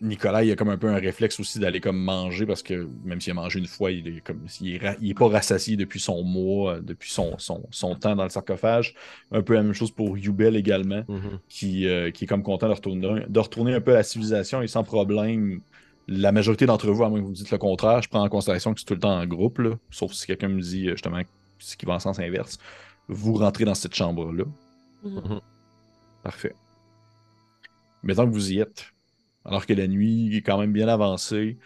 Nicolas, 0.05 0.45
il 0.45 0.51
a 0.53 0.57
comme 0.57 0.69
un 0.69 0.77
peu 0.79 0.89
un 0.89 0.99
réflexe 0.99 1.41
aussi 1.41 1.59
d'aller 1.59 1.81
comme 1.81 1.97
manger 1.99 2.47
parce 2.47 2.63
que 2.63 2.87
même 3.05 3.21
s'il 3.21 3.31
a 3.33 3.35
mangé 3.35 3.59
une 3.59 3.67
fois, 3.67 3.91
il 3.91 4.07
est 4.07 4.21
comme 4.21 4.47
il 4.61 4.75
est, 4.75 4.79
ra- 4.79 4.97
il 5.01 5.11
est 5.11 5.15
pas 5.15 5.29
rassasié 5.29 5.77
depuis 5.77 5.99
son 5.99 6.23
mois, 6.23 6.75
euh, 6.75 6.81
depuis 6.81 7.11
son, 7.11 7.37
son, 7.39 7.65
son 7.71 7.95
temps 7.97 8.15
dans 8.15 8.25
le 8.25 8.31
sarcophage. 8.31 8.95
Un 9.33 9.43
peu 9.43 9.55
la 9.55 9.63
même 9.63 9.73
chose 9.73 9.91
pour 9.91 10.17
Yubel 10.17 10.55
également 10.57 11.03
Mhm. 11.09 11.39
qui, 11.49 11.89
euh, 11.89 12.11
qui 12.11 12.25
est 12.25 12.27
comme 12.27 12.43
content 12.43 12.69
de 12.69 12.75
retourner, 12.75 13.25
de 13.29 13.41
retourner 13.41 13.75
un 13.75 13.81
peu 13.81 13.93
à 13.93 13.95
la 13.97 14.03
civilisation 14.03 14.63
et 14.63 14.69
sans 14.69 14.85
problème. 14.85 15.61
La 16.07 16.33
majorité 16.33 16.67
d'entre 16.67 16.91
vous, 16.91 17.03
à 17.03 17.09
moins 17.09 17.19
que 17.19 17.25
vous 17.25 17.31
me 17.31 17.35
dites 17.35 17.51
le 17.51 17.57
contraire, 17.57 18.03
je 18.03 18.11
prends 18.11 18.23
en 18.23 18.29
considération 18.29 18.75
que 18.75 18.81
c'est 18.81 18.85
tout 18.87 18.93
le 18.95 19.01
temps 19.01 19.19
en 19.19 19.27
groupe, 19.27 19.59
là, 19.59 19.71
sauf 19.91 20.13
si 20.13 20.27
quelqu'un 20.27 20.49
me 20.49 20.61
dit 20.61 20.89
euh, 20.89 20.93
justement 20.93 21.23
ce 21.59 21.77
qui 21.79 21.87
va 21.87 21.95
en 21.95 21.99
sens 21.99 22.19
inverse. 22.19 22.59
Vous 23.09 23.33
rentrez 23.35 23.65
dans 23.65 23.75
cette 23.75 23.95
chambre-là. 23.95 24.45
Mhm. 25.03 25.41
Parfait. 26.23 26.55
Mettons 28.03 28.27
que 28.27 28.33
vous 28.33 28.53
y 28.53 28.61
êtes, 28.61 28.93
alors 29.45 29.67
que 29.67 29.73
la 29.73 29.87
nuit 29.87 30.37
est 30.37 30.43
quand 30.43 30.59
même 30.59 30.73
bien 30.73 30.89
avancée, 30.89 31.59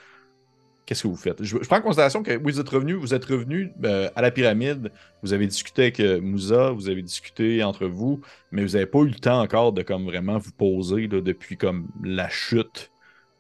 qu'est-ce 0.87 1.03
que 1.03 1.09
vous 1.09 1.17
faites? 1.17 1.43
Je, 1.43 1.59
je 1.61 1.67
prends 1.67 1.79
en 1.79 1.83
considération 1.83 2.23
que 2.23 2.33
vous 2.43 2.61
êtes 2.61 2.69
revenu, 2.69 2.95
vous 2.95 3.15
êtes 3.15 3.25
revenu 3.25 3.73
euh, 3.85 4.09
à 4.17 4.23
la 4.23 4.31
pyramide, 4.31 4.91
vous 5.23 5.33
avez 5.33 5.47
discuté 5.47 5.83
avec 5.83 6.01
euh, 6.01 6.21
Moussa, 6.21 6.71
vous 6.71 6.89
avez 6.89 7.03
discuté 7.03 7.63
entre 7.63 7.87
vous, 7.87 8.21
mais 8.53 8.63
vous 8.65 8.73
n'avez 8.73 8.87
pas 8.87 9.01
eu 9.01 9.09
le 9.09 9.15
temps 9.15 9.41
encore 9.41 9.73
de 9.73 9.83
comme 9.83 10.05
vraiment 10.07 10.39
vous 10.39 10.53
poser 10.53 11.07
là, 11.07 11.21
depuis 11.21 11.57
comme 11.57 11.89
la 12.03 12.29
chute 12.29 12.91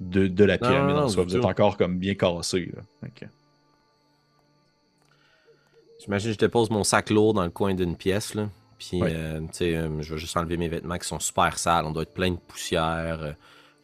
de, 0.01 0.27
de 0.29 0.45
la 0.45 0.59
pyramide 0.59 0.95
non, 0.95 1.05
en 1.05 1.09
soi. 1.09 1.25
Vous 1.25 1.37
êtes 1.37 1.45
encore 1.45 1.77
comme 1.77 1.99
bien 1.99 2.15
cassé. 2.15 2.71
J'imagine 6.01 6.31
que 6.31 6.35
je 6.35 6.39
dépose 6.39 6.71
mon 6.71 6.85
sac 6.85 7.11
lourd 7.11 7.35
dans 7.35 7.45
le 7.45 7.51
coin 7.51 7.75
d'une 7.75 7.97
pièce, 7.97 8.35
là. 8.35 8.49
Puis, 8.79 9.03
Ouais. 9.03 9.13
euh, 9.13 9.41
tu 9.41 9.47
sais, 9.53 9.77
euh, 9.77 10.01
je 10.01 10.15
vais 10.15 10.21
juste 10.21 10.37
enlever 10.37 10.57
mes 10.57 10.69
vêtements 10.69 10.97
qui 10.99 11.09
sont 11.09 11.19
super 11.19 11.59
sales. 11.59 11.85
On 11.85 11.91
doit 11.91 12.05
être 12.05 12.15
plein 12.15 12.31
de 12.31 12.37
poussière. 12.37 13.35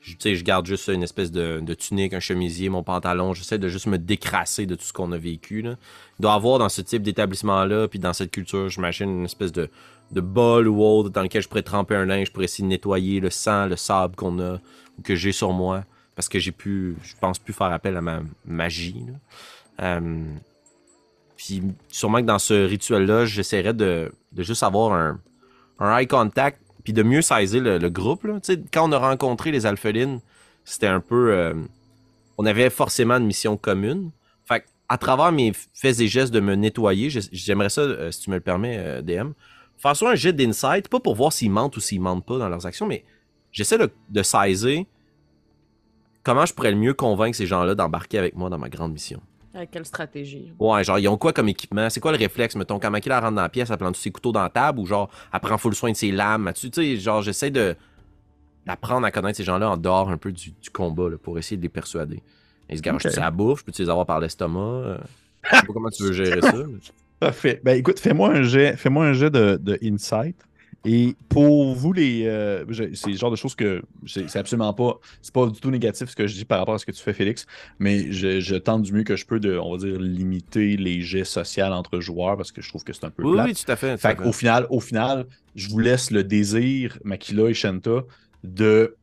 Je- 0.05 0.35
je 0.35 0.45
garde 0.45 0.67
juste 0.67 0.89
une 0.89 1.03
espèce 1.03 1.33
de, 1.33 1.75
tunique, 1.75 2.13
un 2.13 2.21
chemisier, 2.21 2.69
mon 2.69 2.83
pantalon. 2.83 3.33
J'essaie 3.33 3.59
de 3.59 3.69
juste 3.69 3.87
me 3.87 3.97
décrasser 3.99 4.67
de 4.67 4.75
tout 4.75 4.85
ce 4.85 4.93
qu'on 4.93 5.11
a 5.13 5.19
vécu, 5.19 5.63
là. 5.63 5.77
Il 6.19 6.23
doit 6.23 6.33
y 6.33 6.37
avoir 6.37 6.59
dans 6.59 6.69
ce 6.69 6.83
type 6.83 7.03
d'établissement-là, 7.03 7.89
puis 7.89 7.99
dans 7.99 8.13
cette 8.13 8.31
culture, 8.31 8.69
j'imagine 8.69 9.09
une 9.09 9.25
espèce 9.25 9.53
de, 9.53 9.71
de 10.13 10.21
bol 10.21 10.69
ou 10.69 10.83
autre 10.83 11.09
dans 11.11 11.23
lequel 11.23 11.43
je 11.43 11.49
pourrais 11.49 11.63
tremper 11.63 11.95
un 11.97 12.05
linge 12.05 12.33
pour 12.33 12.43
essayer 12.43 12.63
de 12.65 12.69
nettoyer 12.69 13.21
le 13.21 13.31
sang, 13.31 13.67
le 13.67 13.77
sable 13.77 14.15
qu'on 14.15 14.39
a, 14.41 14.55
ou 14.99 15.03
que 15.03 15.15
j'ai 15.15 15.33
sur 15.33 15.53
moi. 15.53 15.85
Parce 16.15 16.29
que 16.29 16.39
j'ai 16.39 16.53
pu, 16.53 16.97
je 17.03 17.15
pense 17.21 17.39
plus 17.41 17.53
faire 17.53 17.73
appel 17.73 17.97
à 17.97 18.01
ma 18.01 18.23
magie, 18.45 19.05
puis 21.37 21.63
sûrement 21.89 22.21
que 22.21 22.27
dans 22.27 22.39
ce 22.39 22.55
rituel-là, 22.67 23.25
j'essaierais 23.27 23.75
de, 23.75 24.13
de 24.33 24.43
juste 24.43 24.63
avoir 24.63 24.93
un, 24.93 25.21
un 25.81 25.99
eye 25.99 26.07
contact, 26.07 26.61
puis 26.85 26.93
de 26.93 27.03
mieux 27.03 27.23
saisir 27.23 27.63
le, 27.63 27.89
groupe. 27.91 28.25
là. 28.25 28.39
Quand 28.73 28.89
on 28.89 28.93
a 28.93 28.99
rencontré 28.99 29.51
les 29.51 29.67
alphelines, 29.67 30.21
c'était 30.65 30.87
un 30.87 31.01
peu... 31.01 31.33
euh, 31.33 31.55
on 32.39 32.47
avait 32.47 32.71
forcément 32.71 33.15
une 33.15 33.27
mission 33.27 33.57
commune. 33.57 34.11
Fait 34.47 34.65
à 34.89 34.99
travers 34.99 35.33
mes 35.33 35.53
faits 35.73 36.01
et 36.01 36.09
gestes 36.09 36.33
de 36.33 36.41
me 36.41 36.55
nettoyer, 36.55 37.09
j'ai- 37.11 37.21
j'aimerais 37.33 37.71
ça, 37.71 37.81
euh, 37.81 38.11
si 38.11 38.21
tu 38.21 38.31
me 38.31 38.37
le 38.37 38.41
permets, 38.43 38.77
euh, 38.79 39.03
DM, 39.03 39.31
faire 39.79 39.97
soit 39.97 40.11
un 40.11 40.15
jet 40.15 40.33
d'insight, 40.33 40.89
pas 40.89 41.01
pour 41.01 41.15
voir 41.15 41.33
s'ils 41.33 41.51
mentent 41.51 41.77
ou 41.77 41.81
s'ils 41.81 42.01
mentent 42.01 42.25
pas 42.27 42.39
dans 42.39 42.49
leurs 42.49 42.67
actions, 42.67 42.87
mais 42.87 43.05
j'essaie 43.51 43.79
de, 43.79 43.91
de 44.11 44.23
comment 46.23 46.47
je 46.47 46.55
pourrais 46.55 46.71
le 46.71 46.77
mieux 46.77 46.95
convaincre 46.95 47.37
ces 47.37 47.47
gens-là 47.47 47.75
d'embarquer 47.75 48.19
avec 48.19 48.35
moi 48.37 48.51
dans 48.51 48.59
ma 48.59 48.69
grande 48.69 48.93
mission. 48.93 49.21
Avec 49.55 49.71
quelle 49.71 49.85
stratégie? 49.87 50.53
Ouais, 50.59 50.83
genre, 50.83 50.99
ils 50.99 51.07
ont 51.09 51.17
quoi 51.17 51.33
comme 51.33 51.49
équipement? 51.49 51.89
C'est 51.89 52.01
quoi 52.01 52.11
le 52.13 52.19
réflexe, 52.19 52.57
mettons, 52.57 52.79
quand 52.81 52.91
Makila 52.91 53.21
rentre 53.21 53.35
dans 53.37 53.43
la 53.43 53.49
pièce, 53.49 53.71
elle 53.71 53.77
plante 53.79 53.95
tous 53.95 54.01
ses 54.01 54.11
couteaux 54.11 54.33
dans 54.33 54.43
la 54.43 54.49
table 54.51 54.81
ou 54.81 54.87
genre, 54.87 55.09
elle 55.33 55.41
prend 55.41 55.57
full 55.59 55.75
soin 55.75 55.93
de 55.93 55.97
ses 55.97 56.11
lames? 56.11 56.51
Tu 56.57 56.71
sais, 56.73 56.97
genre, 56.97 57.23
j'essaie 57.23 57.51
de 57.51 57.77
d'apprendre 58.67 59.07
à 59.07 59.11
connaître 59.11 59.37
ces 59.37 59.45
gens-là 59.45 59.71
en 59.71 59.77
dehors 59.77 60.09
un 60.11 60.17
peu 60.17 60.33
du, 60.33 60.51
du 60.53 60.71
combat 60.71 61.11
là, 61.11 61.19
pour 61.19 61.39
essayer 61.39 61.57
de 61.59 61.63
les 61.63 61.69
persuader. 61.69 62.23
Ils 62.71 62.79
se 62.79 62.83
garagent 62.83 63.05
Ok. 63.07 63.19
à 63.19 63.21
la 63.21 63.31
bouffe, 63.31 63.61
je 63.61 63.65
peux 63.67 63.73
les 63.79 63.91
avoir 63.91 64.07
par 64.07 64.21
l'estomac? 64.21 64.59
euh, 64.61 64.99
Je 65.53 65.57
sais 65.61 65.67
pas 65.67 65.73
comment 65.75 65.91
tu 65.91 66.03
veux 66.03 66.13
gérer 66.13 66.41
ça. 66.41 66.53
mais- 66.57 66.79
Parfait. 67.21 67.61
Ben 67.63 67.79
écoute, 67.79 68.01
fais-moi 68.01 68.31
un 68.31 68.43
jet, 68.43 68.77
fais-moi 68.77 69.05
un 69.07 69.13
jet 69.13 69.31
de, 69.31 69.57
de 69.63 69.79
insight. 69.83 70.37
Et 70.85 71.17
pour 71.31 71.75
vous, 71.75 71.93
les, 71.95 72.27
euh, 72.27 72.65
c'est 72.95 73.11
le 73.11 73.17
genre 73.17 73.31
de 73.31 73.37
choses 73.37 73.55
que 73.55 73.83
c'est 74.07 74.37
absolument 74.37 74.75
pas, 74.75 74.99
c'est 75.23 75.33
pas 75.33 75.47
du 75.47 75.59
tout 75.59 75.71
négatif 75.71 76.11
ce 76.11 76.17
que 76.17 76.27
je 76.27 76.35
dis 76.35 76.45
par 76.45 76.59
rapport 76.59 76.75
à 76.75 76.79
ce 76.79 76.85
que 76.87 76.93
tu 76.93 77.03
fais, 77.03 77.15
Félix, 77.15 77.47
mais 77.79 78.13
je, 78.13 78.41
je 78.41 78.55
tente 78.57 78.83
du 78.83 78.93
mieux 78.93 79.03
que 79.05 79.17
je 79.17 79.25
peux 79.25 79.41
de, 79.41 79.57
on 79.59 79.73
va 79.73 79.79
dire, 79.79 79.99
limiter 79.99 80.77
les 80.77 81.01
jets 81.01 81.25
sociaux 81.25 81.65
entre 81.67 82.01
joueurs 82.01 82.37
parce 82.37 82.53
que 82.53 82.61
je 82.61 82.69
trouve 82.69 82.85
que 82.85 82.93
c'est 82.93 83.05
un 83.05 83.11
peu 83.11 83.23
Oui, 83.23 83.33
plate. 83.33 83.47
oui, 83.47 83.55
tout 83.55 83.71
à 83.73 83.77
fait. 83.77 83.97
tout 83.99 84.03
Fait 84.03 84.15
fait. 84.15 84.17
qu'au 84.17 84.33
final, 84.33 84.67
au 84.71 84.81
final, 84.81 85.27
je 85.55 85.69
vous 85.69 85.79
laisse 85.79 86.11
le 86.11 86.23
désir, 86.25 86.99
Makila 87.05 87.49
et 87.51 87.55
Shanta, 87.55 88.03
de 88.43 88.97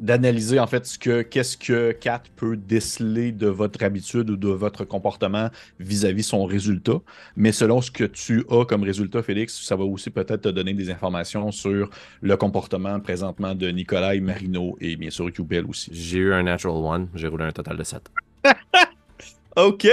d'analyser 0.00 0.60
en 0.60 0.66
fait 0.66 0.86
ce 0.86 0.98
que 0.98 1.22
qu'est-ce 1.22 1.56
que 1.56 1.92
Kat 1.92 2.22
peut 2.36 2.56
déceler 2.56 3.32
de 3.32 3.46
votre 3.46 3.82
habitude 3.82 4.30
ou 4.30 4.36
de 4.36 4.48
votre 4.48 4.84
comportement 4.84 5.50
vis-à-vis 5.80 6.22
son 6.22 6.44
résultat. 6.44 7.00
Mais 7.36 7.52
selon 7.52 7.80
ce 7.80 7.90
que 7.90 8.04
tu 8.04 8.44
as 8.50 8.64
comme 8.64 8.82
résultat, 8.82 9.22
Félix, 9.22 9.60
ça 9.62 9.76
va 9.76 9.84
aussi 9.84 10.10
peut-être 10.10 10.42
te 10.42 10.48
donner 10.48 10.74
des 10.74 10.90
informations 10.90 11.50
sur 11.50 11.90
le 12.20 12.36
comportement 12.36 13.00
présentement 13.00 13.54
de 13.54 13.68
Nikolai, 13.68 14.20
Marino 14.20 14.76
et 14.80 14.96
bien 14.96 15.10
sûr 15.10 15.28
Yubel 15.36 15.64
aussi. 15.66 15.90
J'ai 15.92 16.18
eu 16.18 16.32
un 16.32 16.42
natural 16.42 16.76
one, 16.76 17.08
j'ai 17.14 17.28
roulé 17.28 17.44
un 17.44 17.52
total 17.52 17.76
de 17.76 17.84
7. 17.84 18.27
OK! 19.58 19.84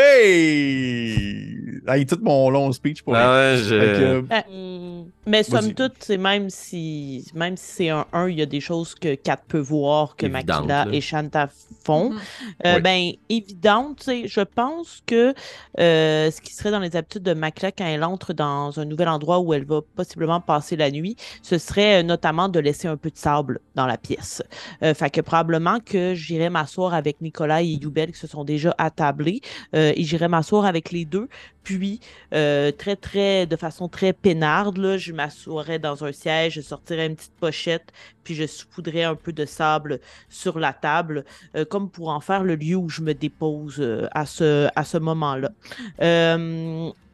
Hey, 1.88 2.06
tout 2.08 2.20
mon 2.22 2.50
long 2.50 2.72
speech 2.72 3.04
pour 3.04 3.16
Ah 3.16 3.32
ouais. 3.36 4.44
Hmm, 4.52 5.04
Mais 5.28 5.44
somme 5.44 5.74
toute, 5.74 5.94
c'est 6.00 6.18
même 6.18 6.50
si 6.50 7.26
même 7.36 7.58
si 7.58 7.66
c'est 7.66 7.90
un 7.90 8.06
1, 8.12 8.30
il 8.30 8.40
y 8.40 8.42
a 8.42 8.46
des 8.48 8.60
choses 8.60 8.96
que 8.96 9.14
Kat 9.16 9.38
peut 9.48 9.60
voir 9.60 10.16
que 10.16 10.26
Makila 10.26 10.86
là. 10.86 10.88
et 10.92 11.02
Shanta 11.02 11.48
font. 11.84 12.12
Mhm. 12.12 12.20
Euh, 12.66 12.76
Oui. 12.76 12.82
Ben, 12.82 13.12
évidente, 13.30 13.98
tu 14.00 14.04
sais, 14.06 14.28
je 14.28 14.42
pense 14.42 15.02
que 15.06 15.34
euh, 15.80 16.32
ce 16.32 16.42
qui 16.42 16.54
serait 16.54 16.72
dans 16.72 16.80
les 16.80 16.96
habitudes 16.96 17.24
de 17.24 17.34
Makila 17.34 17.72
quand 17.72 17.86
elle 17.86 18.04
entre 18.04 18.34
dans 18.34 18.80
un 18.80 18.86
nouvel 18.86 19.08
endroit 19.08 19.40
où 19.40 19.54
elle 19.54 19.66
va 19.66 19.82
possiblement 19.96 20.42
passer 20.42 20.76
la 20.76 20.90
nuit, 20.90 21.16
ce 21.44 21.58
serait 21.60 22.00
euh, 22.00 22.04
notamment 22.04 22.50
de 22.50 22.60
laisser 22.60 22.88
un 22.88 22.98
peu 22.98 23.10
de 23.12 23.18
sable 23.18 23.60
dans 23.76 23.86
la 23.86 23.98
pièce. 23.98 24.42
Euh, 24.82 24.94
fait 24.96 25.12
que 25.12 25.22
probablement 25.22 25.80
que 25.80 26.14
j'irai 26.16 26.50
m'asseoir 26.50 26.94
avec 26.96 27.22
Nicolas 27.22 27.62
et 27.62 27.68
Yubel 27.68 28.12
qui 28.12 28.20
se 28.20 28.28
sont 28.28 28.44
déjà 28.44 28.74
attablés 28.80 29.42
euh, 29.74 29.94
et 29.96 30.04
j'irai 30.04 30.28
m'asseoir 30.28 30.66
avec 30.66 30.92
les 30.92 31.06
deux. 31.06 31.28
Puis, 31.64 32.00
euh, 32.34 32.72
très, 32.72 32.96
très, 32.96 33.48
de 33.48 33.56
façon 33.56 33.88
très 33.88 34.14
peinarde, 34.14 34.78
là, 34.78 34.98
je 34.98 35.14
m'assoirais 35.14 35.80
dans 35.80 36.04
un 36.04 36.12
siège, 36.12 36.54
je 36.54 36.62
sortirais 36.62 37.08
une 37.08 37.16
petite 37.16 37.36
pochette, 37.40 37.92
puis 38.24 38.36
je 38.36 38.46
saupoudrais 38.46 39.04
un 39.04 39.16
peu 39.16 39.34
de 39.34 39.46
sable 39.46 40.00
sur 40.30 40.60
la 40.60 40.74
table, 40.74 41.26
euh, 41.56 41.66
comme 41.66 41.90
pour 41.90 42.10
en 42.10 42.20
faire 42.20 42.44
le 42.44 42.56
lieu 42.56 42.76
où 42.76 42.90
je 42.90 43.02
me 43.02 43.14
dépose 43.14 43.84
à 44.12 44.26
ce, 44.26 44.70
à 44.76 44.84
ce 44.84 44.98
moment-là. 44.98 45.50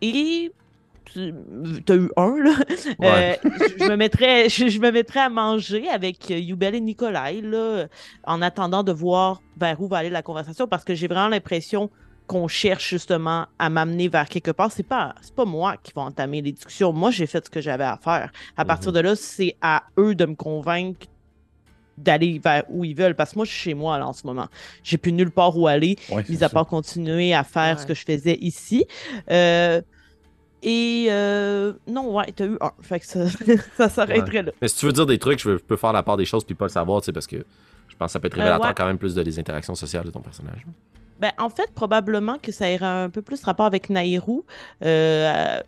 Et 0.01 0.51
tu 1.13 1.91
as 1.91 1.95
eu 1.95 2.09
un, 2.15 2.35
là? 2.37 2.51
Ouais. 2.99 3.39
Euh, 3.45 3.49
je, 3.79 3.89
me 3.89 3.95
mettrais, 3.95 4.49
je, 4.49 4.67
je 4.67 4.79
me 4.79 4.91
mettrais 4.91 5.19
à 5.21 5.29
manger 5.29 5.89
avec 5.89 6.29
Yubel 6.29 6.75
et 6.75 6.81
Nikolai, 6.81 7.41
là, 7.41 7.87
en 8.23 8.41
attendant 8.41 8.83
de 8.83 8.91
voir 8.91 9.41
vers 9.57 9.81
où 9.81 9.87
va 9.87 9.97
aller 9.97 10.09
la 10.09 10.21
conversation, 10.21 10.67
parce 10.67 10.83
que 10.83 10.95
j'ai 10.95 11.07
vraiment 11.07 11.27
l'impression 11.27 11.89
qu'on 12.31 12.47
cherche 12.47 12.89
justement 12.89 13.45
à 13.59 13.69
m'amener 13.69 14.07
vers 14.07 14.29
quelque 14.29 14.51
part. 14.51 14.71
C'est 14.71 14.83
pas, 14.83 15.15
c'est 15.21 15.35
pas 15.35 15.43
moi 15.43 15.75
qui 15.83 15.91
va 15.93 16.03
entamer 16.03 16.41
les 16.41 16.53
discussions. 16.53 16.93
Moi, 16.93 17.11
j'ai 17.11 17.27
fait 17.27 17.43
ce 17.45 17.49
que 17.49 17.59
j'avais 17.59 17.83
à 17.83 17.97
faire. 17.97 18.31
À 18.55 18.63
partir 18.63 18.93
de 18.93 19.01
là, 19.01 19.17
c'est 19.17 19.57
à 19.61 19.83
eux 19.99 20.15
de 20.15 20.25
me 20.25 20.35
convaincre 20.35 21.07
d'aller 21.97 22.39
vers 22.41 22.63
où 22.69 22.85
ils 22.85 22.95
veulent. 22.95 23.15
Parce 23.15 23.31
que 23.31 23.35
moi, 23.39 23.45
je 23.45 23.51
suis 23.51 23.59
chez 23.59 23.73
moi 23.73 23.99
là, 23.99 24.07
en 24.07 24.13
ce 24.13 24.25
moment. 24.25 24.47
J'ai 24.81 24.97
plus 24.97 25.11
nulle 25.11 25.29
part 25.31 25.57
où 25.57 25.67
aller, 25.67 25.97
Ouais, 26.09 26.23
mis 26.29 26.37
à 26.37 26.47
ça. 26.47 26.49
part 26.49 26.65
continuer 26.67 27.33
à 27.33 27.43
faire 27.43 27.77
ce 27.81 27.85
que 27.85 27.93
je 27.93 28.05
faisais 28.05 28.37
ici. 28.39 28.85
Euh, 29.29 29.81
et 30.63 31.07
euh, 31.09 31.73
non, 31.87 32.15
ouais, 32.15 32.31
t'as 32.33 32.45
eu 32.45 32.57
un. 32.61 32.71
Fait 32.81 33.01
que 33.01 33.05
ça, 33.07 33.25
ça 33.77 33.89
s'arrêterait 33.89 34.43
là. 34.43 34.51
Mais 34.61 34.69
si 34.69 34.77
tu 34.77 34.85
veux 34.85 34.93
dire 34.93 35.05
des 35.05 35.17
trucs, 35.19 35.39
je 35.41 35.57
peux 35.57 35.75
faire 35.75 35.91
la 35.91 36.01
part 36.03 36.15
des 36.15 36.25
choses 36.25 36.45
puis 36.45 36.55
pas 36.55 36.65
le 36.65 36.69
savoir, 36.71 37.01
tu 37.01 37.07
sais, 37.07 37.11
parce 37.11 37.27
que 37.27 37.43
je 37.89 37.95
pense 37.97 38.07
que 38.07 38.11
ça 38.13 38.19
peut 38.21 38.27
être 38.27 38.35
révélateur 38.35 38.63
Euh, 38.65 38.67
ouais. 38.69 38.73
quand 38.77 38.85
même 38.85 38.97
plus 38.97 39.15
de 39.15 39.21
des 39.23 39.37
interactions 39.37 39.75
sociales 39.75 40.05
de 40.05 40.11
ton 40.11 40.21
personnage. 40.21 40.65
Ben, 41.21 41.31
en 41.37 41.49
fait, 41.49 41.71
probablement 41.73 42.37
que 42.39 42.51
ça 42.51 42.71
irait 42.71 42.85
un 42.85 43.09
peu 43.11 43.21
plus 43.21 43.43
rapport 43.43 43.67
avec 43.67 43.89
Nairou. 43.91 44.45
Euh, 44.83 45.61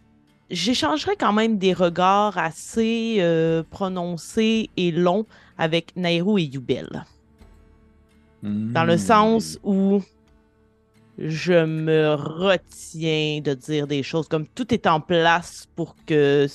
J'échangerais 0.50 1.16
quand 1.18 1.34
même 1.34 1.58
des 1.60 1.74
regards 1.74 2.38
assez 2.38 3.18
euh, 3.20 3.64
prononcés 3.70 4.70
et 4.78 4.92
longs 4.92 5.26
avec 5.58 5.96
Nairou 5.96 6.38
et 6.40 6.44
Yubel. 6.44 7.06
Dans 8.74 8.86
le 8.86 8.98
Hmm. 8.98 8.98
sens 8.98 9.60
où 9.64 10.02
je 11.18 11.66
me 11.66 12.16
retiens 12.16 13.42
de 13.42 13.54
dire 13.54 13.88
des 13.88 14.04
choses 14.04 14.28
comme 14.28 14.48
tout 14.48 14.74
est 14.74 14.88
en 14.88 15.00
place 15.00 15.68
pour 15.76 15.96
que 16.08 16.48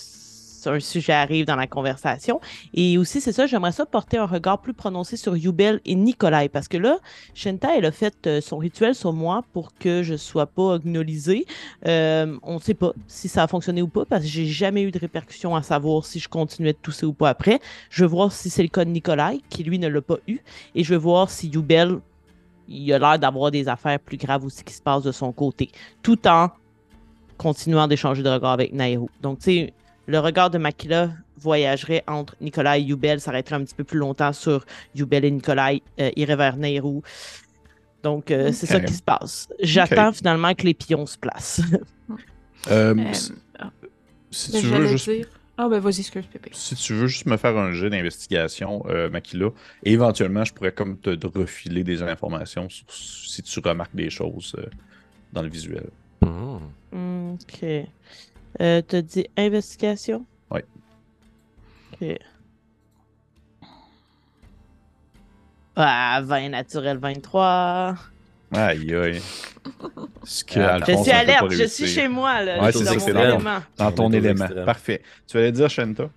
un 0.69 0.81
sujet 0.81 1.13
arrive 1.13 1.47
dans 1.47 1.57
la 1.57 1.67
conversation. 1.67 2.41
Et 2.75 2.99
aussi, 2.99 3.21
c'est 3.21 3.33
ça, 3.33 3.47
j'aimerais 3.47 3.73
ça 3.73 3.87
porter 3.87 4.19
un 4.19 4.27
regard 4.27 4.61
plus 4.61 4.75
prononcé 4.75 5.17
sur 5.17 5.37
Yubel 5.37 5.81
et 5.85 5.95
Nikolai. 5.95 6.49
Parce 6.49 6.69
que 6.69 6.77
là, 6.77 6.99
Shenta, 7.35 7.77
elle 7.77 7.87
a 7.87 7.93
fait 7.93 8.27
euh, 8.27 8.41
son 8.41 8.59
rituel 8.59 8.95
sur 8.95 9.13
moi 9.13 9.45
pour 9.53 9.75
que 9.75 10.03
je 10.03 10.17
sois 10.17 10.47
pas 10.47 10.79
gnolisée. 10.79 11.47
Euh, 11.87 12.37
on 12.43 12.55
ne 12.55 12.61
sait 12.61 12.75
pas 12.75 12.93
si 13.07 13.29
ça 13.29 13.43
a 13.43 13.47
fonctionné 13.47 13.83
ou 13.83 13.89
pas 13.89 14.05
parce 14.05 14.23
que 14.23 14.29
j'ai 14.29 14.47
jamais 14.47 14.83
eu 14.83 14.91
de 14.91 14.99
répercussions 14.99 15.57
à 15.57 15.63
savoir 15.63 16.05
si 16.05 16.19
je 16.21 16.29
continuais 16.29 16.73
de 16.73 16.79
tousser 16.79 17.07
ou 17.07 17.13
pas 17.13 17.31
après. 17.31 17.61
Je 17.91 18.05
veux 18.05 18.11
voir 18.11 18.33
si 18.33 18.51
c'est 18.51 18.63
le 18.63 18.69
cas 18.69 18.85
de 18.85 18.91
Nikolai, 18.91 19.41
qui 19.49 19.65
lui 19.65 19.79
ne 19.79 19.89
l'a 19.89 20.01
pas 20.01 20.19
eu. 20.27 20.39
Et 20.75 20.85
je 20.85 20.95
veux 20.95 21.01
voir 21.01 21.31
si 21.31 21.49
Yubel, 21.49 21.99
il 22.69 22.93
a 22.93 22.99
l'air 22.99 23.19
d'avoir 23.19 23.51
des 23.51 23.69
affaires 23.69 23.99
plus 23.99 24.17
graves 24.17 24.45
aussi 24.45 24.63
qui 24.63 24.75
se 24.75 24.83
passent 24.83 25.03
de 25.03 25.13
son 25.13 25.33
côté, 25.33 25.71
tout 26.03 26.27
en 26.29 26.51
continuant 27.39 27.87
d'échanger 27.87 28.23
de 28.23 28.29
regards 28.29 28.53
avec 28.53 28.73
Nairo. 28.73 29.09
Donc, 29.23 29.39
tu 29.39 29.45
sais, 29.45 29.75
le 30.09 30.19
regard 30.19 30.51
de 30.51 30.59
Makila 30.59 31.11
voyagerait 31.37 32.03
entre 32.09 32.35
Nikolai 32.41 32.81
et 32.81 32.83
Yubel, 32.83 33.21
s'arrêterait 33.21 33.55
un 33.57 33.65
petit 33.65 33.75
peu 33.77 33.85
plus 33.85 33.99
longtemps 33.99 34.33
sur 34.33 34.65
Yubel 34.97 35.25
et 35.25 35.31
Nikolai, 35.31 35.83
euh, 36.01 36.11
irait 36.17 36.35
vers 36.35 36.57
Nairo. 36.57 37.03
Donc, 38.03 38.31
euh, 38.31 38.51
c'est 38.53 38.67
ça 38.67 38.81
qui 38.81 38.93
se 38.95 39.03
passe. 39.03 39.49
J'attends 39.61 40.13
finalement 40.13 40.55
que 40.55 40.63
les 40.65 40.75
pions 40.75 41.07
se 41.07 41.17
placent. 41.19 41.61
Euh, 42.69 42.93
Euh, 42.93 43.13
si- 43.13 43.33
ah. 43.61 43.71
tu 44.61 44.67
veux 44.67 44.87
juste 44.89 45.09
dire, 45.09 45.27
Ah, 45.57 45.69
ben 45.69 45.79
vas-y, 45.79 46.01
excuse, 46.01 46.25
Pépé. 46.27 46.51
Si 46.53 46.75
tu 46.75 46.93
veux 46.95 47.07
juste 47.07 47.27
me 47.27 47.37
faire 47.37 47.57
un 47.57 47.73
jet 47.73 47.89
d'investigation, 47.89 48.85
euh, 48.89 49.09
Makila, 49.11 49.51
et 49.85 49.93
éventuellement, 49.93 50.45
je 50.45 50.53
pourrais 50.53 50.73
comme 50.73 50.99
te 50.99 51.11
refiler 51.39 51.85
des 51.85 52.03
informations 52.03 52.69
sur- 52.69 52.85
si 52.91 53.43
tu 53.43 53.61
remarques 53.61 53.95
des 53.95 54.11
choses 54.11 54.55
euh, 54.59 54.67
dans 55.33 55.43
le 55.43 55.49
visuel. 55.49 55.89
Hmm. 56.21 57.35
Ok. 57.35 57.65
Euh, 58.61 58.83
T'as 58.83 59.03
dit 59.03 59.27
investigation? 59.37 60.25
Ouais. 60.51 60.65
Ok. 61.93 62.19
Ah, 65.77 66.21
20 66.25 66.49
naturel 66.51 66.99
23. 66.99 67.95
Aïe, 68.53 68.95
aïe. 68.95 69.21
Ce 70.25 70.43
que 70.45 70.59
Ah, 70.61 70.79
Je 70.81 70.97
suis 71.03 71.11
alerte, 71.13 71.51
je 71.53 71.65
suis 71.65 71.87
chez 71.87 72.09
moi, 72.09 72.43
là. 72.43 72.61
Ouais, 72.63 72.73
je 72.73 72.79
c'est 72.79 72.85
dans 72.85 72.95
mon 72.99 73.07
élément. 73.23 73.63
Dans 73.77 73.93
ton 73.93 74.13
élément. 74.13 74.47
Parfait. 74.65 75.03
Tu 75.27 75.37
allais 75.37 75.53
dire, 75.53 75.69
Shanta? 75.71 76.11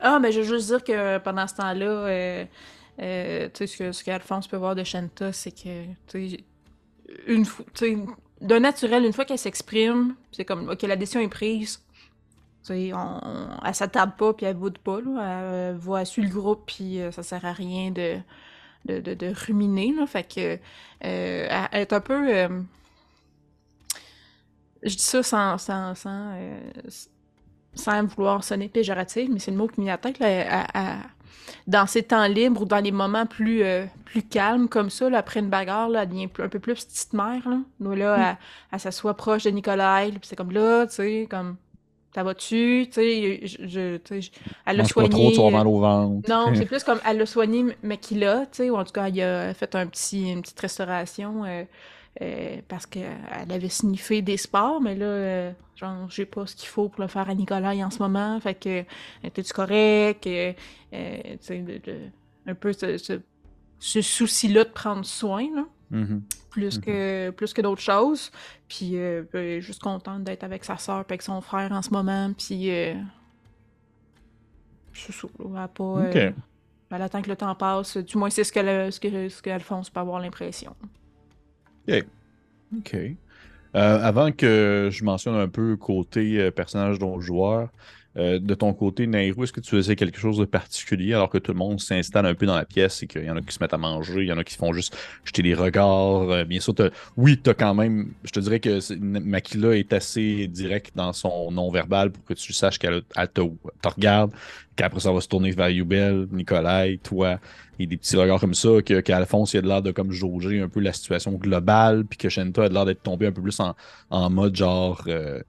Ah, 0.00 0.18
mais 0.20 0.32
je 0.32 0.40
veux 0.40 0.46
juste 0.56 0.66
dire 0.68 0.82
que 0.84 1.18
pendant 1.18 1.46
ce 1.46 1.54
temps-là, 1.54 1.86
euh, 1.86 2.44
euh, 3.00 3.48
tu 3.54 3.58
sais, 3.58 3.66
ce 3.68 3.76
que- 3.78 3.92
ce 3.92 4.02
qu'Alphonse 4.04 4.48
peut 4.48 4.56
voir 4.56 4.74
de 4.74 4.82
Shanta, 4.82 5.32
c'est 5.32 5.52
que, 5.52 5.84
tu 6.08 6.30
sais, 6.30 6.44
une 7.28 7.44
fois, 7.44 7.64
tu 7.74 7.86
sais, 7.86 7.96
de 8.40 8.56
naturel, 8.58 9.04
une 9.04 9.12
fois 9.12 9.24
qu'elle 9.24 9.38
s'exprime, 9.38 10.14
c'est 10.32 10.44
comme, 10.44 10.68
ok, 10.68 10.82
la 10.82 10.96
décision 10.96 11.20
est 11.20 11.28
prise. 11.28 11.82
Tu 12.64 12.68
sais, 12.74 12.92
on, 12.94 12.98
on- 13.26 13.48
elle 13.66 13.74
s'attarde 13.74 14.16
pas, 14.16 14.34
puis 14.34 14.46
elle 14.46 14.56
boude 14.56 14.78
pas, 14.78 15.00
là. 15.00 15.70
Elle 15.70 15.76
voit, 15.76 16.00
elle 16.02 16.06
suit 16.06 16.22
le 16.22 16.30
groupe, 16.30 16.64
puis 16.66 17.00
euh, 17.00 17.12
ça 17.12 17.22
sert 17.22 17.44
à 17.44 17.52
rien 17.52 17.90
de, 17.92 18.18
de, 18.86 19.00
de, 19.00 19.14
de 19.14 19.32
ruminer, 19.46 19.94
là. 19.94 20.06
Fait 20.06 20.24
que, 20.24 20.40
euh, 20.56 20.58
elle, 21.02 21.68
elle 21.72 21.82
est 21.82 21.92
un 21.94 22.00
peu... 22.00 22.34
euh, 22.36 22.62
je 24.82 24.94
dis 24.96 25.02
ça 25.02 25.22
sans, 25.22 25.58
sans, 25.58 25.94
sans, 25.94 26.32
euh, 26.36 26.70
sans 27.74 28.04
vouloir 28.04 28.42
sonner 28.44 28.68
péjoratif, 28.68 29.28
mais 29.30 29.38
c'est 29.38 29.50
le 29.50 29.56
mot 29.56 29.68
qui 29.68 29.82
la 29.84 29.98
tête. 29.98 30.18
Là, 30.18 30.28
à- 30.74 30.98
dans 31.66 31.86
ses 31.86 32.02
temps 32.02 32.26
libres 32.26 32.62
ou 32.62 32.64
dans 32.64 32.78
les 32.82 32.92
moments 32.92 33.26
plus, 33.26 33.62
euh, 33.62 33.86
plus 34.04 34.22
calmes 34.22 34.68
comme 34.68 34.90
ça, 34.90 35.10
là, 35.10 35.18
après 35.18 35.40
une 35.40 35.50
bagarre, 35.50 35.88
là, 35.88 36.02
elle 36.02 36.08
devient 36.08 36.28
un 36.38 36.48
peu 36.48 36.58
plus 36.58 36.74
petite 36.84 37.12
mère. 37.12 37.48
Là, 37.48 37.60
Nous, 37.80 37.94
là 37.94 38.30
elle, 38.32 38.38
elle 38.72 38.80
s'assoit 38.80 39.14
proche 39.16 39.44
de 39.44 39.50
Nicolas, 39.50 40.04
puis 40.06 40.20
c'est 40.22 40.36
comme 40.36 40.52
là, 40.52 40.86
tu 40.86 40.94
sais, 40.94 41.26
comme, 41.30 41.56
ça 42.14 42.22
va-tu? 42.22 42.86
Tu 42.88 42.92
sais, 42.94 43.46
je, 43.46 43.66
je- 43.68 43.96
tu 43.98 44.22
sais, 44.22 44.30
elle 44.66 44.76
l'a 44.76 44.84
soigné. 44.84 45.10
trop, 45.10 45.30
tu 45.30 45.40
vas 45.40 45.50
mal 45.50 45.66
au 45.66 45.80
ventre. 45.80 46.28
Non, 46.28 46.52
c'est 46.54 46.66
plus 46.66 46.82
comme 46.84 47.00
elle 47.06 47.18
l'a 47.18 47.26
soigné, 47.26 47.64
mais 47.82 47.98
qu'il 47.98 48.24
a, 48.24 48.40
tu 48.46 48.58
sais, 48.58 48.70
ou 48.70 48.76
en 48.76 48.84
tout 48.84 48.92
cas, 48.92 49.08
il 49.08 49.20
a 49.22 49.54
fait 49.54 49.74
un 49.74 49.86
petit, 49.86 50.30
une 50.32 50.42
petite 50.42 50.60
restauration 50.60 51.44
euh, 51.44 51.64
euh, 52.20 52.56
parce 52.68 52.86
qu'elle 52.86 53.16
avait 53.50 53.68
sniffé 53.68 54.22
des 54.22 54.36
sports, 54.36 54.80
mais 54.80 54.94
là, 54.96 55.06
euh, 55.06 55.52
genre, 55.76 56.10
j'ai 56.10 56.26
pas 56.26 56.46
ce 56.46 56.56
qu'il 56.56 56.68
faut 56.68 56.88
pour 56.88 57.00
le 57.02 57.08
faire 57.08 57.28
à 57.30 57.34
Nicolas 57.34 57.70
en 57.74 57.90
ce 57.90 57.98
moment, 58.00 58.40
fait 58.40 58.54
que, 58.54 58.84
était-tu 59.22 59.52
correct? 59.52 60.26
Euh, 60.26 60.52
euh, 60.94 61.36
de- 61.50 61.78
de- 61.78 62.00
un 62.46 62.54
peu 62.54 62.72
ce, 62.72 62.98
ce- 62.98 63.20
ce 63.78 64.02
souci-là 64.02 64.64
de 64.64 64.70
prendre 64.70 65.04
soin, 65.04 65.46
là 65.54 65.64
Mhm. 65.90 66.22
plus 66.50 66.76
Mhm. 66.78 66.84
que 66.84 67.30
plus 67.30 67.52
que 67.54 67.62
d'autres 67.62 67.80
choses. 67.82 68.30
Puis 68.68 68.96
euh, 68.96 69.22
ben, 69.32 69.60
juste 69.60 69.80
contente 69.80 70.24
d'être 70.24 70.42
avec 70.44 70.64
sa 70.64 70.76
sœur 70.76 70.98
et 70.98 71.00
avec 71.08 71.22
son 71.22 71.40
frère 71.40 71.70
en 71.72 71.82
ce 71.82 71.90
moment. 71.90 72.32
Puis 72.36 72.70
euh, 72.70 72.94
elle 75.44 75.56
a 75.56 75.68
pas. 75.68 75.84
Euh, 75.84 76.32
elle 76.90 77.02
attend 77.02 77.22
que 77.22 77.28
le 77.28 77.36
temps 77.36 77.54
passe. 77.54 77.96
Du 77.98 78.16
moins, 78.18 78.30
c'est 78.30 78.44
ce 78.44 78.58
le- 78.60 78.90
ce 78.90 78.98
que 79.00 79.28
ce 79.28 79.42
qu'Alphonse 79.42 79.90
peut 79.90 80.00
avoir 80.00 80.20
l'impression. 80.20 80.74
OK. 82.76 82.94
Euh, 82.94 83.14
avant 83.74 84.32
que 84.32 84.88
je 84.90 85.04
mentionne 85.04 85.34
un 85.34 85.48
peu 85.48 85.76
côté 85.76 86.40
euh, 86.40 86.50
personnage 86.50 86.98
dont 86.98 87.20
joueur, 87.20 87.70
euh, 88.16 88.38
de 88.38 88.54
ton 88.54 88.72
côté, 88.72 89.06
Nairou, 89.06 89.44
est-ce 89.44 89.52
que 89.52 89.60
tu 89.60 89.70
faisais 89.70 89.94
quelque 89.94 90.18
chose 90.18 90.38
de 90.38 90.44
particulier 90.44 91.14
alors 91.14 91.28
que 91.28 91.38
tout 91.38 91.52
le 91.52 91.58
monde 91.58 91.78
s'installe 91.78 92.26
un 92.26 92.34
peu 92.34 92.46
dans 92.46 92.56
la 92.56 92.64
pièce 92.64 93.02
et 93.02 93.06
qu'il 93.06 93.24
y 93.24 93.30
en 93.30 93.36
a 93.36 93.42
qui 93.42 93.54
se 93.54 93.62
mettent 93.62 93.74
à 93.74 93.78
manger, 93.78 94.22
il 94.22 94.26
y 94.26 94.32
en 94.32 94.38
a 94.38 94.44
qui 94.44 94.54
font 94.54 94.72
juste 94.72 94.96
jeter 95.24 95.42
des 95.42 95.54
regards? 95.54 96.30
euh, 96.30 96.44
bien 96.44 96.58
sûr, 96.60 96.74
oui, 97.16 97.40
tu 97.40 97.50
as 97.50 97.54
quand 97.54 97.74
même. 97.74 98.12
Je 98.24 98.30
te 98.30 98.40
dirais 98.40 98.60
que 98.60 98.94
Makila 98.98 99.76
est 99.76 99.92
assez 99.92 100.48
direct 100.48 100.92
dans 100.96 101.12
son 101.12 101.50
non-verbal 101.50 102.10
pour 102.10 102.24
que 102.24 102.34
tu 102.34 102.52
saches 102.52 102.78
qu'elle 102.78 103.02
elle 103.16 103.28
te, 103.28 103.42
regarde, 103.84 104.32
qu'après 104.74 105.00
ça 105.00 105.12
va 105.12 105.20
se 105.20 105.28
tourner 105.28 105.50
vers 105.52 105.68
Yubel, 105.68 106.26
Nikolai, 106.32 106.98
toi, 107.02 107.38
et 107.78 107.86
des 107.86 107.96
petits 107.96 108.16
regards 108.16 108.40
comme 108.40 108.54
ça, 108.54 108.82
qu'Alphonse 108.82 109.54
il 109.54 109.58
a 109.58 109.62
de 109.62 109.68
l'air 109.68 109.82
de 109.82 109.92
comme 109.92 110.10
jauger 110.12 110.60
un 110.60 110.68
peu 110.68 110.80
la 110.80 110.92
situation 110.92 111.32
globale, 111.32 112.04
puis 112.04 112.18
que 112.18 112.28
Shenta 112.28 112.64
a 112.64 112.68
de 112.68 112.74
l'air 112.74 112.84
d'être 112.84 113.02
tombé 113.02 113.26
un 113.26 113.32
peu 113.32 113.42
plus 113.42 113.60
en, 113.60 113.74
en 114.10 114.30
mode 114.30 114.56
genre, 114.56 115.02
euh, 115.06 115.40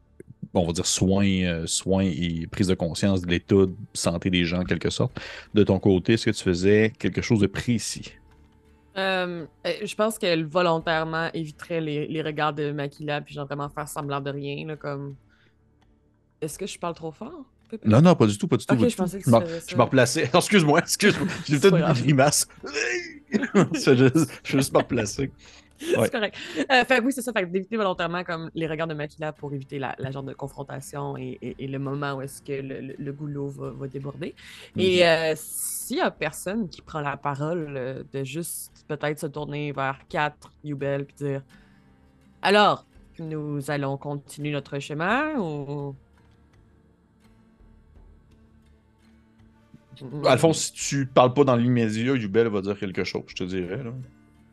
on 0.54 0.66
va 0.66 0.72
dire 0.74 0.86
soin, 0.86 1.26
euh, 1.26 1.68
soin 1.68 2.04
et 2.04 2.48
prise 2.52 2.68
de 2.68 2.74
conscience 2.76 3.22
de 3.22 3.28
l'état 3.28 3.56
de 3.56 3.76
santé 3.94 4.30
des 4.30 4.46
gens 4.46 4.62
en 4.62 4.66
quelque 4.66 4.90
sorte. 4.90 5.20
De 5.54 5.64
ton 5.64 5.80
côté, 5.80 6.14
est-ce 6.14 6.26
que 6.26 6.32
tu 6.32 6.44
faisais 6.44 6.92
quelque 6.98 7.22
chose 7.22 7.40
de 7.40 7.48
précis? 7.48 8.14
Euh, 8.98 9.46
euh, 9.66 9.72
je 9.84 9.96
pense 9.96 10.18
qu'elle 10.18 10.46
volontairement 10.46 11.30
éviterait 11.34 11.82
les, 11.82 12.08
les 12.08 12.22
regards 12.22 12.54
de 12.54 12.72
Makila, 12.72 13.22
puis 13.22 13.36
genre 13.36 13.46
vraiment 13.46 13.70
faire 13.70 13.88
semblant 13.88 14.20
de 14.22 14.32
rien, 14.32 14.66
là, 14.68 14.76
comme... 14.76 15.16
Est-ce 16.42 16.58
que 16.58 16.66
je 16.66 16.80
parle 16.80 16.96
trop 16.96 17.12
fort? 17.12 17.46
Non, 17.86 18.02
non, 18.02 18.16
pas 18.16 18.26
du 18.26 18.38
tout, 18.38 18.48
pas 18.48 18.58
du 18.58 18.66
tout. 18.66 18.76
Pas 18.76 18.88
je 18.88 18.96
tout. 18.96 19.04
que 19.04 19.20
je 19.70 19.76
me- 19.76 19.82
replaçais. 19.82 20.30
Excuse-moi, 20.34 20.80
excuse-moi. 20.80 21.28
J'ai 21.48 21.60
peut-être 21.60 21.76
une 21.78 21.94
grimace. 21.94 22.48
je 23.34 23.92
vais 23.92 24.26
juste 24.44 24.74
me 24.74 24.78
replacer. 24.80 25.32
Ouais. 25.98 26.04
C'est 26.06 26.12
correct. 26.12 26.36
Euh, 26.72 26.84
fait 26.86 27.00
oui, 27.02 27.12
c'est 27.14 27.22
ça. 27.22 27.32
Fait 27.34 27.46
d'éviter 27.46 27.78
volontairement 27.78 28.24
comme 28.24 28.52
les 28.54 28.68
regards 28.68 28.88
de 28.88 28.94
Makila 28.94 29.32
pour 29.34 29.54
éviter 29.54 29.80
la, 29.80 29.96
la 29.98 30.12
genre 30.12 30.24
de 30.24 30.34
confrontation 30.34 31.16
et, 31.18 31.38
et- 31.42 31.64
et 31.64 31.68
le 31.68 31.80
moment 31.80 32.14
où 32.16 32.22
est-ce 32.22 32.42
que 32.42 32.52
le, 32.62 32.82
le- 32.82 32.96
le 32.98 33.14
goulot 33.14 33.48
va, 33.50 33.72
va 33.72 33.88
déborder. 33.88 34.36
Et 34.78 35.08
euh, 35.08 35.34
s'il 35.36 35.98
y 35.98 36.02
a 36.02 36.12
personne 36.12 36.70
qui 36.70 36.82
prend 36.82 37.02
la 37.02 37.18
parole, 37.18 37.74
euh, 37.78 38.04
de 38.14 38.24
juste 38.24 38.86
peut-être 38.88 39.20
se 39.20 39.28
tourner 39.28 39.72
vers 39.72 40.00
quatre 40.10 40.52
Yubel 40.64 41.06
puis 41.06 41.16
dire 41.16 41.44
Alors, 42.42 42.86
nous 43.20 43.70
allons 43.72 43.98
continuer 43.98 44.52
notre 44.52 44.80
chemin 44.80 45.36
ou? 45.40 45.96
Alphonse, 50.26 50.66
si 50.68 50.74
tu 50.74 51.06
parles 51.06 51.34
pas 51.34 51.44
dans 51.44 51.56
l'immédiat, 51.56 52.16
Yubel 52.16 52.48
va 52.48 52.62
dire 52.62 52.78
quelque 52.80 53.04
chose, 53.04 53.24
je 53.28 53.36
te 53.36 53.44
dirais. 53.44 53.84
Là. 53.84 53.92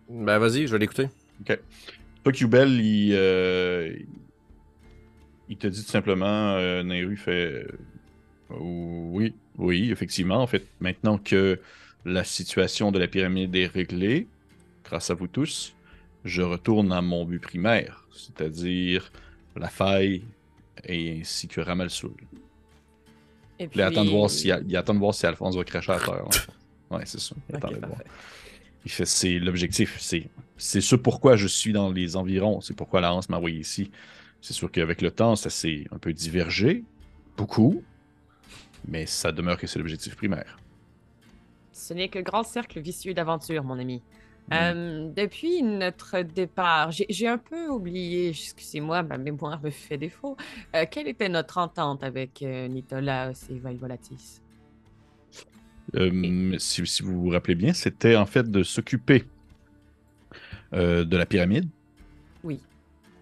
Ben 0.08 0.38
vas-y, 0.38 0.66
je 0.66 0.72
vais 0.72 0.78
l'écouter. 0.78 1.08
Toi, 1.44 2.32
Yubel, 2.34 2.80
il, 2.80 3.12
euh, 3.14 3.96
il 5.48 5.56
te 5.56 5.66
dit 5.66 5.84
tout 5.84 5.90
simplement, 5.90 6.54
euh, 6.56 6.82
Nehru 6.82 7.16
fait 7.16 7.66
euh, 8.50 8.58
oui, 8.58 9.34
oui, 9.58 9.90
effectivement. 9.90 10.36
En 10.42 10.46
fait, 10.46 10.66
maintenant 10.80 11.18
que 11.18 11.60
la 12.04 12.24
situation 12.24 12.92
de 12.92 12.98
la 12.98 13.08
pyramide 13.08 13.54
est 13.56 13.66
réglée, 13.66 14.26
grâce 14.84 15.10
à 15.10 15.14
vous 15.14 15.26
tous, 15.26 15.74
je 16.24 16.42
retourne 16.42 16.92
à 16.92 17.02
mon 17.02 17.24
but 17.24 17.40
primaire, 17.40 18.06
c'est-à-dire 18.12 19.10
la 19.56 19.68
faille 19.68 20.22
et 20.84 21.20
ainsi 21.20 21.48
que 21.48 21.60
Ramalsoul. 21.60 22.12
Et 23.58 23.68
Il 23.74 23.80
attend 23.82 24.04
de 24.04 24.10
voir 24.10 24.28
puis- 24.28 24.36
si, 24.36 24.48
il 24.68 24.76
attend 24.76 24.94
de 24.94 24.98
voir 24.98 25.14
si 25.14 25.26
Alphonse 25.26 25.56
va 25.56 25.64
cracher 25.64 25.92
à 25.92 25.98
terre. 25.98 26.24
Ouais, 26.88 27.02
c'est 27.04 27.18
ça. 27.18 27.34
Il 27.48 27.56
Ok, 27.56 27.64
attendait 27.64 27.80
de 27.80 27.86
voir. 27.86 27.98
Parfait. 28.86 28.90
Il 28.90 28.90
fait, 28.90 29.06
c'est 29.06 29.38
l'objectif, 29.38 29.96
c'est, 30.00 30.30
c'est 30.56 30.80
ce 30.80 30.96
pourquoi 30.96 31.36
je 31.36 31.46
suis 31.46 31.72
dans 31.72 31.90
les 31.90 32.16
environs, 32.16 32.60
c'est 32.60 32.74
pourquoi 32.74 33.00
la 33.00 33.12
Hanse 33.12 33.28
m'a 33.28 33.36
envoyé 33.36 33.58
ici. 33.58 33.90
C'est 34.40 34.54
sûr 34.54 34.70
qu'avec 34.70 35.02
le 35.02 35.10
temps, 35.10 35.36
ça 35.36 35.50
s'est 35.50 35.84
un 35.90 35.98
peu 35.98 36.12
divergé, 36.12 36.84
beaucoup, 37.36 37.82
mais 38.86 39.06
ça 39.06 39.32
demeure 39.32 39.58
que 39.58 39.66
c'est 39.66 39.78
l'objectif 39.78 40.16
primaire. 40.16 40.58
Ce 41.72 41.92
n'est 41.94 42.08
que 42.08 42.20
grand 42.20 42.44
cercle 42.44 42.80
vicieux 42.80 43.12
d'aventure, 43.12 43.64
mon 43.64 43.78
ami. 43.78 44.02
Mm. 44.48 44.54
Euh, 44.54 45.10
depuis 45.14 45.62
notre 45.62 46.22
départ, 46.22 46.90
j'ai 46.92 47.28
un 47.28 47.38
peu 47.38 47.68
oublié, 47.68 48.28
excusez-moi, 48.28 49.02
ma 49.02 49.18
mémoire 49.18 49.60
me 49.62 49.70
fait 49.70 49.98
défaut. 49.98 50.36
Euh, 50.74 50.84
quelle 50.90 51.08
était 51.08 51.28
notre 51.28 51.58
entente 51.58 52.02
avec 52.04 52.42
euh, 52.42 52.68
Nicolas 52.68 53.32
et 53.50 53.58
Valvolatis? 53.58 54.40
Euh, 55.94 56.54
si, 56.58 56.84
si 56.86 57.02
vous 57.02 57.20
vous 57.22 57.28
rappelez 57.30 57.54
bien, 57.54 57.72
c'était 57.72 58.16
en 58.16 58.26
fait 58.26 58.50
de 58.50 58.62
s'occuper 58.62 59.24
euh, 60.72 61.04
de 61.04 61.16
la 61.16 61.26
pyramide. 61.26 61.68
Oui. 62.42 62.60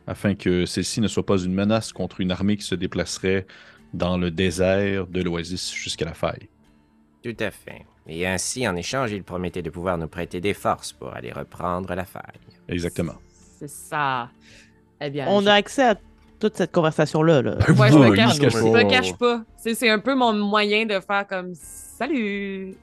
Afin 0.07 0.35
que 0.35 0.67
celle-ci 0.67 1.01
ne 1.01 1.09
soit 1.09 1.27
pas 1.27 1.39
une 1.39 1.55
menace 1.55 1.93
contre 1.93 2.21
une 2.21 2.31
armée 2.31 2.57
qui 2.57 2.65
se 2.65 2.75
déplacerait 2.75 3.47
dans 3.93 4.17
le 4.19 4.31
désert 4.31 5.07
de 5.07 5.23
l'Oasis 5.23 5.73
jusqu'à 5.73 6.05
la 6.07 6.15
faille. 6.15 6.49
Tout 7.23 7.37
à 7.41 7.51
fait. 7.51 7.85
Et 8.07 8.27
ainsi, 8.27 8.67
en 8.69 8.77
échange, 8.77 9.12
il 9.12 9.23
promettait 9.23 9.62
de 9.62 9.71
pouvoir 9.71 9.97
nous 9.97 10.09
prêter 10.09 10.41
des 10.41 10.53
forces 10.53 10.93
pour 10.93 11.15
aller 11.15 11.33
reprendre 11.33 11.95
la 11.95 12.05
faille. 12.05 12.23
Exactement. 12.69 13.15
C'est 13.59 13.69
ça. 13.71 14.31
Eh 15.01 15.09
bien, 15.11 15.27
On 15.29 15.41
je- 15.41 15.47
a 15.49 15.55
accès 15.55 15.85
à 15.85 15.95
toute 16.45 16.59
cette 16.59 16.72
conversation-là. 16.72 17.40
Là. 17.40 17.57
Ouais, 17.70 17.90
je 17.90 17.97
me 17.97 18.14
cache, 18.14 18.38
pas. 18.38 18.61
me 18.61 18.90
cache 18.90 19.14
pas. 19.14 19.42
C'est 19.57 19.74
c'est 19.74 19.88
un 19.88 19.99
peu 19.99 20.14
mon 20.14 20.34
moyen 20.34 20.84
de 20.84 21.01
faire 21.01 21.26
comme 21.26 21.55
salut. 21.55 22.74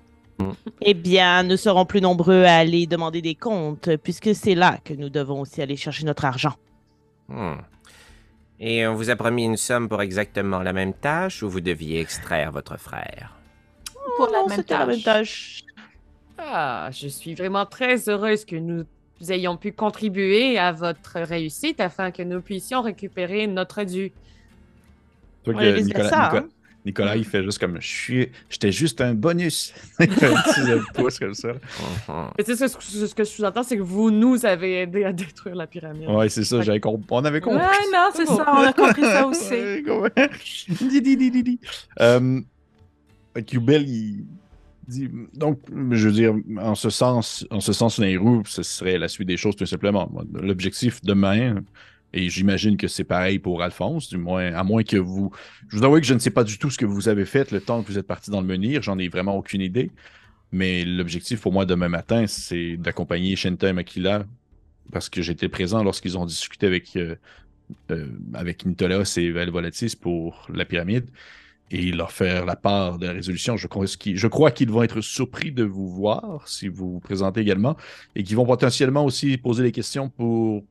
Eh 0.81 0.95
bien, 0.95 1.43
nous 1.43 1.57
serons 1.57 1.85
plus 1.85 2.01
nombreux 2.01 2.43
à 2.43 2.55
aller 2.55 2.87
demander 2.87 3.21
des 3.21 3.35
comptes, 3.35 3.95
puisque 3.97 4.33
c'est 4.33 4.55
là 4.55 4.79
que 4.83 4.95
nous 4.95 5.09
devons 5.09 5.41
aussi 5.41 5.61
aller 5.61 5.75
chercher 5.75 6.05
notre 6.05 6.25
argent. 6.25 6.55
Hmm. 7.27 7.57
Et 8.59 8.87
on 8.87 8.95
vous 8.95 9.11
a 9.11 9.15
promis 9.15 9.45
une 9.45 9.57
somme 9.57 9.87
pour 9.87 10.01
exactement 10.01 10.63
la 10.63 10.73
même 10.73 10.93
tâche 10.93 11.43
ou 11.43 11.49
vous 11.49 11.61
deviez 11.61 11.99
extraire 11.99 12.51
votre 12.51 12.79
frère? 12.79 13.37
Pour 14.17 14.25
la 14.31 14.39
Non, 14.39 14.47
même 14.47 14.57
c'était 14.57 14.73
la 14.73 14.87
même 14.87 15.01
tâche. 15.03 15.61
Ah, 16.39 16.89
je 16.91 17.07
suis 17.07 17.35
vraiment 17.35 17.67
très 17.67 18.09
heureuse 18.09 18.43
que 18.43 18.55
nous 18.55 18.85
ayons 19.29 19.57
pu 19.57 19.71
contribuer 19.73 20.57
à 20.57 20.71
votre 20.71 21.19
réussite 21.19 21.79
afin 21.79 22.11
que 22.11 22.23
nous 22.23 22.41
puissions 22.41 22.81
récupérer 22.81 23.45
notre 23.47 23.83
dû. 23.83 24.11
On 25.47 25.53
que 25.53 25.79
Nicolas, 25.81 26.09
ça, 26.09 26.23
Nicolas- 26.25 26.41
hein. 26.43 26.49
Nicolas, 26.83 27.15
il 27.15 27.25
fait 27.25 27.43
juste 27.43 27.59
comme 27.59 27.79
je 27.79 27.87
suis. 27.87 28.29
J'étais 28.49 28.71
juste 28.71 29.01
un 29.01 29.13
bonus. 29.13 29.71
Il 29.99 30.09
fait 30.11 30.25
un 30.33 30.41
petit 30.41 30.61
pouce 30.95 31.19
comme 31.19 31.35
ça. 31.35 31.49
Mais 32.37 32.43
tu 32.43 32.55
sais, 32.55 32.67
ce, 32.67 32.75
ce- 32.79 33.05
ce 33.05 33.13
que 33.13 33.23
je 33.23 33.29
sous-entends, 33.29 33.61
c'est 33.61 33.77
que 33.77 33.83
vous 33.83 34.09
nous 34.09 34.47
avez 34.47 34.81
aidé 34.81 35.03
à 35.03 35.13
détruire 35.13 35.55
la 35.55 35.67
pyramide. 35.67 36.09
Ouais, 36.09 36.27
c'est 36.29 36.43
ça, 36.43 36.59
j'avais 36.61 36.79
comp- 36.79 37.05
on 37.11 37.23
avait 37.23 37.39
compris. 37.39 37.59
Ouais, 37.59 37.91
non, 37.93 38.09
c'est 38.15 38.25
ça, 38.25 38.45
on 38.51 38.63
a 38.65 38.73
compris 38.73 39.03
ça 39.03 39.27
aussi. 39.27 39.83
Di. 41.01 41.59
Euh, 41.99 42.41
il 43.35 44.25
donc, 45.33 45.59
je 45.91 46.07
veux 46.07 46.13
dire, 46.13 46.33
en 46.57 46.75
ce 46.75 46.89
sens, 46.89 47.45
en 47.49 47.59
ce 47.59 47.73
sens, 47.73 47.95
ce 47.97 48.63
serait 48.63 48.97
la 48.97 49.07
suite 49.07 49.27
des 49.27 49.37
choses 49.37 49.55
tout 49.55 49.65
simplement. 49.65 50.11
L'objectif 50.33 51.01
demain, 51.01 51.61
et 52.13 52.29
j'imagine 52.29 52.77
que 52.77 52.87
c'est 52.87 53.03
pareil 53.03 53.39
pour 53.39 53.61
Alphonse, 53.61 54.09
du 54.09 54.17
moins, 54.17 54.53
à 54.53 54.63
moins 54.63 54.83
que 54.83 54.97
vous. 54.97 55.31
Je 55.69 55.77
vous 55.77 55.83
avoue 55.83 55.99
que 55.99 56.05
je 56.05 56.13
ne 56.13 56.19
sais 56.19 56.31
pas 56.31 56.43
du 56.43 56.57
tout 56.57 56.69
ce 56.69 56.77
que 56.77 56.85
vous 56.85 57.07
avez 57.07 57.25
fait 57.25 57.51
le 57.51 57.61
temps 57.61 57.83
que 57.83 57.87
vous 57.87 57.97
êtes 57.97 58.07
parti 58.07 58.31
dans 58.31 58.41
le 58.41 58.47
menhir, 58.47 58.81
j'en 58.81 58.97
ai 58.97 59.07
vraiment 59.07 59.37
aucune 59.37 59.61
idée. 59.61 59.91
Mais 60.51 60.83
l'objectif 60.83 61.39
pour 61.41 61.53
moi 61.53 61.65
demain 61.65 61.87
matin, 61.87 62.27
c'est 62.27 62.75
d'accompagner 62.75 63.35
Shenta 63.37 63.69
et 63.69 63.73
Makila 63.73 64.25
parce 64.91 65.09
que 65.09 65.21
j'étais 65.21 65.47
présent 65.47 65.83
lorsqu'ils 65.83 66.17
ont 66.17 66.25
discuté 66.25 66.67
avec, 66.67 66.97
euh, 66.97 67.15
euh, 67.91 68.07
avec 68.33 68.65
et 68.65 69.31
Valvolatis 69.31 69.95
pour 69.95 70.47
la 70.53 70.65
pyramide 70.65 71.09
et 71.71 71.91
leur 71.91 72.11
faire 72.11 72.45
la 72.45 72.55
part 72.55 72.97
de 72.97 73.07
la 73.07 73.13
résolution. 73.13 73.55
Je 73.57 73.67
crois, 73.67 73.85
qu'ils- 73.85 74.17
je 74.17 74.27
crois 74.27 74.51
qu'ils 74.51 74.69
vont 74.69 74.83
être 74.83 75.01
surpris 75.01 75.51
de 75.51 75.63
vous 75.63 75.87
voir 75.87 76.47
si 76.47 76.67
vous 76.67 76.93
vous 76.93 76.99
présentez 76.99 77.39
également 77.41 77.75
et 78.15 78.23
qu'ils 78.23 78.35
vont 78.35 78.45
potentiellement 78.45 79.05
aussi 79.05 79.37
poser 79.37 79.63
des 79.63 79.71
questions 79.71 80.09
pour 80.09 80.63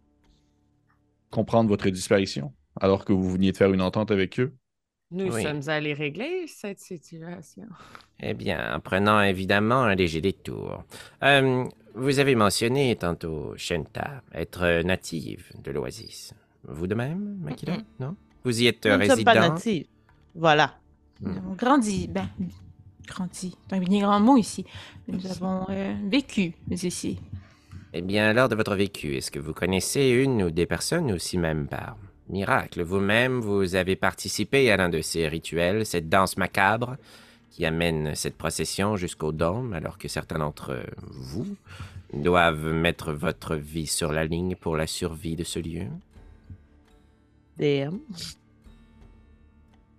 comprendre 1.31 1.69
votre 1.69 1.89
disparition 1.89 2.53
alors 2.81 3.05
que 3.05 3.13
vous 3.13 3.31
veniez 3.31 3.53
de 3.53 3.57
faire 3.57 3.73
une 3.73 3.83
entente 3.83 4.11
avec 4.11 4.39
eux. 4.41 4.53
Nous 5.13 5.33
Oui. 5.35 5.43
sommes 5.43 5.69
allés 5.69 5.93
régler 5.93 6.45
cette 6.47 6.79
situation. 6.79 7.65
Eh 8.21 8.33
bien, 8.35 8.75
en 8.77 8.79
prenant 8.81 9.21
évidemment 9.23 9.83
un 9.83 9.95
léger 9.97 10.21
détour. 10.21 10.85
Euh, 11.25 11.65
vous 11.95 12.19
avez 12.21 12.37
mentionné 12.37 12.95
tantôt, 12.95 13.55
Shenta, 13.57 14.23
être 14.33 14.83
native 14.85 15.51
de 15.65 15.73
l'Oasis. 15.73 16.33
Vous 16.65 16.87
de 16.87 16.95
même, 16.95 17.39
Makila. 17.43 17.79
Non? 17.99 18.15
Vous 18.45 18.63
y 18.63 18.67
êtes 18.69 18.87
Nous 18.87 18.97
ne 18.99 19.05
sommes 19.07 19.25
pas 19.25 19.35
natifs. 19.35 19.87
Voilà. 20.37 20.79
Nous 21.21 21.37
avons 21.37 21.55
grandi, 21.55 22.09
ben, 22.09 22.29
grandi, 23.07 23.57
c'est 23.69 23.77
un 23.77 23.81
bien 23.81 24.01
grand 24.01 24.21
mot 24.21 24.37
ici. 24.37 24.65
Nous 25.09 25.27
avons 25.27 25.67
euh, 25.69 25.95
vécu 26.09 26.55
ici. 26.71 27.19
Eh 27.93 28.03
bien, 28.03 28.33
lors 28.33 28.49
de 28.49 28.55
votre 28.55 28.75
vécu, 28.75 29.17
est-ce 29.17 29.31
que 29.31 29.41
vous 29.41 29.53
connaissez 29.53 30.09
une 30.09 30.45
ou 30.45 30.51
des 30.51 30.67
personnes 30.67 31.11
aussi 31.13 31.37
même 31.37 31.67
par 31.67 31.97
miracle? 32.29 32.83
Vous-même, 32.83 33.41
vous 33.41 33.75
avez 33.75 33.97
participé 33.97 34.71
à 34.71 34.77
l'un 34.77 34.89
de 34.89 35.01
ces 35.01 35.27
rituels, 35.29 35.85
cette 35.85 36.09
danse 36.09 36.37
macabre 36.37 36.97
qui 37.51 37.67
amène 37.67 38.15
cette 38.15 38.39
procession 38.39 38.97
jusqu'au 38.97 39.33
dôme, 39.33 39.73
alors 39.73 39.99
que 39.99 40.07
certains 40.07 40.39
d'entre 40.39 40.81
vous 41.11 41.57
doivent 42.15 42.73
mettre 42.73 43.13
votre 43.13 43.57
vie 43.57 43.89
sur 43.89 44.13
la 44.13 44.25
ligne 44.25 44.55
pour 44.55 44.77
la 44.77 44.87
survie 44.87 45.37
de 45.37 45.45
ce 45.45 45.59
lieu? 45.59 45.87
Damn. 47.59 47.99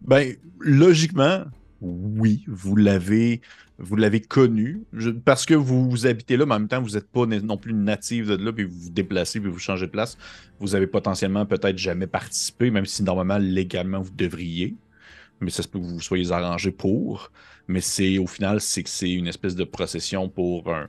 Ben, 0.01 0.35
logiquement, 0.59 1.43
oui, 1.81 2.43
vous 2.47 2.75
l'avez, 2.75 3.41
vous 3.77 3.95
l'avez 3.95 4.21
connu 4.21 4.83
parce 5.25 5.45
que 5.45 5.53
vous, 5.53 6.05
habitez 6.05 6.37
là, 6.37 6.45
mais 6.45 6.55
en 6.55 6.59
même 6.59 6.67
temps, 6.67 6.81
vous 6.81 6.91
n'êtes 6.91 7.09
pas 7.09 7.25
non 7.25 7.57
plus 7.57 7.73
natif 7.73 8.27
de 8.27 8.35
là, 8.35 8.51
puis 8.51 8.65
vous 8.65 8.79
vous 8.79 8.89
déplacez, 8.89 9.39
puis 9.39 9.49
vous 9.49 9.59
changez 9.59 9.87
de 9.87 9.91
place. 9.91 10.17
Vous 10.59 10.75
avez 10.75 10.87
potentiellement 10.87 11.45
peut-être 11.45 11.77
jamais 11.77 12.07
participé, 12.07 12.71
même 12.71 12.85
si 12.85 13.03
normalement, 13.03 13.37
légalement, 13.37 14.01
vous 14.01 14.11
devriez. 14.11 14.75
Mais 15.39 15.49
ça 15.49 15.63
se 15.63 15.67
peut 15.67 15.79
que 15.79 15.85
vous 15.85 16.01
soyez 16.01 16.31
arrangé 16.31 16.71
pour. 16.71 17.31
Mais 17.67 17.81
c'est 17.81 18.17
au 18.17 18.27
final, 18.27 18.61
c'est 18.61 18.83
que 18.83 18.89
c'est 18.89 19.11
une 19.11 19.27
espèce 19.27 19.55
de 19.55 19.63
procession 19.63 20.29
pour 20.29 20.71
un, 20.71 20.87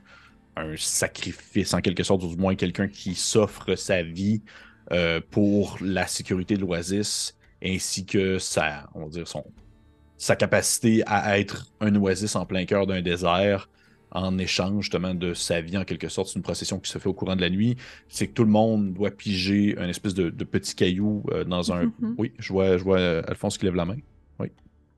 un 0.55 0.75
sacrifice, 0.77 1.73
en 1.73 1.81
quelque 1.81 2.03
sorte, 2.03 2.23
ou 2.23 2.29
du 2.29 2.37
moins 2.37 2.55
quelqu'un 2.55 2.87
qui 2.87 3.15
s'offre 3.15 3.75
sa 3.75 4.03
vie 4.03 4.41
euh, 4.91 5.21
pour 5.31 5.77
la 5.81 6.07
sécurité 6.07 6.55
de 6.55 6.61
l'Oasis 6.61 7.35
ainsi 7.63 8.05
que 8.05 8.37
sa, 8.39 8.89
on 8.93 9.05
va 9.05 9.09
dire 9.09 9.27
son, 9.27 9.43
sa 10.17 10.35
capacité 10.35 11.03
à 11.05 11.39
être 11.39 11.71
un 11.79 11.95
oasis 11.95 12.35
en 12.35 12.45
plein 12.45 12.65
cœur 12.65 12.87
d'un 12.87 13.01
désert 13.01 13.69
en 14.11 14.37
échange 14.37 14.83
justement 14.83 15.15
de 15.15 15.33
sa 15.33 15.61
vie 15.61 15.77
en 15.77 15.85
quelque 15.85 16.07
sorte. 16.07 16.27
C'est 16.27 16.35
une 16.35 16.43
procession 16.43 16.79
qui 16.79 16.91
se 16.91 16.99
fait 16.99 17.09
au 17.09 17.13
courant 17.13 17.35
de 17.35 17.41
la 17.41 17.49
nuit. 17.49 17.77
C'est 18.09 18.27
que 18.27 18.33
tout 18.33 18.43
le 18.43 18.51
monde 18.51 18.93
doit 18.93 19.09
piger 19.09 19.75
un 19.79 19.89
espèce 19.89 20.13
de, 20.13 20.29
de 20.29 20.43
petit 20.43 20.75
caillou 20.75 21.23
euh, 21.31 21.43
dans 21.43 21.73
un... 21.73 21.85
Mhm. 21.85 22.15
Oui, 22.17 22.33
je 22.37 22.53
vois, 22.53 22.77
je 22.77 22.83
vois 22.83 22.99
euh, 22.99 23.23
Alphonse 23.27 23.57
qui 23.57 23.65
lève 23.65 23.75
la 23.75 23.85
main. 23.85 23.97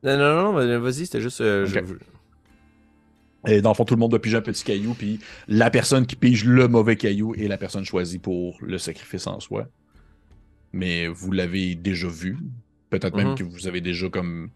Non, 0.03 0.17
non, 0.17 0.35
non, 0.35 0.53
mais 0.53 0.77
vas-y, 0.77 1.07
c'était 1.07 1.19
juste. 1.21 1.41
euh, 1.41 1.65
je-. 1.65 1.79
Et 3.47 3.61
dans 3.61 3.71
le 3.71 3.75
fond, 3.75 3.85
tout 3.85 3.95
le 3.95 3.99
monde 3.99 4.11
doit 4.11 4.21
piger 4.21 4.37
un 4.37 4.41
petit 4.41 4.63
caillou, 4.63 4.93
puis 4.93 5.19
la 5.47 5.71
personne 5.71 6.05
qui 6.05 6.15
pige 6.15 6.45
le 6.45 6.67
mauvais 6.67 6.95
caillou 6.95 7.33
est 7.35 7.47
la 7.47 7.57
personne 7.57 7.85
choisie 7.85 8.19
pour 8.19 8.57
le 8.61 8.77
sacrifice 8.77 9.25
en 9.25 9.39
soi. 9.39 9.67
Mais 10.75 11.07
vous 11.07 11.31
l'avez 11.31 11.73
déjà 11.75 12.07
vu. 12.09 12.37
Peut-être 12.89 13.15
même 13.15 13.29
Mhm. 13.29 13.35
que 13.37 13.43
vous 13.43 13.65
avez 13.67 13.79
déjà 13.81 14.09
comme 14.09 14.49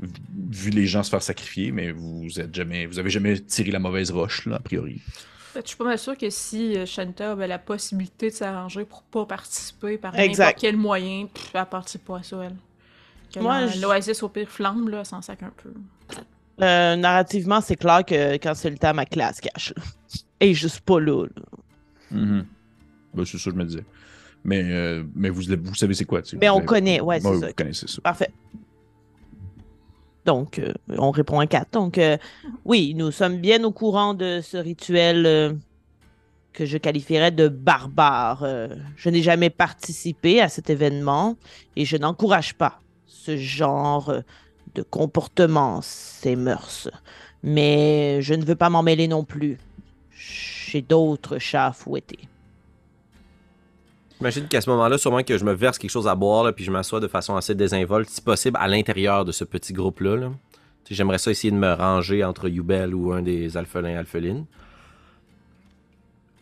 vu 0.00 0.70
les 0.70 0.86
gens 0.86 1.02
se 1.02 1.10
faire 1.10 1.22
sacrifier, 1.22 1.72
mais 1.72 1.90
vous 1.92 2.40
êtes 2.40 2.54
jamais, 2.54 2.86
vous 2.86 2.98
avez 2.98 3.10
jamais 3.10 3.38
tiré 3.40 3.70
la 3.70 3.78
mauvaise 3.80 4.10
roche, 4.10 4.46
là, 4.46 4.56
a 4.56 4.60
priori. 4.60 5.00
Je 5.56 5.60
suis 5.64 5.76
pas 5.76 5.84
mal 5.84 5.98
sûre 5.98 6.16
que 6.18 6.30
si 6.30 6.76
euh, 6.76 6.84
Shanta 6.86 7.32
avait 7.32 7.46
la 7.46 7.58
possibilité 7.60 8.30
de 8.30 8.34
s'arranger 8.34 8.84
pour 8.84 9.02
pas 9.04 9.24
participer 9.26 9.98
par 9.98 10.16
Exact. 10.18 10.44
n'importe 10.46 10.60
quel 10.60 10.76
moyen, 10.76 11.26
pff, 11.26 11.50
elle 11.54 11.66
participe 11.66 12.04
pas 12.04 12.18
à 12.18 12.22
ça, 12.22 12.42
elle. 12.44 12.56
Que 13.32 13.40
Moi, 13.40 13.66
l'Oasis 13.80 14.22
au 14.22 14.28
pire 14.28 14.48
flambe, 14.48 14.88
là, 14.88 15.04
s'en 15.04 15.22
sac 15.22 15.42
un 15.42 15.52
peu. 15.62 15.72
Euh, 16.62 16.94
narrativement, 16.96 17.60
c'est 17.60 17.76
clair 17.76 18.04
que 18.04 18.34
quand 18.34 18.54
c'est 18.54 18.70
le 18.70 18.78
temps, 18.78 18.94
ma 18.94 19.06
classe 19.06 19.40
cache. 19.40 19.74
Et 20.40 20.54
juste 20.54 20.80
pas 20.80 21.00
là. 21.00 21.24
là. 21.26 21.42
Mhm. 22.10 22.46
Ben, 23.14 23.24
c'est 23.24 23.38
ça 23.38 23.50
que 23.50 23.56
je 23.56 23.60
me 23.60 23.64
disais. 23.64 23.84
Mais, 24.44 24.62
euh, 24.62 25.02
mais 25.14 25.30
vous, 25.30 25.42
vous 25.62 25.74
savez 25.74 25.94
c'est 25.94 26.04
quoi, 26.04 26.20
tu 26.22 26.30
sais. 26.30 26.36
Mais 26.40 26.48
Vous 26.48 26.54
on 26.54 26.58
avez- 26.58 26.66
connaît, 26.66 27.00
ouais, 27.00 27.18
c'est 27.20 27.28
Ouais, 27.28 27.40
ça. 27.40 27.46
Vous 27.48 27.52
connaissez 27.54 27.86
ça. 27.88 28.00
Parfait. 28.02 28.30
Donc, 30.24 30.58
euh, 30.58 30.72
on 30.96 31.10
répond 31.10 31.38
à 31.40 31.46
4. 31.46 31.72
Donc, 31.72 31.98
euh, 31.98 32.16
oui, 32.64 32.94
nous 32.96 33.10
sommes 33.10 33.38
bien 33.38 33.62
au 33.64 33.72
courant 33.72 34.14
de 34.14 34.40
ce 34.42 34.56
rituel 34.56 35.26
euh, 35.26 35.52
que 36.52 36.64
je 36.64 36.78
qualifierais 36.78 37.30
de 37.30 37.48
barbare. 37.48 38.46
Je 38.96 39.10
n'ai 39.10 39.22
jamais 39.22 39.50
participé 39.50 40.40
à 40.40 40.48
cet 40.48 40.70
événement 40.70 41.36
et 41.76 41.84
je 41.84 41.96
n'encourage 41.96 42.54
pas 42.54 42.80
ce 43.06 43.36
genre 43.36 44.14
de 44.74 44.82
comportement, 44.82 45.80
ces 45.82 46.36
mœurs. 46.36 46.88
Mais 47.42 48.22
je 48.22 48.34
ne 48.34 48.44
veux 48.44 48.54
pas 48.56 48.70
m'en 48.70 48.82
mêler 48.82 49.08
non 49.08 49.24
plus. 49.24 49.58
J'ai 50.16 50.80
d'autres 50.80 51.38
chats 51.38 51.66
à 51.66 51.72
fouetter. 51.72 52.18
J'imagine 54.18 54.46
qu'à 54.48 54.60
ce 54.60 54.70
moment-là, 54.70 54.96
sûrement 54.96 55.22
que 55.22 55.36
je 55.36 55.44
me 55.44 55.52
verse 55.52 55.78
quelque 55.78 55.90
chose 55.90 56.06
à 56.08 56.14
boire, 56.14 56.44
là, 56.44 56.52
puis 56.52 56.64
je 56.64 56.70
m'assois 56.70 57.00
de 57.00 57.08
façon 57.08 57.36
assez 57.36 57.54
désinvolte, 57.54 58.08
si 58.08 58.20
possible, 58.20 58.56
à 58.60 58.68
l'intérieur 58.68 59.24
de 59.24 59.32
ce 59.32 59.44
petit 59.44 59.72
groupe-là. 59.72 60.16
là. 60.16 60.30
J'aimerais 60.90 61.18
ça 61.18 61.30
essayer 61.30 61.50
de 61.50 61.56
me 61.56 61.72
ranger 61.72 62.24
entre 62.24 62.48
Yubel 62.48 62.94
ou 62.94 63.12
un 63.12 63.22
des 63.22 63.56
alphelins 63.56 63.96
alphelines. 63.96 64.44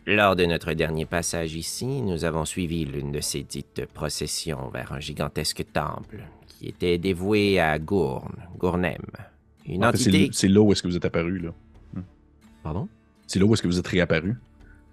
Lors 0.05 0.35
de 0.35 0.45
notre 0.45 0.73
dernier 0.73 1.05
passage 1.05 1.55
ici, 1.55 2.01
nous 2.01 2.25
avons 2.25 2.43
suivi 2.43 2.83
l'une 2.83 3.13
de 3.13 3.21
ces 3.21 3.43
dites 3.43 3.85
processions 3.93 4.67
vers 4.67 4.91
un 4.91 4.99
gigantesque 4.99 5.63
temple 5.71 6.25
qui 6.45 6.67
était 6.67 6.97
dévoué 6.97 7.59
à 7.59 7.79
Gourne, 7.79 8.35
Gournem, 8.57 8.97
une 9.65 9.85
En 9.85 9.91
fait, 9.91 9.97
c'est 9.97 10.09
entité 10.09 10.29
c'est 10.33 10.49
là 10.49 10.59
où 10.59 10.73
est-ce 10.73 10.83
que 10.83 10.89
vous 10.89 10.97
êtes 10.97 11.05
apparu, 11.05 11.39
là. 11.39 11.51
Pardon? 12.63 12.89
C'est 13.27 13.39
là 13.39 13.45
où 13.45 13.53
est-ce 13.53 13.61
que 13.61 13.67
vous 13.67 13.79
êtes 13.79 13.87
réapparu? 13.87 14.35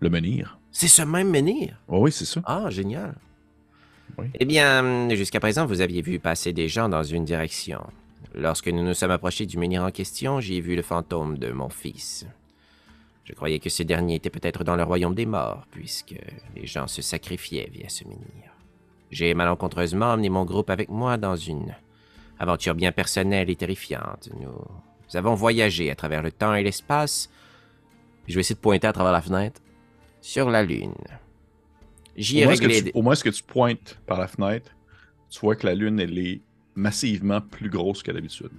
Le 0.00 0.08
menhir. 0.08 0.58
C'est 0.72 0.88
ce 0.88 1.02
même 1.02 1.30
menhir? 1.30 1.76
Oh, 1.88 1.98
oui, 2.00 2.12
c'est 2.12 2.24
ça. 2.24 2.40
Ah, 2.44 2.70
génial. 2.70 3.14
Eh 4.34 4.44
bien, 4.44 5.08
jusqu'à 5.14 5.40
présent, 5.40 5.66
vous 5.66 5.80
aviez 5.80 6.02
vu 6.02 6.18
passer 6.18 6.52
des 6.52 6.68
gens 6.68 6.88
dans 6.88 7.02
une 7.02 7.24
direction. 7.24 7.80
Lorsque 8.34 8.68
nous 8.68 8.84
nous 8.84 8.94
sommes 8.94 9.10
approchés 9.10 9.46
du 9.46 9.56
menhir 9.56 9.82
en 9.82 9.90
question, 9.90 10.40
j'ai 10.40 10.60
vu 10.60 10.76
le 10.76 10.82
fantôme 10.82 11.38
de 11.38 11.50
mon 11.52 11.68
fils. 11.68 12.26
Je 13.24 13.32
croyais 13.32 13.58
que 13.58 13.70
ce 13.70 13.82
dernier 13.82 14.16
était 14.16 14.30
peut-être 14.30 14.64
dans 14.64 14.76
le 14.76 14.82
royaume 14.82 15.14
des 15.14 15.26
morts, 15.26 15.66
puisque 15.70 16.16
les 16.56 16.66
gens 16.66 16.86
se 16.86 17.02
sacrifiaient 17.02 17.70
via 17.72 17.88
ce 17.88 18.04
menhir. 18.04 18.52
J'ai 19.10 19.34
malencontreusement 19.34 20.12
emmené 20.12 20.28
mon 20.28 20.44
groupe 20.44 20.70
avec 20.70 20.88
moi 20.88 21.16
dans 21.16 21.36
une 21.36 21.74
aventure 22.38 22.74
bien 22.74 22.92
personnelle 22.92 23.50
et 23.50 23.56
terrifiante. 23.56 24.28
Nous 24.38 25.16
avons 25.16 25.34
voyagé 25.34 25.90
à 25.90 25.94
travers 25.94 26.22
le 26.22 26.32
temps 26.32 26.54
et 26.54 26.62
l'espace 26.62 27.30
je 28.30 28.34
vais 28.34 28.40
essayer 28.40 28.54
de 28.54 28.60
pointer 28.60 28.86
à 28.86 28.92
travers 28.92 29.12
la 29.12 29.20
fenêtre. 29.20 29.60
Sur 30.20 30.50
la 30.50 30.62
Lune. 30.62 30.94
J'y 32.16 32.40
ai 32.40 32.44
moins, 32.44 32.54
réglé... 32.54 32.82
tu- 32.84 32.90
au 32.94 33.02
moins, 33.02 33.12
est-ce 33.14 33.24
que 33.24 33.30
tu 33.30 33.42
pointes 33.42 33.98
par 34.06 34.18
la 34.20 34.26
fenêtre, 34.28 34.70
tu 35.30 35.40
vois 35.40 35.56
que 35.56 35.66
la 35.66 35.74
Lune, 35.74 36.00
elle 36.00 36.18
est 36.18 36.40
massivement 36.74 37.40
plus 37.40 37.70
grosse 37.70 38.02
que 38.02 38.10
d'habitude. 38.12 38.50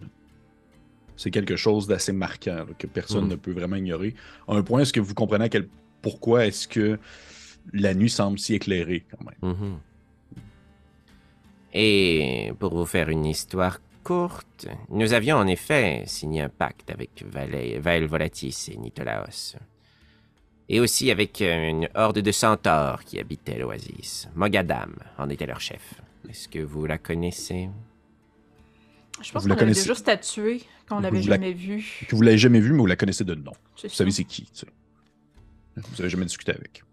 C'est 1.17 1.31
quelque 1.31 1.55
chose 1.55 1.85
d'assez 1.87 2.11
marquant 2.13 2.55
là, 2.55 2.65
que 2.77 2.87
personne 2.87 3.25
Mhm. 3.25 3.29
ne 3.31 3.35
peut 3.35 3.51
vraiment 3.51 3.75
ignorer. 3.75 4.15
À 4.47 4.53
un 4.55 4.63
point, 4.63 4.81
est-ce 4.81 4.93
que 4.93 4.99
vous 4.99 5.13
comprenez 5.13 5.45
à 5.45 5.49
quel... 5.49 5.67
pourquoi 6.01 6.45
est-ce 6.47 6.67
que 6.67 6.97
la 7.73 7.93
nuit 7.93 8.09
semble 8.09 8.39
si 8.39 8.55
éclairée 8.55 9.05
quand 9.11 9.23
même? 9.25 9.53
Mhm. 9.55 9.77
Et 11.73 12.51
pour 12.59 12.75
vous 12.75 12.85
faire 12.85 13.09
une 13.09 13.25
histoire 13.25 13.79
courte, 14.03 14.67
nous 14.89 15.13
avions 15.13 15.37
en 15.37 15.47
effet 15.47 16.03
signé 16.05 16.41
un 16.41 16.49
pacte 16.49 16.89
avec 16.89 17.23
Vael 17.31 18.07
Volatis 18.07 18.69
et 18.73 18.77
Nitolaos. 18.77 19.55
Et 20.73 20.79
aussi 20.79 21.11
avec 21.11 21.41
euh, 21.41 21.69
une 21.69 21.89
horde 21.95 22.19
de 22.19 22.31
centaures 22.31 23.03
qui 23.03 23.19
habitait 23.19 23.59
l'oasis. 23.59 24.29
Mogadam 24.35 24.95
en 25.17 25.29
était 25.29 25.45
leur 25.45 25.59
chef. 25.59 25.95
Est-ce 26.29 26.47
que 26.47 26.59
vous 26.59 26.85
la 26.85 26.97
connaissez? 26.97 27.69
Je 29.21 29.31
pense 29.33 29.43
Vous 29.43 29.49
qu'on 29.49 29.55
connaissez- 29.57 29.81
déjà 29.81 29.95
statué, 29.95 30.61
qu'on 30.87 31.01
l'avait 31.01 31.17
la- 31.17 31.23
jamais 31.23 31.51
vu. 31.51 32.05
Que 32.07 32.15
vous 32.15 32.21
l'avez 32.21 32.37
jamais 32.37 32.61
vu, 32.61 32.71
mais 32.71 32.77
vous 32.77 32.85
la 32.85 32.95
connaissez 32.95 33.25
de 33.25 33.35
nom. 33.35 33.51
Vous 33.51 33.89
ça. 33.89 33.89
savez 33.89 34.11
c'est 34.11 34.23
qui. 34.23 34.49
Vous 35.75 35.99
avez 36.01 36.09
jamais 36.09 36.23
discuté 36.25 36.53
avec. 36.53 36.83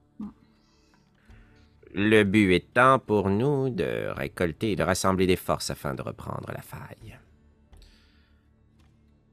Le 1.94 2.24
but 2.24 2.52
étant 2.52 2.98
pour 2.98 3.30
nous 3.30 3.70
de 3.70 4.08
récolter 4.08 4.72
et 4.72 4.76
de 4.76 4.82
rassembler 4.82 5.28
des 5.28 5.36
forces 5.36 5.70
afin 5.70 5.94
de 5.94 6.02
reprendre 6.02 6.50
la 6.52 6.62
faille. 6.62 7.16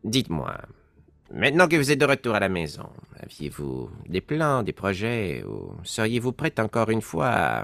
Dites-moi, 0.04 0.56
maintenant 1.36 1.68
que 1.68 1.76
vous 1.76 1.92
êtes 1.92 2.00
de 2.00 2.06
retour 2.06 2.34
à 2.36 2.40
la 2.40 2.50
maison, 2.50 2.90
aviez-vous 3.22 3.90
des 4.08 4.22
plans, 4.22 4.64
des 4.64 4.74
projets, 4.74 5.44
ou 5.44 5.76
seriez-vous 5.84 6.32
prête 6.32 6.60
encore 6.60 6.90
une 6.90 7.02
fois 7.02 7.28
à 7.28 7.64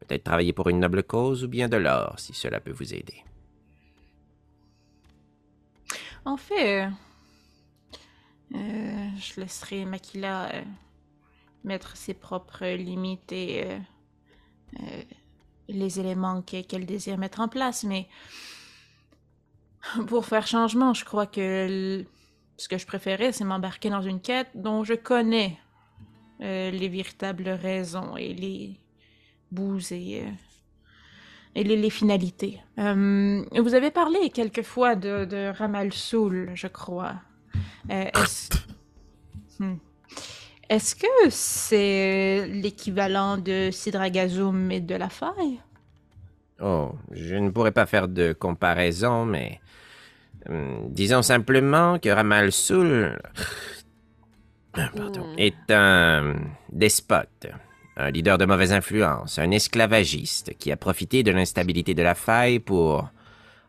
peut-être 0.00 0.24
travailler 0.24 0.52
pour 0.52 0.68
une 0.68 0.80
noble 0.80 1.02
cause 1.02 1.44
ou 1.44 1.48
bien 1.48 1.68
de 1.68 1.76
l'or, 1.76 2.18
si 2.18 2.34
cela 2.34 2.60
peut 2.60 2.72
vous 2.72 2.94
aider? 2.94 3.22
En 6.24 6.36
fait, 6.38 6.86
euh, 6.86 6.90
euh, 8.54 9.08
je 9.18 9.40
laisserai 9.40 9.84
Makila 9.84 10.54
euh, 10.54 10.62
mettre 11.64 11.96
ses 11.96 12.14
propres 12.14 12.66
limites 12.66 13.32
et 13.32 13.78
les 15.68 16.00
éléments 16.00 16.42
que- 16.42 16.62
qu'elle 16.62 16.86
désire 16.86 17.16
mettre 17.18 17.40
en 17.40 17.48
place, 17.48 17.84
mais 17.84 18.08
pour 20.08 20.24
faire 20.26 20.46
changement, 20.46 20.94
je 20.94 21.04
crois 21.04 21.26
que 21.26 22.04
ce 22.56 22.68
que 22.68 22.78
je 22.78 22.86
préférais, 22.86 23.32
c'est 23.32 23.44
m'embarquer 23.44 23.90
dans 23.90 24.02
une 24.02 24.20
quête 24.20 24.48
dont 24.54 24.84
je 24.84 24.94
connais 24.94 25.58
euh, 26.40 26.70
les 26.70 26.88
véritables 26.88 27.48
raisons 27.48 28.16
et 28.16 28.32
les 28.34 28.80
bouts 29.50 29.92
et, 29.92 30.22
euh, 30.22 30.30
et 31.54 31.64
les, 31.64 31.76
les 31.76 31.90
finalités. 31.90 32.60
Euh, 32.78 33.44
vous 33.56 33.74
avez 33.74 33.90
parlé 33.90 34.30
quelquefois 34.30 34.94
de, 34.94 35.24
de 35.24 35.52
Ramal 35.56 35.92
Soul, 35.92 36.50
je 36.54 36.66
crois. 36.66 37.14
Est-ce 37.88 38.48
Hmm. 39.60 39.76
Est-ce 40.68 40.96
que 40.96 41.30
c'est 41.30 42.48
l'équivalent 42.48 43.36
de 43.36 43.70
Sidragazum 43.70 44.70
et 44.72 44.80
de 44.80 44.94
la 44.94 45.08
faille? 45.08 45.60
Oh, 46.60 46.92
je 47.12 47.36
ne 47.36 47.50
pourrais 47.50 47.72
pas 47.72 47.86
faire 47.86 48.08
de 48.08 48.32
comparaison, 48.32 49.26
mais 49.26 49.60
hum, 50.48 50.88
disons 50.90 51.22
simplement 51.22 51.98
que 51.98 52.08
Ramal 52.08 52.52
Soul 52.52 53.18
Ah, 54.76 54.90
pardon, 54.96 55.22
Hmm. 55.24 55.38
est 55.38 55.70
un 55.70 56.34
despote, 56.72 57.46
un 57.96 58.10
leader 58.10 58.38
de 58.38 58.44
mauvaise 58.44 58.72
influence, 58.72 59.38
un 59.38 59.52
esclavagiste 59.52 60.54
qui 60.58 60.72
a 60.72 60.76
profité 60.76 61.22
de 61.22 61.30
l'instabilité 61.30 61.94
de 61.94 62.02
la 62.02 62.16
faille 62.16 62.58
pour 62.58 63.08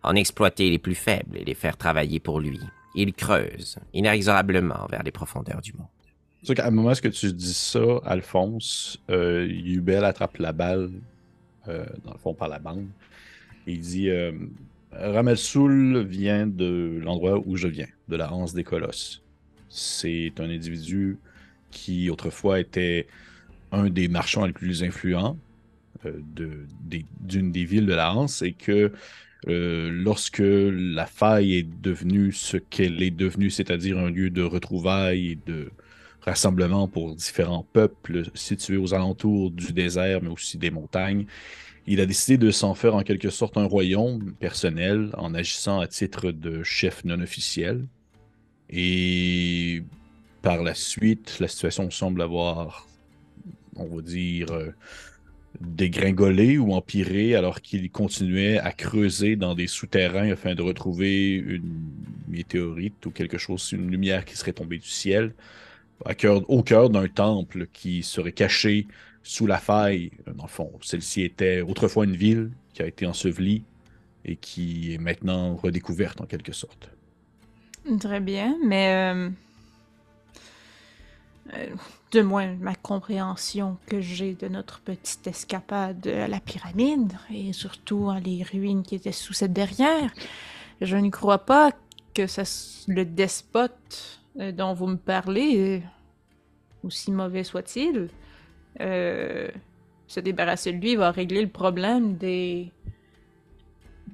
en 0.01 0.15
exploiter 0.15 0.69
les 0.71 0.79
plus 0.79 0.95
faibles 0.95 1.37
et 1.37 1.43
les 1.45 1.53
faire 1.53 1.77
travailler 1.77 2.19
pour 2.19 2.39
lui. 2.39 2.59
Il 2.95 3.13
creuse 3.13 3.77
inexorablement 3.93 4.87
vers 4.89 5.03
les 5.03 5.11
profondeurs 5.11 5.61
du 5.61 5.73
monde. 5.73 5.87
C'est 6.39 6.47
sûr 6.47 6.55
qu'à 6.55 6.67
un 6.67 6.71
moment 6.71 6.91
où 6.91 7.09
tu 7.09 7.33
dis 7.33 7.53
ça, 7.53 7.99
Alphonse, 8.05 8.99
euh, 9.11 9.45
Yubel 9.47 10.03
attrape 10.05 10.37
la 10.37 10.53
balle, 10.53 10.89
euh, 11.67 11.85
dans 12.03 12.13
le 12.13 12.19
fond, 12.19 12.33
par 12.33 12.47
la 12.47 12.57
bande. 12.59 12.87
Il 13.67 13.79
dit 13.79 14.09
euh, 14.09 14.31
Ramelsoul 14.99 16.03
vient 16.05 16.47
de 16.47 16.99
l'endroit 17.01 17.41
où 17.45 17.55
je 17.55 17.67
viens, 17.67 17.87
de 18.07 18.15
la 18.15 18.33
Hanse 18.33 18.53
des 18.53 18.63
Colosses. 18.63 19.23
C'est 19.69 20.33
un 20.39 20.49
individu 20.49 21.17
qui, 21.71 22.09
autrefois, 22.09 22.59
était 22.59 23.07
un 23.71 23.89
des 23.89 24.07
marchands 24.07 24.45
les 24.45 24.53
plus 24.53 24.83
influents 24.83 25.37
euh, 26.05 26.21
d'une 27.21 27.51
des 27.51 27.65
villes 27.65 27.85
de 27.85 27.93
la 27.93 28.13
Hanse 28.13 28.41
et 28.41 28.53
que 28.53 28.93
euh, 29.47 29.89
lorsque 29.91 30.41
la 30.41 31.05
faille 31.05 31.55
est 31.55 31.81
devenue 31.81 32.31
ce 32.31 32.57
qu'elle 32.57 33.03
est 33.03 33.11
devenue, 33.11 33.49
c'est-à-dire 33.49 33.97
un 33.97 34.09
lieu 34.09 34.29
de 34.29 34.41
retrouvailles 34.41 35.31
et 35.31 35.39
de 35.45 35.69
rassemblement 36.21 36.87
pour 36.87 37.15
différents 37.15 37.65
peuples 37.71 38.23
situés 38.33 38.77
aux 38.77 38.93
alentours 38.93 39.51
du 39.51 39.73
désert, 39.73 40.21
mais 40.23 40.29
aussi 40.29 40.57
des 40.57 40.71
montagnes. 40.71 41.27
Il 41.87 42.01
a 42.01 42.05
décidé 42.05 42.37
de 42.37 42.49
s'en 42.51 42.73
faire 42.73 42.95
en 42.95 43.03
quelque 43.03 43.29
sorte 43.29 43.57
un 43.57 43.65
royaume 43.65 44.33
personnel 44.39 45.11
en 45.17 45.33
agissant 45.35 45.79
à 45.79 45.87
titre 45.87 46.31
de 46.31 46.63
chef 46.63 47.03
non 47.05 47.21
officiel. 47.21 47.85
Et 48.69 49.83
par 50.41 50.63
la 50.63 50.73
suite, 50.73 51.37
la 51.39 51.47
situation 51.47 51.89
semble 51.91 52.23
avoir, 52.23 52.87
on 53.75 53.85
va 53.85 54.01
dire, 54.01 54.51
euh, 54.51 54.71
dégringolé 55.61 56.57
ou 56.57 56.73
empiré 56.73 57.35
alors 57.35 57.61
qu'il 57.61 57.89
continuait 57.91 58.57
à 58.57 58.71
creuser 58.71 59.35
dans 59.35 59.53
des 59.53 59.67
souterrains 59.67 60.31
afin 60.31 60.55
de 60.55 60.63
retrouver 60.63 61.35
une 61.35 61.85
météorite 62.27 63.05
ou 63.05 63.11
quelque 63.11 63.37
chose, 63.37 63.71
une 63.71 63.91
lumière 63.91 64.25
qui 64.25 64.35
serait 64.35 64.53
tombée 64.53 64.79
du 64.79 64.89
ciel 64.89 65.33
au 66.47 66.63
cœur 66.63 66.89
d'un 66.89 67.07
temple 67.07 67.67
qui 67.71 68.03
serait 68.03 68.31
caché 68.31 68.87
sous 69.25 69.47
la 69.47 69.57
faille. 69.57 70.11
Dans 70.27 70.43
le 70.43 70.49
fond, 70.49 70.71
celle-ci 70.81 71.23
était 71.23 71.61
autrefois 71.61 72.05
une 72.05 72.15
ville 72.15 72.51
qui 72.73 72.83
a 72.83 72.85
été 72.85 73.05
ensevelie 73.05 73.63
et 74.23 74.35
qui 74.37 74.93
est 74.93 74.97
maintenant 74.97 75.55
redécouverte 75.55 76.21
en 76.21 76.25
quelque 76.25 76.53
sorte. 76.53 76.91
Très 77.99 78.19
bien, 78.19 78.57
mais 78.63 78.93
euh, 78.93 79.29
euh, 81.53 81.67
de 82.11 82.21
moins 82.21 82.55
ma 82.55 82.75
compréhension 82.75 83.77
que 83.87 83.99
j'ai 83.99 84.33
de 84.35 84.47
notre 84.47 84.79
petite 84.79 85.27
escapade 85.27 86.07
à 86.07 86.27
la 86.27 86.39
pyramide 86.39 87.13
et 87.31 87.51
surtout 87.51 88.09
à 88.09 88.19
les 88.19 88.43
ruines 88.43 88.83
qui 88.83 88.95
étaient 88.95 89.11
sous 89.11 89.33
cette 89.33 89.53
derrière, 89.53 90.13
je 90.81 90.97
ne 90.97 91.09
crois 91.09 91.45
pas 91.45 91.71
que 92.13 92.27
ça, 92.27 92.43
le 92.87 93.05
despote 93.05 94.21
euh, 94.39 94.51
dont 94.51 94.73
vous 94.73 94.87
me 94.87 94.97
parlez, 94.97 95.81
aussi 96.83 97.11
mauvais 97.11 97.43
soit-il, 97.43 98.09
euh, 98.81 99.49
se 100.07 100.19
débarrasser 100.19 100.73
de 100.73 100.77
lui 100.77 100.95
va 100.95 101.11
régler 101.11 101.41
le 101.41 101.49
problème 101.49 102.17
des 102.17 102.71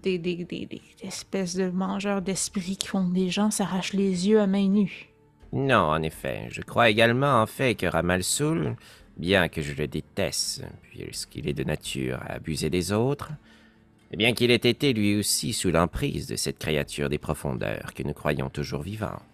des, 0.04 0.18
des, 0.18 0.46
des, 0.46 0.82
espèces 1.04 1.56
de 1.56 1.70
mangeurs 1.70 2.22
d'esprit 2.22 2.76
qui 2.76 2.88
font 2.88 3.08
des 3.08 3.30
gens 3.30 3.52
s'arrachent 3.52 3.94
les 3.94 4.28
yeux 4.28 4.40
à 4.40 4.48
main 4.48 4.68
nue. 4.68 5.10
Non, 5.54 5.76
en 5.76 6.02
effet. 6.02 6.48
Je 6.50 6.62
crois 6.62 6.90
également 6.90 7.42
en 7.42 7.46
fait 7.46 7.76
que 7.76 7.86
Ramal 7.86 8.24
Soul, 8.24 8.76
bien 9.18 9.48
que 9.50 9.62
je 9.62 9.74
le 9.74 9.88
déteste, 9.88 10.64
puisqu'il 10.90 11.48
est 11.48 11.54
de 11.54 11.64
nature 11.64 12.20
à 12.24 12.34
abuser 12.34 12.70
des 12.70 12.92
autres, 12.92 13.32
et 14.12 14.18
bien 14.18 14.34
qu'il 14.34 14.52
ait 14.52 14.56
été 14.56 14.94
lui 14.94 15.18
aussi 15.18 15.54
sous 15.54 15.72
l'emprise 15.72 16.28
de 16.28 16.36
cette 16.36 16.58
créature 16.58 17.10
des 17.10 17.18
profondeurs 17.18 17.94
que 17.94 18.04
nous 18.04 18.14
croyons 18.14 18.50
toujours 18.50 18.82
vivante. 18.82 19.31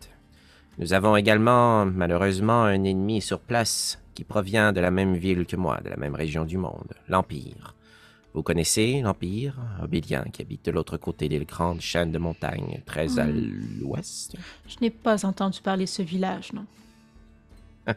Nous 0.79 0.93
avons 0.93 1.15
également, 1.15 1.85
malheureusement, 1.85 2.63
un 2.63 2.83
ennemi 2.83 3.19
sur 3.21 3.39
place 3.39 3.99
qui 4.13 4.23
provient 4.23 4.73
de 4.73 4.79
la 4.79 4.91
même 4.91 5.15
ville 5.15 5.45
que 5.45 5.55
moi, 5.55 5.79
de 5.83 5.89
la 5.89 5.97
même 5.97 6.13
région 6.13 6.45
du 6.45 6.57
monde, 6.57 6.93
l'Empire. 7.07 7.75
Vous 8.35 8.43
connaissez 8.43 9.01
l'Empire 9.01 9.57
Obélien 9.81 10.25
qui 10.31 10.43
habite 10.43 10.65
de 10.65 10.71
l'autre 10.71 10.97
côté 10.97 11.27
des 11.29 11.43
grandes 11.45 11.81
chaînes 11.81 12.11
de 12.11 12.19
montagnes, 12.19 12.81
très 12.85 13.17
à 13.17 13.25
l'ouest? 13.25 14.35
Je 14.67 14.75
n'ai 14.79 14.91
pas 14.91 15.25
entendu 15.25 15.59
parler 15.61 15.85
de 15.85 15.89
ce 15.89 16.03
village, 16.03 16.53
non. 16.53 16.65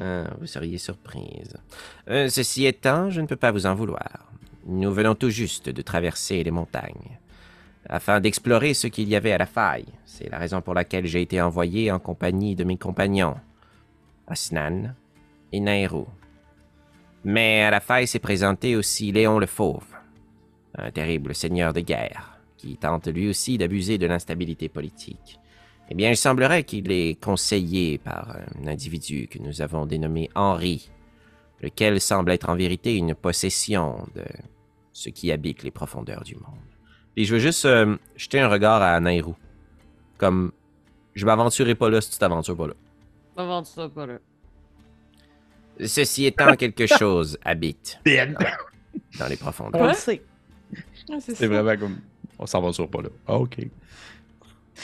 Ah, 0.00 0.30
vous 0.38 0.46
seriez 0.46 0.78
surprise. 0.78 1.56
Euh, 2.08 2.28
ceci 2.28 2.66
étant, 2.66 3.10
je 3.10 3.20
ne 3.20 3.26
peux 3.26 3.34
pas 3.34 3.50
vous 3.50 3.66
en 3.66 3.74
vouloir. 3.74 4.30
Nous 4.66 4.92
venons 4.92 5.16
tout 5.16 5.30
juste 5.30 5.68
de 5.68 5.82
traverser 5.82 6.44
les 6.44 6.52
montagnes, 6.52 7.18
afin 7.88 8.20
d'explorer 8.20 8.74
ce 8.74 8.86
qu'il 8.86 9.08
y 9.08 9.16
avait 9.16 9.32
à 9.32 9.38
la 9.38 9.46
faille. 9.46 9.86
C'est 10.04 10.30
la 10.30 10.38
raison 10.38 10.60
pour 10.60 10.74
laquelle 10.74 11.06
j'ai 11.06 11.22
été 11.22 11.40
envoyé 11.40 11.90
en 11.90 11.98
compagnie 11.98 12.54
de 12.54 12.64
mes 12.64 12.76
compagnons, 12.76 13.36
Osnan 14.30 14.94
et 15.52 15.60
Nairo. 15.60 16.08
Mais 17.24 17.62
à 17.62 17.70
la 17.70 17.80
faille 17.80 18.06
s'est 18.06 18.18
présenté 18.18 18.76
aussi 18.76 19.12
Léon 19.12 19.38
le 19.38 19.46
Fauve, 19.46 19.86
un 20.76 20.90
terrible 20.90 21.34
seigneur 21.34 21.72
de 21.72 21.80
guerre, 21.80 22.38
qui 22.56 22.76
tente 22.76 23.08
lui 23.08 23.28
aussi 23.28 23.58
d'abuser 23.58 23.98
de 23.98 24.06
l'instabilité 24.06 24.68
politique. 24.68 25.38
Eh 25.90 25.94
bien, 25.94 26.10
il 26.10 26.16
semblerait 26.16 26.64
qu'il 26.64 26.92
est 26.92 27.18
conseillé 27.22 27.96
par 27.96 28.36
un 28.62 28.66
individu 28.66 29.26
que 29.26 29.38
nous 29.38 29.62
avons 29.62 29.86
dénommé 29.86 30.28
Henri, 30.34 30.90
lequel 31.62 32.00
semble 32.00 32.32
être 32.32 32.50
en 32.50 32.56
vérité 32.56 32.94
une 32.94 33.14
possession 33.14 34.06
de 34.14 34.24
ce 34.92 35.08
qui 35.08 35.32
habite 35.32 35.62
les 35.62 35.70
profondeurs 35.70 36.24
du 36.24 36.34
monde. 36.34 36.67
Et 37.18 37.24
je 37.24 37.34
veux 37.34 37.40
juste 37.40 37.64
euh, 37.64 37.96
jeter 38.14 38.38
un 38.38 38.46
regard 38.46 38.80
à 38.80 39.00
Nairou. 39.00 39.34
Comme, 40.18 40.52
je 41.16 41.26
m'aventurerai 41.26 41.74
pas 41.74 41.90
là 41.90 42.00
si 42.00 42.12
tu 42.12 42.18
t'aventures 42.18 42.56
pas 42.56 42.68
là. 42.68 42.74
Aventure 43.36 43.90
pas 43.90 44.06
là. 44.06 44.18
Ceci 45.84 46.26
étant, 46.26 46.54
quelque 46.54 46.86
chose 46.98 47.36
habite 47.44 47.98
dans 48.06 49.26
les 49.28 49.36
profondeurs. 49.36 49.80
On 49.80 49.86
le 49.88 49.94
sait. 49.94 50.22
Ah, 51.10 51.16
c'est 51.18 51.48
vraiment 51.48 51.76
comme. 51.76 51.98
On 52.38 52.46
sur 52.46 52.88
pas 52.88 53.02
là. 53.02 53.08
Ah, 53.26 53.34
ok. 53.34 53.66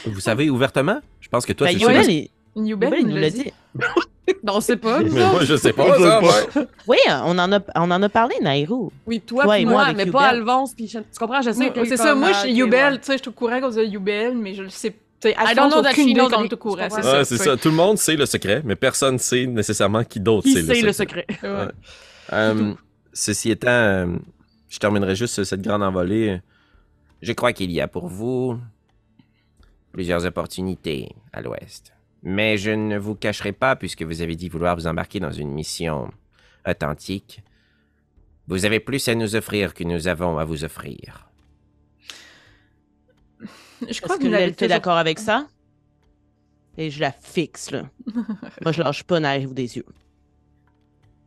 Vous 0.06 0.18
savez 0.18 0.50
ouvertement? 0.50 1.00
Je 1.20 1.28
pense 1.28 1.46
que 1.46 1.52
toi, 1.52 1.68
Ben, 1.68 1.78
c'est 1.78 2.12
sûr. 2.12 2.28
Newbell, 2.56 2.88
Youbel, 2.90 3.00
il 3.00 3.08
il 3.08 3.14
nous 3.14 3.20
l'a 3.20 3.30
dit. 3.30 3.42
dit. 3.44 3.52
Non, 4.42 4.60
c'est 4.62 4.76
pas. 4.78 5.00
Mais 5.02 5.10
moi, 5.10 5.44
je 5.44 5.54
sais 5.54 5.72
pas. 5.74 5.86
Ça, 5.98 6.20
pas. 6.20 6.60
ouais. 6.60 6.66
Oui, 6.86 6.96
on 7.10 7.38
en 7.38 7.52
a, 7.52 7.60
on 7.74 7.90
en 7.90 8.02
a 8.02 8.08
parlé, 8.08 8.34
Nairo. 8.40 8.90
Oui, 9.06 9.20
toi, 9.20 9.58
et 9.58 9.66
moi 9.66 9.84
mais 9.86 9.90
Youbel. 10.04 10.12
pas 10.12 10.28
Alphonse. 10.28 10.74
Puis 10.74 10.88
je- 10.88 10.98
tu 10.98 11.04
comprends, 11.18 11.42
je 11.42 11.50
sais 11.50 11.72
C'est 11.86 11.96
ça, 11.98 12.14
moi, 12.14 12.32
je 12.32 12.48
ok, 12.48 12.56
Youbel, 12.56 13.00
tu 13.00 13.06
sais, 13.06 13.12
je 13.18 13.22
suis 13.22 13.28
au 13.28 13.32
courant 13.32 13.60
qu'on 13.60 13.76
a 13.76 13.82
Youbel, 13.82 14.34
mais 14.36 14.54
je 14.54 14.62
le 14.62 14.70
sais. 14.70 14.96
Sais, 15.22 15.32
I 15.32 15.54
don't 15.54 15.70
know 15.70 15.82
that 15.82 15.90
aucune 15.92 16.08
she 16.10 16.14
knows 16.14 16.48
courant, 16.58 16.88
c'est 16.90 17.02
ça. 17.02 17.18
Ouais, 17.18 17.24
c'est 17.24 17.36
ça. 17.36 17.56
Tout 17.56 17.68
le 17.68 17.74
monde 17.74 17.98
sait 17.98 18.16
le 18.16 18.26
secret, 18.26 18.62
mais 18.64 18.76
personne 18.76 19.18
sait 19.18 19.46
nécessairement 19.46 20.04
qui 20.04 20.20
d'autre 20.20 20.44
Qui 20.44 20.52
sait 20.54 20.62
sait 20.62 20.80
le 20.80 20.86
le 20.88 20.92
secret. 20.92 21.26
secret? 21.30 21.48
Ouais. 21.50 21.68
Euh, 22.32 22.74
Ceci 23.12 23.50
étant, 23.50 23.68
euh, 23.68 24.06
je 24.68 24.78
terminerai 24.78 25.14
juste 25.16 25.44
cette 25.44 25.62
grande 25.62 25.82
envolée. 25.82 26.40
Je 27.22 27.32
crois 27.32 27.52
qu'il 27.52 27.70
y 27.72 27.80
a 27.80 27.88
pour 27.88 28.08
vous 28.08 28.58
plusieurs 29.92 30.26
opportunités 30.26 31.08
à 31.32 31.40
l'ouest. 31.40 31.93
Mais 32.26 32.56
je 32.56 32.70
ne 32.70 32.96
vous 32.96 33.14
cacherai 33.14 33.52
pas, 33.52 33.76
puisque 33.76 34.02
vous 34.02 34.22
avez 34.22 34.34
dit 34.34 34.48
vouloir 34.48 34.74
vous 34.76 34.86
embarquer 34.86 35.20
dans 35.20 35.30
une 35.30 35.50
mission 35.52 36.10
authentique. 36.66 37.42
Vous 38.48 38.64
avez 38.64 38.80
plus 38.80 39.06
à 39.08 39.14
nous 39.14 39.36
offrir 39.36 39.74
que 39.74 39.84
nous 39.84 40.08
avons 40.08 40.38
à 40.38 40.44
vous 40.44 40.64
offrir. 40.64 41.30
Je 43.88 44.00
crois 44.00 44.16
que 44.16 44.22
que 44.22 44.28
l'elfe 44.28 44.52
est 44.52 44.56
toujours... 44.56 44.68
d'accord 44.68 44.96
avec 44.96 45.18
ça? 45.18 45.46
Et 46.78 46.90
je 46.90 47.00
la 47.00 47.12
fixe, 47.12 47.70
là. 47.70 47.90
Moi, 48.62 48.72
je 48.72 48.82
lâche 48.82 49.04
pas 49.04 49.20
Nairo 49.20 49.52
des 49.52 49.76
yeux. 49.76 49.86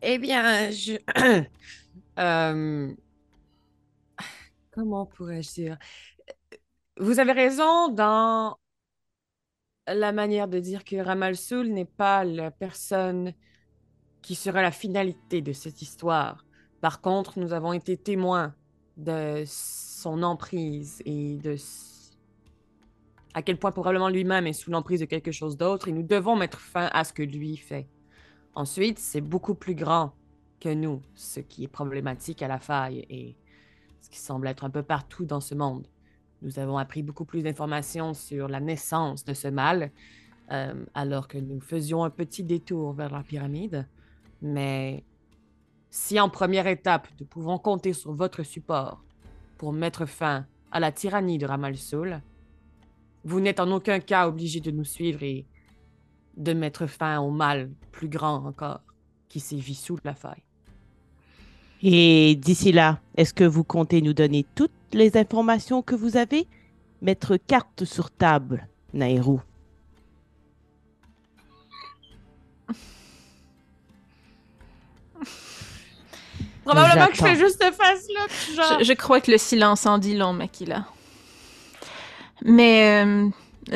Eh 0.01 0.17
bien, 0.17 0.71
je. 0.71 0.97
Euh, 2.19 2.91
Comment 4.71 5.05
pourrais-je 5.05 5.53
dire? 5.53 5.77
Vous 6.99 7.19
avez 7.19 7.31
raison 7.31 7.89
dans 7.89 8.57
la 9.87 10.11
manière 10.11 10.47
de 10.47 10.59
dire 10.59 10.83
que 10.83 10.97
Ramalsoul 10.97 11.67
n'est 11.69 11.85
pas 11.85 12.23
la 12.23 12.51
personne 12.51 13.33
qui 14.21 14.35
sera 14.35 14.61
la 14.61 14.71
finalité 14.71 15.41
de 15.41 15.53
cette 15.53 15.81
histoire. 15.81 16.45
Par 16.81 17.01
contre, 17.01 17.39
nous 17.39 17.53
avons 17.53 17.73
été 17.73 17.97
témoins 17.97 18.53
de 18.97 19.43
son 19.45 20.23
emprise 20.23 21.01
et 21.05 21.37
de 21.37 21.55
à 23.33 23.43
quel 23.43 23.57
point 23.57 23.71
probablement 23.71 24.09
lui-même 24.09 24.47
est 24.47 24.53
sous 24.53 24.71
l'emprise 24.71 24.99
de 24.99 25.05
quelque 25.05 25.31
chose 25.31 25.57
d'autre 25.57 25.87
et 25.87 25.91
nous 25.91 26.01
devons 26.01 26.35
mettre 26.35 26.59
fin 26.59 26.89
à 26.91 27.03
ce 27.03 27.13
que 27.13 27.21
lui 27.21 27.55
fait. 27.55 27.87
Ensuite, 28.55 28.97
c'est 28.97 29.21
beaucoup 29.21 29.53
plus 29.53 29.75
grand 29.75 30.13
que 30.59 30.69
nous, 30.69 31.03
ce 31.13 31.39
qui 31.39 31.63
est 31.63 31.67
problématique 31.67 32.41
à 32.41 32.47
la 32.47 32.59
faille 32.59 33.05
et 33.09 33.37
ce 34.01 34.09
qui 34.09 34.17
semble 34.17 34.47
être 34.47 34.63
un 34.63 34.71
peu 34.71 34.81
partout 34.81 35.25
dans 35.25 35.41
ce 35.41 35.53
monde. 35.53 35.87
Nous 36.41 36.59
avons 36.59 36.77
appris 36.77 37.03
beaucoup 37.03 37.25
plus 37.25 37.41
d'informations 37.41 38.13
sur 38.13 38.47
la 38.47 38.59
naissance 38.59 39.25
de 39.25 39.33
ce 39.33 39.47
mal, 39.47 39.91
euh, 40.51 40.73
alors 40.93 41.27
que 41.27 41.37
nous 41.37 41.59
faisions 41.59 42.03
un 42.03 42.09
petit 42.09 42.43
détour 42.43 42.93
vers 42.93 43.11
la 43.11 43.23
pyramide. 43.23 43.87
Mais 44.41 45.03
si 45.89 46.19
en 46.19 46.29
première 46.29 46.67
étape, 46.67 47.07
nous 47.19 47.25
pouvons 47.25 47.57
compter 47.57 47.93
sur 47.93 48.13
votre 48.13 48.43
support 48.43 49.03
pour 49.57 49.73
mettre 49.73 50.05
fin 50.05 50.45
à 50.71 50.79
la 50.79 50.91
tyrannie 50.91 51.37
de 51.37 51.45
Ramalsoul, 51.45 52.21
vous 53.23 53.39
n'êtes 53.39 53.59
en 53.59 53.71
aucun 53.71 53.99
cas 53.99 54.27
obligé 54.27 54.59
de 54.59 54.71
nous 54.71 54.85
suivre 54.85 55.23
et 55.23 55.45
de 56.37 56.53
mettre 56.53 56.85
fin 56.85 57.19
au 57.19 57.31
mal 57.31 57.71
plus 57.91 58.07
grand 58.07 58.45
encore 58.45 58.81
qui 59.27 59.39
sévit 59.39 59.75
sous 59.75 59.97
la 60.03 60.13
faille. 60.13 60.43
Et 61.83 62.35
d'ici 62.35 62.71
là, 62.71 62.99
est-ce 63.15 63.33
que 63.33 63.43
vous 63.43 63.63
comptez 63.63 64.01
nous 64.01 64.13
donner 64.13 64.45
toutes 64.55 64.71
les 64.93 65.17
informations 65.17 65.81
que 65.81 65.95
vous 65.95 66.17
avez? 66.17 66.47
Mettre 67.01 67.37
carte 67.37 67.85
sur 67.85 68.09
table, 68.09 68.67
Nairo. 68.93 69.41
Probablement 76.65 77.07
que 77.07 77.15
je 77.15 77.21
fais 77.21 77.35
juste 77.35 77.63
face-là, 77.63 78.25
puis 78.27 78.55
genre... 78.55 78.79
Je, 78.79 78.83
je 78.83 78.93
crois 78.93 79.21
que 79.21 79.31
le 79.31 79.37
silence 79.37 79.85
en 79.85 79.97
dit 79.97 80.17
long, 80.17 80.33
Makila. 80.33 80.85
Mais 82.43 83.03
euh, 83.05 83.29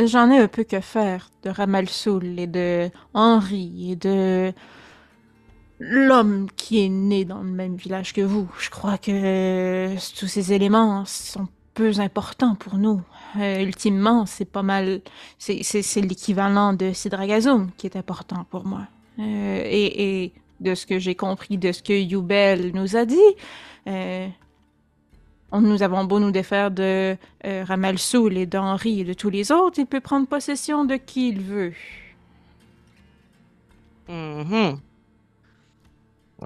j'en 0.05 0.29
ai 0.29 0.39
un 0.39 0.47
peu 0.47 0.63
que 0.63 0.81
faire 0.81 1.29
de 1.43 1.49
Ramalsoul 1.49 2.37
et 2.37 2.47
de 2.47 2.89
Henri 3.13 3.91
et 3.91 3.95
de 3.95 4.53
l'homme 5.83 6.47
qui 6.55 6.85
est 6.85 6.89
né 6.89 7.25
dans 7.25 7.41
le 7.41 7.49
même 7.49 7.75
village 7.75 8.13
que 8.13 8.21
vous. 8.21 8.47
Je 8.59 8.69
crois 8.69 8.97
que 8.97 9.95
tous 10.17 10.27
ces 10.27 10.53
éléments 10.53 11.03
sont 11.05 11.47
peu 11.73 11.91
importants 11.99 12.55
pour 12.55 12.77
nous. 12.77 13.01
Euh, 13.39 13.63
ultimement, 13.63 14.25
c'est 14.25 14.45
pas 14.45 14.61
mal. 14.61 15.01
C'est, 15.39 16.01
l'équivalent 16.01 16.73
de 16.73 16.93
Sidragazoum 16.93 17.71
qui 17.77 17.87
est 17.87 17.95
important 17.95 18.45
pour 18.49 18.65
moi. 18.65 18.87
Euh, 19.19 19.63
et, 19.65 20.23
et 20.23 20.33
de 20.61 20.75
ce 20.75 20.85
que 20.85 20.99
j'ai 20.99 21.15
compris 21.15 21.57
de 21.57 21.71
ce 21.71 21.81
que 21.81 21.93
Youbel 21.93 22.71
nous 22.73 22.95
a 22.95 23.05
dit, 23.05 23.17
euh, 23.87 24.27
nous 25.59 25.83
avons 25.83 26.05
beau 26.05 26.19
nous 26.19 26.31
défaire 26.31 26.71
de 26.71 27.17
euh, 27.45 27.63
Ramalsoul 27.65 28.37
et 28.37 28.45
d'Henri 28.45 29.01
et 29.01 29.03
de 29.03 29.13
tous 29.13 29.29
les 29.29 29.51
autres, 29.51 29.79
il 29.79 29.87
peut 29.87 29.99
prendre 29.99 30.27
possession 30.27 30.85
de 30.85 30.95
qui 30.95 31.29
il 31.29 31.41
veut. 31.41 31.73
Mhm. 34.07 34.77
En 34.77 34.90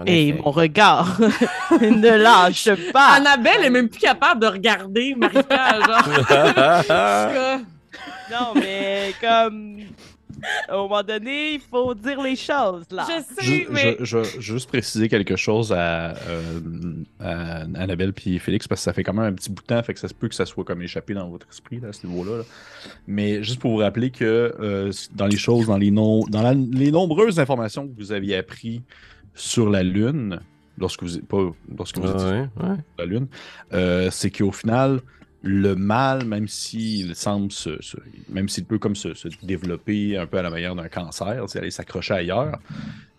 Et 0.06 0.30
effet. 0.30 0.42
mon 0.44 0.52
regard 0.52 1.20
ne 1.82 2.18
lâche 2.18 2.70
pas. 2.92 3.14
Annabelle 3.16 3.64
est 3.64 3.70
même 3.70 3.88
plus 3.90 4.00
capable 4.02 4.42
de 4.42 4.48
regarder 4.48 5.16
Marika, 5.16 5.80
genre. 5.82 7.60
Non, 8.32 8.54
mais 8.56 9.14
comme. 9.22 9.78
À 10.68 10.74
un 10.74 10.78
moment 10.78 11.02
donné, 11.02 11.54
il 11.54 11.60
faut 11.62 11.94
dire 11.96 12.22
les 12.22 12.36
choses, 12.36 12.84
là. 12.92 13.08
je 13.08 13.42
sais, 13.42 13.64
Je, 13.66 13.72
mais... 13.72 13.96
je- 14.02 14.22
je- 14.24 14.40
juste 14.42 14.68
préciser 14.68 15.08
quelque 15.08 15.36
chose 15.38 15.72
à, 15.72 16.14
euh, 16.28 16.60
à 17.22 17.62
Annabelle 17.82 18.12
puis 18.14 18.38
Félix 18.38 18.68
parce 18.68 18.82
que 18.82 18.84
ça 18.84 18.94
fait 18.94 19.02
quand 19.04 19.14
même 19.14 19.26
un 19.26 19.34
petit 19.34 19.50
bout 19.50 19.62
de 19.62 19.68
temps, 19.68 19.82
fait 19.82 19.94
que 19.94 20.00
ça 20.00 20.08
se 20.10 20.14
peut 20.14 20.28
que 20.28 20.36
ça 20.36 20.46
soit 20.46 20.64
comme 20.66 20.82
échappé 20.82 21.14
dans 21.14 21.30
votre 21.30 21.48
esprit 21.50 21.80
là, 21.80 21.88
à 21.90 21.94
ce 21.94 22.06
niveau-là. 22.06 22.40
là. 22.40 22.44
Mais 23.08 23.44
juste 23.44 23.60
pour 23.62 23.72
vous 23.72 23.78
rappeler 23.78 24.12
que 24.12 24.54
euh, 24.60 24.92
dans 25.16 25.26
les 25.28 25.38
choses, 25.38 25.68
dans 25.68 25.78
les 25.78 25.90
dans 25.90 26.26
la- 26.34 26.54
les 26.54 26.92
nombreuses 26.92 27.40
informations 27.40 27.88
que 27.88 27.94
vous 27.98 28.12
aviez 28.12 28.36
appris 28.36 28.82
sur 29.36 29.70
la 29.70 29.84
Lune, 29.84 30.40
lorsque 30.78 31.04
vous 31.04 31.20
pas 31.20 31.52
lorsque 31.78 31.98
vous 31.98 32.10
étiez 32.10 32.26
ouais, 32.26 32.40
ouais. 32.58 32.76
sur 32.76 32.98
la 33.00 33.06
Lune, 33.06 33.28
euh, 33.74 34.10
c'est 34.12 34.32
qu'au 34.32 34.52
final, 34.52 35.02
le 35.44 35.76
mal, 35.76 36.26
même 36.26 36.48
s'il 36.48 37.16
semble 37.16 37.52
se, 37.52 37.80
se- 37.82 37.98
même 38.30 38.50
s'il 38.50 38.66
peut 38.66 38.80
comme 38.80 38.96
se, 38.96 39.14
se 39.14 39.28
développer 39.44 40.18
un 40.18 40.26
peu 40.26 40.40
à 40.40 40.42
la 40.42 40.50
manière 40.50 40.76
d'un 40.76 40.88
cancer, 40.90 41.46
aller 41.56 41.72
s'accrocher 41.72 42.16
ailleurs, 42.16 42.58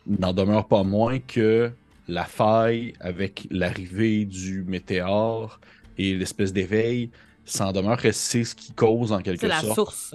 n'en 0.07 0.33
demeure 0.33 0.67
pas 0.67 0.83
moins 0.83 1.19
que 1.21 1.71
la 2.09 2.25
faille 2.25 2.95
avec 3.01 3.47
l'arrivée 3.51 4.25
du 4.25 4.63
météore 4.65 5.61
et 5.99 6.15
l'espèce 6.15 6.53
d'éveil, 6.53 7.11
ça 7.45 7.69
en 7.69 7.73
demeure 7.73 7.97
que 7.97 8.11
c'est 8.13 8.45
ce 8.45 8.55
qui 8.55 8.73
cause 8.73 9.13
en 9.13 9.21
quelque 9.21 9.41
C'est 9.41 9.49
la 9.49 9.61
sorte. 9.61 9.75
source. 9.75 10.15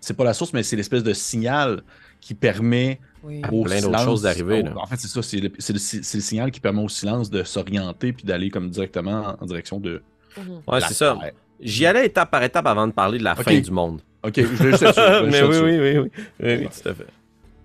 C'est 0.00 0.14
pas 0.16 0.24
la 0.24 0.34
source, 0.34 0.52
mais 0.52 0.62
c'est 0.62 0.76
l'espèce 0.76 1.02
de 1.02 1.12
signal 1.12 1.82
qui 2.26 2.34
permet 2.34 2.98
Oui. 3.22 3.40
au 3.52 3.62
Plein 3.62 3.76
d'autres 3.76 3.98
silence- 3.98 4.04
choses 4.04 4.22
d'arriver, 4.22 4.62
là. 4.64 4.72
En 4.76 4.86
fait, 4.86 4.96
c'est 4.96 5.06
ça, 5.06 5.22
c'est 5.22 5.36
le, 5.38 5.52
c'est 5.60 5.72
le- 5.72 5.78
c'est 5.78 6.14
le 6.18 6.20
signal 6.22 6.50
qui 6.50 6.58
permet 6.58 6.82
au 6.82 6.88
silence 6.88 7.30
de 7.30 7.44
s'orienter 7.44 8.12
puis 8.12 8.24
d'aller 8.24 8.50
comme 8.50 8.68
directement 8.68 9.36
en, 9.40 9.46
direction 9.46 9.78
de. 9.78 10.02
Mhm. 10.36 10.60
Ouais, 10.66 10.80
la 10.80 10.88
c'est 10.88 10.94
ça. 10.94 11.16
J'y 11.60 11.86
allais 11.86 12.04
étape 12.06 12.30
par 12.32 12.42
étape 12.42 12.66
avant 12.66 12.88
de 12.88 12.92
parler 12.92 13.18
de 13.18 13.24
la 13.24 13.34
Ok. 13.34 13.42
fin 13.44 13.60
du 13.60 13.70
monde. 13.70 14.00
Ok, 14.24 14.32
je 14.36 14.42
vais 14.42 14.70
juste 14.72 14.82
être 14.82 14.94
sûr, 14.94 15.02
je 15.04 15.24
vais 15.24 15.30
Mais 15.30 15.42
oui, 15.42 15.56
oui, 15.56 15.78
oui, 15.78 15.98
oui, 15.98 16.10
oui, 16.40 16.56
oui, 16.62 16.68
tout 16.82 16.88
à 16.88 16.94
fait. 16.94 17.06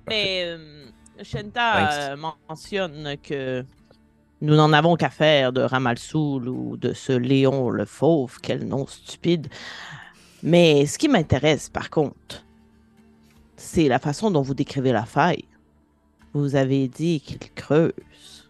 Mais 0.08 0.44
euh, 0.46 0.86
Shenta 1.24 2.12
euh, 2.12 2.16
mentionne 2.48 3.16
que 3.24 3.66
nous 4.42 4.56
n'en 4.56 4.72
avons 4.74 4.96
qu'à 4.96 5.10
faire 5.10 5.52
de 5.54 5.62
Ramalsoul 5.62 6.48
ou 6.48 6.78
de 6.78 6.94
ce 6.94 7.14
Léon 7.14 7.72
le 7.72 7.86
Fauve, 7.86 8.38
quel 8.44 8.68
nom 8.68 8.86
stupide. 8.86 9.48
Mais 10.44 10.86
ce 10.86 10.98
qui 11.00 11.08
m'intéresse, 11.08 11.68
par 11.70 11.90
contre, 11.90 12.44
c'est 13.62 13.88
la 13.88 14.00
façon 14.00 14.32
dont 14.32 14.42
vous 14.42 14.54
décrivez 14.54 14.92
la 14.92 15.06
faille. 15.06 15.46
Vous 16.34 16.56
avez 16.56 16.88
dit 16.88 17.22
qu'il 17.22 17.40
creuse. 17.54 18.50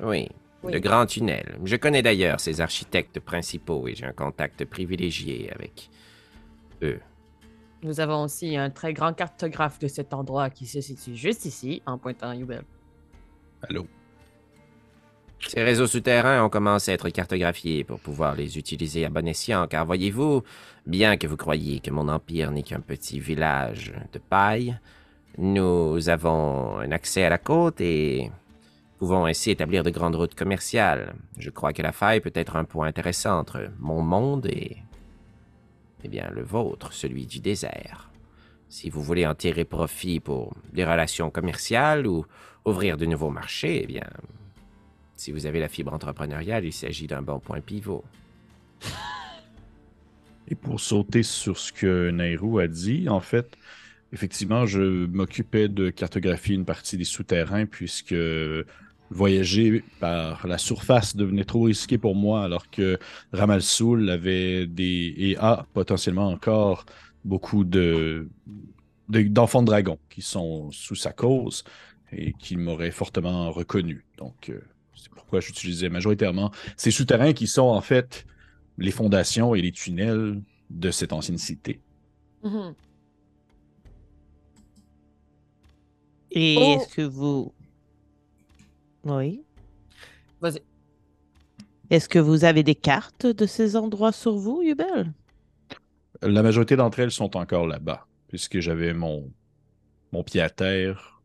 Oui, 0.00 0.28
Oui. 0.62 0.72
le 0.72 0.78
grand 0.80 1.06
tunnel. 1.06 1.58
Je 1.64 1.76
connais 1.76 2.02
d'ailleurs 2.02 2.40
ses 2.40 2.60
architectes 2.60 3.20
principaux 3.20 3.88
et 3.88 3.94
j'ai 3.94 4.04
un 4.06 4.12
contact 4.12 4.64
privilégié 4.64 5.50
avec 5.52 5.90
eux. 6.82 7.00
Nous 7.82 8.00
avons 8.00 8.22
aussi 8.24 8.56
un 8.56 8.70
très 8.70 8.92
grand 8.92 9.12
cartographe 9.12 9.78
de 9.78 9.88
cet 9.88 10.12
endroit 10.14 10.50
qui 10.50 10.66
se 10.66 10.80
situe 10.80 11.14
juste 11.16 11.44
ici, 11.44 11.82
en 11.86 11.98
pointant 11.98 12.30
à 12.30 12.34
Youbel. 12.34 12.62
Allô? 13.68 13.86
Ces 15.40 15.62
réseaux 15.62 15.86
souterrains 15.86 16.44
ont 16.44 16.48
commencé 16.48 16.90
à 16.90 16.94
être 16.94 17.08
cartographiés 17.10 17.84
pour 17.84 18.00
pouvoir 18.00 18.34
les 18.34 18.58
utiliser 18.58 19.04
à 19.04 19.10
bon 19.10 19.26
escient, 19.28 19.66
car 19.68 19.86
voyez-vous, 19.86 20.42
bien 20.86 21.16
que 21.16 21.26
vous 21.26 21.36
croyiez 21.36 21.80
que 21.80 21.90
mon 21.90 22.08
empire 22.08 22.50
n'est 22.50 22.62
qu'un 22.62 22.80
petit 22.80 23.20
village 23.20 23.92
de 24.12 24.18
paille, 24.18 24.78
nous 25.38 26.08
avons 26.08 26.78
un 26.78 26.90
accès 26.92 27.24
à 27.24 27.28
la 27.28 27.38
côte 27.38 27.80
et 27.80 28.30
pouvons 28.98 29.26
ainsi 29.26 29.50
établir 29.50 29.82
de 29.82 29.90
grandes 29.90 30.16
routes 30.16 30.34
commerciales. 30.34 31.14
Je 31.38 31.50
crois 31.50 31.74
que 31.74 31.82
la 31.82 31.92
faille 31.92 32.20
peut 32.20 32.32
être 32.34 32.56
un 32.56 32.64
point 32.64 32.86
intéressant 32.86 33.38
entre 33.38 33.70
mon 33.78 34.00
monde 34.00 34.46
et, 34.46 34.78
eh 36.02 36.08
bien, 36.08 36.30
le 36.34 36.42
vôtre, 36.42 36.92
celui 36.92 37.26
du 37.26 37.40
désert. 37.40 38.10
Si 38.68 38.88
vous 38.88 39.02
voulez 39.02 39.26
en 39.26 39.34
tirer 39.34 39.64
profit 39.64 40.18
pour 40.20 40.54
des 40.72 40.84
relations 40.84 41.30
commerciales 41.30 42.06
ou 42.06 42.24
ouvrir 42.64 42.96
de 42.96 43.06
nouveaux 43.06 43.30
marchés, 43.30 43.82
eh 43.84 43.86
bien, 43.86 44.08
si 45.16 45.32
vous 45.32 45.46
avez 45.46 45.60
la 45.60 45.68
fibre 45.68 45.92
entrepreneuriale, 45.92 46.64
il 46.64 46.72
s'agit 46.72 47.06
d'un 47.06 47.22
bon 47.22 47.38
point 47.40 47.60
pivot. 47.60 48.04
Et 50.48 50.54
pour 50.54 50.78
sauter 50.80 51.22
sur 51.22 51.58
ce 51.58 51.72
que 51.72 52.10
Nairou 52.10 52.58
a 52.58 52.68
dit, 52.68 53.08
en 53.08 53.20
fait, 53.20 53.56
effectivement, 54.12 54.66
je 54.66 55.06
m'occupais 55.06 55.68
de 55.68 55.90
cartographier 55.90 56.54
une 56.54 56.64
partie 56.64 56.96
des 56.96 57.04
souterrains 57.04 57.66
puisque 57.66 58.14
voyager 59.10 59.84
par 60.00 60.46
la 60.46 60.58
surface 60.58 61.16
devenait 61.16 61.44
trop 61.44 61.62
risqué 61.62 61.96
pour 61.96 62.14
moi 62.14 62.42
alors 62.42 62.70
que 62.70 62.98
Ramal 63.32 63.62
Soul 63.62 64.10
avait 64.10 64.66
des 64.66 65.14
et 65.16 65.36
a 65.36 65.66
potentiellement 65.74 66.28
encore 66.28 66.86
beaucoup 67.24 67.64
de 67.64 68.28
d'enfants 69.08 69.62
de, 69.62 69.66
dragons 69.66 69.98
qui 70.10 70.22
sont 70.22 70.70
sous 70.72 70.96
sa 70.96 71.12
cause 71.12 71.64
et 72.12 72.32
qui 72.32 72.56
m'auraient 72.56 72.90
fortement 72.90 73.52
reconnu. 73.52 74.04
Donc, 74.18 74.48
euh, 74.48 74.60
c'est 74.96 75.10
pourquoi 75.10 75.40
j'utilisais 75.40 75.88
majoritairement 75.88 76.50
ces 76.76 76.90
souterrains 76.90 77.32
qui 77.32 77.46
sont 77.46 77.62
en 77.68 77.80
fait 77.80 78.26
les 78.78 78.90
fondations 78.90 79.54
et 79.54 79.62
les 79.62 79.72
tunnels 79.72 80.42
de 80.70 80.90
cette 80.90 81.12
ancienne 81.12 81.38
cité. 81.38 81.80
Mhm. 82.42 82.74
Et 86.32 86.56
Oh. 86.58 86.76
est-ce 86.80 86.94
que 86.94 87.02
vous. 87.02 87.52
Oui. 89.04 89.42
Vas-y. 90.40 90.60
Est-ce 91.90 92.08
que 92.08 92.18
vous 92.18 92.44
avez 92.44 92.62
des 92.62 92.74
cartes 92.74 93.26
de 93.26 93.46
ces 93.46 93.76
endroits 93.76 94.12
sur 94.12 94.36
vous, 94.36 94.60
Yubel? 94.62 95.12
La 96.22 96.42
majorité 96.42 96.76
d'entre 96.76 96.98
elles 97.00 97.10
sont 97.12 97.36
encore 97.36 97.66
là-bas, 97.66 98.06
puisque 98.28 98.58
j'avais 98.60 98.92
mon, 98.92 99.30
mon 100.12 100.24
pied 100.24 100.40
à 100.40 100.50
terre, 100.50 101.15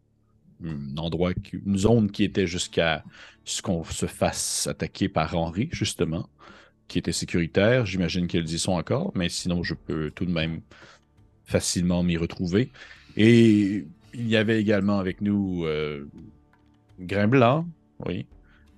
un 0.66 0.98
endroit, 0.98 1.32
une 1.66 1.78
zone 1.78 2.12
qui 2.12 2.24
était 2.24 2.48
jusqu'à 2.48 3.04
ce 3.46 3.62
qu'on 3.62 3.84
se 3.84 4.06
fasse 4.06 4.68
attaquer 4.68 5.10
par 5.10 5.36
Henri, 5.36 5.70
justement, 5.72 6.30
qui 6.88 7.00
était 7.00 7.12
sécuritaire. 7.12 7.86
J'imagine 7.86 8.28
qu'elles 8.28 8.50
y 8.52 8.60
sont 8.60 8.74
encore, 8.74 9.12
mais 9.16 9.30
sinon, 9.30 9.64
je 9.64 9.74
peux 9.74 10.12
tout 10.12 10.26
de 10.26 10.32
même 10.32 10.62
facilement 11.46 12.04
m'y 12.04 12.18
retrouver. 12.18 12.72
Et 13.18 13.86
il 14.14 14.28
y 14.28 14.36
avait 14.38 14.60
également 14.60 15.00
avec 15.00 15.22
nous 15.22 15.66
euh, 15.66 16.08
Grain 17.00 17.28
Blanc, 17.28 17.66
oui, 18.06 18.26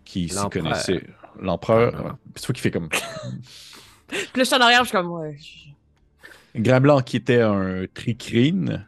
qui 0.06 0.30
s'y 0.30 0.50
connaissait. 0.50 1.04
L'empereur. 1.40 2.12
Ah. 2.12 2.18
C'est 2.36 2.46
toi 2.46 2.54
qui 2.54 2.62
fait 2.62 2.72
comme. 2.72 2.90
Puis 4.08 4.18
là, 4.20 4.26
je 4.36 4.44
suis 4.44 4.56
en 4.56 4.60
arrière, 4.60 4.84
je 4.84 4.90
suis 4.90 4.98
comme, 4.98 5.12
ouais. 5.12 5.36
je- 5.40 6.62
Grain 6.62 6.80
Blanc 6.82 7.02
qui 7.02 7.18
était 7.18 7.42
un 7.42 7.86
tricrine 7.92 8.86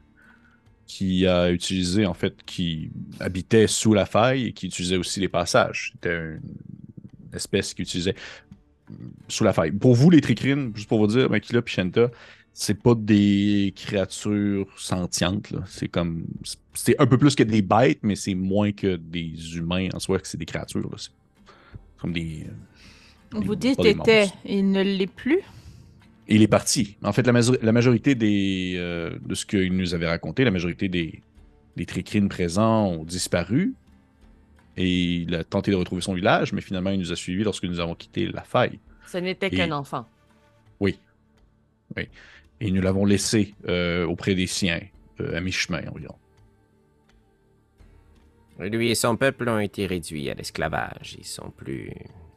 qui 0.87 1.25
a 1.25 1.51
utilisé, 1.51 2.05
en 2.05 2.13
fait, 2.13 2.35
qui 2.45 2.91
habitait 3.19 3.67
sous 3.67 3.93
la 3.93 4.05
faille 4.05 4.47
et 4.47 4.53
qui 4.53 4.67
utilisait 4.67 4.97
aussi 4.97 5.19
les 5.19 5.27
passages. 5.27 5.91
C'était 5.93 6.15
une 6.15 6.41
espèce 7.33 7.73
qui 7.73 7.81
utilisait 7.81 8.15
sous 9.27 9.43
la 9.43 9.53
faille. 9.53 9.71
Pour 9.71 9.95
vous, 9.95 10.09
les 10.09 10.21
tricrines, 10.21 10.71
juste 10.75 10.87
pour 10.87 10.99
vous 10.99 11.07
dire, 11.07 11.29
Makila 11.29 11.59
et 11.59 11.69
Shenta, 11.69 12.11
c'est 12.53 12.81
pas 12.81 12.95
des 12.95 13.73
créatures 13.75 14.67
sentientes. 14.77 15.53
C'est 15.67 15.89
comme. 15.89 16.25
C'est 16.73 16.99
un 17.01 17.07
peu 17.07 17.17
plus 17.17 17.35
que 17.35 17.43
des 17.43 17.61
bêtes, 17.61 17.99
mais 18.03 18.15
c'est 18.15 18.35
moins 18.35 18.71
que 18.71 18.95
des 18.95 19.57
humains 19.57 19.89
en 19.93 19.99
soi, 19.99 20.19
que 20.19 20.27
c'est 20.27 20.37
des 20.37 20.45
créatures. 20.45 20.81
là. 20.81 20.97
C'est 20.97 21.11
comme 21.99 22.13
des. 22.13 22.47
Vous 23.31 23.55
dites 23.55 23.83
était, 23.83 24.27
il 24.45 24.71
ne 24.71 24.81
l'est 24.81 25.07
plus? 25.11 25.41
Et 26.27 26.35
il 26.35 26.41
est 26.41 26.47
parti. 26.47 26.97
En 27.03 27.13
fait, 27.13 27.25
la, 27.27 27.33
majo- 27.33 27.57
la 27.61 27.71
majorité 27.71 28.15
des, 28.15 28.75
euh, 28.77 29.15
de 29.23 29.35
ce 29.35 29.45
qu'il 29.45 29.75
nous 29.75 29.93
avait 29.93 30.07
raconté, 30.07 30.43
la 30.43 30.51
majorité 30.51 30.87
des, 30.89 31.21
des 31.75 31.85
tricrines 31.85 32.29
présents 32.29 32.87
ont 32.87 33.03
disparu. 33.03 33.73
Et 34.77 34.89
il 35.21 35.35
a 35.35 35.43
tenté 35.43 35.71
de 35.71 35.75
retrouver 35.75 36.01
son 36.01 36.13
village, 36.13 36.51
mais 36.51 36.61
finalement, 36.61 36.89
il 36.89 36.99
nous 36.99 37.11
a 37.11 37.15
suivis 37.15 37.43
lorsque 37.43 37.63
nous 37.65 37.79
avons 37.79 37.95
quitté 37.95 38.25
la 38.27 38.41
faille. 38.43 38.79
Ce 39.07 39.17
n'était 39.19 39.47
Et- 39.47 39.51
qu'un 39.51 39.71
enfant. 39.71 40.05
Et 42.61 42.71
nous 42.71 42.81
l'avons 42.81 43.05
laissé 43.05 43.53
euh, 43.67 44.05
auprès 44.05 44.33
des 44.33 44.47
siens, 44.47 44.79
euh, 45.19 45.37
à 45.37 45.41
mi-chemin 45.41 45.81
environ. 45.93 46.15
Lui 48.59 48.89
et 48.89 48.95
son 48.95 49.17
peuple 49.17 49.49
ont 49.49 49.59
été 49.59 49.85
réduits 49.85 50.29
à 50.29 50.33
l'esclavage. 50.33 51.15
Ils 51.19 51.25
sont 51.25 51.49
plus 51.51 51.91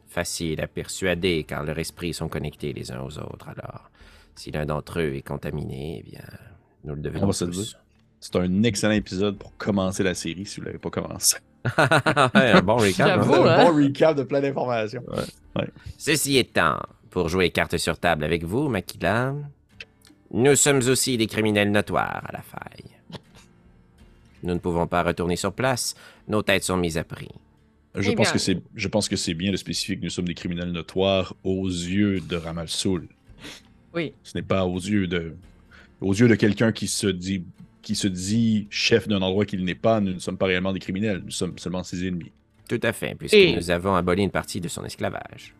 faciles 0.09 0.59
à 0.61 0.67
persuader 0.67 1.43
car 1.43 1.63
leurs 1.63 1.79
esprits 1.79 2.13
sont 2.13 2.27
connectés 2.27 2.73
les 2.73 2.91
uns 2.91 3.01
aux 3.01 3.17
autres. 3.19 3.47
Alors, 3.49 3.89
si 4.35 4.51
l'un 4.51 4.65
d'entre 4.65 4.99
eux 4.99 5.15
est 5.15 5.21
contaminé, 5.21 6.03
eh 6.05 6.09
bien, 6.09 6.25
nous 6.83 6.95
le 6.95 7.01
devenons 7.01 7.31
tous. 7.31 7.77
C'est 8.19 8.35
un 8.35 8.63
excellent 8.63 8.93
épisode 8.93 9.37
pour 9.37 9.55
commencer 9.57 10.03
la 10.03 10.13
série 10.13 10.45
si 10.45 10.57
vous 10.57 10.61
ne 10.63 10.65
l'avez 10.67 10.79
pas 10.79 10.89
commencé. 10.89 11.37
Ouais, 11.77 12.51
un 12.51 12.61
bon 12.61 12.77
recap. 12.77 13.19
hein? 13.19 13.21
Un 13.21 13.45
hein? 13.45 13.65
bon 13.65 13.75
recap 13.75 14.15
de 14.15 14.23
plein 14.23 14.41
d'informations. 14.41 15.03
Ceci 15.97 16.37
étant, 16.37 16.79
pour 17.09 17.27
jouer 17.27 17.49
carte 17.49 17.77
sur 17.77 17.99
table 17.99 18.23
avec 18.23 18.43
vous, 18.43 18.69
Makila, 18.69 19.35
nous 20.31 20.55
sommes 20.55 20.81
aussi 20.87 21.17
des 21.17 21.27
criminels 21.27 21.71
notoires 21.71 22.23
à 22.27 22.31
la 22.31 22.41
faille. 22.41 22.95
Nous 24.43 24.53
ne 24.53 24.59
pouvons 24.59 24.87
pas 24.87 25.03
retourner 25.03 25.35
sur 25.35 25.51
place, 25.51 25.95
nos 26.27 26.41
têtes 26.41 26.63
sont 26.63 26.77
mises 26.77 26.97
à 26.97 27.03
prix. 27.03 27.29
Je 27.95 28.11
Eh 28.11 28.15
pense, 28.15 28.31
que 28.31 28.37
c'est, 28.39 28.57
je 28.75 28.87
pense 28.87 29.09
que 29.09 29.15
c'est 29.15 29.33
bien 29.33 29.51
de 29.51 29.57
spécifier 29.57 29.97
que 29.97 30.03
nous 30.03 30.09
sommes 30.11 30.27
des 30.27 30.35
criminels 30.35 30.71
notoires 30.71 31.35
aux 31.43 31.67
yeux 31.67 32.19
de 32.21 32.35
Ramal 32.35 32.69
Soul. 32.69 33.07
Oui. 33.93 34.13
Ce 34.23 34.37
n'est 34.37 34.43
pas 34.43 34.65
aux 34.65 34.77
yeux 34.77 35.07
de, 35.07 35.33
aux 35.99 36.13
yeux 36.13 36.27
de 36.27 36.35
quelqu'un 36.35 36.71
qui 36.71 36.87
se 36.87 37.07
dit, 37.07 37.43
qui 37.81 37.95
se 37.95 38.07
dit 38.07 38.67
chef 38.69 39.07
d'un 39.07 39.21
endroit 39.21 39.45
qu'il 39.45 39.63
n'est 39.65 39.73
pas. 39.75 39.99
Nous 40.01 40.13
ne 40.13 40.19
sommes 40.19 40.37
pas 40.37 40.45
réellement 40.45 40.71
des 40.71 40.79
criminels. 40.79 41.21
Nous 41.25 41.31
sommes 41.31 41.57
seulement 41.57 41.83
ses 41.83 42.07
ennemis. 42.07 42.31
Tout 42.69 42.79
à 42.83 42.93
fait, 42.93 43.15
puisque 43.15 43.33
Et- 43.33 43.55
nous 43.55 43.71
avons 43.71 43.95
aboli 43.95 44.21
une 44.21 44.29
partie 44.29 44.61
de 44.61 44.67
son 44.67 44.85
esclavage. 44.85 45.55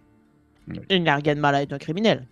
Il 0.92 1.02
n'a 1.02 1.16
rien 1.16 1.34
de 1.34 1.40
mal 1.40 1.56
à 1.56 1.64
être 1.64 1.74
un 1.74 1.80
criminel. 1.80 2.28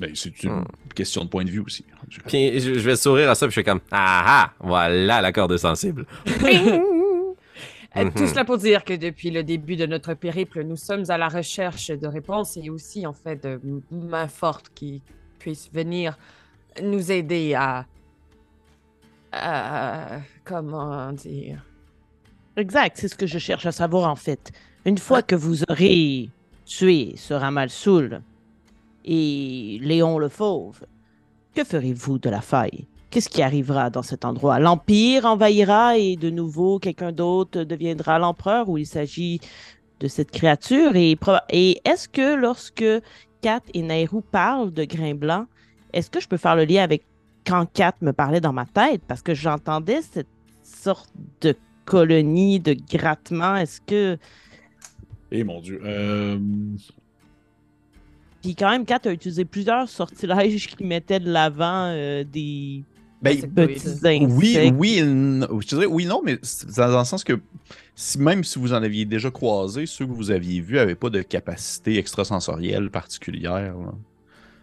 Ben, 0.00 0.10
c'est 0.14 0.42
une 0.42 0.50
Hmm. 0.50 0.64
question 0.94 1.24
de 1.24 1.28
point 1.28 1.44
de 1.44 1.50
vue 1.50 1.60
aussi. 1.60 1.84
Puis 2.26 2.58
je 2.60 2.70
vais 2.80 2.96
sourire 2.96 3.30
à 3.30 3.34
ça, 3.36 3.46
puis 3.46 3.52
je 3.54 3.60
suis 3.60 3.64
comme 3.64 3.80
Ah 3.92 4.24
ah, 4.26 4.52
voilà 4.60 5.20
la 5.20 5.32
corde 5.32 5.56
sensible. 5.56 6.04
Euh, 7.98 8.04
Mhm. 8.04 8.12
Tout 8.14 8.26
cela 8.26 8.44
pour 8.44 8.58
dire 8.58 8.84
que 8.84 8.94
depuis 8.94 9.30
le 9.30 9.42
début 9.42 9.76
de 9.76 9.86
notre 9.86 10.14
périple, 10.14 10.62
nous 10.62 10.76
sommes 10.76 11.04
à 11.10 11.18
la 11.18 11.28
recherche 11.28 11.88
de 11.90 12.06
réponses 12.06 12.56
et 12.56 12.70
aussi, 12.70 13.06
en 13.06 13.12
fait, 13.12 13.42
de 13.42 13.60
mains 13.90 14.28
fortes 14.28 14.70
qui 14.74 15.02
puissent 15.38 15.70
venir 15.72 16.16
nous 16.82 17.10
aider 17.10 17.54
à. 17.54 17.86
à- 19.32 20.20
comment 20.44 21.12
dire? 21.12 21.64
Exact, 22.56 22.96
c'est 22.98 23.08
ce 23.08 23.14
que 23.14 23.26
je 23.26 23.38
cherche 23.38 23.66
à 23.66 23.72
savoir 23.72 24.10
en 24.10 24.16
fait. 24.16 24.50
Une 24.84 24.98
fois 24.98 25.22
que 25.22 25.34
vous 25.36 25.62
aurez 25.68 26.30
tué 26.64 27.14
ce 27.16 27.34
Ramal 27.34 27.70
Soul 27.70 28.20
et 29.04 29.78
Léon 29.82 30.18
le 30.18 30.28
Fauve, 30.28 30.80
que 31.54 31.62
ferez-vous 31.64 32.18
de 32.18 32.30
la 32.30 32.40
faille? 32.40 32.86
Qu'est-ce 33.10 33.30
qui 33.30 33.40
arrivera 33.40 33.88
dans 33.88 34.02
cet 34.02 34.26
endroit? 34.26 34.58
L'Empire 34.58 35.24
envahira 35.24 35.96
et 35.96 36.16
de 36.16 36.28
nouveau 36.28 36.78
quelqu'un 36.78 37.10
d'autre 37.10 37.64
deviendra 37.64 38.18
l'empereur 38.18 38.68
ou 38.68 38.76
il 38.76 38.86
s'agit 38.86 39.40
de 39.98 40.08
cette 40.08 40.30
créature? 40.30 40.94
Et, 40.94 41.80
est-ce 41.86 42.06
que 42.06 42.34
lorsque 42.34 42.84
Kat 43.40 43.62
et 43.72 43.82
Nairou 43.82 44.20
parlent 44.20 44.72
de 44.72 44.84
Grain 44.84 45.14
Blanc, 45.14 45.46
est-ce 45.94 46.10
que 46.10 46.20
je 46.20 46.28
peux 46.28 46.36
faire 46.36 46.54
le 46.54 46.64
lien 46.64 46.82
avec 46.82 47.02
quand 47.46 47.64
Kat 47.72 47.94
me 48.02 48.12
parlait 48.12 48.42
dans 48.42 48.52
ma 48.52 48.66
tête? 48.66 49.00
Parce 49.08 49.22
que 49.22 49.34
j'entendais 49.34 50.02
cette 50.02 50.28
sorte 50.62 51.10
de 51.40 51.56
colonie 51.86 52.60
de 52.60 52.76
grattement. 52.90 53.56
Est-ce 53.56 53.80
que. 53.80 54.18
Eh 55.30 55.44
mon 55.44 55.62
Dieu. 55.62 55.80
Euh, 55.82 56.38
Puis 58.42 58.54
quand 58.54 58.68
même, 58.68 58.84
Kat 58.84 59.00
a 59.06 59.12
utilisé 59.12 59.46
plusieurs 59.46 59.88
sortilèges 59.88 60.66
qui 60.76 60.84
mettaient 60.84 61.20
de 61.20 61.30
l'avant 61.30 61.86
euh, 61.86 62.22
des 62.22 62.84
ben, 63.22 63.40
petits 63.40 63.88
insectes. 63.88 64.26
oui, 64.30 64.72
oui, 64.76 64.98
je 64.98 65.66
dirais 65.66 65.86
oui, 65.86 66.06
non, 66.06 66.20
mais 66.24 66.38
c'est 66.42 66.68
dans 66.76 66.98
le 66.98 67.04
sens 67.04 67.24
que 67.24 67.40
si, 67.94 68.20
même 68.20 68.44
si 68.44 68.58
vous 68.58 68.72
en 68.72 68.82
aviez 68.82 69.04
déjà 69.04 69.30
croisé, 69.30 69.86
ceux 69.86 70.06
que 70.06 70.12
vous 70.12 70.30
aviez 70.30 70.60
vus 70.60 70.76
n'avaient 70.76 70.94
pas 70.94 71.10
de 71.10 71.22
capacité 71.22 71.98
extrasensorielle 71.98 72.90
particulière. 72.90 73.74
là. 73.76 73.92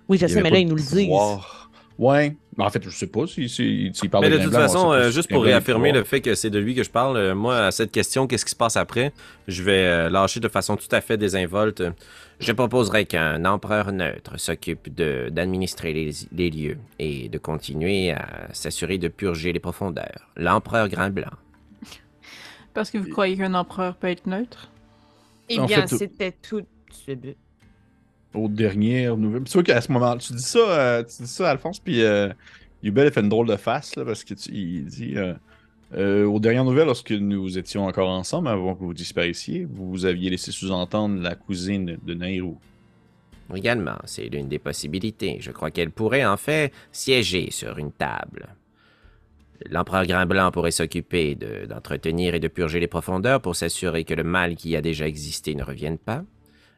Oui, 0.07 0.17
je 0.17 0.27
sais, 0.27 0.41
mais 0.41 0.49
là, 0.49 0.57
de 0.57 0.61
ils 0.61 0.67
nous 0.67 0.75
le 0.75 0.81
disent. 0.81 1.05
pouvoir. 1.05 1.69
Ouais, 1.97 2.35
en 2.57 2.69
fait, 2.69 2.83
je 2.83 2.89
sais 2.89 3.07
pas 3.07 3.25
s'il 3.25 3.49
si, 3.49 3.89
si, 3.93 4.09
parle 4.09 4.25
Mais 4.25 4.29
de, 4.29 4.35
Grain 4.35 4.43
toute 4.43 4.53
Blanc, 4.53 4.61
façon, 4.61 4.91
euh, 4.91 5.11
juste 5.11 5.29
pour 5.29 5.41
de 5.41 5.47
réaffirmer 5.47 5.93
le 5.93 6.03
fait 6.03 6.19
que 6.19 6.35
c'est 6.35 6.49
de 6.49 6.59
lui 6.59 6.75
que 6.75 6.83
je 6.83 6.89
parle, 6.89 7.15
euh, 7.15 7.35
moi, 7.35 7.57
à 7.67 7.71
cette 7.71 7.91
question, 7.91 8.27
qu'est-ce 8.27 8.43
qui 8.43 8.51
se 8.51 8.55
passe 8.55 8.75
après, 8.75 9.13
je 9.47 9.63
vais 9.63 9.85
euh, 9.85 10.09
lâcher 10.09 10.41
de 10.41 10.49
façon 10.49 10.75
tout 10.75 10.87
à 10.91 10.99
fait 10.99 11.17
désinvolte. 11.17 11.83
Je 12.39 12.51
proposerais 12.51 13.05
qu'un 13.05 13.45
empereur 13.45 13.91
neutre 13.91 14.37
s'occupe 14.39 14.93
de- 14.93 15.29
d'administrer 15.31 15.93
les, 15.93 16.11
les 16.33 16.49
lieux 16.49 16.77
et 16.99 17.29
de 17.29 17.37
continuer 17.37 18.11
à 18.11 18.49
s'assurer 18.53 18.97
de 18.97 19.07
purger 19.07 19.53
les 19.53 19.59
profondeurs. 19.59 20.29
L'empereur 20.35 20.89
Grain 20.89 21.09
Blanc. 21.09 21.31
Parce 22.73 22.91
que 22.91 22.97
vous 22.97 23.09
croyez 23.09 23.37
qu'un 23.37 23.53
empereur 23.53 23.95
peut 23.95 24.07
être 24.09 24.27
neutre? 24.27 24.69
Eh 25.47 25.59
En 25.59 25.65
bien, 25.65 25.87
fait, 25.87 25.95
c'était 25.95 26.31
tout 26.33 26.61
ce 26.91 27.11
but. 27.13 27.37
aux 28.33 28.49
dernières 28.49 29.15
nouvelles. 29.15 29.43
C'est 29.45 29.51
sûr 29.53 29.63
qu'à 29.63 29.79
ce 29.79 29.91
moment 29.91 30.17
tu 30.17 30.33
dis 30.33 30.41
ça, 30.43 30.59
euh, 30.59 31.03
tu 31.03 31.23
dis 31.23 31.29
ça, 31.29 31.51
Alphonse, 31.51 31.79
puis 31.79 32.03
euh, 32.03 32.29
Yubel 32.83 33.07
a 33.07 33.11
fait 33.11 33.21
une 33.21 33.29
drôle 33.29 33.47
de 33.47 33.55
face, 33.55 33.95
là, 33.95 34.03
parce 34.03 34.25
qu'il 34.25 34.85
dit 34.85 35.13
euh, 35.15 35.33
euh, 35.93 36.25
aux 36.25 36.39
dernières 36.39 36.65
nouvelles, 36.65 36.87
lorsque 36.87 37.11
nous 37.11 37.57
étions 37.57 37.85
encore 37.85 38.09
ensemble, 38.09 38.47
avant 38.47 38.75
que 38.75 38.83
vous 38.83 38.93
disparaissiez, 38.93 39.65
vous 39.69 40.05
aviez 40.05 40.29
laissé 40.29 40.51
sous-entendre 40.51 41.21
la 41.21 41.35
cousine 41.35 41.97
de 42.03 42.13
Nairou. 42.13 42.57
Également, 43.55 43.97
c'est 44.05 44.27
l'une 44.27 44.47
des 44.47 44.57
possibilités. 44.59 45.37
Je 45.39 45.51
crois 45.51 45.69
qu'elle 45.69 45.91
pourrait 45.91 46.25
en 46.25 46.37
fait 46.37 46.73
siéger 46.91 47.51
sur 47.51 47.77
une 47.77 47.91
table. 47.91 48.47
L'empereur 49.69 50.05
Grain 50.05 50.25
Blanc 50.25 50.51
pourrait 50.51 50.71
s'occuper 50.71 51.35
de- 51.35 51.65
d'entretenir 51.65 52.33
et 52.35 52.39
de 52.39 52.47
purger 52.47 52.79
les 52.79 52.87
profondeurs 52.87 53.41
pour 53.41 53.55
s'assurer 53.55 54.03
que 54.03 54.13
le 54.15 54.23
mal 54.23 54.55
qui 54.55 54.75
a 54.75 54.81
déjà 54.81 55.07
existé 55.07 55.55
ne 55.55 55.63
revienne 55.63 55.97
pas. 55.99 56.23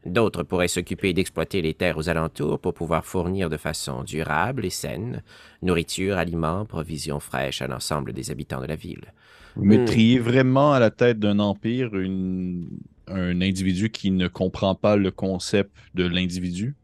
D'autres 0.06 0.44
pourraient 0.44 0.68
s'occuper 0.70 1.14
d'exploiter 1.14 1.62
les 1.62 1.74
terres 1.74 1.98
aux 1.98 2.08
alentours 2.10 2.60
pour 2.60 2.74
pouvoir 2.74 3.06
fournir 3.06 3.50
de 3.50 3.58
façon 3.58 4.04
durable 4.04 4.66
et 4.66 4.70
saine 4.70 5.22
nourriture, 5.62 6.18
aliments, 6.18 6.66
provisions 6.66 7.20
fraîches 7.20 7.62
à 7.62 7.68
l'ensemble 7.68 8.14
des 8.14 8.32
habitants 8.32 8.62
de 8.62 8.68
la 8.68 8.76
ville. 8.76 9.14
Vous 9.56 9.64
Hmm. 9.66 9.86
vraiment 10.20 10.72
à 10.74 10.80
la 10.80 10.92
tête 10.92 11.20
d'un 11.20 11.40
empire 11.40 11.96
une- 11.96 12.70
un 13.08 13.42
individu 13.42 13.90
qui 13.90 14.12
ne 14.12 14.28
comprend 14.28 14.76
pas 14.76 14.96
le 14.98 15.12
concept 15.12 15.72
de 15.96 16.06
l'individu? 16.06 16.76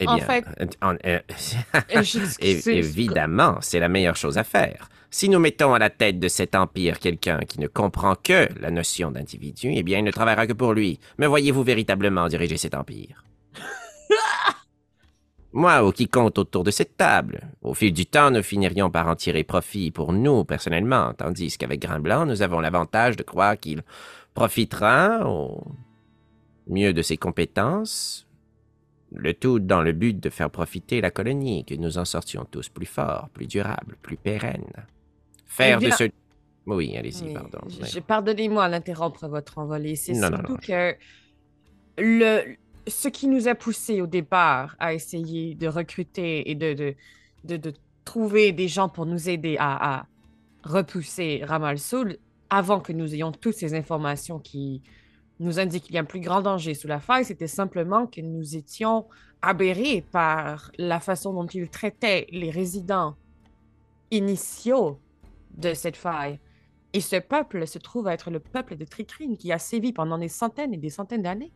Eh 0.00 0.06
En 0.06 0.14
bien, 0.16 0.24
fait- 0.24 0.44
en- 0.80 0.94
euh, 1.06 1.18
évidemment, 2.66 3.56
c'est 3.60 3.80
la 3.80 3.88
meilleure 3.88 4.16
chose 4.16 4.38
à 4.38 4.44
faire. 4.44 4.88
Si 5.10 5.28
nous 5.28 5.38
mettons 5.38 5.74
à 5.74 5.78
la 5.78 5.90
tête 5.90 6.20
de 6.20 6.28
cet 6.28 6.54
empire 6.54 6.98
quelqu'un 6.98 7.40
qui 7.40 7.58
ne 7.60 7.66
comprend 7.66 8.14
que 8.14 8.48
la 8.60 8.70
notion 8.70 9.10
d'individu, 9.10 9.72
eh 9.74 9.82
bien, 9.82 9.98
il 9.98 10.04
ne 10.04 10.10
travaillera 10.10 10.46
que 10.46 10.52
pour 10.52 10.74
lui. 10.74 11.00
Mais 11.18 11.26
voyez-vous 11.26 11.62
véritablement 11.62 12.28
diriger 12.28 12.58
cet 12.58 12.74
empire? 12.74 13.24
Moi 15.52 15.82
ou 15.84 15.92
quiconque 15.92 16.38
autour 16.38 16.62
de 16.62 16.70
cette 16.70 16.96
table. 16.98 17.40
Au 17.62 17.72
fil 17.74 17.92
du 17.92 18.04
temps, 18.04 18.30
nous 18.30 18.42
finirions 18.42 18.90
par 18.90 19.08
en 19.08 19.16
tirer 19.16 19.44
profit 19.44 19.90
pour 19.90 20.12
nous, 20.12 20.44
personnellement, 20.44 21.14
tandis 21.14 21.56
qu'avec 21.56 21.80
Grain 21.80 22.00
Blanc, 22.00 22.26
nous 22.26 22.42
avons 22.42 22.60
l'avantage 22.60 23.16
de 23.16 23.22
croire 23.22 23.58
qu'il 23.58 23.82
profitera 24.34 25.26
au 25.26 25.64
mieux 26.68 26.92
de 26.92 27.00
ses 27.00 27.16
compétences, 27.16 28.26
le 29.12 29.32
tout 29.34 29.58
dans 29.58 29.82
le 29.82 29.92
but 29.92 30.18
de 30.20 30.30
faire 30.30 30.50
profiter 30.50 31.00
la 31.00 31.10
colonie, 31.10 31.64
que 31.64 31.74
nous 31.74 31.98
en 31.98 32.04
sortions 32.04 32.46
tous 32.50 32.68
plus 32.68 32.86
forts, 32.86 33.28
plus 33.30 33.46
durables, 33.46 33.96
plus 34.02 34.16
pérennes. 34.16 34.72
Faire 35.46 35.78
Eh 35.80 35.86
de 35.86 35.90
ce... 35.92 36.04
Oui, 36.66 36.94
allez-y, 36.96 37.32
pardon. 37.32 37.58
je- 37.68 37.80
mais- 37.80 37.88
je- 37.88 38.00
Pardonnez-moi 38.00 38.68
d'interrompre 38.68 39.26
votre 39.28 39.56
envolée. 39.58 39.96
C'est 39.96 40.12
non, 40.12 40.28
surtout 40.28 40.52
non. 40.52 40.58
que 40.58 40.94
le, 41.96 42.56
ce 42.86 43.08
qui 43.08 43.26
nous 43.28 43.48
a 43.48 43.54
poussé 43.54 44.00
au 44.02 44.06
départ 44.06 44.76
à 44.78 44.92
essayer 44.94 45.54
de 45.54 45.66
recruter 45.66 46.50
et 46.50 46.54
de, 46.54 46.74
de, 46.74 46.94
de, 47.44 47.56
de 47.56 47.72
trouver 48.04 48.52
des 48.52 48.68
gens 48.68 48.88
pour 48.90 49.06
nous 49.06 49.28
aider 49.30 49.56
à, 49.58 50.00
à 50.00 50.06
repousser 50.64 51.42
Ramal 51.44 51.78
Soul, 51.78 52.18
avant 52.50 52.80
que 52.80 52.92
nous 52.92 53.14
ayons 53.14 53.32
toutes 53.32 53.54
ces 53.54 53.74
informations 53.74 54.38
qui 54.38 54.82
nous 55.40 55.58
indiquent 55.60 55.84
qu'il 55.84 55.94
y 55.94 55.98
a 55.98 56.00
un 56.00 56.04
plus 56.04 56.20
grand 56.20 56.40
danger 56.42 56.74
sous 56.74 56.88
la 56.88 57.00
faille, 57.00 57.24
c'était 57.24 57.46
simplement 57.46 58.06
que 58.06 58.20
nous 58.20 58.56
étions 58.56 59.06
aberrés 59.40 60.04
par 60.10 60.72
la 60.78 60.98
façon 61.00 61.32
dont 61.32 61.46
il 61.46 61.68
traitait 61.68 62.26
les 62.30 62.50
résidents 62.50 63.14
initiaux 64.10 64.98
de 65.56 65.74
cette 65.74 65.96
faille. 65.96 66.38
Et 66.92 67.00
ce 67.00 67.16
peuple 67.16 67.66
se 67.66 67.78
trouve 67.78 68.08
à 68.08 68.14
être 68.14 68.30
le 68.30 68.40
peuple 68.40 68.76
de 68.76 68.84
Tricrine 68.84 69.36
qui 69.36 69.52
a 69.52 69.58
sévi 69.58 69.92
pendant 69.92 70.18
des 70.18 70.28
centaines 70.28 70.72
et 70.74 70.78
des 70.78 70.90
centaines 70.90 71.22
d'années. 71.22 71.52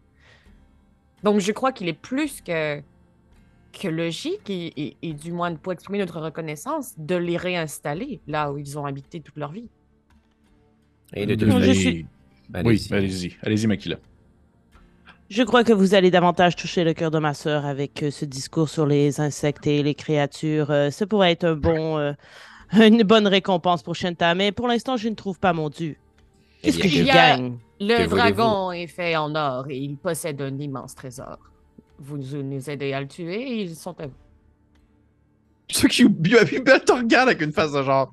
Donc 1.23 1.41
je 1.41 1.53
crois 1.53 1.73
qu'il 1.73 1.89
est 1.89 1.93
plus 1.99 2.41
que, 2.43 2.81
que 3.73 3.89
logique 3.89 4.51
et, 4.51 4.67
et- 4.81 4.97
et 5.03 5.15
du 5.15 5.33
moins 5.33 5.55
pour 5.55 5.73
exprimer 5.73 5.99
notre 5.99 6.21
reconnaissance 6.21 6.95
de 6.99 7.15
les 7.17 7.37
réinstaller 7.37 8.21
là 8.27 8.53
où 8.53 8.59
ils 8.59 8.79
ont 8.79 8.85
habité 8.85 9.21
toute 9.21 9.37
leur 9.37 9.53
vie. 9.53 9.69
Et 11.15 11.27
de 11.27 11.35
De 11.35 11.47
suis- 12.55 12.63
Oui, 12.65 12.89
Allez-y. 12.91 13.37
allez-y. 13.43 13.67
Makila. 13.67 13.97
Je 15.31 15.43
crois 15.43 15.65
que 15.65 15.73
vous 15.73 15.95
allez 15.95 16.11
davantage 16.11 16.57
toucher 16.57 16.85
le 16.85 16.93
cœur 16.93 17.11
de 17.11 17.19
ma 17.19 17.33
sœur 17.33 17.65
avec 17.65 18.03
euh, 18.03 18.11
ce 18.11 18.25
discours 18.27 18.69
sur 18.69 18.85
les 18.87 19.19
insectes 19.21 19.67
et 19.67 19.83
les 19.83 19.95
créatures. 19.95 20.71
Euh, 20.71 20.91
ce 20.91 21.05
pourrait 21.05 21.33
être 21.33 21.45
un 21.45 21.55
bon, 21.55 21.97
euh, 21.99 22.13
une 22.75 23.03
bonne 23.03 23.27
récompense 23.27 23.83
pour 23.83 23.95
Shenta, 23.95 24.35
mais 24.35 24.53
pour 24.53 24.69
l'instant, 24.69 24.97
je 24.99 25.09
ne 25.09 25.15
trouve 25.15 25.39
pas 25.39 25.55
mon 25.55 25.71
dû. 25.71 25.97
Eh 26.63 26.67
Qu'est-ce 26.67 26.79
que 26.79 26.89
je 26.89 27.05
gagne? 27.05 27.57
Le 27.81 28.07
dragon 28.07 28.71
est 28.73 28.87
fait 28.87 29.17
en 29.17 29.35
or 29.35 29.67
et 29.71 29.79
il 29.79 29.97
possède 29.97 30.41
un 30.43 30.57
immense 30.59 30.95
trésor. 30.95 31.39
Vous 31.99 32.19
nous 32.19 32.71
aidez 32.71 32.93
à 32.93 33.01
le 33.01 33.09
tuer 33.09 33.41
et 33.41 33.63
ils 33.63 33.75
sont 33.75 33.99
à 34.01 34.07
vous. 34.07 34.13
Ceux 35.71 35.89
qui 35.89 36.05
te 36.05 36.93
regarde 36.93 37.29
avec 37.31 37.41
une 37.41 37.53
face 37.53 37.73
de 37.73 37.83
genre. 37.83 38.13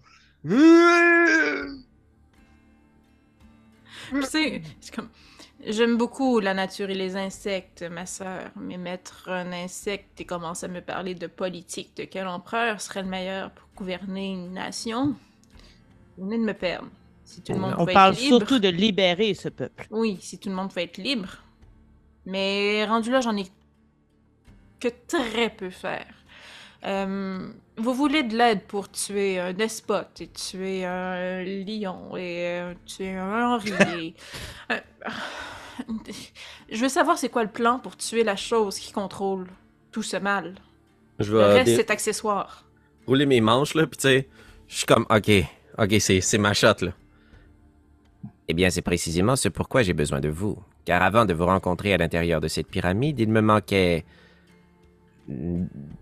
Tu 4.09 4.23
sais, 4.23 4.61
c'est 4.81 4.95
comme... 4.95 5.09
J'aime 5.65 5.97
beaucoup 5.97 6.39
la 6.39 6.53
nature 6.53 6.89
et 6.89 6.95
les 6.95 7.17
insectes, 7.17 7.83
ma 7.83 8.05
sœur, 8.05 8.49
mais 8.55 8.77
mettre 8.77 9.27
un 9.27 9.51
insecte 9.51 10.21
et 10.21 10.25
commencer 10.25 10.67
à 10.67 10.69
me 10.69 10.79
parler 10.79 11.15
de 11.15 11.27
politique, 11.27 11.97
de 11.97 12.05
quel 12.05 12.27
empereur 12.27 12.79
serait 12.79 13.03
le 13.03 13.09
meilleur 13.09 13.51
pour 13.51 13.67
gouverner 13.75 14.31
une 14.31 14.53
nation, 14.53 15.15
vous 16.17 16.25
venez 16.25 16.37
de 16.37 16.43
me 16.43 16.53
perdre. 16.53 16.87
Si 17.25 17.41
tout 17.41 17.53
le 17.53 17.59
monde 17.59 17.75
On 17.77 17.85
parle 17.85 18.13
être 18.13 18.21
libre, 18.21 18.37
surtout 18.37 18.59
de 18.59 18.69
libérer 18.69 19.33
ce 19.33 19.49
peuple. 19.49 19.87
oui, 19.91 20.17
si 20.21 20.39
tout 20.39 20.47
le 20.47 20.55
monde 20.55 20.73
peut 20.73 20.79
être 20.79 20.97
libre, 20.97 21.43
mais 22.25 22.85
rendu 22.85 23.11
là, 23.11 23.19
j'en 23.19 23.35
ai 23.35 23.45
que 24.79 24.87
très 25.07 25.49
peu 25.49 25.69
faire. 25.69 26.07
Euh, 26.85 27.49
vous 27.77 27.93
voulez 27.93 28.23
de 28.23 28.37
l'aide 28.37 28.61
pour 28.63 28.89
tuer 28.89 29.39
un 29.39 29.51
despote 29.53 30.21
et 30.21 30.27
tuer 30.27 30.85
un 30.85 31.43
lion 31.43 32.15
et 32.15 32.45
euh, 32.61 32.73
tuer 32.85 33.15
un 33.17 33.55
Henri. 33.55 33.71
et- 33.97 34.13
euh, 34.71 34.77
je 36.71 36.81
veux 36.81 36.89
savoir 36.89 37.17
c'est 37.17 37.29
quoi 37.29 37.43
le 37.43 37.49
plan 37.49 37.79
pour 37.79 37.95
tuer 37.97 38.23
la 38.23 38.35
chose 38.35 38.77
qui 38.79 38.91
contrôle 38.91 39.47
tout 39.91 40.03
ce 40.03 40.17
mal. 40.17 40.55
Je 41.19 41.31
Le 41.33 41.39
vais 41.39 41.45
reste, 41.53 41.65
dé- 41.65 41.75
c'est 41.75 41.91
accessoire. 41.91 42.65
rouler 43.07 43.25
mes 43.25 43.41
manches, 43.41 43.73
là, 43.75 43.85
puis 43.87 43.97
tu 43.97 44.03
sais, 44.03 44.27
je 44.67 44.75
suis 44.77 44.85
comme, 44.85 45.05
ok, 45.09 45.31
ok, 45.77 45.95
c'est 45.99 46.21
c'est 46.21 46.37
ma 46.37 46.53
shot, 46.53 46.75
là. 46.81 46.91
Eh 48.47 48.53
bien, 48.53 48.69
c'est 48.69 48.81
précisément 48.81 49.35
ce 49.35 49.47
pourquoi 49.49 49.81
j'ai 49.83 49.93
besoin 49.93 50.19
de 50.19 50.29
vous. 50.29 50.57
Car 50.85 51.01
avant 51.03 51.25
de 51.25 51.33
vous 51.33 51.45
rencontrer 51.45 51.93
à 51.93 51.97
l'intérieur 51.97 52.41
de 52.41 52.47
cette 52.47 52.67
pyramide, 52.67 53.19
il 53.19 53.29
me 53.29 53.41
manquait 53.41 54.05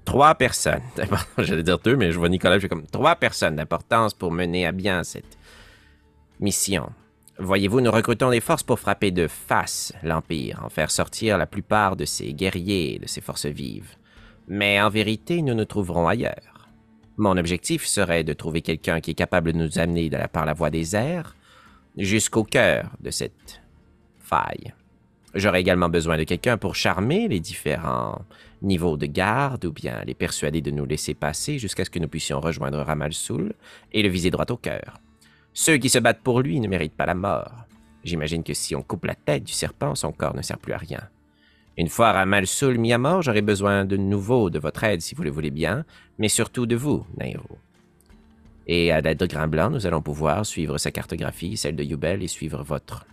trois 0.06 0.36
personnes. 0.36 0.82
J'allais 1.38 1.64
dire 1.64 1.80
deux, 1.80 1.96
mais 1.96 2.12
je 2.12 2.20
vois 2.20 2.30
Nicolas, 2.30 2.60
j'ai 2.60 2.70
comme 2.70 2.86
trois 2.86 3.16
personnes 3.16 3.56
d'importance 3.56 4.14
pour 4.14 4.32
mener 4.32 4.66
à 4.66 4.72
bien 4.72 5.04
cette 5.04 5.38
mission. 6.40 6.92
Voyez-vous, 7.40 7.82
nous 7.82 7.92
recrutons 7.92 8.32
des 8.32 8.40
forces 8.40 8.64
pour 8.64 8.80
frapper 8.80 9.12
de 9.12 9.28
face 9.28 9.94
l'Empire, 10.02 10.62
en 10.64 10.70
faire 10.70 10.90
sortir 10.90 11.38
la 11.38 11.46
plupart 11.46 11.96
de 11.96 12.06
ses 12.06 12.34
guerriers 12.34 13.00
de 13.00 13.08
ses 13.08 13.22
forces 13.22 13.46
vives. 13.46 13.96
Mais 14.48 14.82
en 14.82 14.90
vérité, 14.90 15.42
nous 15.42 15.54
nous 15.54 15.66
trouverons 15.66 16.08
ailleurs. 16.08 16.70
Mon 17.18 17.38
objectif 17.38 17.86
serait 17.86 18.24
de 18.24 18.34
trouver 18.34 18.62
quelqu'un 18.62 19.02
qui 19.02 19.12
est 19.12 19.16
capable 19.16 19.54
de 19.54 19.58
nous 19.58 19.78
amener 19.78 20.10
de 20.10 20.18
la, 20.18 20.28
par 20.28 20.46
la 20.46 20.54
voie 20.54 20.70
des 20.70 20.96
airs 20.96 21.36
jusqu'au 21.98 22.44
cœur 22.44 22.92
de 23.02 23.12
cette 23.12 23.62
faille. 24.20 24.74
J'aurai 25.38 25.60
également 25.60 25.88
besoin 25.88 26.18
de 26.18 26.24
quelqu'un 26.24 26.58
pour 26.58 26.74
charmer 26.74 27.28
les 27.28 27.40
différents 27.40 28.26
niveaux 28.64 28.98
de 28.98 29.06
garde 29.06 29.66
ou 29.66 29.72
bien 29.72 30.02
les 30.04 30.16
persuader 30.16 30.62
de 30.62 30.72
nous 30.72 30.88
laisser 30.88 31.14
passer 31.14 31.60
jusqu'à 31.60 31.86
ce 31.86 31.92
que 31.92 32.00
nous 32.00 32.08
puissions 32.08 32.40
rejoindre 32.40 32.80
Ramal 32.80 33.14
Soul 33.14 33.54
et 33.92 34.02
le 34.02 34.10
viser 34.10 34.32
droit 34.32 34.48
au 34.50 34.58
cœur. 34.58 35.00
Ceux 35.54 35.78
qui 35.78 35.90
se 35.90 36.00
battent 36.00 36.24
pour 36.24 36.42
lui 36.42 36.60
ne 36.60 36.68
méritent 36.68 36.98
pas 36.98 37.06
la 37.06 37.14
mort. 37.14 37.68
J'imagine 38.04 38.44
que 38.44 38.56
si 38.56 38.76
on 38.76 38.82
coupe 38.82 39.06
la 39.06 39.14
tête 39.14 39.44
du 39.44 39.54
serpent, 39.54 39.94
son 39.94 40.12
corps 40.12 40.36
ne 40.36 40.42
sert 40.42 40.58
plus 40.58 40.74
à 40.74 40.78
rien. 40.78 41.02
Une 41.78 41.88
fois 41.88 42.14
Ramal 42.14 42.48
Soul 42.48 42.80
mis 42.80 42.92
à 42.92 42.98
mort, 42.98 43.22
j'aurai 43.22 43.44
besoin 43.44 43.86
de 43.86 43.96
nouveau 43.96 44.50
de 44.50 44.58
votre 44.58 44.84
aide 44.86 45.02
si 45.02 45.14
vous 45.14 45.22
le 45.22 45.30
voulez 45.30 45.52
bien, 45.52 45.86
mais 46.18 46.30
surtout 46.30 46.66
de 46.66 46.76
vous, 46.76 47.06
Nairo. 47.16 47.60
Et 48.66 48.92
à 48.92 49.02
l'aide 49.02 49.20
de 49.20 49.28
Grain 49.28 49.48
Blanc, 49.48 49.70
nous 49.70 49.86
allons 49.86 50.02
pouvoir 50.02 50.48
suivre 50.48 50.80
sa 50.80 50.90
cartographie, 50.90 51.58
celle 51.58 51.76
de 51.76 51.84
Yubel, 51.84 52.24
et 52.24 52.28
suivre 52.28 52.64
votre 52.64 53.06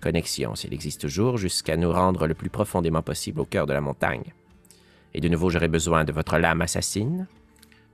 connexion, 0.00 0.54
s'il 0.54 0.74
existe 0.74 1.00
toujours, 1.00 1.36
jusqu'à 1.36 1.76
nous 1.76 1.92
rendre 1.92 2.26
le 2.26 2.34
plus 2.34 2.50
profondément 2.50 3.02
possible 3.02 3.40
au 3.40 3.44
cœur 3.44 3.66
de 3.66 3.72
la 3.72 3.80
montagne. 3.80 4.32
Et 5.14 5.20
de 5.20 5.28
nouveau, 5.28 5.50
j'aurai 5.50 5.68
besoin 5.68 6.04
de 6.04 6.12
votre 6.12 6.38
lame 6.38 6.60
assassine, 6.62 7.26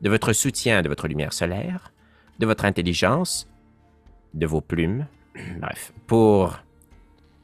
de 0.00 0.10
votre 0.10 0.32
soutien 0.32 0.82
de 0.82 0.88
votre 0.88 1.08
lumière 1.08 1.32
solaire, 1.32 1.92
de 2.38 2.46
votre 2.46 2.64
intelligence, 2.64 3.48
de 4.34 4.46
vos 4.46 4.60
plumes, 4.60 5.06
bref, 5.60 5.92
pour 6.06 6.58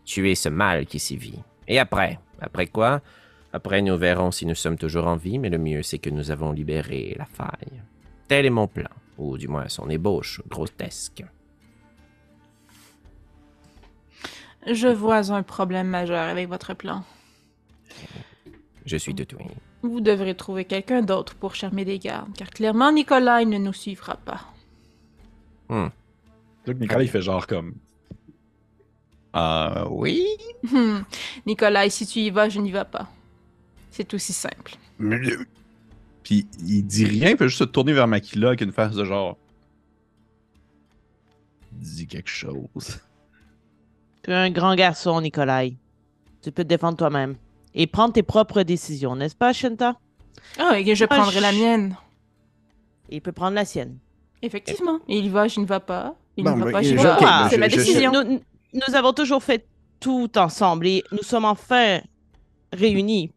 tuer 0.04 0.34
ce 0.34 0.48
mal 0.48 0.86
qui 0.86 0.98
s'y 0.98 1.16
vit. 1.16 1.38
Et 1.68 1.78
après, 1.78 2.18
après 2.40 2.66
quoi? 2.66 3.00
Après, 3.52 3.80
nous 3.80 3.96
verrons 3.96 4.30
si 4.30 4.44
nous 4.44 4.54
sommes 4.54 4.76
toujours 4.76 5.06
en 5.06 5.16
vie, 5.16 5.38
mais 5.38 5.50
le 5.50 5.58
mieux, 5.58 5.82
c'est 5.82 5.98
que 5.98 6.10
nous 6.10 6.30
avons 6.30 6.52
libéré 6.52 7.14
la 7.18 7.24
faille. 7.24 7.82
Tel 8.26 8.44
est 8.44 8.50
mon 8.50 8.66
plan, 8.66 8.90
ou 9.16 9.38
du 9.38 9.48
moins 9.48 9.68
son 9.68 9.88
ébauche 9.88 10.42
grotesque. 10.48 11.24
Je 14.70 14.88
vois 14.88 15.30
un 15.32 15.42
problème 15.42 15.88
majeur 15.88 16.22
avec 16.28 16.48
votre 16.48 16.74
plan. 16.74 17.04
Je 18.84 18.96
suis 18.96 19.14
de 19.14 19.24
tout. 19.24 19.38
Vous 19.82 20.00
devrez 20.00 20.34
trouver 20.34 20.64
quelqu'un 20.64 21.02
d'autre 21.02 21.34
pour 21.34 21.54
charmer 21.54 21.84
les 21.84 21.98
gardes, 21.98 22.32
car 22.36 22.50
clairement 22.50 22.90
Nicolas 22.92 23.44
ne 23.44 23.58
nous 23.58 23.72
suivra 23.72 24.16
pas. 24.16 24.40
Hmm. 25.68 25.88
Donc, 26.66 26.78
Nicolas, 26.78 27.02
il 27.02 27.08
fait 27.10 27.22
genre 27.22 27.46
comme. 27.46 27.74
Ah, 29.32 29.86
oui? 29.90 30.24
Hmm. 30.70 31.00
Nicolas, 31.46 31.88
si 31.90 32.06
tu 32.06 32.20
y 32.20 32.30
vas, 32.30 32.48
je 32.48 32.60
n'y 32.60 32.72
vais 32.72 32.84
pas. 32.84 33.08
C'est 33.90 34.12
aussi 34.14 34.32
simple. 34.32 34.74
Mais- 34.98 35.20
Puis 36.22 36.46
il 36.66 36.82
dit 36.82 37.04
rien, 37.04 37.30
il 37.30 37.36
fait 37.36 37.48
juste 37.48 37.58
se 37.60 37.64
tourner 37.64 37.92
vers 37.92 38.08
Makila 38.08 38.48
avec 38.48 38.60
une 38.62 38.72
face 38.72 38.94
de 38.94 39.04
genre. 39.04 39.36
Dis 41.72 42.06
quelque 42.06 42.28
chose. 42.30 42.98
Tu 44.28 44.34
es 44.34 44.36
un 44.36 44.50
grand 44.50 44.74
garçon, 44.74 45.22
Nikolai. 45.22 45.78
Tu 46.42 46.52
peux 46.52 46.62
te 46.62 46.68
défendre 46.68 46.98
toi-même. 46.98 47.36
Et 47.74 47.86
prendre 47.86 48.12
tes 48.12 48.22
propres 48.22 48.62
décisions, 48.62 49.16
n'est-ce 49.16 49.34
pas, 49.34 49.54
Shenta? 49.54 49.94
Ah, 50.58 50.78
et 50.78 50.84
que 50.84 50.94
je 50.94 51.04
Ah, 51.04 51.08
prendrai 51.08 51.40
la 51.40 51.50
mienne. 51.50 51.96
Et 53.08 53.16
il 53.16 53.20
peut 53.22 53.32
prendre 53.32 53.54
la 53.54 53.64
sienne. 53.64 53.96
Effectivement. 54.42 54.98
Il 55.08 55.24
y 55.24 55.28
va, 55.30 55.48
je 55.48 55.60
ne 55.60 55.64
vais 55.64 55.80
pas. 55.80 56.14
Il 56.36 56.44
Bon, 56.44 56.56
ne 56.58 56.64
va 56.66 56.72
pas, 56.72 56.82
je- 56.82 56.88
je 56.90 56.94
n'y 56.96 57.00
je- 57.00 57.06
vais 57.08 57.16
pas. 57.16 57.46
C'est 57.48 57.56
ma 57.56 57.68
décision. 57.68 58.12
Nous, 58.12 58.40
nous 58.74 58.94
avons 58.94 59.14
toujours 59.14 59.42
fait 59.42 59.66
tout 59.98 60.30
ensemble 60.36 60.86
et 60.86 61.02
nous 61.10 61.22
sommes 61.22 61.46
enfin 61.46 62.00
réunis. 62.70 63.32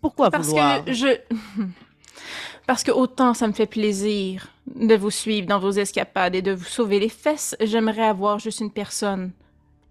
Pourquoi 0.00 0.32
Parce 0.32 0.48
vouloir? 0.48 0.84
que 0.84 0.92
je. 0.92 1.06
Parce 2.66 2.82
que 2.82 2.90
autant 2.90 3.34
ça 3.34 3.46
me 3.46 3.52
fait 3.52 3.66
plaisir 3.66 4.48
de 4.74 4.96
vous 4.96 5.10
suivre 5.12 5.46
dans 5.46 5.60
vos 5.60 5.70
escapades 5.70 6.34
et 6.34 6.42
de 6.42 6.50
vous 6.50 6.64
sauver 6.64 6.98
les 6.98 7.08
fesses, 7.08 7.54
j'aimerais 7.60 8.02
avoir 8.08 8.40
juste 8.40 8.58
une 8.58 8.72
personne 8.72 9.30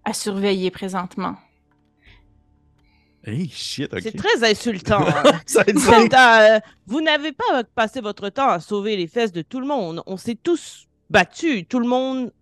à 0.04 0.12
surveiller 0.12 0.70
présentement. 0.70 1.36
Hey, 3.26 3.48
shit, 3.48 3.92
ok. 3.92 4.00
C'est 4.02 4.16
très 4.16 4.50
insultant. 4.50 5.04
Ça 5.46 5.60
a 5.62 5.70
été- 5.70 5.80
Shenta, 5.80 6.56
euh, 6.56 6.60
vous 6.86 7.00
n'avez 7.00 7.32
pas 7.32 7.64
passé 7.74 8.00
votre 8.02 8.28
temps 8.28 8.48
à 8.48 8.60
sauver 8.60 8.96
les 8.96 9.06
fesses 9.06 9.32
de 9.32 9.40
tout 9.40 9.60
le 9.60 9.66
monde. 9.66 10.02
On 10.06 10.18
s'est 10.18 10.34
tous 10.40 10.86
battus. 11.08 11.64
Tout 11.66 11.78
le 11.80 11.86
monde 11.88 12.32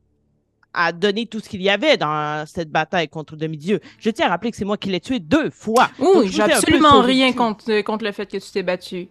a 0.75 0.91
donné 0.91 1.27
tout 1.27 1.39
ce 1.39 1.49
qu'il 1.49 1.63
y 1.63 1.69
avait 1.71 1.97
dans 1.99 2.45
cette 2.47 2.71
bataille 2.71 3.09
contre 3.09 3.35
le 3.35 3.41
demi-dieu. 3.41 3.79
Je 3.99 4.11
tiens 4.11 4.27
à 4.27 4.31
rappeler 4.31 4.51
que 4.51 4.57
c'est 4.57 4.65
moi 4.65 4.77
qui 4.77 4.89
l'ai 4.89 5.01
tué 5.01 5.21
deux 5.21 5.51
fois. 5.51 5.89
Oui, 6.01 6.27
je 6.27 6.33
j'ai 6.33 6.43
absolument 6.43 7.01
rien 7.03 7.33
contre, 7.33 7.81
contre 7.83 8.05
le 8.05 8.11
fait 8.13 8.27
que 8.27 8.39
tu 8.39 8.51
t'es 8.51 8.63
battu. 8.65 9.09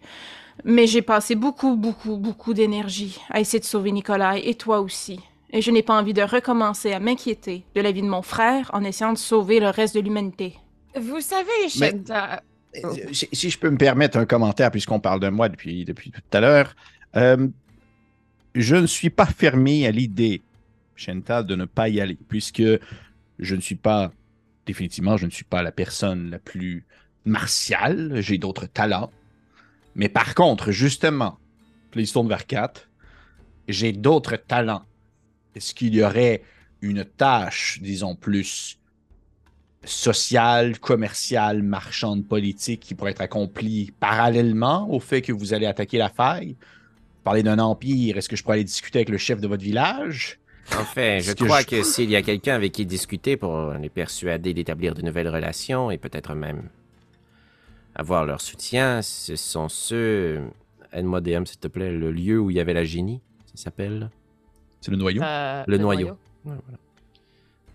Mais 0.66 0.88
j'ai 0.88 1.02
passé 1.02 1.36
beaucoup, 1.36 1.78
beaucoup, 1.78 2.18
beaucoup 2.18 2.54
d'énergie 2.54 3.18
à 3.30 3.40
essayer 3.40 3.60
de 3.60 3.66
sauver 3.66 3.92
Nicolas 3.94 4.38
et 4.38 4.56
toi 4.56 4.82
aussi. 4.82 5.20
Et 5.54 5.62
je 5.62 5.70
n'ai 5.72 5.84
pas 5.84 6.00
envie 6.00 6.14
de 6.14 6.22
recommencer 6.22 6.94
à 6.94 7.00
m'inquiéter 7.00 7.66
de 7.76 7.82
la 7.82 7.92
vie 7.92 8.02
de 8.02 8.08
mon 8.08 8.22
frère 8.22 8.70
en 8.74 8.84
essayant 8.84 9.14
de 9.14 9.18
sauver 9.18 9.60
le 9.60 9.70
reste 9.70 9.96
de 9.96 10.00
l'humanité. 10.00 10.56
Vous 11.00 11.20
savez, 11.22 11.50
Mais- 11.80 11.90
Shenta, 11.92 12.42
Euh, 12.86 12.94
Si, 13.12 13.28
si 13.34 13.50
je 13.50 13.60
peux 13.60 13.70
me 13.70 13.78
permettre 13.78 14.18
un 14.18 14.26
commentaire, 14.26 14.72
puisqu'on 14.72 15.02
parle 15.02 15.20
de 15.20 15.28
moi 15.28 15.50
depuis, 15.50 15.84
depuis 15.84 16.10
tout 16.12 16.22
à 16.32 16.40
l'heure, 16.40 16.74
euh, 17.18 17.50
je 18.56 18.78
ne 18.78 18.88
suis 18.88 19.10
pas 19.10 19.26
fermé 19.26 19.86
à 19.86 19.92
l'idée, 19.92 20.42
Chantal, 20.96 21.46
de 21.46 21.56
ne 21.58 21.66
pas 21.66 21.90
y 21.90 22.00
aller, 22.00 22.18
puisque 22.30 22.64
je 23.40 23.56
ne 23.56 23.60
suis 23.60 23.76
pas, 23.76 24.14
définitivement, 24.66 25.18
je 25.18 25.26
ne 25.26 25.32
suis 25.32 25.44
pas 25.44 25.64
la 25.64 25.74
personne 25.74 26.30
la 26.30 26.40
plus 26.40 26.86
martiale, 27.26 28.22
j'ai 28.22 28.38
d'autres 28.38 28.68
talents. 28.68 29.12
Mais 29.96 30.08
par 30.08 30.34
contre, 30.34 30.72
justement, 30.72 31.38
se 31.94 32.14
tourne 32.14 32.30
vers 32.30 32.48
4, 32.48 32.88
j'ai 33.68 33.92
d'autres 33.92 34.38
talents. 34.38 34.84
Est-ce 35.56 35.74
qu'il 35.76 35.94
y 35.96 36.04
aurait 36.04 36.42
une 36.82 37.04
tâche, 37.06 37.80
disons, 37.82 38.16
plus 38.16 38.78
sociale, 39.84 40.80
commerciale, 40.80 41.64
marchande, 41.64 42.26
politique 42.28 42.82
qui 42.82 42.96
pourrait 42.96 43.12
être 43.12 43.22
accomplie 43.22 43.92
parallèlement 44.00 44.90
au 44.92 45.00
fait 45.00 45.22
que 45.22 45.32
vous 45.32 45.54
allez 45.54 45.66
attaquer 45.66 45.98
la 45.98 46.10
faille? 46.10 46.56
Parler 47.24 47.44
d'un 47.44 47.60
empire, 47.60 48.18
est-ce 48.18 48.30
que 48.30 48.36
je 48.36 48.44
pourrais 48.44 48.56
aller 48.58 48.64
discuter 48.64 49.00
avec 49.00 49.10
le 49.10 49.18
chef 49.18 49.40
de 49.42 49.48
votre 49.48 49.64
village? 49.64 50.40
En 50.78 50.84
fait, 50.86 51.22
je 51.22 51.34
que 51.34 51.44
crois 51.44 51.62
je- 51.62 51.68
que 51.68 51.84
s'il 51.84 52.10
y 52.10 52.16
a 52.16 52.22
quelqu'un 52.22 52.56
avec 52.56 52.72
qui 52.72 52.86
discuter 52.86 53.38
pour 53.38 53.74
les 53.74 53.90
persuader 53.90 54.54
d'établir 54.54 54.94
de 54.96 55.02
nouvelles 55.02 55.28
relations 55.30 55.92
et 55.92 55.98
peut-être 55.98 56.34
même 56.34 56.70
avoir 57.96 58.26
leur 58.26 58.40
soutien, 58.40 59.02
ce 59.02 59.36
sont 59.36 59.68
ceux. 59.70 60.42
Aide-moi, 60.94 61.22
DM, 61.22 61.46
s'il 61.46 61.60
te 61.60 61.68
plaît, 61.68 61.92
le 61.92 62.12
lieu 62.12 62.40
où 62.40 62.50
il 62.50 62.58
y 62.58 62.60
avait 62.60 62.74
la 62.74 62.84
génie, 62.86 63.22
ça 63.54 63.64
s'appelle? 63.64 64.10
C'est 64.82 64.92
le 64.92 64.98
noyau. 64.98 65.22
euh, 65.22 65.64
Le 65.68 65.78
noyau. 65.78 66.18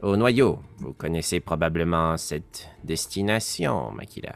Au 0.02 0.16
noyau. 0.16 0.58
Vous 0.78 0.92
connaissez 0.92 1.40
probablement 1.40 2.16
cette 2.16 2.68
destination, 2.84 3.90
Makila. 3.92 4.34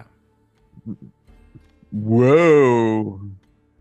Wow! 1.93 3.21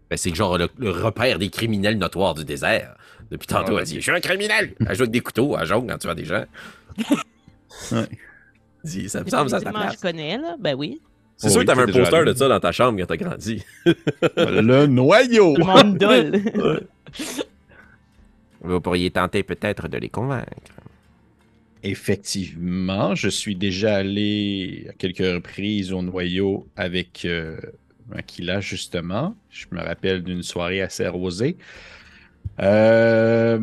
Ben, 0.10 0.18
c'est 0.18 0.34
genre 0.34 0.57
le, 0.57 0.68
le 0.78 0.90
repère 0.90 1.38
des 1.38 1.49
criminels 1.49 1.98
notoires 1.98 2.34
du 2.34 2.44
désert. 2.44 2.95
Depuis 3.30 3.45
tantôt, 3.48 3.74
Ouais. 3.74 3.82
elle 3.82 3.86
dit 3.88 3.95
Je 3.95 4.02
suis 4.02 4.11
un 4.11 4.20
criminel 4.20 4.74
Elle 4.80 4.95
joue 4.95 5.03
avec 5.03 5.11
des 5.11 5.20
couteaux, 5.22 5.56
elle 5.57 5.68
jongle 5.68 5.91
quand 5.91 5.98
tu 5.99 6.07
vois 6.07 6.16
des 6.16 6.26
gens. 6.26 6.45
Ouais. 7.91 8.10
Dis, 8.84 9.07
ça 9.10 9.24
me 9.24 9.30
semble 9.30 9.49
ça 9.52 9.57
à 9.57 9.61
place. 9.61 9.94
je 9.95 9.99
connais, 10.02 10.38
là. 10.38 10.56
Ben 10.60 10.74
oui. 10.76 10.99
C'est 11.38 11.48
Oh 11.48 11.52
sûr 11.52 11.60
oui, 11.60 11.66
que 11.66 11.72
t'avais 11.72 11.84
un 11.84 11.86
poster 11.94 12.16
allé. 12.18 12.34
de 12.34 12.38
ça 12.38 12.48
dans 12.48 12.60
ta 12.60 12.72
chambre 12.72 12.98
quand 12.99 13.06
t'as 13.06 13.18
grandi. 13.18 13.64
le 14.36 14.86
noyau! 14.88 15.56
Monde 15.57 15.98
dole. 15.99 16.41
Vous 18.61 18.81
pourriez 18.81 19.11
tenter 19.11 19.44
peut-être 19.44 19.88
de 19.88 19.98
les 19.98 20.10
convaincre. 20.10 20.73
Effectivement, 21.81 23.15
je 23.15 23.30
suis 23.30 23.56
déjà 23.56 23.95
allé 23.95 24.88
à 24.90 24.94
quelques 24.94 25.19
reprises 25.19 25.94
au 25.94 26.02
noyau 26.02 26.68
avec 26.76 27.23
euh, 27.23 27.57
justement. 28.60 29.36
Je 29.49 29.65
me 29.72 29.81
rappelle 29.81 30.23
d'une 30.23 30.44
soirée 30.44 30.81
assez 30.81 31.06
arrosée. 31.06 31.57
Euh, 32.60 33.60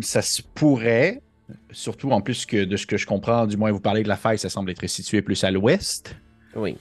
ça 0.00 0.22
se 0.22 0.42
pourrait, 0.42 1.22
surtout 1.70 2.10
en 2.10 2.20
plus 2.20 2.46
que 2.46 2.64
de 2.64 2.76
ce 2.76 2.86
que 2.86 2.96
je 2.96 3.06
comprends, 3.06 3.46
du 3.46 3.56
moins 3.56 3.70
vous 3.70 3.80
parlez 3.80 4.02
de 4.02 4.08
la 4.08 4.16
faille, 4.16 4.38
ça 4.38 4.48
semble 4.48 4.70
être 4.70 4.86
situé 4.88 5.22
plus 5.22 5.44
à 5.44 5.50
l'ouest. 5.50 6.16
Oui. 6.56 6.76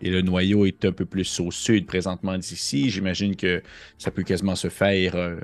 Et 0.00 0.10
le 0.10 0.22
noyau 0.22 0.64
est 0.66 0.84
un 0.84 0.92
peu 0.92 1.04
plus 1.04 1.40
au 1.40 1.50
sud 1.50 1.86
présentement 1.86 2.36
d'ici. 2.38 2.88
J'imagine 2.90 3.34
que 3.34 3.62
ça 3.98 4.10
peut 4.10 4.22
quasiment 4.22 4.54
se 4.54 4.68
faire 4.68 5.16
euh, 5.16 5.36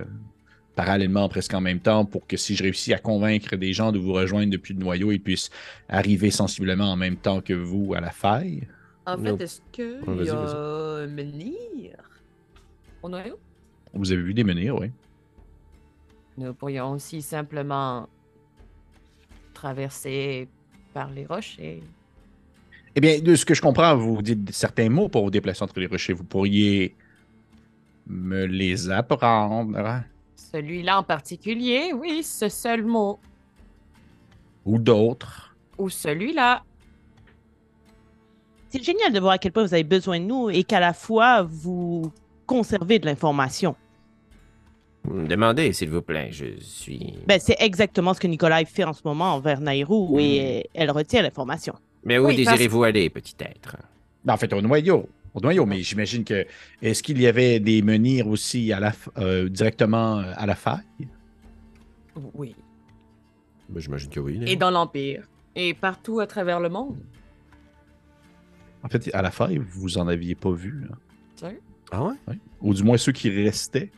parallèlement, 0.75 1.29
presque 1.29 1.55
en 1.55 1.61
même 1.61 1.81
temps, 1.81 2.05
pour 2.05 2.27
que 2.27 2.37
si 2.37 2.57
je 2.57 2.63
réussis 2.63 2.93
à 2.93 2.99
convaincre 2.99 3.57
des 3.57 3.73
gens 3.73 3.93
de 3.93 3.99
vous 3.99 4.13
rejoindre 4.13 4.51
depuis 4.51 4.75
le 4.75 4.81
noyau, 4.81 5.13
ils 5.13 5.21
puissent 5.21 5.51
arriver 5.89 6.31
sensiblement 6.31 6.91
en 6.93 6.97
même 6.97 7.17
temps 7.17 7.41
que 7.41 7.53
vous 7.53 7.95
à 7.95 8.01
la 8.01 8.11
faille? 8.11 8.67
En 9.07 9.19
fait, 9.19 9.41
est-ce 9.41 9.61
qu'il 9.71 10.01
Ouais, 10.07 10.25
y 10.25 10.31
a 10.31 10.39
un 10.39 11.07
menhir 11.07 11.97
au 13.03 13.09
noyau? 13.09 13.39
Vous 13.93 14.11
avez 14.11 14.23
vu 14.23 14.35
des 14.35 14.45
menhirs, 14.45 14.77
oui. 14.77 14.91
Nous 16.37 16.53
pourrions 16.55 16.91
aussi 16.93 17.23
simplement 17.23 18.09
traverser 19.53 20.49
par 20.93 21.11
les 21.11 21.27
roches 21.27 21.57
et... 21.61 21.83
Eh 22.97 23.01
bien, 23.01 23.21
de 23.21 23.35
ce 23.35 23.45
que 23.45 23.55
je 23.55 23.61
comprends, 23.61 23.97
vous 23.97 24.23
dites 24.23 24.53
certains 24.53 24.89
mots 24.89 25.09
pour 25.09 25.25
vous 25.25 25.31
déplacer 25.31 25.63
entre 25.65 25.79
les 25.81 25.87
rochers. 25.87 26.13
Vous 26.13 26.25
pourriez 26.25 26.95
me 28.07 28.47
les 28.47 28.89
apprendre. 28.89 30.05
Celui-là 30.37 30.99
en 30.99 31.03
particulier, 31.03 31.93
oui, 31.93 32.23
ce 32.23 32.49
seul 32.49 32.85
mot. 32.85 33.19
Ou 34.65 34.79
d'autres. 34.79 35.55
Ou 35.79 35.89
celui-là. 35.91 36.63
C'est 38.69 38.83
génial 38.83 39.13
de 39.13 39.21
voir 39.21 39.33
à 39.35 39.39
quel 39.39 39.53
point 39.53 39.65
vous 39.65 39.75
avez 39.75 39.85
besoin 39.85 40.19
de 40.19 40.25
nous 40.25 40.51
et 40.51 40.65
qu'à 40.65 40.81
la 40.81 40.93
fois, 40.93 41.43
vous 41.43 42.11
conservez 42.47 42.99
de 42.99 43.07
l'information. 43.07 43.77
Demandez, 45.05 45.73
s'il 45.73 45.91
vous 45.91 46.03
plaît. 46.03 46.31
Je 46.33 46.59
suis. 46.61 47.15
Ben, 47.27 47.39
c'est 47.39 47.57
exactement 47.61 48.15
ce 48.15 48.21
que 48.21 48.27
Nicolas 48.27 48.65
fait 48.65 48.85
en 48.85 48.93
ce 48.95 49.03
moment 49.05 49.35
envers 49.35 49.61
Nairou 49.61 50.19
et 50.19 50.61
euh, 50.65 50.69
elle 50.75 50.91
retient 50.91 51.23
l'information. 51.23 51.75
Mais 52.05 52.19
où 52.19 52.27
Oui, 52.27 52.43
parce- 52.45 52.57
désirez-vous 52.57 52.85
aller, 52.85 53.11
petit 53.11 53.35
être? 53.41 53.77
Ben, 54.25 54.33
en 54.35 54.37
fait, 54.39 54.53
au 54.53 54.63
noyau. 54.63 55.09
Au 55.35 55.41
noyau, 55.41 55.67
mais 55.67 55.83
j'imagine 55.83 56.25
que. 56.25 56.47
Est-ce 56.81 57.03
qu'il 57.03 57.21
y 57.21 57.27
avait 57.27 57.59
des 57.61 57.83
menhirs 57.83 58.29
aussi 58.29 58.73
à 58.73 58.79
la, 58.81 58.93
euh, 59.19 59.49
directement 59.49 60.21
euh, 60.21 60.33
à 60.37 60.47
la 60.47 60.55
faille? 60.55 61.09
Oui. 62.35 62.55
Ben, 63.69 63.81
J'imagine 63.81 64.11
que 64.11 64.21
oui. 64.21 64.41
Et 64.47 64.57
dans 64.57 64.71
l'Empire. 64.71 65.25
Et 65.57 65.75
partout 65.75 66.21
à 66.21 66.27
travers 66.27 66.61
le 66.61 66.69
monde. 66.69 66.97
En 68.83 68.89
fait, 68.89 69.11
à 69.15 69.23
la 69.23 69.31
faille, 69.31 69.61
vous 69.71 69.99
en 69.99 70.07
aviez 70.09 70.35
pas 70.35 70.53
vu. 70.53 70.83
là. 70.89 70.97
Sérieux? 71.37 71.61
Ah 71.91 72.05
ouais? 72.05 72.15
Ou 72.61 72.75
du 72.75 72.83
moins 72.83 72.97
ceux 72.97 73.13
qui 73.13 73.31
restaient. 73.31 73.91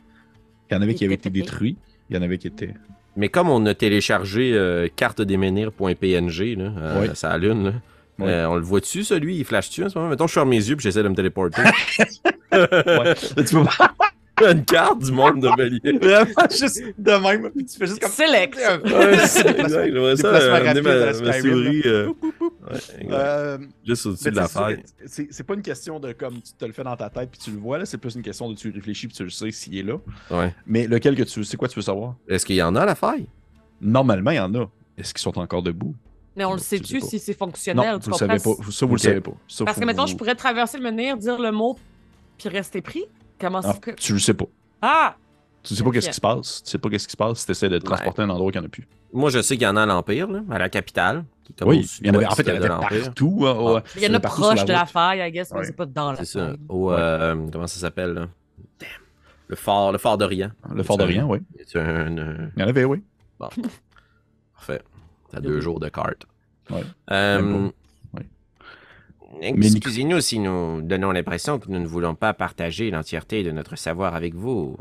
Il 0.69 0.73
y 0.73 0.77
en 0.77 0.81
avait 0.81 0.95
qui 0.95 1.05
avaient 1.05 1.13
été 1.15 1.29
détruits. 1.29 1.77
Il 2.09 2.15
y 2.15 2.19
en 2.19 2.21
avait 2.21 2.37
qui 2.37 2.47
étaient. 2.47 2.73
Mais 3.15 3.29
comme 3.29 3.49
on 3.49 3.65
a 3.65 3.73
téléchargé 3.73 4.53
euh, 4.53 4.87
carte 4.95 5.21
des 5.21 5.37
menhirs.png, 5.37 6.55
là, 6.57 6.73
euh, 6.77 7.01
Oui. 7.01 7.09
ça 7.15 7.31
allume, 7.31 7.63
là, 7.65 7.73
Oui. 8.19 8.29
euh, 8.29 8.49
on 8.49 8.55
le 8.55 8.61
voit-tu, 8.61 9.03
celui? 9.03 9.35
Il 9.37 9.45
flash-tu 9.45 9.83
en 9.83 9.89
ce 9.89 9.97
moment? 9.97 10.09
Mettons, 10.09 10.27
je 10.27 10.33
ferme 10.33 10.49
mes 10.49 10.55
yeux 10.57 10.75
puis 10.75 10.83
j'essaie 10.83 11.03
de 11.03 11.07
me 11.09 11.15
téléporter. 11.15 11.61
Tu 12.51 13.55
peux 13.55 13.63
pas 13.65 14.51
Une 14.51 14.65
carte 14.65 15.01
du 15.03 15.11
monde 15.11 15.41
de 15.41 15.49
Bélier. 15.55 15.97
vraiment 15.99 16.47
juste 16.51 16.81
de 16.97 17.11
même. 17.11 17.49
puis 17.51 17.65
Tu 17.65 17.77
fais 17.77 17.87
juste 17.87 17.99
comme. 17.99 18.11
Select. 18.11 18.55
Ouais, 18.55 19.17
c'est. 19.25 19.57
J'aimerais 19.69 20.15
ça 20.15 20.27
euh, 20.27 20.81
ma, 20.81 21.21
ma 21.25 21.33
souris 21.41 21.81
euh, 21.85 22.07
ouais. 22.71 23.07
Euh, 23.11 23.57
juste 23.85 24.05
au-dessus 24.05 24.31
de 24.31 24.35
la 24.35 24.47
faille. 24.47 24.83
C'est 25.05 25.27
c'est 25.31 25.43
pas 25.43 25.55
une 25.55 25.61
question 25.63 25.99
de 25.99 26.11
comme 26.13 26.35
tu 26.41 26.53
te 26.53 26.65
le 26.65 26.71
fais 26.71 26.83
dans 26.83 26.95
ta 26.95 27.09
tête 27.09 27.29
puis 27.31 27.39
tu 27.39 27.51
le 27.51 27.57
vois, 27.57 27.79
là. 27.79 27.85
C'est 27.85 27.97
plus 27.97 28.15
une 28.15 28.21
question 28.21 28.49
de 28.49 28.55
tu 28.55 28.69
réfléchis 28.71 29.07
puis 29.07 29.15
tu 29.17 29.23
le 29.23 29.29
sais 29.31 29.49
s'il 29.51 29.75
est 29.77 29.83
là. 29.83 29.95
Ouais. 30.29 30.53
Mais 30.67 30.87
lequel 30.87 31.15
que 31.15 31.23
tu 31.23 31.43
c'est 31.43 31.57
quoi 31.57 31.67
tu 31.67 31.75
veux 31.75 31.81
savoir? 31.83 32.15
Est-ce 32.27 32.45
qu'il 32.45 32.55
y 32.57 32.61
en 32.63 32.75
a 32.75 32.81
à 32.81 32.85
la 32.85 32.95
faille? 32.95 33.27
Normalement, 33.81 34.31
il 34.31 34.37
y 34.37 34.39
en 34.39 34.53
a. 34.55 34.69
Est-ce 34.97 35.13
qu'ils 35.13 35.21
sont 35.21 35.37
encore 35.39 35.61
debout? 35.63 35.95
Mais 36.37 36.45
on 36.45 36.53
le 36.53 36.59
sait-tu 36.59 37.01
si 37.01 37.17
c'est 37.19 37.33
fonctionnel? 37.33 37.93
non, 37.93 37.99
tu 37.99 38.05
vous 38.05 38.11
le 38.11 38.17
savez 38.17 38.37
comprends? 38.39 38.63
pas. 38.63 38.71
Ça, 38.71 38.85
vous 38.85 38.93
le 38.95 38.99
savez 38.99 39.21
pas. 39.21 39.31
Ça, 39.47 39.65
Parce 39.65 39.75
faut 39.75 39.81
que 39.81 39.85
maintenant, 39.87 40.05
vous- 40.05 40.11
je 40.11 40.15
pourrais 40.15 40.35
traverser 40.35 40.77
le 40.77 40.83
menhir, 40.83 41.17
dire 41.17 41.39
le 41.39 41.51
mot, 41.51 41.77
puis 42.37 42.47
rester 42.49 42.81
pris. 42.81 43.03
Comment 43.39 43.59
Ah, 43.63 43.73
ça 43.73 43.79
que... 43.79 43.91
tu 43.91 44.13
le 44.13 44.19
sais 44.19 44.33
pas. 44.35 44.45
Ah! 44.81 45.15
Tu 45.63 45.75
sais 45.75 45.83
pas 45.83 45.91
qu'est-ce 45.91 46.07
qui 46.09 46.13
se 46.15 46.21
passe. 46.21 46.63
Tu 46.63 46.69
sais 46.71 46.77
pas 46.77 46.89
qu'est-ce 46.89 47.07
qui 47.07 47.11
se 47.11 47.17
passe 47.17 47.39
si 47.39 47.45
tu 47.45 47.51
essaies 47.51 47.67
de 47.69 47.77
te 47.79 47.83
transporter 47.85 48.21
à 48.21 48.25
un 48.25 48.29
endroit 48.29 48.51
qu'il 48.51 48.61
n'y 48.61 48.65
en 48.65 48.67
a 48.67 48.71
plus. 48.71 48.87
Moi, 49.11 49.29
je 49.31 49.41
sais 49.41 49.55
qu'il 49.57 49.63
y 49.65 49.67
en 49.67 49.75
a 49.75 49.83
à 49.83 49.85
l'Empire, 49.85 50.27
là, 50.29 50.41
à 50.49 50.59
la 50.59 50.69
capitale. 50.69 51.25
Qui 51.43 51.51
est 51.53 51.55
comme 51.59 51.69
Oui, 51.69 51.89
il 52.01 52.07
y 52.07 52.09
en 52.09 52.13
avait, 52.13 52.25
en 52.25 52.31
fait, 52.31 52.43
il 52.43 52.49
y 52.49 52.51
en 52.51 52.55
avait 52.55 52.63
de 52.63 52.67
l'Empire. 52.69 53.03
partout. 53.05 53.43
hein, 53.47 53.83
Il 53.95 54.03
y 54.03 54.07
en 54.07 54.13
a 54.13 54.19
proche 54.19 54.63
de 54.63 54.71
la 54.73 54.85
faille, 54.85 55.27
I 55.27 55.31
guess, 55.31 55.51
mais 55.53 55.63
c'est 55.65 55.75
pas 55.75 55.85
dans 55.85 56.11
la 56.11 56.17
C'est 56.19 56.25
ça. 56.25 56.47
faille. 56.47 56.57
Au, 56.69 56.91
euh, 56.91 57.35
comment 57.51 57.67
ça 57.67 57.79
s'appelle, 57.79 58.13
là? 58.13 58.27
Damn. 58.79 58.89
Le 59.47 59.55
fort, 59.55 59.91
le 59.91 59.97
fort 59.97 60.17
d'Orient. 60.17 60.51
Le 60.73 60.83
Fort 60.83 60.97
d'Orient, 60.97 61.27
oui. 61.27 61.39
Un, 61.75 62.17
euh, 62.17 62.47
Il 62.55 62.61
y 62.61 62.63
en 62.63 62.67
avait, 62.67 62.83
oui. 62.85 63.01
Parfait. 63.39 64.81
T'as 65.31 65.39
deux 65.41 65.59
jours 65.59 65.79
de 65.79 65.89
carte. 65.89 66.25
Ouais. 66.69 66.83
Euh, 67.11 67.69
Excusez-nous 69.41 70.21
si 70.21 70.39
nous 70.39 70.81
donnons 70.81 71.11
l'impression 71.11 71.59
que 71.59 71.69
nous 71.69 71.79
ne 71.79 71.87
voulons 71.87 72.15
pas 72.15 72.33
partager 72.33 72.89
l'entièreté 72.91 73.43
de 73.43 73.51
notre 73.51 73.75
savoir 73.75 74.15
avec 74.15 74.33
vous. 74.33 74.77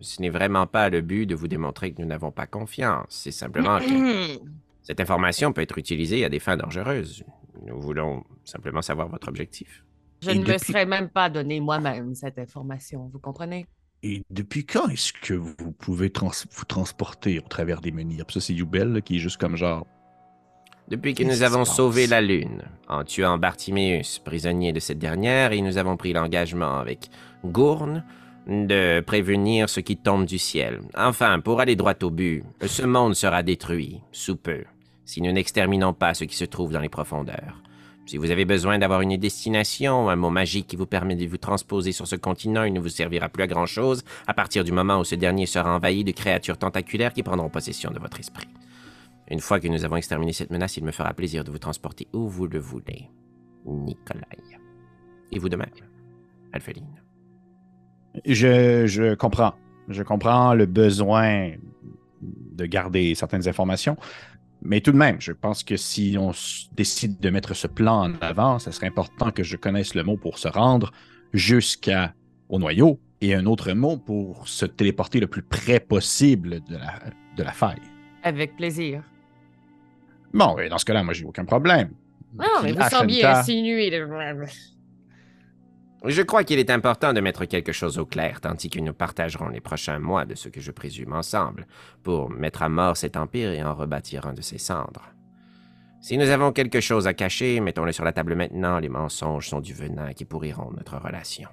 Ce 0.00 0.22
n'est 0.22 0.30
vraiment 0.30 0.66
pas 0.66 0.88
le 0.88 1.00
but 1.00 1.26
de 1.26 1.34
vous 1.34 1.48
démontrer 1.48 1.92
que 1.92 2.00
nous 2.00 2.06
n'avons 2.06 2.30
pas 2.30 2.46
confiance. 2.46 3.06
C'est 3.08 3.32
simplement 3.32 3.80
que 3.80 4.38
cette 4.82 5.00
information 5.00 5.52
peut 5.52 5.62
être 5.62 5.78
utilisée 5.78 6.24
à 6.24 6.28
des 6.28 6.38
fins 6.38 6.56
dangereuses. 6.56 7.24
Nous 7.66 7.80
voulons 7.80 8.24
simplement 8.44 8.82
savoir 8.82 9.08
votre 9.08 9.28
objectif. 9.28 9.84
Je 10.22 10.30
Et 10.30 10.34
ne 10.38 10.44
me 10.44 10.58
serais 10.58 10.86
même 10.86 11.08
pas 11.08 11.28
donné 11.28 11.60
moi-même 11.60 12.14
cette 12.14 12.38
information, 12.38 13.08
vous 13.12 13.18
comprenez? 13.18 13.66
Et 14.02 14.22
depuis 14.30 14.64
quand 14.64 14.88
est-ce 14.88 15.12
que 15.12 15.34
vous 15.34 15.72
pouvez 15.72 16.10
trans- 16.10 16.30
vous 16.52 16.64
transporter 16.64 17.38
au 17.38 17.48
travers 17.48 17.80
des 17.80 17.90
menhirs? 17.90 18.24
Ça, 18.30 18.40
c'est 18.40 18.54
Youbel 18.54 19.02
qui 19.02 19.16
est 19.16 19.18
juste 19.18 19.38
comme 19.38 19.56
genre. 19.56 19.86
Depuis 20.88 21.14
que 21.14 21.22
nous 21.24 21.42
avons 21.42 21.64
sauvé 21.66 22.06
la 22.06 22.20
Lune, 22.22 22.62
en 22.88 23.04
tuant 23.04 23.36
Bartiméus, 23.36 24.20
prisonnier 24.20 24.72
de 24.72 24.80
cette 24.80 24.98
dernière, 24.98 25.52
et 25.52 25.60
nous 25.60 25.76
avons 25.76 25.96
pris 25.98 26.14
l'engagement 26.14 26.78
avec 26.78 27.10
Gourne 27.44 28.04
de 28.46 29.00
prévenir 29.00 29.68
ce 29.68 29.80
qui 29.80 29.98
tombe 29.98 30.24
du 30.24 30.38
ciel. 30.38 30.80
Enfin, 30.96 31.40
pour 31.40 31.60
aller 31.60 31.76
droit 31.76 31.92
au 32.02 32.10
but, 32.10 32.42
ce 32.64 32.82
monde 32.84 33.14
sera 33.14 33.42
détruit, 33.42 34.00
sous 34.12 34.36
peu, 34.36 34.64
si 35.04 35.20
nous 35.20 35.32
n'exterminons 35.32 35.92
pas 35.92 36.14
ce 36.14 36.24
qui 36.24 36.36
se 36.36 36.46
trouve 36.46 36.72
dans 36.72 36.80
les 36.80 36.88
profondeurs. 36.88 37.62
Si 38.08 38.16
vous 38.16 38.30
avez 38.30 38.46
besoin 38.46 38.78
d'avoir 38.78 39.02
une 39.02 39.18
destination, 39.18 40.08
un 40.08 40.16
mot 40.16 40.30
magique 40.30 40.66
qui 40.66 40.76
vous 40.76 40.86
permet 40.86 41.14
de 41.14 41.26
vous 41.26 41.36
transposer 41.36 41.92
sur 41.92 42.06
ce 42.06 42.16
continent, 42.16 42.64
il 42.64 42.72
ne 42.72 42.80
vous 42.80 42.88
servira 42.88 43.28
plus 43.28 43.42
à 43.42 43.46
grand-chose 43.46 44.02
à 44.26 44.32
partir 44.32 44.64
du 44.64 44.72
moment 44.72 44.98
où 44.98 45.04
ce 45.04 45.14
dernier 45.14 45.44
sera 45.44 45.76
envahi 45.76 46.04
de 46.04 46.12
créatures 46.12 46.56
tentaculaires 46.56 47.12
qui 47.12 47.22
prendront 47.22 47.50
possession 47.50 47.90
de 47.90 47.98
votre 47.98 48.18
esprit. 48.18 48.48
Une 49.30 49.40
fois 49.40 49.60
que 49.60 49.68
nous 49.68 49.84
avons 49.84 49.96
exterminé 49.96 50.32
cette 50.32 50.50
menace, 50.50 50.78
il 50.78 50.84
me 50.84 50.90
fera 50.90 51.12
plaisir 51.12 51.44
de 51.44 51.50
vous 51.50 51.58
transporter 51.58 52.08
où 52.14 52.28
vous 52.28 52.46
le 52.46 52.58
voulez. 52.58 53.10
Nikolai. 53.66 54.22
Et 55.30 55.38
vous 55.38 55.50
de 55.50 55.56
même, 55.56 55.68
Alpheline. 56.54 57.02
Je, 58.24 58.86
je 58.86 59.16
comprends. 59.16 59.52
Je 59.88 60.02
comprends 60.02 60.54
le 60.54 60.64
besoin 60.64 61.52
de 62.22 62.64
garder 62.64 63.14
certaines 63.14 63.46
informations. 63.48 63.98
Mais 64.62 64.80
tout 64.80 64.92
de 64.92 64.96
même, 64.96 65.20
je 65.20 65.32
pense 65.32 65.62
que 65.62 65.76
si 65.76 66.16
on 66.18 66.32
décide 66.72 67.20
de 67.20 67.30
mettre 67.30 67.54
ce 67.54 67.66
plan 67.66 68.10
en 68.10 68.14
avant, 68.20 68.58
ça 68.58 68.72
serait 68.72 68.88
important 68.88 69.30
que 69.30 69.42
je 69.42 69.56
connaisse 69.56 69.94
le 69.94 70.02
mot 70.02 70.16
pour 70.16 70.38
se 70.38 70.48
rendre 70.48 70.92
jusqu'à 71.32 72.14
au 72.48 72.58
noyau 72.58 72.98
et 73.20 73.34
un 73.34 73.46
autre 73.46 73.72
mot 73.72 73.96
pour 73.96 74.48
se 74.48 74.66
téléporter 74.66 75.20
le 75.20 75.26
plus 75.26 75.42
près 75.42 75.80
possible 75.80 76.60
de 76.68 76.76
la, 76.76 77.00
de 77.36 77.42
la 77.42 77.52
faille. 77.52 77.82
Avec 78.22 78.56
plaisir. 78.56 79.02
Bon, 80.32 80.58
et 80.58 80.68
dans 80.68 80.78
ce 80.78 80.84
cas-là, 80.84 81.02
moi, 81.02 81.14
j'ai 81.14 81.24
aucun 81.24 81.44
problème. 81.44 81.90
Non, 82.38 82.46
mais 82.62 82.72
vous 82.72 82.88
sembliez 82.88 83.24
insinuer. 83.24 83.90
Je 86.04 86.22
crois 86.22 86.44
qu'il 86.44 86.60
est 86.60 86.70
important 86.70 87.12
de 87.12 87.20
mettre 87.20 87.44
quelque 87.44 87.72
chose 87.72 87.98
au 87.98 88.06
clair, 88.06 88.40
tandis 88.40 88.70
que 88.70 88.78
nous 88.78 88.92
partagerons 88.92 89.48
les 89.48 89.60
prochains 89.60 89.98
mois 89.98 90.24
de 90.24 90.36
ce 90.36 90.48
que 90.48 90.60
je 90.60 90.70
présume 90.70 91.12
ensemble, 91.12 91.66
pour 92.04 92.30
mettre 92.30 92.62
à 92.62 92.68
mort 92.68 92.96
cet 92.96 93.16
empire 93.16 93.50
et 93.50 93.62
en 93.64 93.74
rebâtir 93.74 94.26
un 94.26 94.32
de 94.32 94.40
ses 94.40 94.58
cendres. 94.58 95.12
Si 96.00 96.16
nous 96.16 96.30
avons 96.30 96.52
quelque 96.52 96.80
chose 96.80 97.08
à 97.08 97.14
cacher, 97.14 97.58
mettons-le 97.58 97.90
sur 97.90 98.04
la 98.04 98.12
table 98.12 98.36
maintenant, 98.36 98.78
les 98.78 98.88
mensonges 98.88 99.48
sont 99.48 99.60
du 99.60 99.74
venin 99.74 100.12
qui 100.12 100.24
pourriront 100.24 100.70
notre 100.70 100.96
relation. 100.98 101.48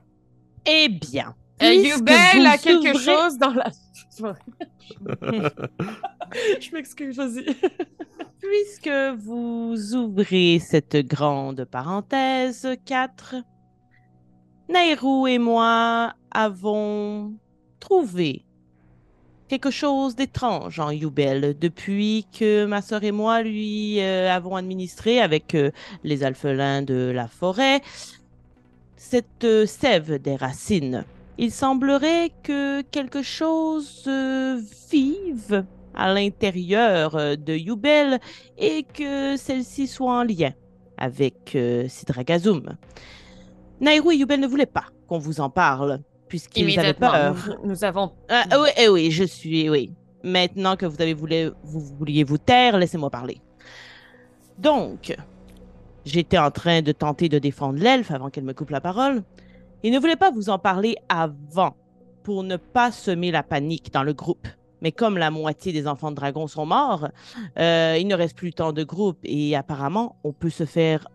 Eh 0.68 0.90
bien. 0.90 1.34
Euh, 1.64 1.74
vous 1.96 2.04
a 2.46 2.58
quelque 2.58 2.96
ouvrez- 2.96 3.16
chose 3.16 3.38
dans 3.40 3.54
la. 3.54 3.72
Je 6.60 6.72
m'excuse, 6.74 7.18
vas-y. 7.18 7.46
Puisque 8.42 8.90
vous 9.20 9.96
ouvrez 9.96 10.60
cette 10.60 10.98
grande 10.98 11.66
parenthèse 11.66 12.68
4, 12.86 13.36
Nairou 14.68 15.28
et 15.28 15.38
moi 15.38 16.14
avons 16.32 17.34
trouvé 17.80 18.44
quelque 19.48 19.70
chose 19.70 20.16
d'étrange 20.16 20.80
en 20.80 20.90
Youbel 20.90 21.56
depuis 21.60 22.26
que 22.38 22.66
ma 22.66 22.82
sœur 22.82 23.04
et 23.04 23.12
moi 23.12 23.44
lui 23.44 24.02
euh, 24.02 24.32
avons 24.32 24.56
administré 24.56 25.22
avec 25.22 25.54
euh, 25.54 25.70
les 26.04 26.24
alphelins 26.24 26.82
de 26.82 27.12
la 27.14 27.28
forêt 27.28 27.82
cette 28.98 29.44
euh, 29.44 29.68
sève 29.68 30.20
des 30.20 30.36
racines. 30.36 31.06
Il 31.38 31.52
semblerait 31.52 32.32
que 32.42 32.82
quelque 32.82 33.22
chose 33.22 34.10
vive 34.90 35.66
à 35.94 36.12
l'intérieur 36.14 37.38
de 37.38 37.54
Youbel 37.54 38.20
et 38.58 38.84
que 38.84 39.36
celle-ci 39.36 39.88
soit 39.88 40.20
en 40.20 40.24
lien 40.24 40.54
avec 40.98 41.58
Sidragazum. 41.90 42.78
Nairou 43.80 44.12
et 44.12 44.18
Youbel 44.18 44.40
ne 44.40 44.48
voulaient 44.48 44.66
pas 44.66 44.86
qu'on 45.08 45.18
vous 45.18 45.42
en 45.42 45.50
parle, 45.50 46.00
puisqu'ils 46.28 46.80
avaient 46.80 46.94
peur. 46.94 47.36
nous, 47.64 47.70
nous 47.70 47.84
avons. 47.84 48.12
Ah, 48.30 48.46
oui, 48.60 48.70
eh 48.78 48.90
oui, 48.90 49.12
je 49.12 49.24
suis, 49.24 49.70
oui. 49.70 49.92
Maintenant 50.24 50.76
que 50.76 50.86
vous 50.86 51.02
avez 51.02 51.14
voulu, 51.14 51.52
vous 51.64 51.80
vouliez 51.80 52.24
vous 52.24 52.38
taire, 52.38 52.78
laissez-moi 52.78 53.10
parler. 53.10 53.42
Donc, 54.58 55.16
j'étais 56.06 56.38
en 56.38 56.52
train 56.52 56.82
de 56.82 56.92
tenter 56.92 57.30
de 57.30 57.40
défendre 57.40 57.80
l'elfe 57.80 58.12
avant 58.12 58.30
qu'elle 58.30 58.46
me 58.46 58.54
coupe 58.54 58.70
la 58.70 58.82
parole. 58.82 59.24
Il 59.84 59.92
ne 59.94 60.00
voulait 60.00 60.16
pas 60.16 60.32
vous 60.32 60.50
en 60.50 60.58
parler 60.58 60.96
avant 61.10 61.76
pour 62.24 62.44
ne 62.44 62.58
pas 62.58 62.92
semer 62.92 63.32
la 63.32 63.44
panique 63.44 63.94
dans 63.94 64.04
le 64.04 64.14
groupe. 64.14 64.48
Mais 64.82 64.92
comme 64.92 65.18
la 65.18 65.32
moitié 65.32 65.74
des 65.74 65.88
enfants 65.88 66.12
de 66.12 66.16
dragon 66.16 66.48
sont 66.48 66.66
morts, 66.66 67.08
euh, 67.60 67.98
il 68.00 68.08
ne 68.08 68.16
reste 68.16 68.36
plus 68.36 68.54
tant 68.54 68.74
de 68.74 68.84
groupes 68.84 69.20
et 69.24 69.56
apparemment, 69.56 70.16
on 70.24 70.34
peut 70.34 70.50
se 70.50 70.66
faire 70.66 71.08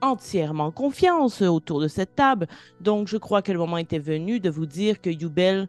entièrement 0.00 0.70
confiance 0.70 1.42
autour 1.42 1.80
de 1.80 1.88
cette 1.88 2.14
table. 2.14 2.46
Donc, 2.80 3.08
je 3.08 3.16
crois 3.16 3.42
que 3.42 3.52
le 3.52 3.58
moment 3.58 3.78
était 3.78 3.98
venu 3.98 4.40
de 4.40 4.50
vous 4.50 4.66
dire 4.66 5.00
que 5.00 5.10
Youbel 5.10 5.68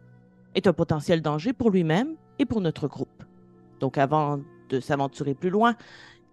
est 0.54 0.66
un 0.66 0.72
potentiel 0.72 1.22
danger 1.22 1.52
pour 1.52 1.70
lui-même 1.70 2.14
et 2.38 2.44
pour 2.44 2.60
notre 2.60 2.88
groupe. 2.88 3.22
Donc, 3.80 3.98
avant 3.98 4.40
de 4.68 4.80
s'aventurer 4.80 5.34
plus 5.34 5.50
loin, 5.50 5.76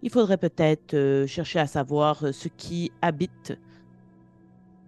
il 0.02 0.10
faudrait 0.10 0.36
peut-être 0.36 0.94
euh, 0.94 1.26
chercher 1.26 1.58
à 1.58 1.66
savoir 1.66 2.24
euh, 2.24 2.32
ce 2.32 2.48
qui 2.48 2.92
habite 3.02 3.58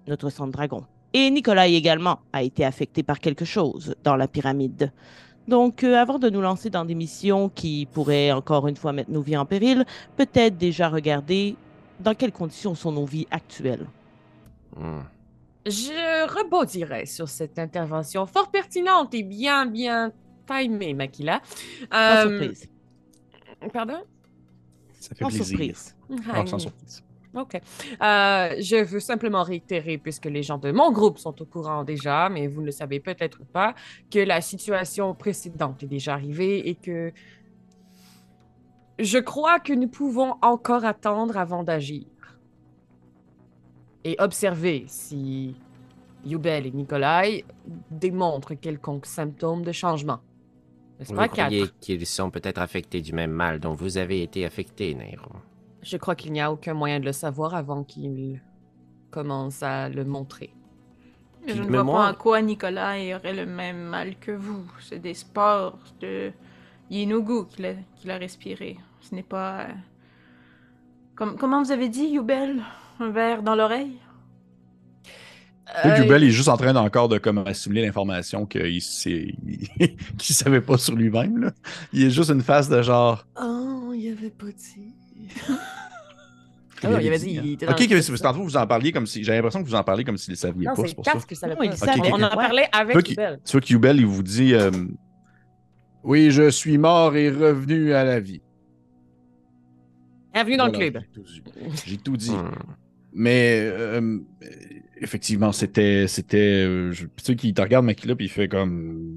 notre 0.06 0.30
sang 0.30 0.46
dragon. 0.48 0.84
Et 1.12 1.30
Nicolas 1.30 1.66
également 1.66 2.20
a 2.32 2.42
été 2.42 2.64
affecté 2.64 3.02
par 3.02 3.18
quelque 3.18 3.44
chose 3.44 3.94
dans 4.04 4.16
la 4.16 4.28
pyramide. 4.28 4.92
Donc, 5.46 5.82
euh, 5.82 5.96
avant 5.96 6.18
de 6.18 6.28
nous 6.28 6.42
lancer 6.42 6.68
dans 6.68 6.84
des 6.84 6.94
missions 6.94 7.48
qui 7.48 7.86
pourraient 7.90 8.32
encore 8.32 8.68
une 8.68 8.76
fois 8.76 8.92
mettre 8.92 9.10
nos 9.10 9.22
vies 9.22 9.36
en 9.36 9.46
péril, 9.46 9.86
peut-être 10.16 10.58
déjà 10.58 10.90
regarder 10.90 11.56
dans 12.00 12.14
quelles 12.14 12.32
conditions 12.32 12.74
sont 12.74 12.92
nos 12.92 13.04
vies 13.06 13.26
actuelles? 13.30 13.86
Hmm. 14.76 15.00
Je 15.66 16.26
rebondirai 16.38 17.04
sur 17.06 17.28
cette 17.28 17.58
intervention 17.58 18.26
fort 18.26 18.50
pertinente 18.50 19.12
et 19.14 19.22
bien, 19.22 19.66
bien 19.66 20.12
timée, 20.46 20.94
Makila. 20.94 21.42
Sans 21.92 21.98
Euh, 21.98 22.28
surprise. 22.28 22.68
Pardon? 23.72 24.02
Ça 25.00 25.14
fait 25.14 25.24
Sans 25.24 25.28
plaisir. 25.28 25.46
surprise. 25.46 25.96
Ah, 26.32 26.46
sans 26.46 26.58
surprise. 26.58 27.02
OK. 27.34 27.54
Euh, 27.56 27.60
je 28.58 28.82
veux 28.84 29.00
simplement 29.00 29.42
réitérer, 29.42 29.98
puisque 29.98 30.24
les 30.24 30.42
gens 30.42 30.56
de 30.58 30.72
mon 30.72 30.90
groupe 30.90 31.18
sont 31.18 31.40
au 31.42 31.44
courant 31.44 31.84
déjà, 31.84 32.28
mais 32.30 32.46
vous 32.46 32.62
ne 32.62 32.66
le 32.66 32.72
savez 32.72 32.98
peut-être 33.00 33.44
pas, 33.52 33.74
que 34.10 34.18
la 34.20 34.40
situation 34.40 35.14
précédente 35.14 35.82
est 35.82 35.86
déjà 35.86 36.14
arrivée 36.14 36.66
et 36.68 36.74
que 36.74 37.12
je 38.98 39.18
crois 39.18 39.60
que 39.60 39.72
nous 39.72 39.88
pouvons 39.88 40.34
encore 40.42 40.84
attendre 40.84 41.36
avant 41.36 41.62
d'agir. 41.62 42.04
Et 44.04 44.16
observer 44.18 44.84
si 44.88 45.56
Yubel 46.24 46.66
et 46.66 46.70
Nikolai 46.70 47.44
démontrent 47.90 48.54
quelconque 48.54 49.06
symptôme 49.06 49.62
de 49.62 49.72
changement. 49.72 50.20
N'est-ce 50.98 51.10
Vous 51.10 51.16
pas, 51.16 51.28
croyez 51.28 51.62
quatre? 51.62 51.78
qu'ils 51.80 52.06
sont 52.06 52.30
peut-être 52.30 52.58
affectés 52.60 53.00
du 53.00 53.12
même 53.12 53.30
mal 53.30 53.60
dont 53.60 53.74
vous 53.74 53.98
avez 53.98 54.22
été 54.22 54.44
affecté, 54.44 54.94
Nairo 54.94 55.30
Je 55.82 55.96
crois 55.96 56.14
qu'il 56.16 56.32
n'y 56.32 56.40
a 56.40 56.50
aucun 56.50 56.74
moyen 56.74 57.00
de 57.00 57.04
le 57.04 57.12
savoir 57.12 57.54
avant 57.54 57.84
qu'il 57.84 58.40
commence 59.10 59.62
à 59.62 59.88
le 59.88 60.04
montrer. 60.04 60.54
Je 61.46 61.62
ne 61.62 61.68
vois 61.68 61.84
moi- 61.84 62.04
pas 62.06 62.10
en 62.10 62.14
quoi 62.14 62.42
Nicolas 62.42 62.94
aurait 63.16 63.32
le 63.34 63.46
même 63.46 63.82
mal 63.84 64.16
que 64.18 64.32
vous. 64.32 64.64
C'est 64.80 64.98
des 64.98 65.14
spores 65.14 65.78
de 66.00 66.32
Yinugu 66.90 67.46
qu'il 67.48 67.66
a, 67.66 67.74
qu'il 67.96 68.10
a 68.10 68.16
respiré. 68.18 68.76
Ce 69.08 69.14
n'est 69.14 69.22
pas... 69.22 69.60
euh, 69.62 69.66
Comme, 71.14 71.36
comment 71.36 71.62
vous 71.62 71.72
avez 71.72 71.88
dit, 71.88 72.08
Yubel 72.08 72.60
Un 73.00 73.10
verre 73.10 73.42
dans 73.42 73.54
l'oreille? 73.54 73.98
Euh, 75.84 75.96
Jubel, 75.96 76.22
il 76.24 76.28
est 76.28 76.32
juste 76.32 76.48
en 76.48 76.56
train 76.56 76.72
d'encore 76.72 77.08
de 77.10 77.18
comme 77.18 77.38
assimiler 77.46 77.82
l'information 77.84 78.46
qu'il 78.46 78.80
qu'il 80.18 80.34
savait 80.34 80.62
pas 80.62 80.78
sur 80.78 80.94
lui-même. 80.96 81.52
Il 81.92 82.04
est 82.04 82.10
juste 82.10 82.30
une 82.30 82.40
face 82.42 82.68
de 82.70 82.80
genre. 82.80 83.26
Oh, 83.38 83.92
il 83.94 84.12
avait 84.12 84.30
pas 84.30 84.46
dit. 84.46 84.94
Il 86.80 86.86
Ah 86.86 86.90
non, 86.92 86.98
il 87.00 87.08
avait 87.08 87.18
dit, 87.18 87.24
dit. 87.32 87.38
hein. 87.38 87.42
il 87.44 87.52
était 87.54 87.66
dans 87.66 87.72
Ok, 87.72 87.80
le- 87.90 88.00
c'est 88.00 88.16
tantôt 88.18 88.40
vous 88.40 88.56
en 88.56 88.64
parliez 88.64 88.92
comme 88.92 89.04
si. 89.06 89.24
J'ai 89.24 89.32
l'impression 89.32 89.60
que 89.64 89.68
vous 89.68 89.74
en 89.74 89.82
parliez 89.82 90.04
comme 90.04 90.16
s'il 90.16 90.30
ne 90.30 90.36
saviez 90.36 90.64
Non, 90.64 90.74
pas. 90.76 90.82
c'est 90.86 90.94
pour 90.94 91.04
ça. 91.04 91.12
Savait 91.34 91.54
Non, 91.56 91.62
il 91.64 91.76
savait, 91.76 92.12
On 92.12 92.22
en 92.22 92.28
parlé 92.36 92.66
avec. 92.70 93.08
Yubel. 93.10 93.40
Tu 93.44 93.50
vois 93.52 93.60
que 93.60 93.66
Yubel, 93.72 93.96
il 93.98 94.06
vous 94.06 94.22
dit 94.22 94.54
euh, 94.54 94.70
Oui, 96.04 96.30
je 96.30 96.48
suis 96.50 96.78
mort 96.78 97.16
et 97.16 97.30
revenu 97.30 97.94
à 97.94 98.04
la 98.04 98.20
vie. 98.20 98.42
Bienvenue 100.38 100.56
dans 100.56 100.68
Voilà, 100.68 100.84
le 100.84 100.90
club. 100.90 101.04
j'ai 101.26 101.40
tout 101.42 101.56
dit. 101.56 101.82
J'ai 101.86 101.96
tout 101.96 102.16
dit. 102.16 102.30
Hmm. 102.30 102.52
Mais 103.12 103.60
euh, 103.60 104.18
effectivement, 104.98 105.50
c'était. 105.50 106.06
c'était 106.06 106.64
euh, 106.64 106.92
sais, 107.16 107.34
qu'il 107.34 107.52
te 107.54 107.60
regarde, 107.60 107.84
Makila, 107.84 108.14
puis 108.14 108.26
il 108.26 108.28
fait 108.28 108.46
comme. 108.46 109.16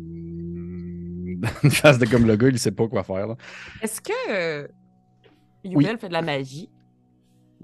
une 1.63 1.69
face 1.69 1.99
de 1.99 2.07
comme 2.07 2.25
le 2.25 2.35
gars, 2.35 2.47
il 2.47 2.57
sait 2.57 2.71
pas 2.71 2.87
quoi 2.87 3.03
faire. 3.03 3.27
là. 3.27 3.35
Est-ce 3.83 4.01
que 4.01 4.11
euh, 4.31 4.67
Yubel 5.63 5.99
fait 5.99 6.07
de 6.07 6.13
la 6.13 6.23
magie? 6.23 6.69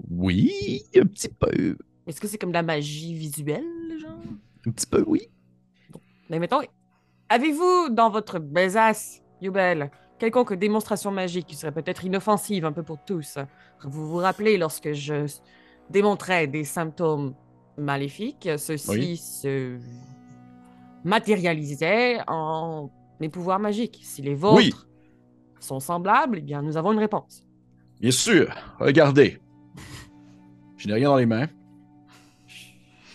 Oui, 0.08 0.52
un 0.94 1.06
petit 1.06 1.28
peu. 1.28 1.76
Est-ce 2.06 2.20
que 2.20 2.28
c'est 2.28 2.38
comme 2.38 2.50
de 2.50 2.54
la 2.54 2.62
magie 2.62 3.12
visuelle, 3.14 3.64
genre? 4.00 4.22
Un 4.68 4.70
petit 4.70 4.86
peu, 4.86 5.02
oui. 5.04 5.22
Mais 6.30 6.38
mettons, 6.38 6.60
avez-vous 7.28 7.88
dans 7.90 8.10
votre 8.10 8.38
besace, 8.38 9.20
Yubel, 9.42 9.90
quelconque 10.18 10.54
démonstration 10.54 11.10
magique 11.10 11.46
qui 11.46 11.56
serait 11.56 11.72
peut-être 11.72 12.04
inoffensive 12.04 12.64
un 12.64 12.72
peu 12.72 12.82
pour 12.82 12.98
tous? 13.04 13.38
Vous 13.84 14.08
vous 14.08 14.16
rappelez 14.16 14.56
lorsque 14.58 14.92
je 14.92 15.26
démontrais 15.90 16.46
des 16.46 16.64
symptômes 16.64 17.34
maléfiques, 17.76 18.48
ceux-ci 18.58 18.90
Oui. 18.90 19.16
se 19.16 19.78
matérialisaient 21.04 22.18
en 22.26 22.90
mes 23.20 23.28
pouvoirs 23.28 23.58
magiques. 23.60 24.00
Si 24.02 24.22
les 24.22 24.34
vôtres 24.34 24.56
Oui. 24.56 24.72
sont 25.60 25.80
semblables, 25.80 26.38
eh 26.38 26.42
bien, 26.42 26.62
nous 26.62 26.76
avons 26.76 26.92
une 26.92 26.98
réponse. 26.98 27.42
Bien 28.00 28.10
sûr. 28.10 28.54
Regardez. 28.78 29.40
Je 30.76 30.86
n'ai 30.88 30.94
rien 30.94 31.08
dans 31.08 31.16
les 31.16 31.26
mains. 31.26 31.48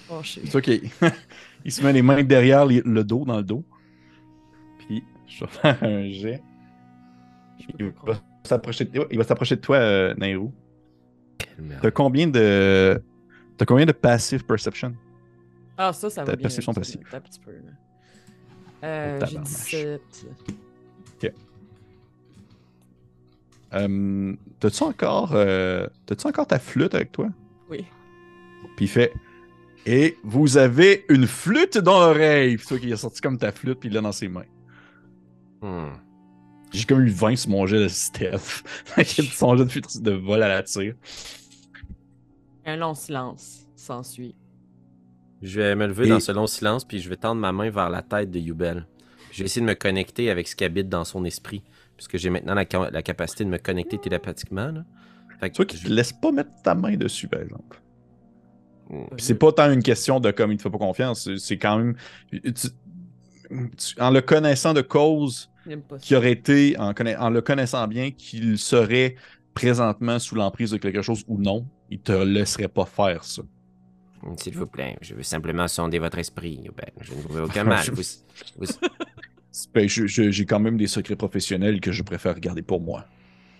Oh, 0.09 0.21
C'est 0.23 0.53
OK. 0.55 0.67
il 1.65 1.71
se 1.71 1.81
met 1.83 1.93
les 1.93 2.01
mains 2.01 2.23
derrière 2.23 2.65
les- 2.65 2.81
le 2.83 3.03
dos, 3.03 3.23
dans 3.25 3.37
le 3.37 3.43
dos. 3.43 3.63
Puis, 4.79 5.03
je 5.27 5.45
vais 5.45 5.51
faire 5.51 5.83
un 5.83 6.09
jet. 6.09 6.41
Il 7.79 7.93
va 8.05 8.15
s'approcher 8.43 8.85
de, 8.85 9.07
il 9.11 9.17
va 9.17 9.23
s'approcher 9.23 9.55
de 9.55 9.61
toi, 9.61 9.77
euh, 9.77 10.13
Nairou. 10.15 10.53
Quelle 11.37 11.63
merde. 11.65 11.79
T'as 11.81 11.91
combien 11.91 12.27
de. 12.27 13.01
T'as 13.57 13.65
combien 13.65 13.85
de 13.85 13.91
passive 13.91 14.43
perception? 14.45 14.93
Ah, 15.77 15.93
ça, 15.93 16.09
ça 16.09 16.23
va 16.23 16.35
bien. 16.35 16.43
perception 16.43 16.73
passive. 16.73 17.01
Un 17.13 17.19
petit 17.19 17.39
peu, 17.39 17.51
là. 17.51 17.59
Euh, 18.83 19.19
Oh, 19.21 19.25
j'ai 19.25 19.33
tabarnache. 19.35 19.71
17. 19.71 20.01
Euh, 23.73 24.35
T'as-tu 24.59 24.83
encore, 24.83 25.31
euh, 25.33 25.87
t'as-tu 26.05 26.27
encore 26.27 26.45
ta 26.45 26.59
flûte 26.59 26.93
avec 26.93 27.11
toi? 27.11 27.29
Oui. 27.69 27.85
Puis 28.75 28.85
il 28.85 28.87
fait. 28.87 29.13
Et 29.85 30.17
vous 30.23 30.57
avez 30.57 31.05
une 31.09 31.27
flûte 31.27 31.77
dans 31.77 31.99
l'oreille. 31.99 32.55
Puis 32.57 32.67
toi 32.67 32.77
qui 32.79 32.93
a 32.93 32.97
sorti 32.97 33.19
comme 33.19 33.37
ta 33.37 33.51
flûte, 33.51 33.79
puis 33.79 33.89
il 33.89 33.93
l'a 33.93 34.01
dans 34.01 34.11
ses 34.11 34.27
mains. 34.27 34.45
Hmm. 35.61 35.89
J'ai 36.73 36.85
comme 36.85 37.01
eu 37.05 37.09
20 37.09 37.35
sur 37.35 37.51
mon 37.51 37.65
jet 37.65 37.79
de 37.79 37.87
Steph. 37.87 38.63
son 39.33 39.55
jet 39.57 39.65
de, 39.65 39.99
de 40.01 40.11
vol 40.11 40.41
à 40.41 40.47
la 40.47 40.63
tire. 40.63 40.95
Un 42.65 42.75
long 42.77 42.93
silence 42.95 43.67
s'ensuit. 43.75 44.35
Je 45.41 45.59
vais 45.59 45.75
me 45.75 45.87
lever 45.87 46.05
Et- 46.05 46.09
dans 46.09 46.19
ce 46.19 46.31
long 46.31 46.47
silence, 46.47 46.85
puis 46.85 46.99
je 46.99 47.09
vais 47.09 47.17
tendre 47.17 47.39
ma 47.41 47.51
main 47.51 47.69
vers 47.69 47.89
la 47.89 48.01
tête 48.01 48.31
de 48.31 48.39
Yubel. 48.39 48.87
Je 49.31 49.39
vais 49.39 49.45
essayer 49.45 49.61
de 49.61 49.67
me 49.67 49.73
connecter 49.75 50.29
avec 50.29 50.47
ce 50.47 50.55
qui 50.55 50.63
habite 50.63 50.87
dans 50.89 51.03
son 51.03 51.25
esprit, 51.25 51.63
puisque 51.97 52.17
j'ai 52.17 52.29
maintenant 52.29 52.53
la, 52.53 52.65
ca- 52.69 52.89
la 52.91 53.01
capacité 53.01 53.43
de 53.43 53.49
me 53.49 53.57
connecter 53.57 53.97
télépathiquement. 53.97 54.67
Là. 54.71 54.85
Fait 55.39 55.49
que 55.49 55.55
Toi 55.55 55.65
qui 55.65 55.77
te 55.83 55.89
laisses 55.89 56.13
pas 56.13 56.31
mettre 56.31 56.51
ta 56.63 56.75
main 56.75 56.95
dessus, 56.95 57.27
par 57.27 57.41
exemple. 57.41 57.81
Puis 58.89 59.25
c'est 59.25 59.35
pas 59.35 59.51
tant 59.51 59.71
une 59.71 59.81
question 59.83 60.19
de 60.19 60.29
comme 60.31 60.51
il 60.51 60.57
te 60.57 60.61
fait 60.63 60.69
pas 60.69 60.77
confiance, 60.77 61.29
c'est- 61.37 61.57
quand 61.57 61.77
même. 61.77 61.95
tu- 62.31 62.41
tu- 62.51 63.99
en 63.99 64.11
le 64.11 64.21
connaissant 64.21 64.73
de 64.73 64.81
cause, 64.81 65.49
qui 66.01 66.15
aurait 66.15 66.31
été, 66.31 66.77
en, 66.77 66.93
conna- 66.93 67.19
en 67.19 67.29
le 67.29 67.41
connaissant 67.41 67.87
bien, 67.87 68.11
qu'il 68.11 68.57
serait 68.57 69.15
présentement 69.53 70.19
sous 70.19 70.35
l'emprise 70.35 70.71
de 70.71 70.77
quelque 70.77 71.01
chose 71.01 71.23
ou 71.27 71.37
non, 71.37 71.65
il 71.89 71.99
te 71.99 72.11
laisserait 72.11 72.67
pas 72.67 72.85
faire 72.85 73.23
ça. 73.23 73.43
S'il 74.37 74.57
vous 74.57 74.67
plaît, 74.67 74.97
je 75.01 75.15
veux 75.15 75.23
simplement 75.23 75.67
sonder 75.67 75.99
votre 75.99 76.17
esprit, 76.17 76.55
Yubel. 76.63 76.91
Je 77.01 77.11
ne 77.13 77.17
vous 77.17 77.29
veux 77.33 77.43
aucun 77.43 77.63
mal. 77.65 77.83
Je- 77.83 77.91
Vous- 77.91 78.65
Ben, 79.73 79.87
J'ai 79.87 80.45
quand 80.45 80.59
même 80.59 80.77
des 80.77 80.87
secrets 80.87 81.15
professionnels 81.15 81.79
que 81.79 81.91
je 81.91 82.01
préfère 82.03 82.39
garder 82.39 82.61
pour 82.61 82.81
moi. 82.81 83.05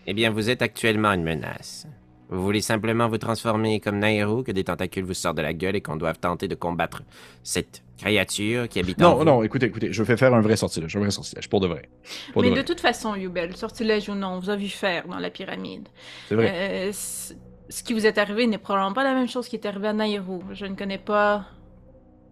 Eh 0.08 0.14
bien, 0.14 0.32
vous 0.32 0.50
êtes 0.50 0.62
actuellement 0.62 1.12
une 1.12 1.24
menace. 1.24 1.86
Vous 2.30 2.42
voulez 2.44 2.62
simplement 2.62 3.08
vous 3.08 3.20
transformer 3.20 3.80
comme 3.80 4.00
Nairo, 4.00 4.42
que 4.42 4.52
des 4.52 4.64
tentacules 4.64 5.04
vous 5.04 5.14
sortent 5.14 5.38
de 5.38 5.44
la 5.44 5.54
gueule 5.54 5.76
et 5.76 5.82
qu'on 5.82 5.98
doive 5.98 6.18
tenter 6.18 6.48
de 6.48 6.56
combattre 6.56 7.04
cette 7.44 7.83
créature 7.98 8.68
qui 8.68 8.80
habite 8.80 9.02
en 9.02 9.18
Non, 9.18 9.24
non, 9.26 9.44
écoutez, 9.44 9.68
écoutez, 9.68 9.94
je 9.94 10.03
vais 10.03 10.18
faire 10.18 10.34
un 10.34 10.41
vrai 10.41 10.56
sortilège, 10.56 10.95
un 10.95 10.99
vrai 10.99 11.11
sortilège, 11.11 11.49
pour 11.49 11.60
de 11.60 11.68
vrai. 11.68 11.90
Pour 12.34 12.41
Mais 12.41 12.52
de 12.52 12.61
toute 12.61 12.80
façon, 12.80 13.15
Yubel, 13.15 13.56
sortilège 13.56 14.10
ou 14.10 14.15
non, 14.15 14.30
on 14.30 14.40
vous 14.40 14.49
a 14.49 14.56
vu 14.56 14.68
faire 14.70 15.07
dans 15.07 15.20
la 15.20 15.30
pyramide. 15.30 15.88
C'est 16.28 16.36
vrai. 16.36 16.52
Euh, 16.90 16.91
ce 16.94 17.84
qui 17.84 17.94
vous 17.94 18.06
est 18.06 18.18
arrivé 18.18 18.45
n'est 18.48 18.57
probablement 18.57 18.94
pas 18.94 19.03
la 19.03 19.14
même 19.14 19.30
chose 19.30 19.48
qui 19.48 19.56
est 19.56 19.65
arrivé 19.65 19.88
à 19.88 19.94
Nairo. 19.94 20.44
Je 20.52 20.65
ne 20.65 20.76
connais 20.76 20.98
pas 20.98 21.45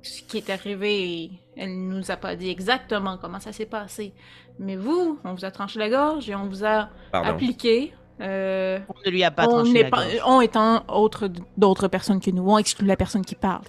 ce 0.01 0.21
qui 0.23 0.37
est 0.37 0.49
arrivé 0.49 1.03
et 1.03 1.31
elle 1.55 1.87
nous 1.87 2.09
a 2.11 2.17
pas 2.17 2.35
dit 2.35 2.49
exactement 2.49 3.17
comment 3.17 3.39
ça 3.39 3.51
s'est 3.51 3.65
passé. 3.65 4.13
Mais 4.59 4.75
vous, 4.75 5.19
on 5.23 5.33
vous 5.33 5.45
a 5.45 5.51
tranché 5.51 5.79
la 5.79 5.89
gorge 5.89 6.29
et 6.29 6.35
on 6.35 6.47
vous 6.47 6.65
a 6.65 6.89
Pardon. 7.11 7.29
appliqué. 7.29 7.93
Euh, 8.21 8.79
On 8.87 8.93
ne 9.05 9.11
lui 9.11 9.23
a 9.23 9.31
pas 9.31 9.45
on 9.47 9.63
tranché 9.63 9.83
la 9.83 9.89
pas, 9.89 10.03
gorge. 10.05 10.21
on 10.25 10.41
étant 10.41 10.83
autre, 10.87 11.29
d'autres 11.57 11.87
personnes 11.87 12.19
que 12.19 12.31
nous. 12.31 12.43
On 12.49 12.57
exclut 12.57 12.85
la 12.87 12.95
personne 12.95 13.25
qui 13.25 13.35
parle. 13.35 13.63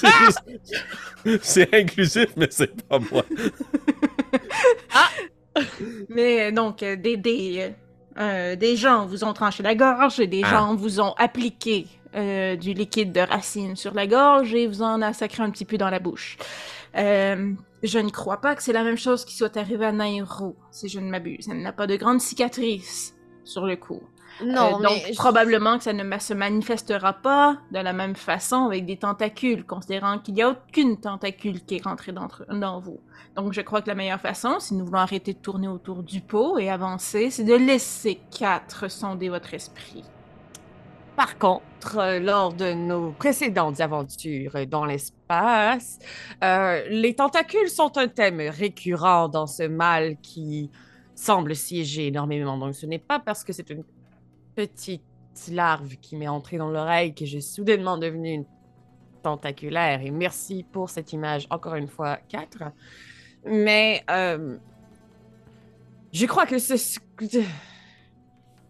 C'est 0.00 0.08
juste- 0.24 1.40
c'est 1.42 1.74
inclusif, 1.74 2.28
mais 2.36 2.48
c'est 2.50 2.82
pas 2.82 2.98
moi. 3.10 3.24
Mais 6.08 6.42
euh, 6.48 6.52
donc, 6.52 6.82
euh, 6.82 6.96
des, 6.96 7.16
des, 7.16 7.72
euh, 8.18 8.56
des 8.56 8.76
gens 8.76 9.06
vous 9.06 9.24
ont 9.24 9.32
tranché 9.32 9.62
la 9.62 9.74
gorge 9.74 10.20
et 10.20 10.26
des 10.26 10.42
Ah. 10.44 10.50
gens 10.50 10.74
vous 10.76 11.00
ont 11.00 11.14
appliqué 11.18 11.86
euh, 12.14 12.56
du 12.56 12.72
liquide 12.72 13.12
de 13.12 13.20
racine 13.20 13.76
sur 13.76 13.92
la 13.94 14.06
gorge 14.06 14.54
et 14.54 14.66
vous 14.66 14.82
en 14.82 15.02
a 15.02 15.12
sacré 15.12 15.42
un 15.42 15.50
petit 15.50 15.64
peu 15.64 15.76
dans 15.78 15.90
la 15.90 15.98
bouche. 15.98 16.36
Euh, 16.96 17.52
je 17.82 17.98
ne 17.98 18.08
crois 18.10 18.40
pas 18.40 18.54
que 18.54 18.62
c'est 18.62 18.72
la 18.72 18.82
même 18.84 18.96
chose 18.96 19.24
qui 19.24 19.36
soit 19.36 19.56
arrivé 19.56 19.84
à 19.84 19.92
Nairo, 19.92 20.56
si 20.70 20.88
je 20.88 20.98
ne 21.00 21.10
m'abuse. 21.10 21.48
Elle 21.50 21.60
n'a 21.62 21.72
pas 21.72 21.86
de 21.86 21.96
grande 21.96 22.20
cicatrice 22.20 23.14
sur 23.46 23.66
le 23.66 23.76
cou. 23.76 24.02
Non, 24.44 24.78
Euh, 24.78 24.82
donc, 24.82 25.14
probablement 25.16 25.78
que 25.78 25.84
ça 25.84 25.92
ne 25.92 26.18
se 26.18 26.34
manifestera 26.34 27.14
pas 27.14 27.58
de 27.70 27.78
la 27.78 27.92
même 27.92 28.14
façon 28.14 28.66
avec 28.66 28.84
des 28.84 28.98
tentacules, 28.98 29.64
considérant 29.64 30.18
qu'il 30.18 30.34
n'y 30.34 30.42
a 30.42 30.50
aucune 30.50 30.98
tentacule 30.98 31.64
qui 31.64 31.76
est 31.76 31.84
rentrée 31.84 32.12
dans 32.12 32.80
vous. 32.80 33.00
Donc, 33.34 33.52
je 33.52 33.60
crois 33.62 33.82
que 33.82 33.88
la 33.88 33.94
meilleure 33.94 34.20
façon, 34.20 34.60
si 34.60 34.74
nous 34.74 34.84
voulons 34.84 34.98
arrêter 34.98 35.32
de 35.32 35.38
tourner 35.38 35.68
autour 35.68 36.02
du 36.02 36.20
pot 36.20 36.58
et 36.58 36.70
avancer, 36.70 37.30
c'est 37.30 37.44
de 37.44 37.54
laisser 37.54 38.20
quatre 38.30 38.88
sonder 38.90 39.28
votre 39.28 39.54
esprit. 39.54 40.04
Par 41.16 41.38
contre, 41.38 41.96
euh, 41.96 42.18
lors 42.18 42.52
de 42.52 42.74
nos 42.74 43.12
précédentes 43.12 43.80
aventures 43.80 44.66
dans 44.66 44.84
l'espace, 44.84 45.98
euh, 46.44 46.84
les 46.90 47.14
tentacules 47.14 47.70
sont 47.70 47.96
un 47.96 48.08
thème 48.08 48.40
récurrent 48.40 49.28
dans 49.30 49.46
ce 49.46 49.62
mal 49.62 50.16
qui 50.20 50.70
semble 51.16 51.56
siéger 51.56 52.06
énormément. 52.06 52.56
Donc, 52.56 52.76
ce 52.76 52.86
n'est 52.86 53.00
pas 53.00 53.18
parce 53.18 53.42
que 53.42 53.52
c'est 53.52 53.70
une 53.70 53.82
petite 54.54 55.02
petit 55.36 55.52
larve 55.52 55.96
qui 56.00 56.16
m'est 56.16 56.28
entré 56.28 56.56
dans 56.56 56.70
l'oreille 56.70 57.14
que 57.14 57.24
j'ai 57.24 57.40
soudainement 57.40 57.98
devenu 57.98 58.32
une 58.32 58.44
tentaculaire. 59.22 60.00
Et 60.02 60.10
merci 60.10 60.64
pour 60.72 60.88
cette 60.88 61.12
image, 61.12 61.46
encore 61.50 61.74
une 61.74 61.88
fois, 61.88 62.18
4. 62.28 62.64
Mais 63.46 64.02
euh, 64.10 64.56
je 66.12 66.26
crois 66.26 66.46
que 66.46 66.58
ce, 66.58 66.98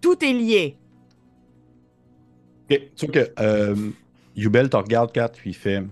tout 0.00 0.24
est 0.24 0.32
lié. 0.32 0.76
Ok, 2.68 2.80
tu 2.96 3.06
vois 3.06 3.14
que 3.14 3.32
euh, 3.38 3.90
Yubel 4.34 4.68
te 4.68 4.76
regarde, 4.76 5.12
Kat, 5.12 5.28
puis 5.28 5.50
il 5.50 5.56
fait 5.56 5.82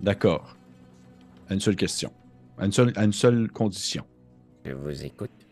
D'accord. 0.00 0.56
À 1.48 1.54
une 1.54 1.60
seule 1.60 1.76
question. 1.76 2.12
À 2.58 2.66
une 2.66 2.72
seule, 2.72 2.92
à 2.96 3.04
une 3.04 3.12
seule 3.12 3.50
condition. 3.50 4.04
Je 4.64 4.72
vous 4.72 5.04
écoute. 5.04 5.43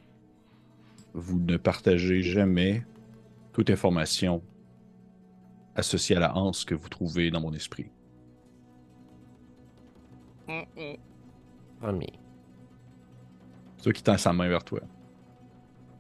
Vous 1.15 1.39
ne 1.41 1.57
partagez 1.57 2.23
jamais 2.23 2.85
toute 3.53 3.71
information 3.71 4.43
associée 5.75 6.17
à 6.17 6.21
la 6.21 6.37
hanse 6.37 6.65
que 6.65 6.75
vous 6.75 6.89
trouvez 6.89 7.31
dans 7.31 7.41
mon 7.41 7.53
esprit. 7.53 7.91
Promis. 11.81 12.13
C'est 13.77 13.85
toi 13.85 13.93
qui 13.93 14.03
tend 14.03 14.17
sa 14.19 14.33
main 14.33 14.49
vers 14.49 14.65
toi. 14.65 14.81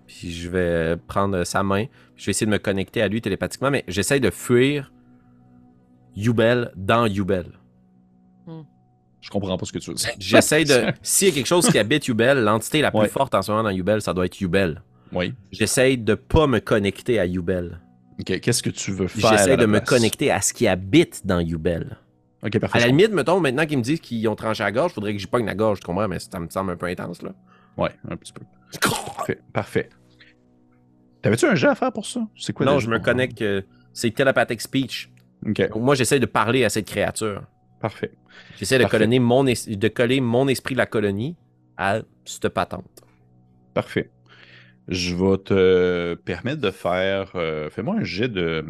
Puis 0.06 0.30
je 0.30 0.48
vais 0.48 0.96
prendre 0.96 1.44
sa 1.44 1.62
main. 1.62 1.86
Je 2.16 2.26
vais 2.26 2.30
essayer 2.30 2.46
de 2.46 2.50
me 2.52 2.58
connecter 2.58 3.02
à 3.02 3.08
lui 3.08 3.20
télépathiquement, 3.20 3.70
mais 3.70 3.84
j'essaye 3.88 4.20
de 4.20 4.30
fuir 4.30 4.92
Yubel 6.14 6.72
dans 6.76 7.06
Yubel. 7.06 7.58
Je 9.20 9.30
comprends 9.30 9.56
pas 9.56 9.64
ce 9.64 9.72
que 9.72 9.78
tu 9.78 9.90
veux 9.90 9.94
dire. 9.96 10.10
J'essaye 10.18 10.64
de. 10.64 10.86
S'il 11.02 11.28
y 11.28 11.30
a 11.30 11.34
quelque 11.34 11.46
chose 11.46 11.68
qui 11.68 11.78
habite 11.78 12.08
Yubel, 12.08 12.42
l'entité 12.42 12.80
la 12.80 12.90
plus 12.90 13.00
Ouais. 13.00 13.08
forte 13.08 13.34
en 13.36 13.42
ce 13.42 13.52
moment 13.52 13.62
dans 13.62 13.70
Yubel, 13.70 14.02
ça 14.02 14.12
doit 14.12 14.26
être 14.26 14.40
Yubel. 14.40 14.82
Oui. 15.12 15.34
J'essaye 15.50 15.98
de 15.98 16.14
pas 16.14 16.46
me 16.46 16.58
connecter 16.60 17.18
à 17.18 17.26
Yubel. 17.26 17.80
Ok, 18.20 18.40
qu'est-ce 18.40 18.62
que 18.62 18.70
tu 18.70 18.92
veux 18.92 19.08
faire? 19.08 19.30
J'essaie 19.30 19.56
de 19.56 19.66
me 19.66 19.78
place? 19.78 19.88
connecter 19.88 20.30
à 20.30 20.40
ce 20.40 20.52
qui 20.54 20.66
habite 20.68 21.26
dans 21.26 21.40
Yubel. 21.40 21.96
Ok, 22.44 22.58
parfait. 22.58 22.78
À 22.78 22.80
la 22.80 22.86
limite, 22.88 23.12
mettons, 23.12 23.38
maintenant 23.40 23.66
qu'ils 23.66 23.78
me 23.78 23.82
disent 23.82 24.00
qu'ils 24.00 24.26
ont 24.28 24.34
tranché 24.34 24.62
la 24.64 24.72
gorge, 24.72 24.92
faudrait 24.92 25.12
que 25.12 25.18
j'y 25.18 25.26
pogne 25.26 25.46
la 25.46 25.54
gorge, 25.54 25.80
tu 25.80 25.86
comprends, 25.86 26.08
mais 26.08 26.18
ça 26.18 26.38
me 26.40 26.48
semble 26.48 26.72
un 26.72 26.76
peu 26.76 26.86
intense, 26.86 27.22
là. 27.22 27.32
Ouais, 27.76 27.90
un 28.08 28.16
petit 28.16 28.32
peu. 28.32 28.42
Parfait. 29.16 29.38
Parfait. 29.52 29.88
T'avais-tu 31.22 31.46
un 31.46 31.54
jet 31.54 31.68
à 31.68 31.74
faire 31.74 31.92
pour 31.92 32.06
ça? 32.06 32.20
C'est 32.36 32.52
quoi 32.52 32.66
non, 32.66 32.78
je 32.78 32.88
me 32.90 32.98
connecte 32.98 33.38
que 33.38 33.64
c'est 33.92 34.10
télépathique 34.12 34.60
speech. 34.60 35.10
Donc, 35.42 35.60
moi, 35.76 35.94
j'essaie 35.94 36.18
de 36.20 36.26
parler 36.26 36.64
à 36.64 36.68
cette 36.68 36.86
créature. 36.86 37.42
parfait. 37.80 38.12
J'essaie 38.58 38.78
de, 38.78 38.84
Parfait. 38.84 38.98
coller 38.98 39.18
mon 39.18 39.46
es- 39.46 39.76
de 39.76 39.88
coller 39.88 40.20
mon 40.20 40.48
esprit 40.48 40.74
de 40.74 40.78
la 40.78 40.86
colonie 40.86 41.36
à 41.76 42.00
cette 42.24 42.48
patente. 42.48 43.02
Parfait. 43.74 44.10
Je 44.92 45.14
vais 45.14 45.38
te 45.38 46.14
permettre 46.14 46.60
de 46.60 46.70
faire. 46.70 47.32
euh, 47.34 47.70
Fais-moi 47.70 47.96
un 47.96 48.04
jet 48.04 48.28
de. 48.28 48.64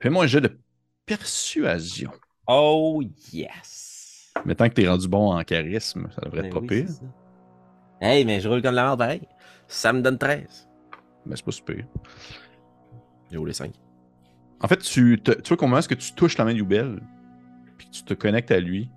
Fais-moi 0.00 0.24
un 0.24 0.26
jet 0.26 0.40
de 0.40 0.58
persuasion. 1.06 2.10
Oh, 2.46 3.02
yes! 3.32 4.32
Maintenant 4.44 4.68
que 4.68 4.74
t'es 4.74 4.88
rendu 4.88 5.08
bon 5.08 5.32
en 5.32 5.42
charisme, 5.44 6.08
ça 6.14 6.22
devrait 6.22 6.46
être 6.46 6.54
pas 6.54 6.66
pire. 6.66 6.86
Hey, 8.00 8.24
mais 8.24 8.40
je 8.40 8.48
roule 8.48 8.62
comme 8.62 8.74
la 8.74 8.84
merde 8.84 8.98
pareil. 8.98 9.22
Ça 9.66 9.92
me 9.92 10.00
donne 10.00 10.16
13. 10.18 10.68
Mais 11.26 11.36
c'est 11.36 11.44
pas 11.44 11.50
super. 11.52 11.84
J'ai 13.30 13.36
roulé 13.36 13.52
5. 13.52 13.74
En 14.60 14.68
fait, 14.68 14.78
tu, 14.78 15.20
te- 15.22 15.32
tu 15.32 15.48
vois 15.48 15.56
comment 15.56 15.78
est-ce 15.78 15.88
que 15.88 15.94
tu 15.94 16.12
touches 16.14 16.38
la 16.38 16.44
main 16.44 16.54
d'Youbel, 16.54 17.00
puis 17.76 17.88
tu 17.90 18.02
te 18.04 18.14
connectes 18.14 18.50
à 18.50 18.60
lui. 18.60 18.88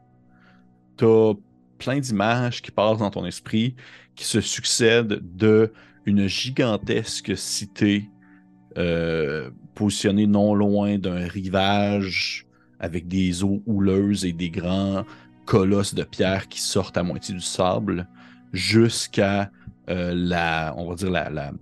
T'as 0.97 1.33
plein 1.77 1.99
d'images 1.99 2.61
qui 2.61 2.71
passent 2.71 2.99
dans 2.99 3.09
ton 3.11 3.25
esprit, 3.25 3.75
qui 4.15 4.25
se 4.25 4.41
succèdent 4.41 5.19
de 5.35 5.71
une 6.05 6.27
gigantesque 6.27 7.37
cité 7.37 8.09
euh, 8.77 9.49
positionnée 9.75 10.27
non 10.27 10.55
loin 10.55 10.97
d'un 10.97 11.27
rivage 11.27 12.45
avec 12.79 13.07
des 13.07 13.43
eaux 13.43 13.61
houleuses 13.65 14.25
et 14.25 14.33
des 14.33 14.49
grands 14.49 15.05
colosses 15.45 15.93
de 15.93 16.03
pierre 16.03 16.47
qui 16.47 16.61
sortent 16.61 16.97
à 16.97 17.03
moitié 17.03 17.33
du 17.35 17.41
sable 17.41 18.07
jusqu'à 18.53 19.51
euh, 19.89 20.13
la, 20.15 20.73
on 20.77 20.89
va 20.89 20.95
dire 20.95 21.11
la, 21.11 21.29
la- 21.29 21.53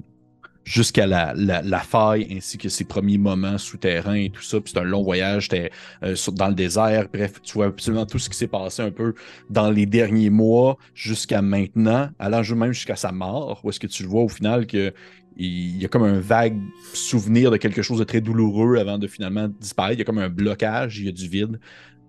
jusqu'à 0.70 1.08
la, 1.08 1.34
la, 1.34 1.80
faille 1.80 2.28
ainsi 2.30 2.60
que 2.60 2.70
ses 2.70 2.84
premiers 2.84 3.18
moments 3.18 3.58
souterrains 3.58 4.14
et 4.14 4.30
tout 4.30 4.44
ça. 4.44 4.62
Puis 4.62 4.72
c'est 4.72 4.80
un 4.80 4.84
long 4.84 5.02
voyage, 5.02 5.48
t'es 5.48 5.72
euh, 6.04 6.16
dans 6.34 6.48
le 6.48 6.54
désert. 6.54 7.08
Bref, 7.12 7.42
tu 7.42 7.54
vois 7.54 7.66
absolument 7.66 8.06
tout 8.06 8.20
ce 8.20 8.30
qui 8.30 8.38
s'est 8.38 8.48
passé 8.48 8.84
un 8.84 8.92
peu 8.92 9.16
dans 9.50 9.72
les 9.72 9.88
derniers 9.88 10.30
mois 10.30 10.78
jusqu'à 10.94 11.42
maintenant, 11.42 12.10
allant 12.20 12.44
même 12.56 12.72
jusqu'à 12.72 12.96
sa 12.96 13.12
mort, 13.12 13.62
où 13.64 13.70
est-ce 13.72 13.80
que 13.80 13.88
tu 13.88 14.04
le 14.04 14.10
vois 14.10 14.22
au 14.22 14.30
final 14.30 14.68
que 14.68 14.94
il 15.38 15.82
y 15.82 15.86
a 15.86 15.88
comme 15.88 16.04
un 16.04 16.20
vague 16.20 16.60
souvenir 16.94 17.50
de 17.50 17.58
quelque 17.58 17.82
chose 17.82 17.98
de 17.98 18.04
très 18.04 18.22
douloureux 18.22 18.78
avant 18.78 19.00
de 19.00 19.08
finalement 19.08 19.48
disparaître. 19.48 19.96
Il 19.96 20.00
y 20.00 20.02
a 20.04 20.06
comme 20.06 20.20
un 20.20 20.30
blocage, 20.30 21.00
il 21.00 21.06
y 21.06 21.10
a 21.10 21.14
du 21.14 21.28
vide. 21.28 21.60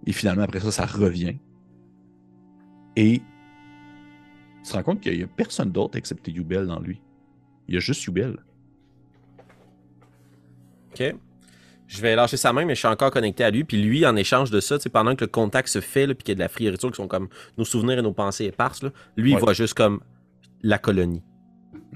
Et 0.06 0.12
finalement, 0.12 0.42
après 0.42 0.60
ça, 0.60 0.70
ça 0.70 0.84
revient. 0.84 1.36
Et 2.96 3.22
tu 4.64 4.70
te 4.70 4.72
rends 4.74 4.82
compte 4.82 5.00
qu'il 5.00 5.16
n'y 5.16 5.22
a 5.22 5.28
personne 5.28 5.70
d'autre 5.70 5.96
excepté 5.96 6.30
Yubel 6.32 6.66
dans 6.66 6.80
lui. 6.80 7.00
Il 7.68 7.74
y 7.74 7.76
a 7.78 7.80
juste 7.80 8.04
Yubel. 8.04 8.36
OK. 10.92 11.14
Je 11.86 12.00
vais 12.02 12.14
lâcher 12.14 12.36
sa 12.36 12.52
main, 12.52 12.64
mais 12.64 12.74
je 12.76 12.78
suis 12.80 12.88
encore 12.88 13.10
connecté 13.10 13.42
à 13.42 13.50
lui. 13.50 13.64
Puis 13.64 13.82
lui, 13.82 14.06
en 14.06 14.14
échange 14.14 14.50
de 14.52 14.60
ça, 14.60 14.76
pendant 14.92 15.16
que 15.16 15.24
le 15.24 15.30
contact 15.30 15.68
se 15.68 15.80
fait, 15.80 16.06
là, 16.06 16.14
puis 16.14 16.22
qu'il 16.22 16.32
y 16.32 16.34
a 16.34 16.36
de 16.36 16.40
la 16.40 16.48
frioriture 16.48 16.90
qui 16.90 16.96
sont 16.96 17.08
comme 17.08 17.28
nos 17.58 17.64
souvenirs 17.64 17.98
et 17.98 18.02
nos 18.02 18.12
pensées 18.12 18.44
éparses, 18.44 18.82
là, 18.84 18.90
lui, 19.16 19.32
Ouais. 19.32 19.38
il 19.38 19.40
voit 19.40 19.54
juste 19.54 19.74
comme 19.74 20.00
la 20.62 20.78
colonie. 20.78 21.22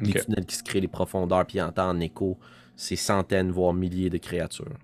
Les 0.00 0.14
tunnels 0.14 0.46
qui 0.46 0.56
se 0.56 0.64
créent, 0.64 0.80
les 0.80 0.88
profondeurs, 0.88 1.46
puis 1.46 1.58
il 1.58 1.62
entend 1.62 1.88
en 1.90 2.00
écho 2.00 2.38
ces 2.74 2.96
centaines, 2.96 3.52
voire 3.52 3.72
milliers 3.72 4.10
de 4.10 4.18
créatures. 4.18 4.78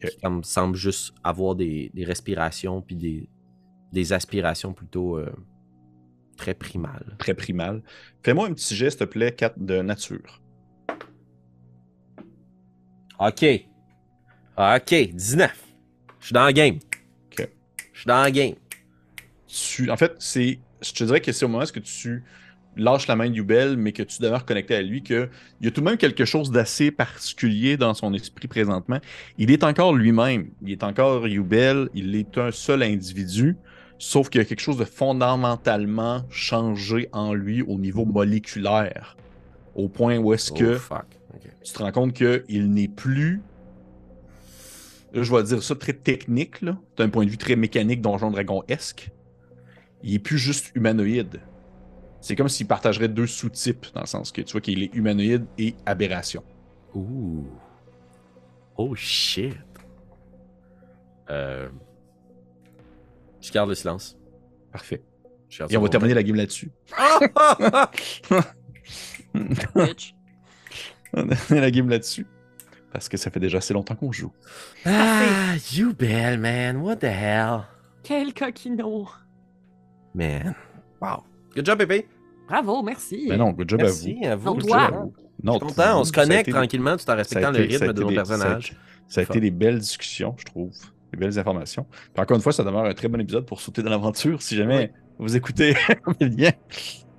Qui 0.00 0.16
comme, 0.22 0.42
semblent 0.42 0.76
juste 0.76 1.14
avoir 1.22 1.54
des, 1.54 1.92
des 1.94 2.04
respirations, 2.04 2.82
puis 2.82 2.96
des, 2.96 3.28
des 3.92 4.12
aspirations 4.12 4.72
plutôt 4.72 5.18
euh, 5.18 5.30
très 6.36 6.54
primales. 6.54 7.14
Très 7.18 7.34
primal. 7.34 7.82
Fais-moi 8.24 8.48
un 8.48 8.52
petit 8.54 8.74
geste, 8.74 8.98
s'il 8.98 9.06
te 9.06 9.12
plaît, 9.12 9.32
4 9.32 9.58
de 9.58 9.82
nature. 9.82 10.40
OK. 13.18 13.44
OK, 14.56 14.94
19. 15.14 15.52
Je 16.20 16.26
suis 16.26 16.32
dans 16.32 16.46
le 16.46 16.52
game. 16.52 16.76
Ok. 17.32 17.48
Je 17.92 17.98
suis 18.00 18.06
dans 18.06 18.24
le 18.24 18.30
game. 18.30 18.54
Tu, 19.46 19.90
en 19.90 19.96
fait, 19.96 20.14
c'est, 20.18 20.58
je 20.82 20.92
te 20.92 21.04
dirais 21.04 21.20
que 21.20 21.32
c'est 21.32 21.44
au 21.44 21.48
moment 21.48 21.64
où 21.64 21.72
que 21.72 21.80
tu 21.80 22.22
lâches 22.76 23.08
la 23.08 23.16
main 23.16 23.28
de 23.28 23.34
Yubel, 23.34 23.76
mais 23.76 23.92
que 23.92 24.02
tu 24.02 24.20
demeures 24.22 24.44
connecté 24.44 24.76
à 24.76 24.82
lui, 24.82 25.02
qu'il 25.02 25.28
y 25.60 25.66
a 25.66 25.70
tout 25.70 25.80
de 25.80 25.86
même 25.86 25.96
quelque 25.96 26.24
chose 26.24 26.50
d'assez 26.50 26.90
particulier 26.90 27.76
dans 27.76 27.94
son 27.94 28.14
esprit 28.14 28.46
présentement. 28.46 28.98
Il 29.36 29.50
est 29.50 29.64
encore 29.64 29.94
lui-même. 29.94 30.50
Il 30.62 30.70
est 30.70 30.84
encore 30.84 31.26
Yubel. 31.26 31.88
Il 31.94 32.14
est 32.14 32.38
un 32.38 32.52
seul 32.52 32.82
individu. 32.82 33.56
Sauf 33.98 34.28
qu'il 34.28 34.40
y 34.40 34.42
a 34.42 34.44
quelque 34.44 34.60
chose 34.60 34.78
de 34.78 34.84
fondamentalement 34.84 36.24
changé 36.30 37.08
en 37.12 37.34
lui 37.34 37.62
au 37.62 37.78
niveau 37.78 38.04
moléculaire. 38.04 39.16
Au 39.74 39.88
point 39.88 40.18
où 40.18 40.32
est-ce 40.32 40.52
que 40.52 40.74
Oh, 40.76 40.78
fuck. 40.78 41.17
Tu 41.64 41.72
te 41.72 41.82
rends 41.82 41.92
compte 41.92 42.12
qu'il 42.12 42.72
n'est 42.72 42.88
plus. 42.88 43.42
Là, 45.12 45.22
je 45.22 45.34
vais 45.34 45.42
dire 45.42 45.62
ça 45.62 45.74
très 45.74 45.92
technique, 45.92 46.60
là, 46.60 46.78
d'un 46.96 47.08
point 47.08 47.24
de 47.24 47.30
vue 47.30 47.38
très 47.38 47.56
mécanique, 47.56 48.00
Donjon 48.00 48.30
Dragon-esque. 48.30 49.10
Il 50.02 50.14
est 50.14 50.18
plus 50.18 50.38
juste 50.38 50.70
humanoïde. 50.74 51.40
C'est 52.20 52.36
comme 52.36 52.48
s'il 52.48 52.66
partagerait 52.66 53.08
deux 53.08 53.26
sous-types, 53.26 53.86
dans 53.94 54.00
le 54.00 54.06
sens 54.06 54.32
que 54.32 54.42
tu 54.42 54.52
vois 54.52 54.60
qu'il 54.60 54.82
est 54.82 54.94
humanoïde 54.94 55.46
et 55.56 55.74
aberration. 55.86 56.42
Ouh. 56.94 57.46
Oh 58.76 58.94
shit. 58.94 59.56
Euh... 61.30 61.68
Je 63.40 63.52
garde 63.52 63.68
le 63.68 63.74
silence. 63.74 64.18
Parfait. 64.72 65.02
Et 65.70 65.76
on 65.76 65.82
va 65.82 65.88
terminer 65.88 66.14
la 66.14 66.22
game 66.22 66.36
là-dessus. 66.36 66.70
On 71.14 71.26
terminer 71.26 71.60
la 71.60 71.70
game 71.70 71.88
là-dessus. 71.88 72.26
Parce 72.92 73.08
que 73.08 73.16
ça 73.16 73.30
fait 73.30 73.40
déjà 73.40 73.58
assez 73.58 73.74
longtemps 73.74 73.94
qu'on 73.94 74.12
joue. 74.12 74.32
Ah, 74.86 75.54
you 75.72 75.92
belle, 75.92 76.38
man. 76.38 76.78
What 76.78 76.96
the 76.96 77.04
hell? 77.04 77.60
Quel 78.02 78.32
coquinon. 78.32 79.06
Man. 80.14 80.54
Wow. 81.00 81.24
Good 81.54 81.66
job, 81.66 81.78
Pépé. 81.78 82.08
Bravo, 82.48 82.82
merci. 82.82 83.26
Mais 83.28 83.36
non, 83.36 83.50
good 83.52 83.68
job 83.68 83.80
Merci 83.82 84.24
à 84.24 84.34
vous. 84.36 84.58
job 84.60 84.72
à 84.72 84.90
vous. 84.90 85.12
Non, 85.42 85.54
Je 85.54 85.58
suis 85.58 85.66
content, 85.74 86.00
on 86.00 86.04
se 86.04 86.10
a 86.10 86.14
connecte 86.14 86.50
tranquillement 86.50 86.96
tout 86.96 87.04
en 87.08 87.12
a 87.12 87.16
respectant 87.16 87.50
été- 87.52 87.58
le 87.58 87.64
a 87.64 87.78
rythme 87.78 87.92
de 87.92 88.02
nos 88.02 88.08
des- 88.08 88.14
personnages. 88.14 88.74
Ça 89.06 89.20
a 89.20 89.24
été 89.24 89.38
des 89.40 89.50
belles 89.50 89.78
discussions, 89.78 90.34
je 90.38 90.44
trouve. 90.46 90.72
Des 91.12 91.18
belles 91.18 91.38
informations. 91.38 91.86
Puis 92.14 92.22
encore 92.22 92.36
une 92.36 92.42
fois, 92.42 92.52
ça 92.52 92.64
demeure 92.64 92.84
un 92.86 92.94
très 92.94 93.08
bon 93.08 93.20
épisode 93.20 93.46
pour 93.46 93.60
sauter 93.60 93.82
dans 93.82 93.90
l'aventure. 93.90 94.40
Si 94.42 94.56
jamais 94.56 94.92
vous 95.18 95.36
écoutez 95.36 95.76
bien. 96.20 96.52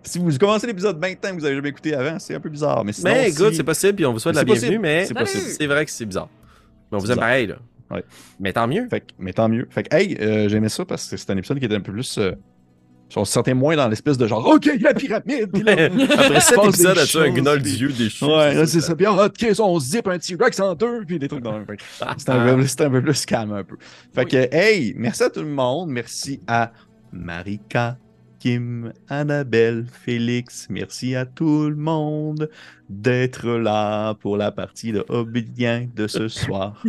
Si 0.03 0.17
vous 0.19 0.38
commencez 0.38 0.65
l'épisode 0.67 0.99
maintenant 0.99 1.30
que 1.31 1.35
vous 1.35 1.45
avez 1.45 1.55
jamais 1.55 1.69
écouté 1.69 1.93
avant, 1.93 2.17
c'est 2.19 2.34
un 2.35 2.39
peu 2.39 2.49
bizarre. 2.49 2.84
Mais 2.85 2.93
sinon, 2.93 3.11
Mais 3.11 3.30
si- 3.31 3.41
écoute, 3.41 3.53
c'est 3.55 3.63
possible, 3.63 3.93
puis 3.95 4.05
on 4.05 4.13
vous 4.13 4.19
souhaite 4.19 4.35
la 4.35 4.43
bienvenue, 4.43 4.80
possible, 4.80 4.81
mais 4.81 5.05
c'est 5.05 5.67
vrai 5.67 5.85
que 5.85 5.91
c'est 5.91 6.05
bizarre. 6.05 6.30
Mais 6.91 6.97
on 6.97 6.99
vous 6.99 7.05
aime 7.07 7.15
bizarre. 7.15 7.19
pareil, 7.27 7.47
là. 7.47 7.55
Ouais. 7.91 8.03
Mais 8.39 8.53
tant 8.53 8.67
mieux. 8.67 8.88
Fait 8.89 9.01
que- 9.01 9.13
mais 9.19 9.34
tant 9.34 9.49
mieux. 9.49 9.67
Fait 9.69 9.84
que, 9.84 9.95
hey, 9.95 10.15
euh, 10.21 10.47
j'aimais 10.47 10.69
ça 10.69 10.85
parce 10.85 11.09
que 11.09 11.17
c'est 11.17 11.30
un 11.31 11.38
épisode 11.38 11.59
qui 11.59 11.65
était 11.65 11.76
un 11.76 11.81
peu 11.81 11.91
plus 11.91 12.17
euh, 12.17 12.31
On 13.15 13.26
se 13.26 13.31
sentait 13.34 13.55
moins 13.55 13.76
dans 13.76 13.88
l'espèce 13.88 14.19
de 14.19 14.27
genre, 14.27 14.45
OK, 14.47 14.69
la 14.80 14.93
pyramide. 14.93 15.51
Puis 15.51 15.63
là, 15.63 15.71
Après 16.13 16.39
cet 16.39 16.61
des 16.61 16.67
épisode, 16.67 16.97
as-tu 16.99 17.17
un 17.17 17.26
choses, 17.26 17.34
gnoll 17.34 17.61
dieu 17.63 17.89
déchu? 17.91 18.23
Ouais, 18.26 18.53
là, 18.53 18.67
c'est 18.67 18.81
ça. 18.81 18.95
Puis, 18.95 19.07
ah, 19.07 19.26
OK, 19.26 19.47
ça, 19.55 19.63
on 19.63 19.80
zip 19.80 20.07
un 20.07 20.19
T-Rex 20.19 20.59
en 20.59 20.76
deux, 20.76 21.03
puis 21.07 21.17
des 21.17 21.27
trucs 21.27 21.41
dans 21.41 21.57
le 21.57 21.65
même. 21.65 21.77
C'était 22.17 22.31
un, 22.31 22.55
peu- 22.55 22.67
c'était 22.67 22.84
un 22.84 22.91
peu 22.91 23.01
plus 23.01 23.26
calme, 23.26 23.51
un 23.53 23.63
peu. 23.63 23.77
Fait 24.13 24.26
que, 24.26 24.38
hey, 24.55 24.93
merci 24.95 25.23
à 25.23 25.31
tout 25.31 25.39
le 25.41 25.47
monde. 25.47 25.89
Merci 25.89 26.39
à 26.47 26.71
Marika, 27.11 27.97
Kim, 28.39 28.93
Annabelle, 29.09 29.85
Félix. 29.91 30.67
Merci 30.69 31.15
à 31.15 31.25
tout 31.25 31.69
le 31.69 31.75
monde 31.75 32.49
d'être 32.89 33.47
là 33.49 34.13
pour 34.15 34.37
la 34.37 34.51
partie 34.51 34.91
de 34.91 35.03
Obélien 35.09 35.87
de 35.95 36.07
ce 36.07 36.27
soir. 36.29 36.81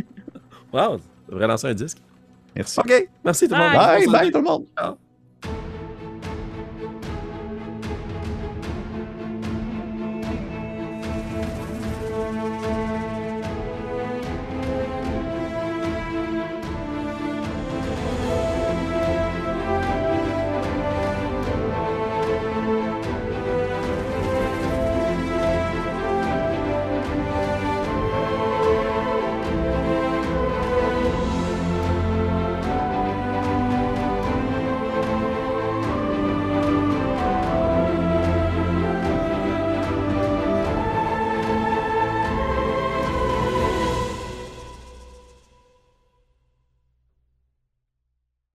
Wow, 0.73 0.99
tu 0.99 1.03
devrais 1.31 1.49
lancer 1.49 1.67
un 1.67 1.75
disque. 1.75 1.99
Merci. 2.57 2.81
OK, 2.81 3.09
merci 3.25 3.49
tout 3.49 3.55
le 3.55 3.61
monde. 3.61 3.73
Bye, 3.73 4.07
bye 4.07 4.27
dit- 4.27 4.33
tout 4.33 4.39
le 4.39 4.45
monde. 4.45 4.65
Ciao. 4.79 4.95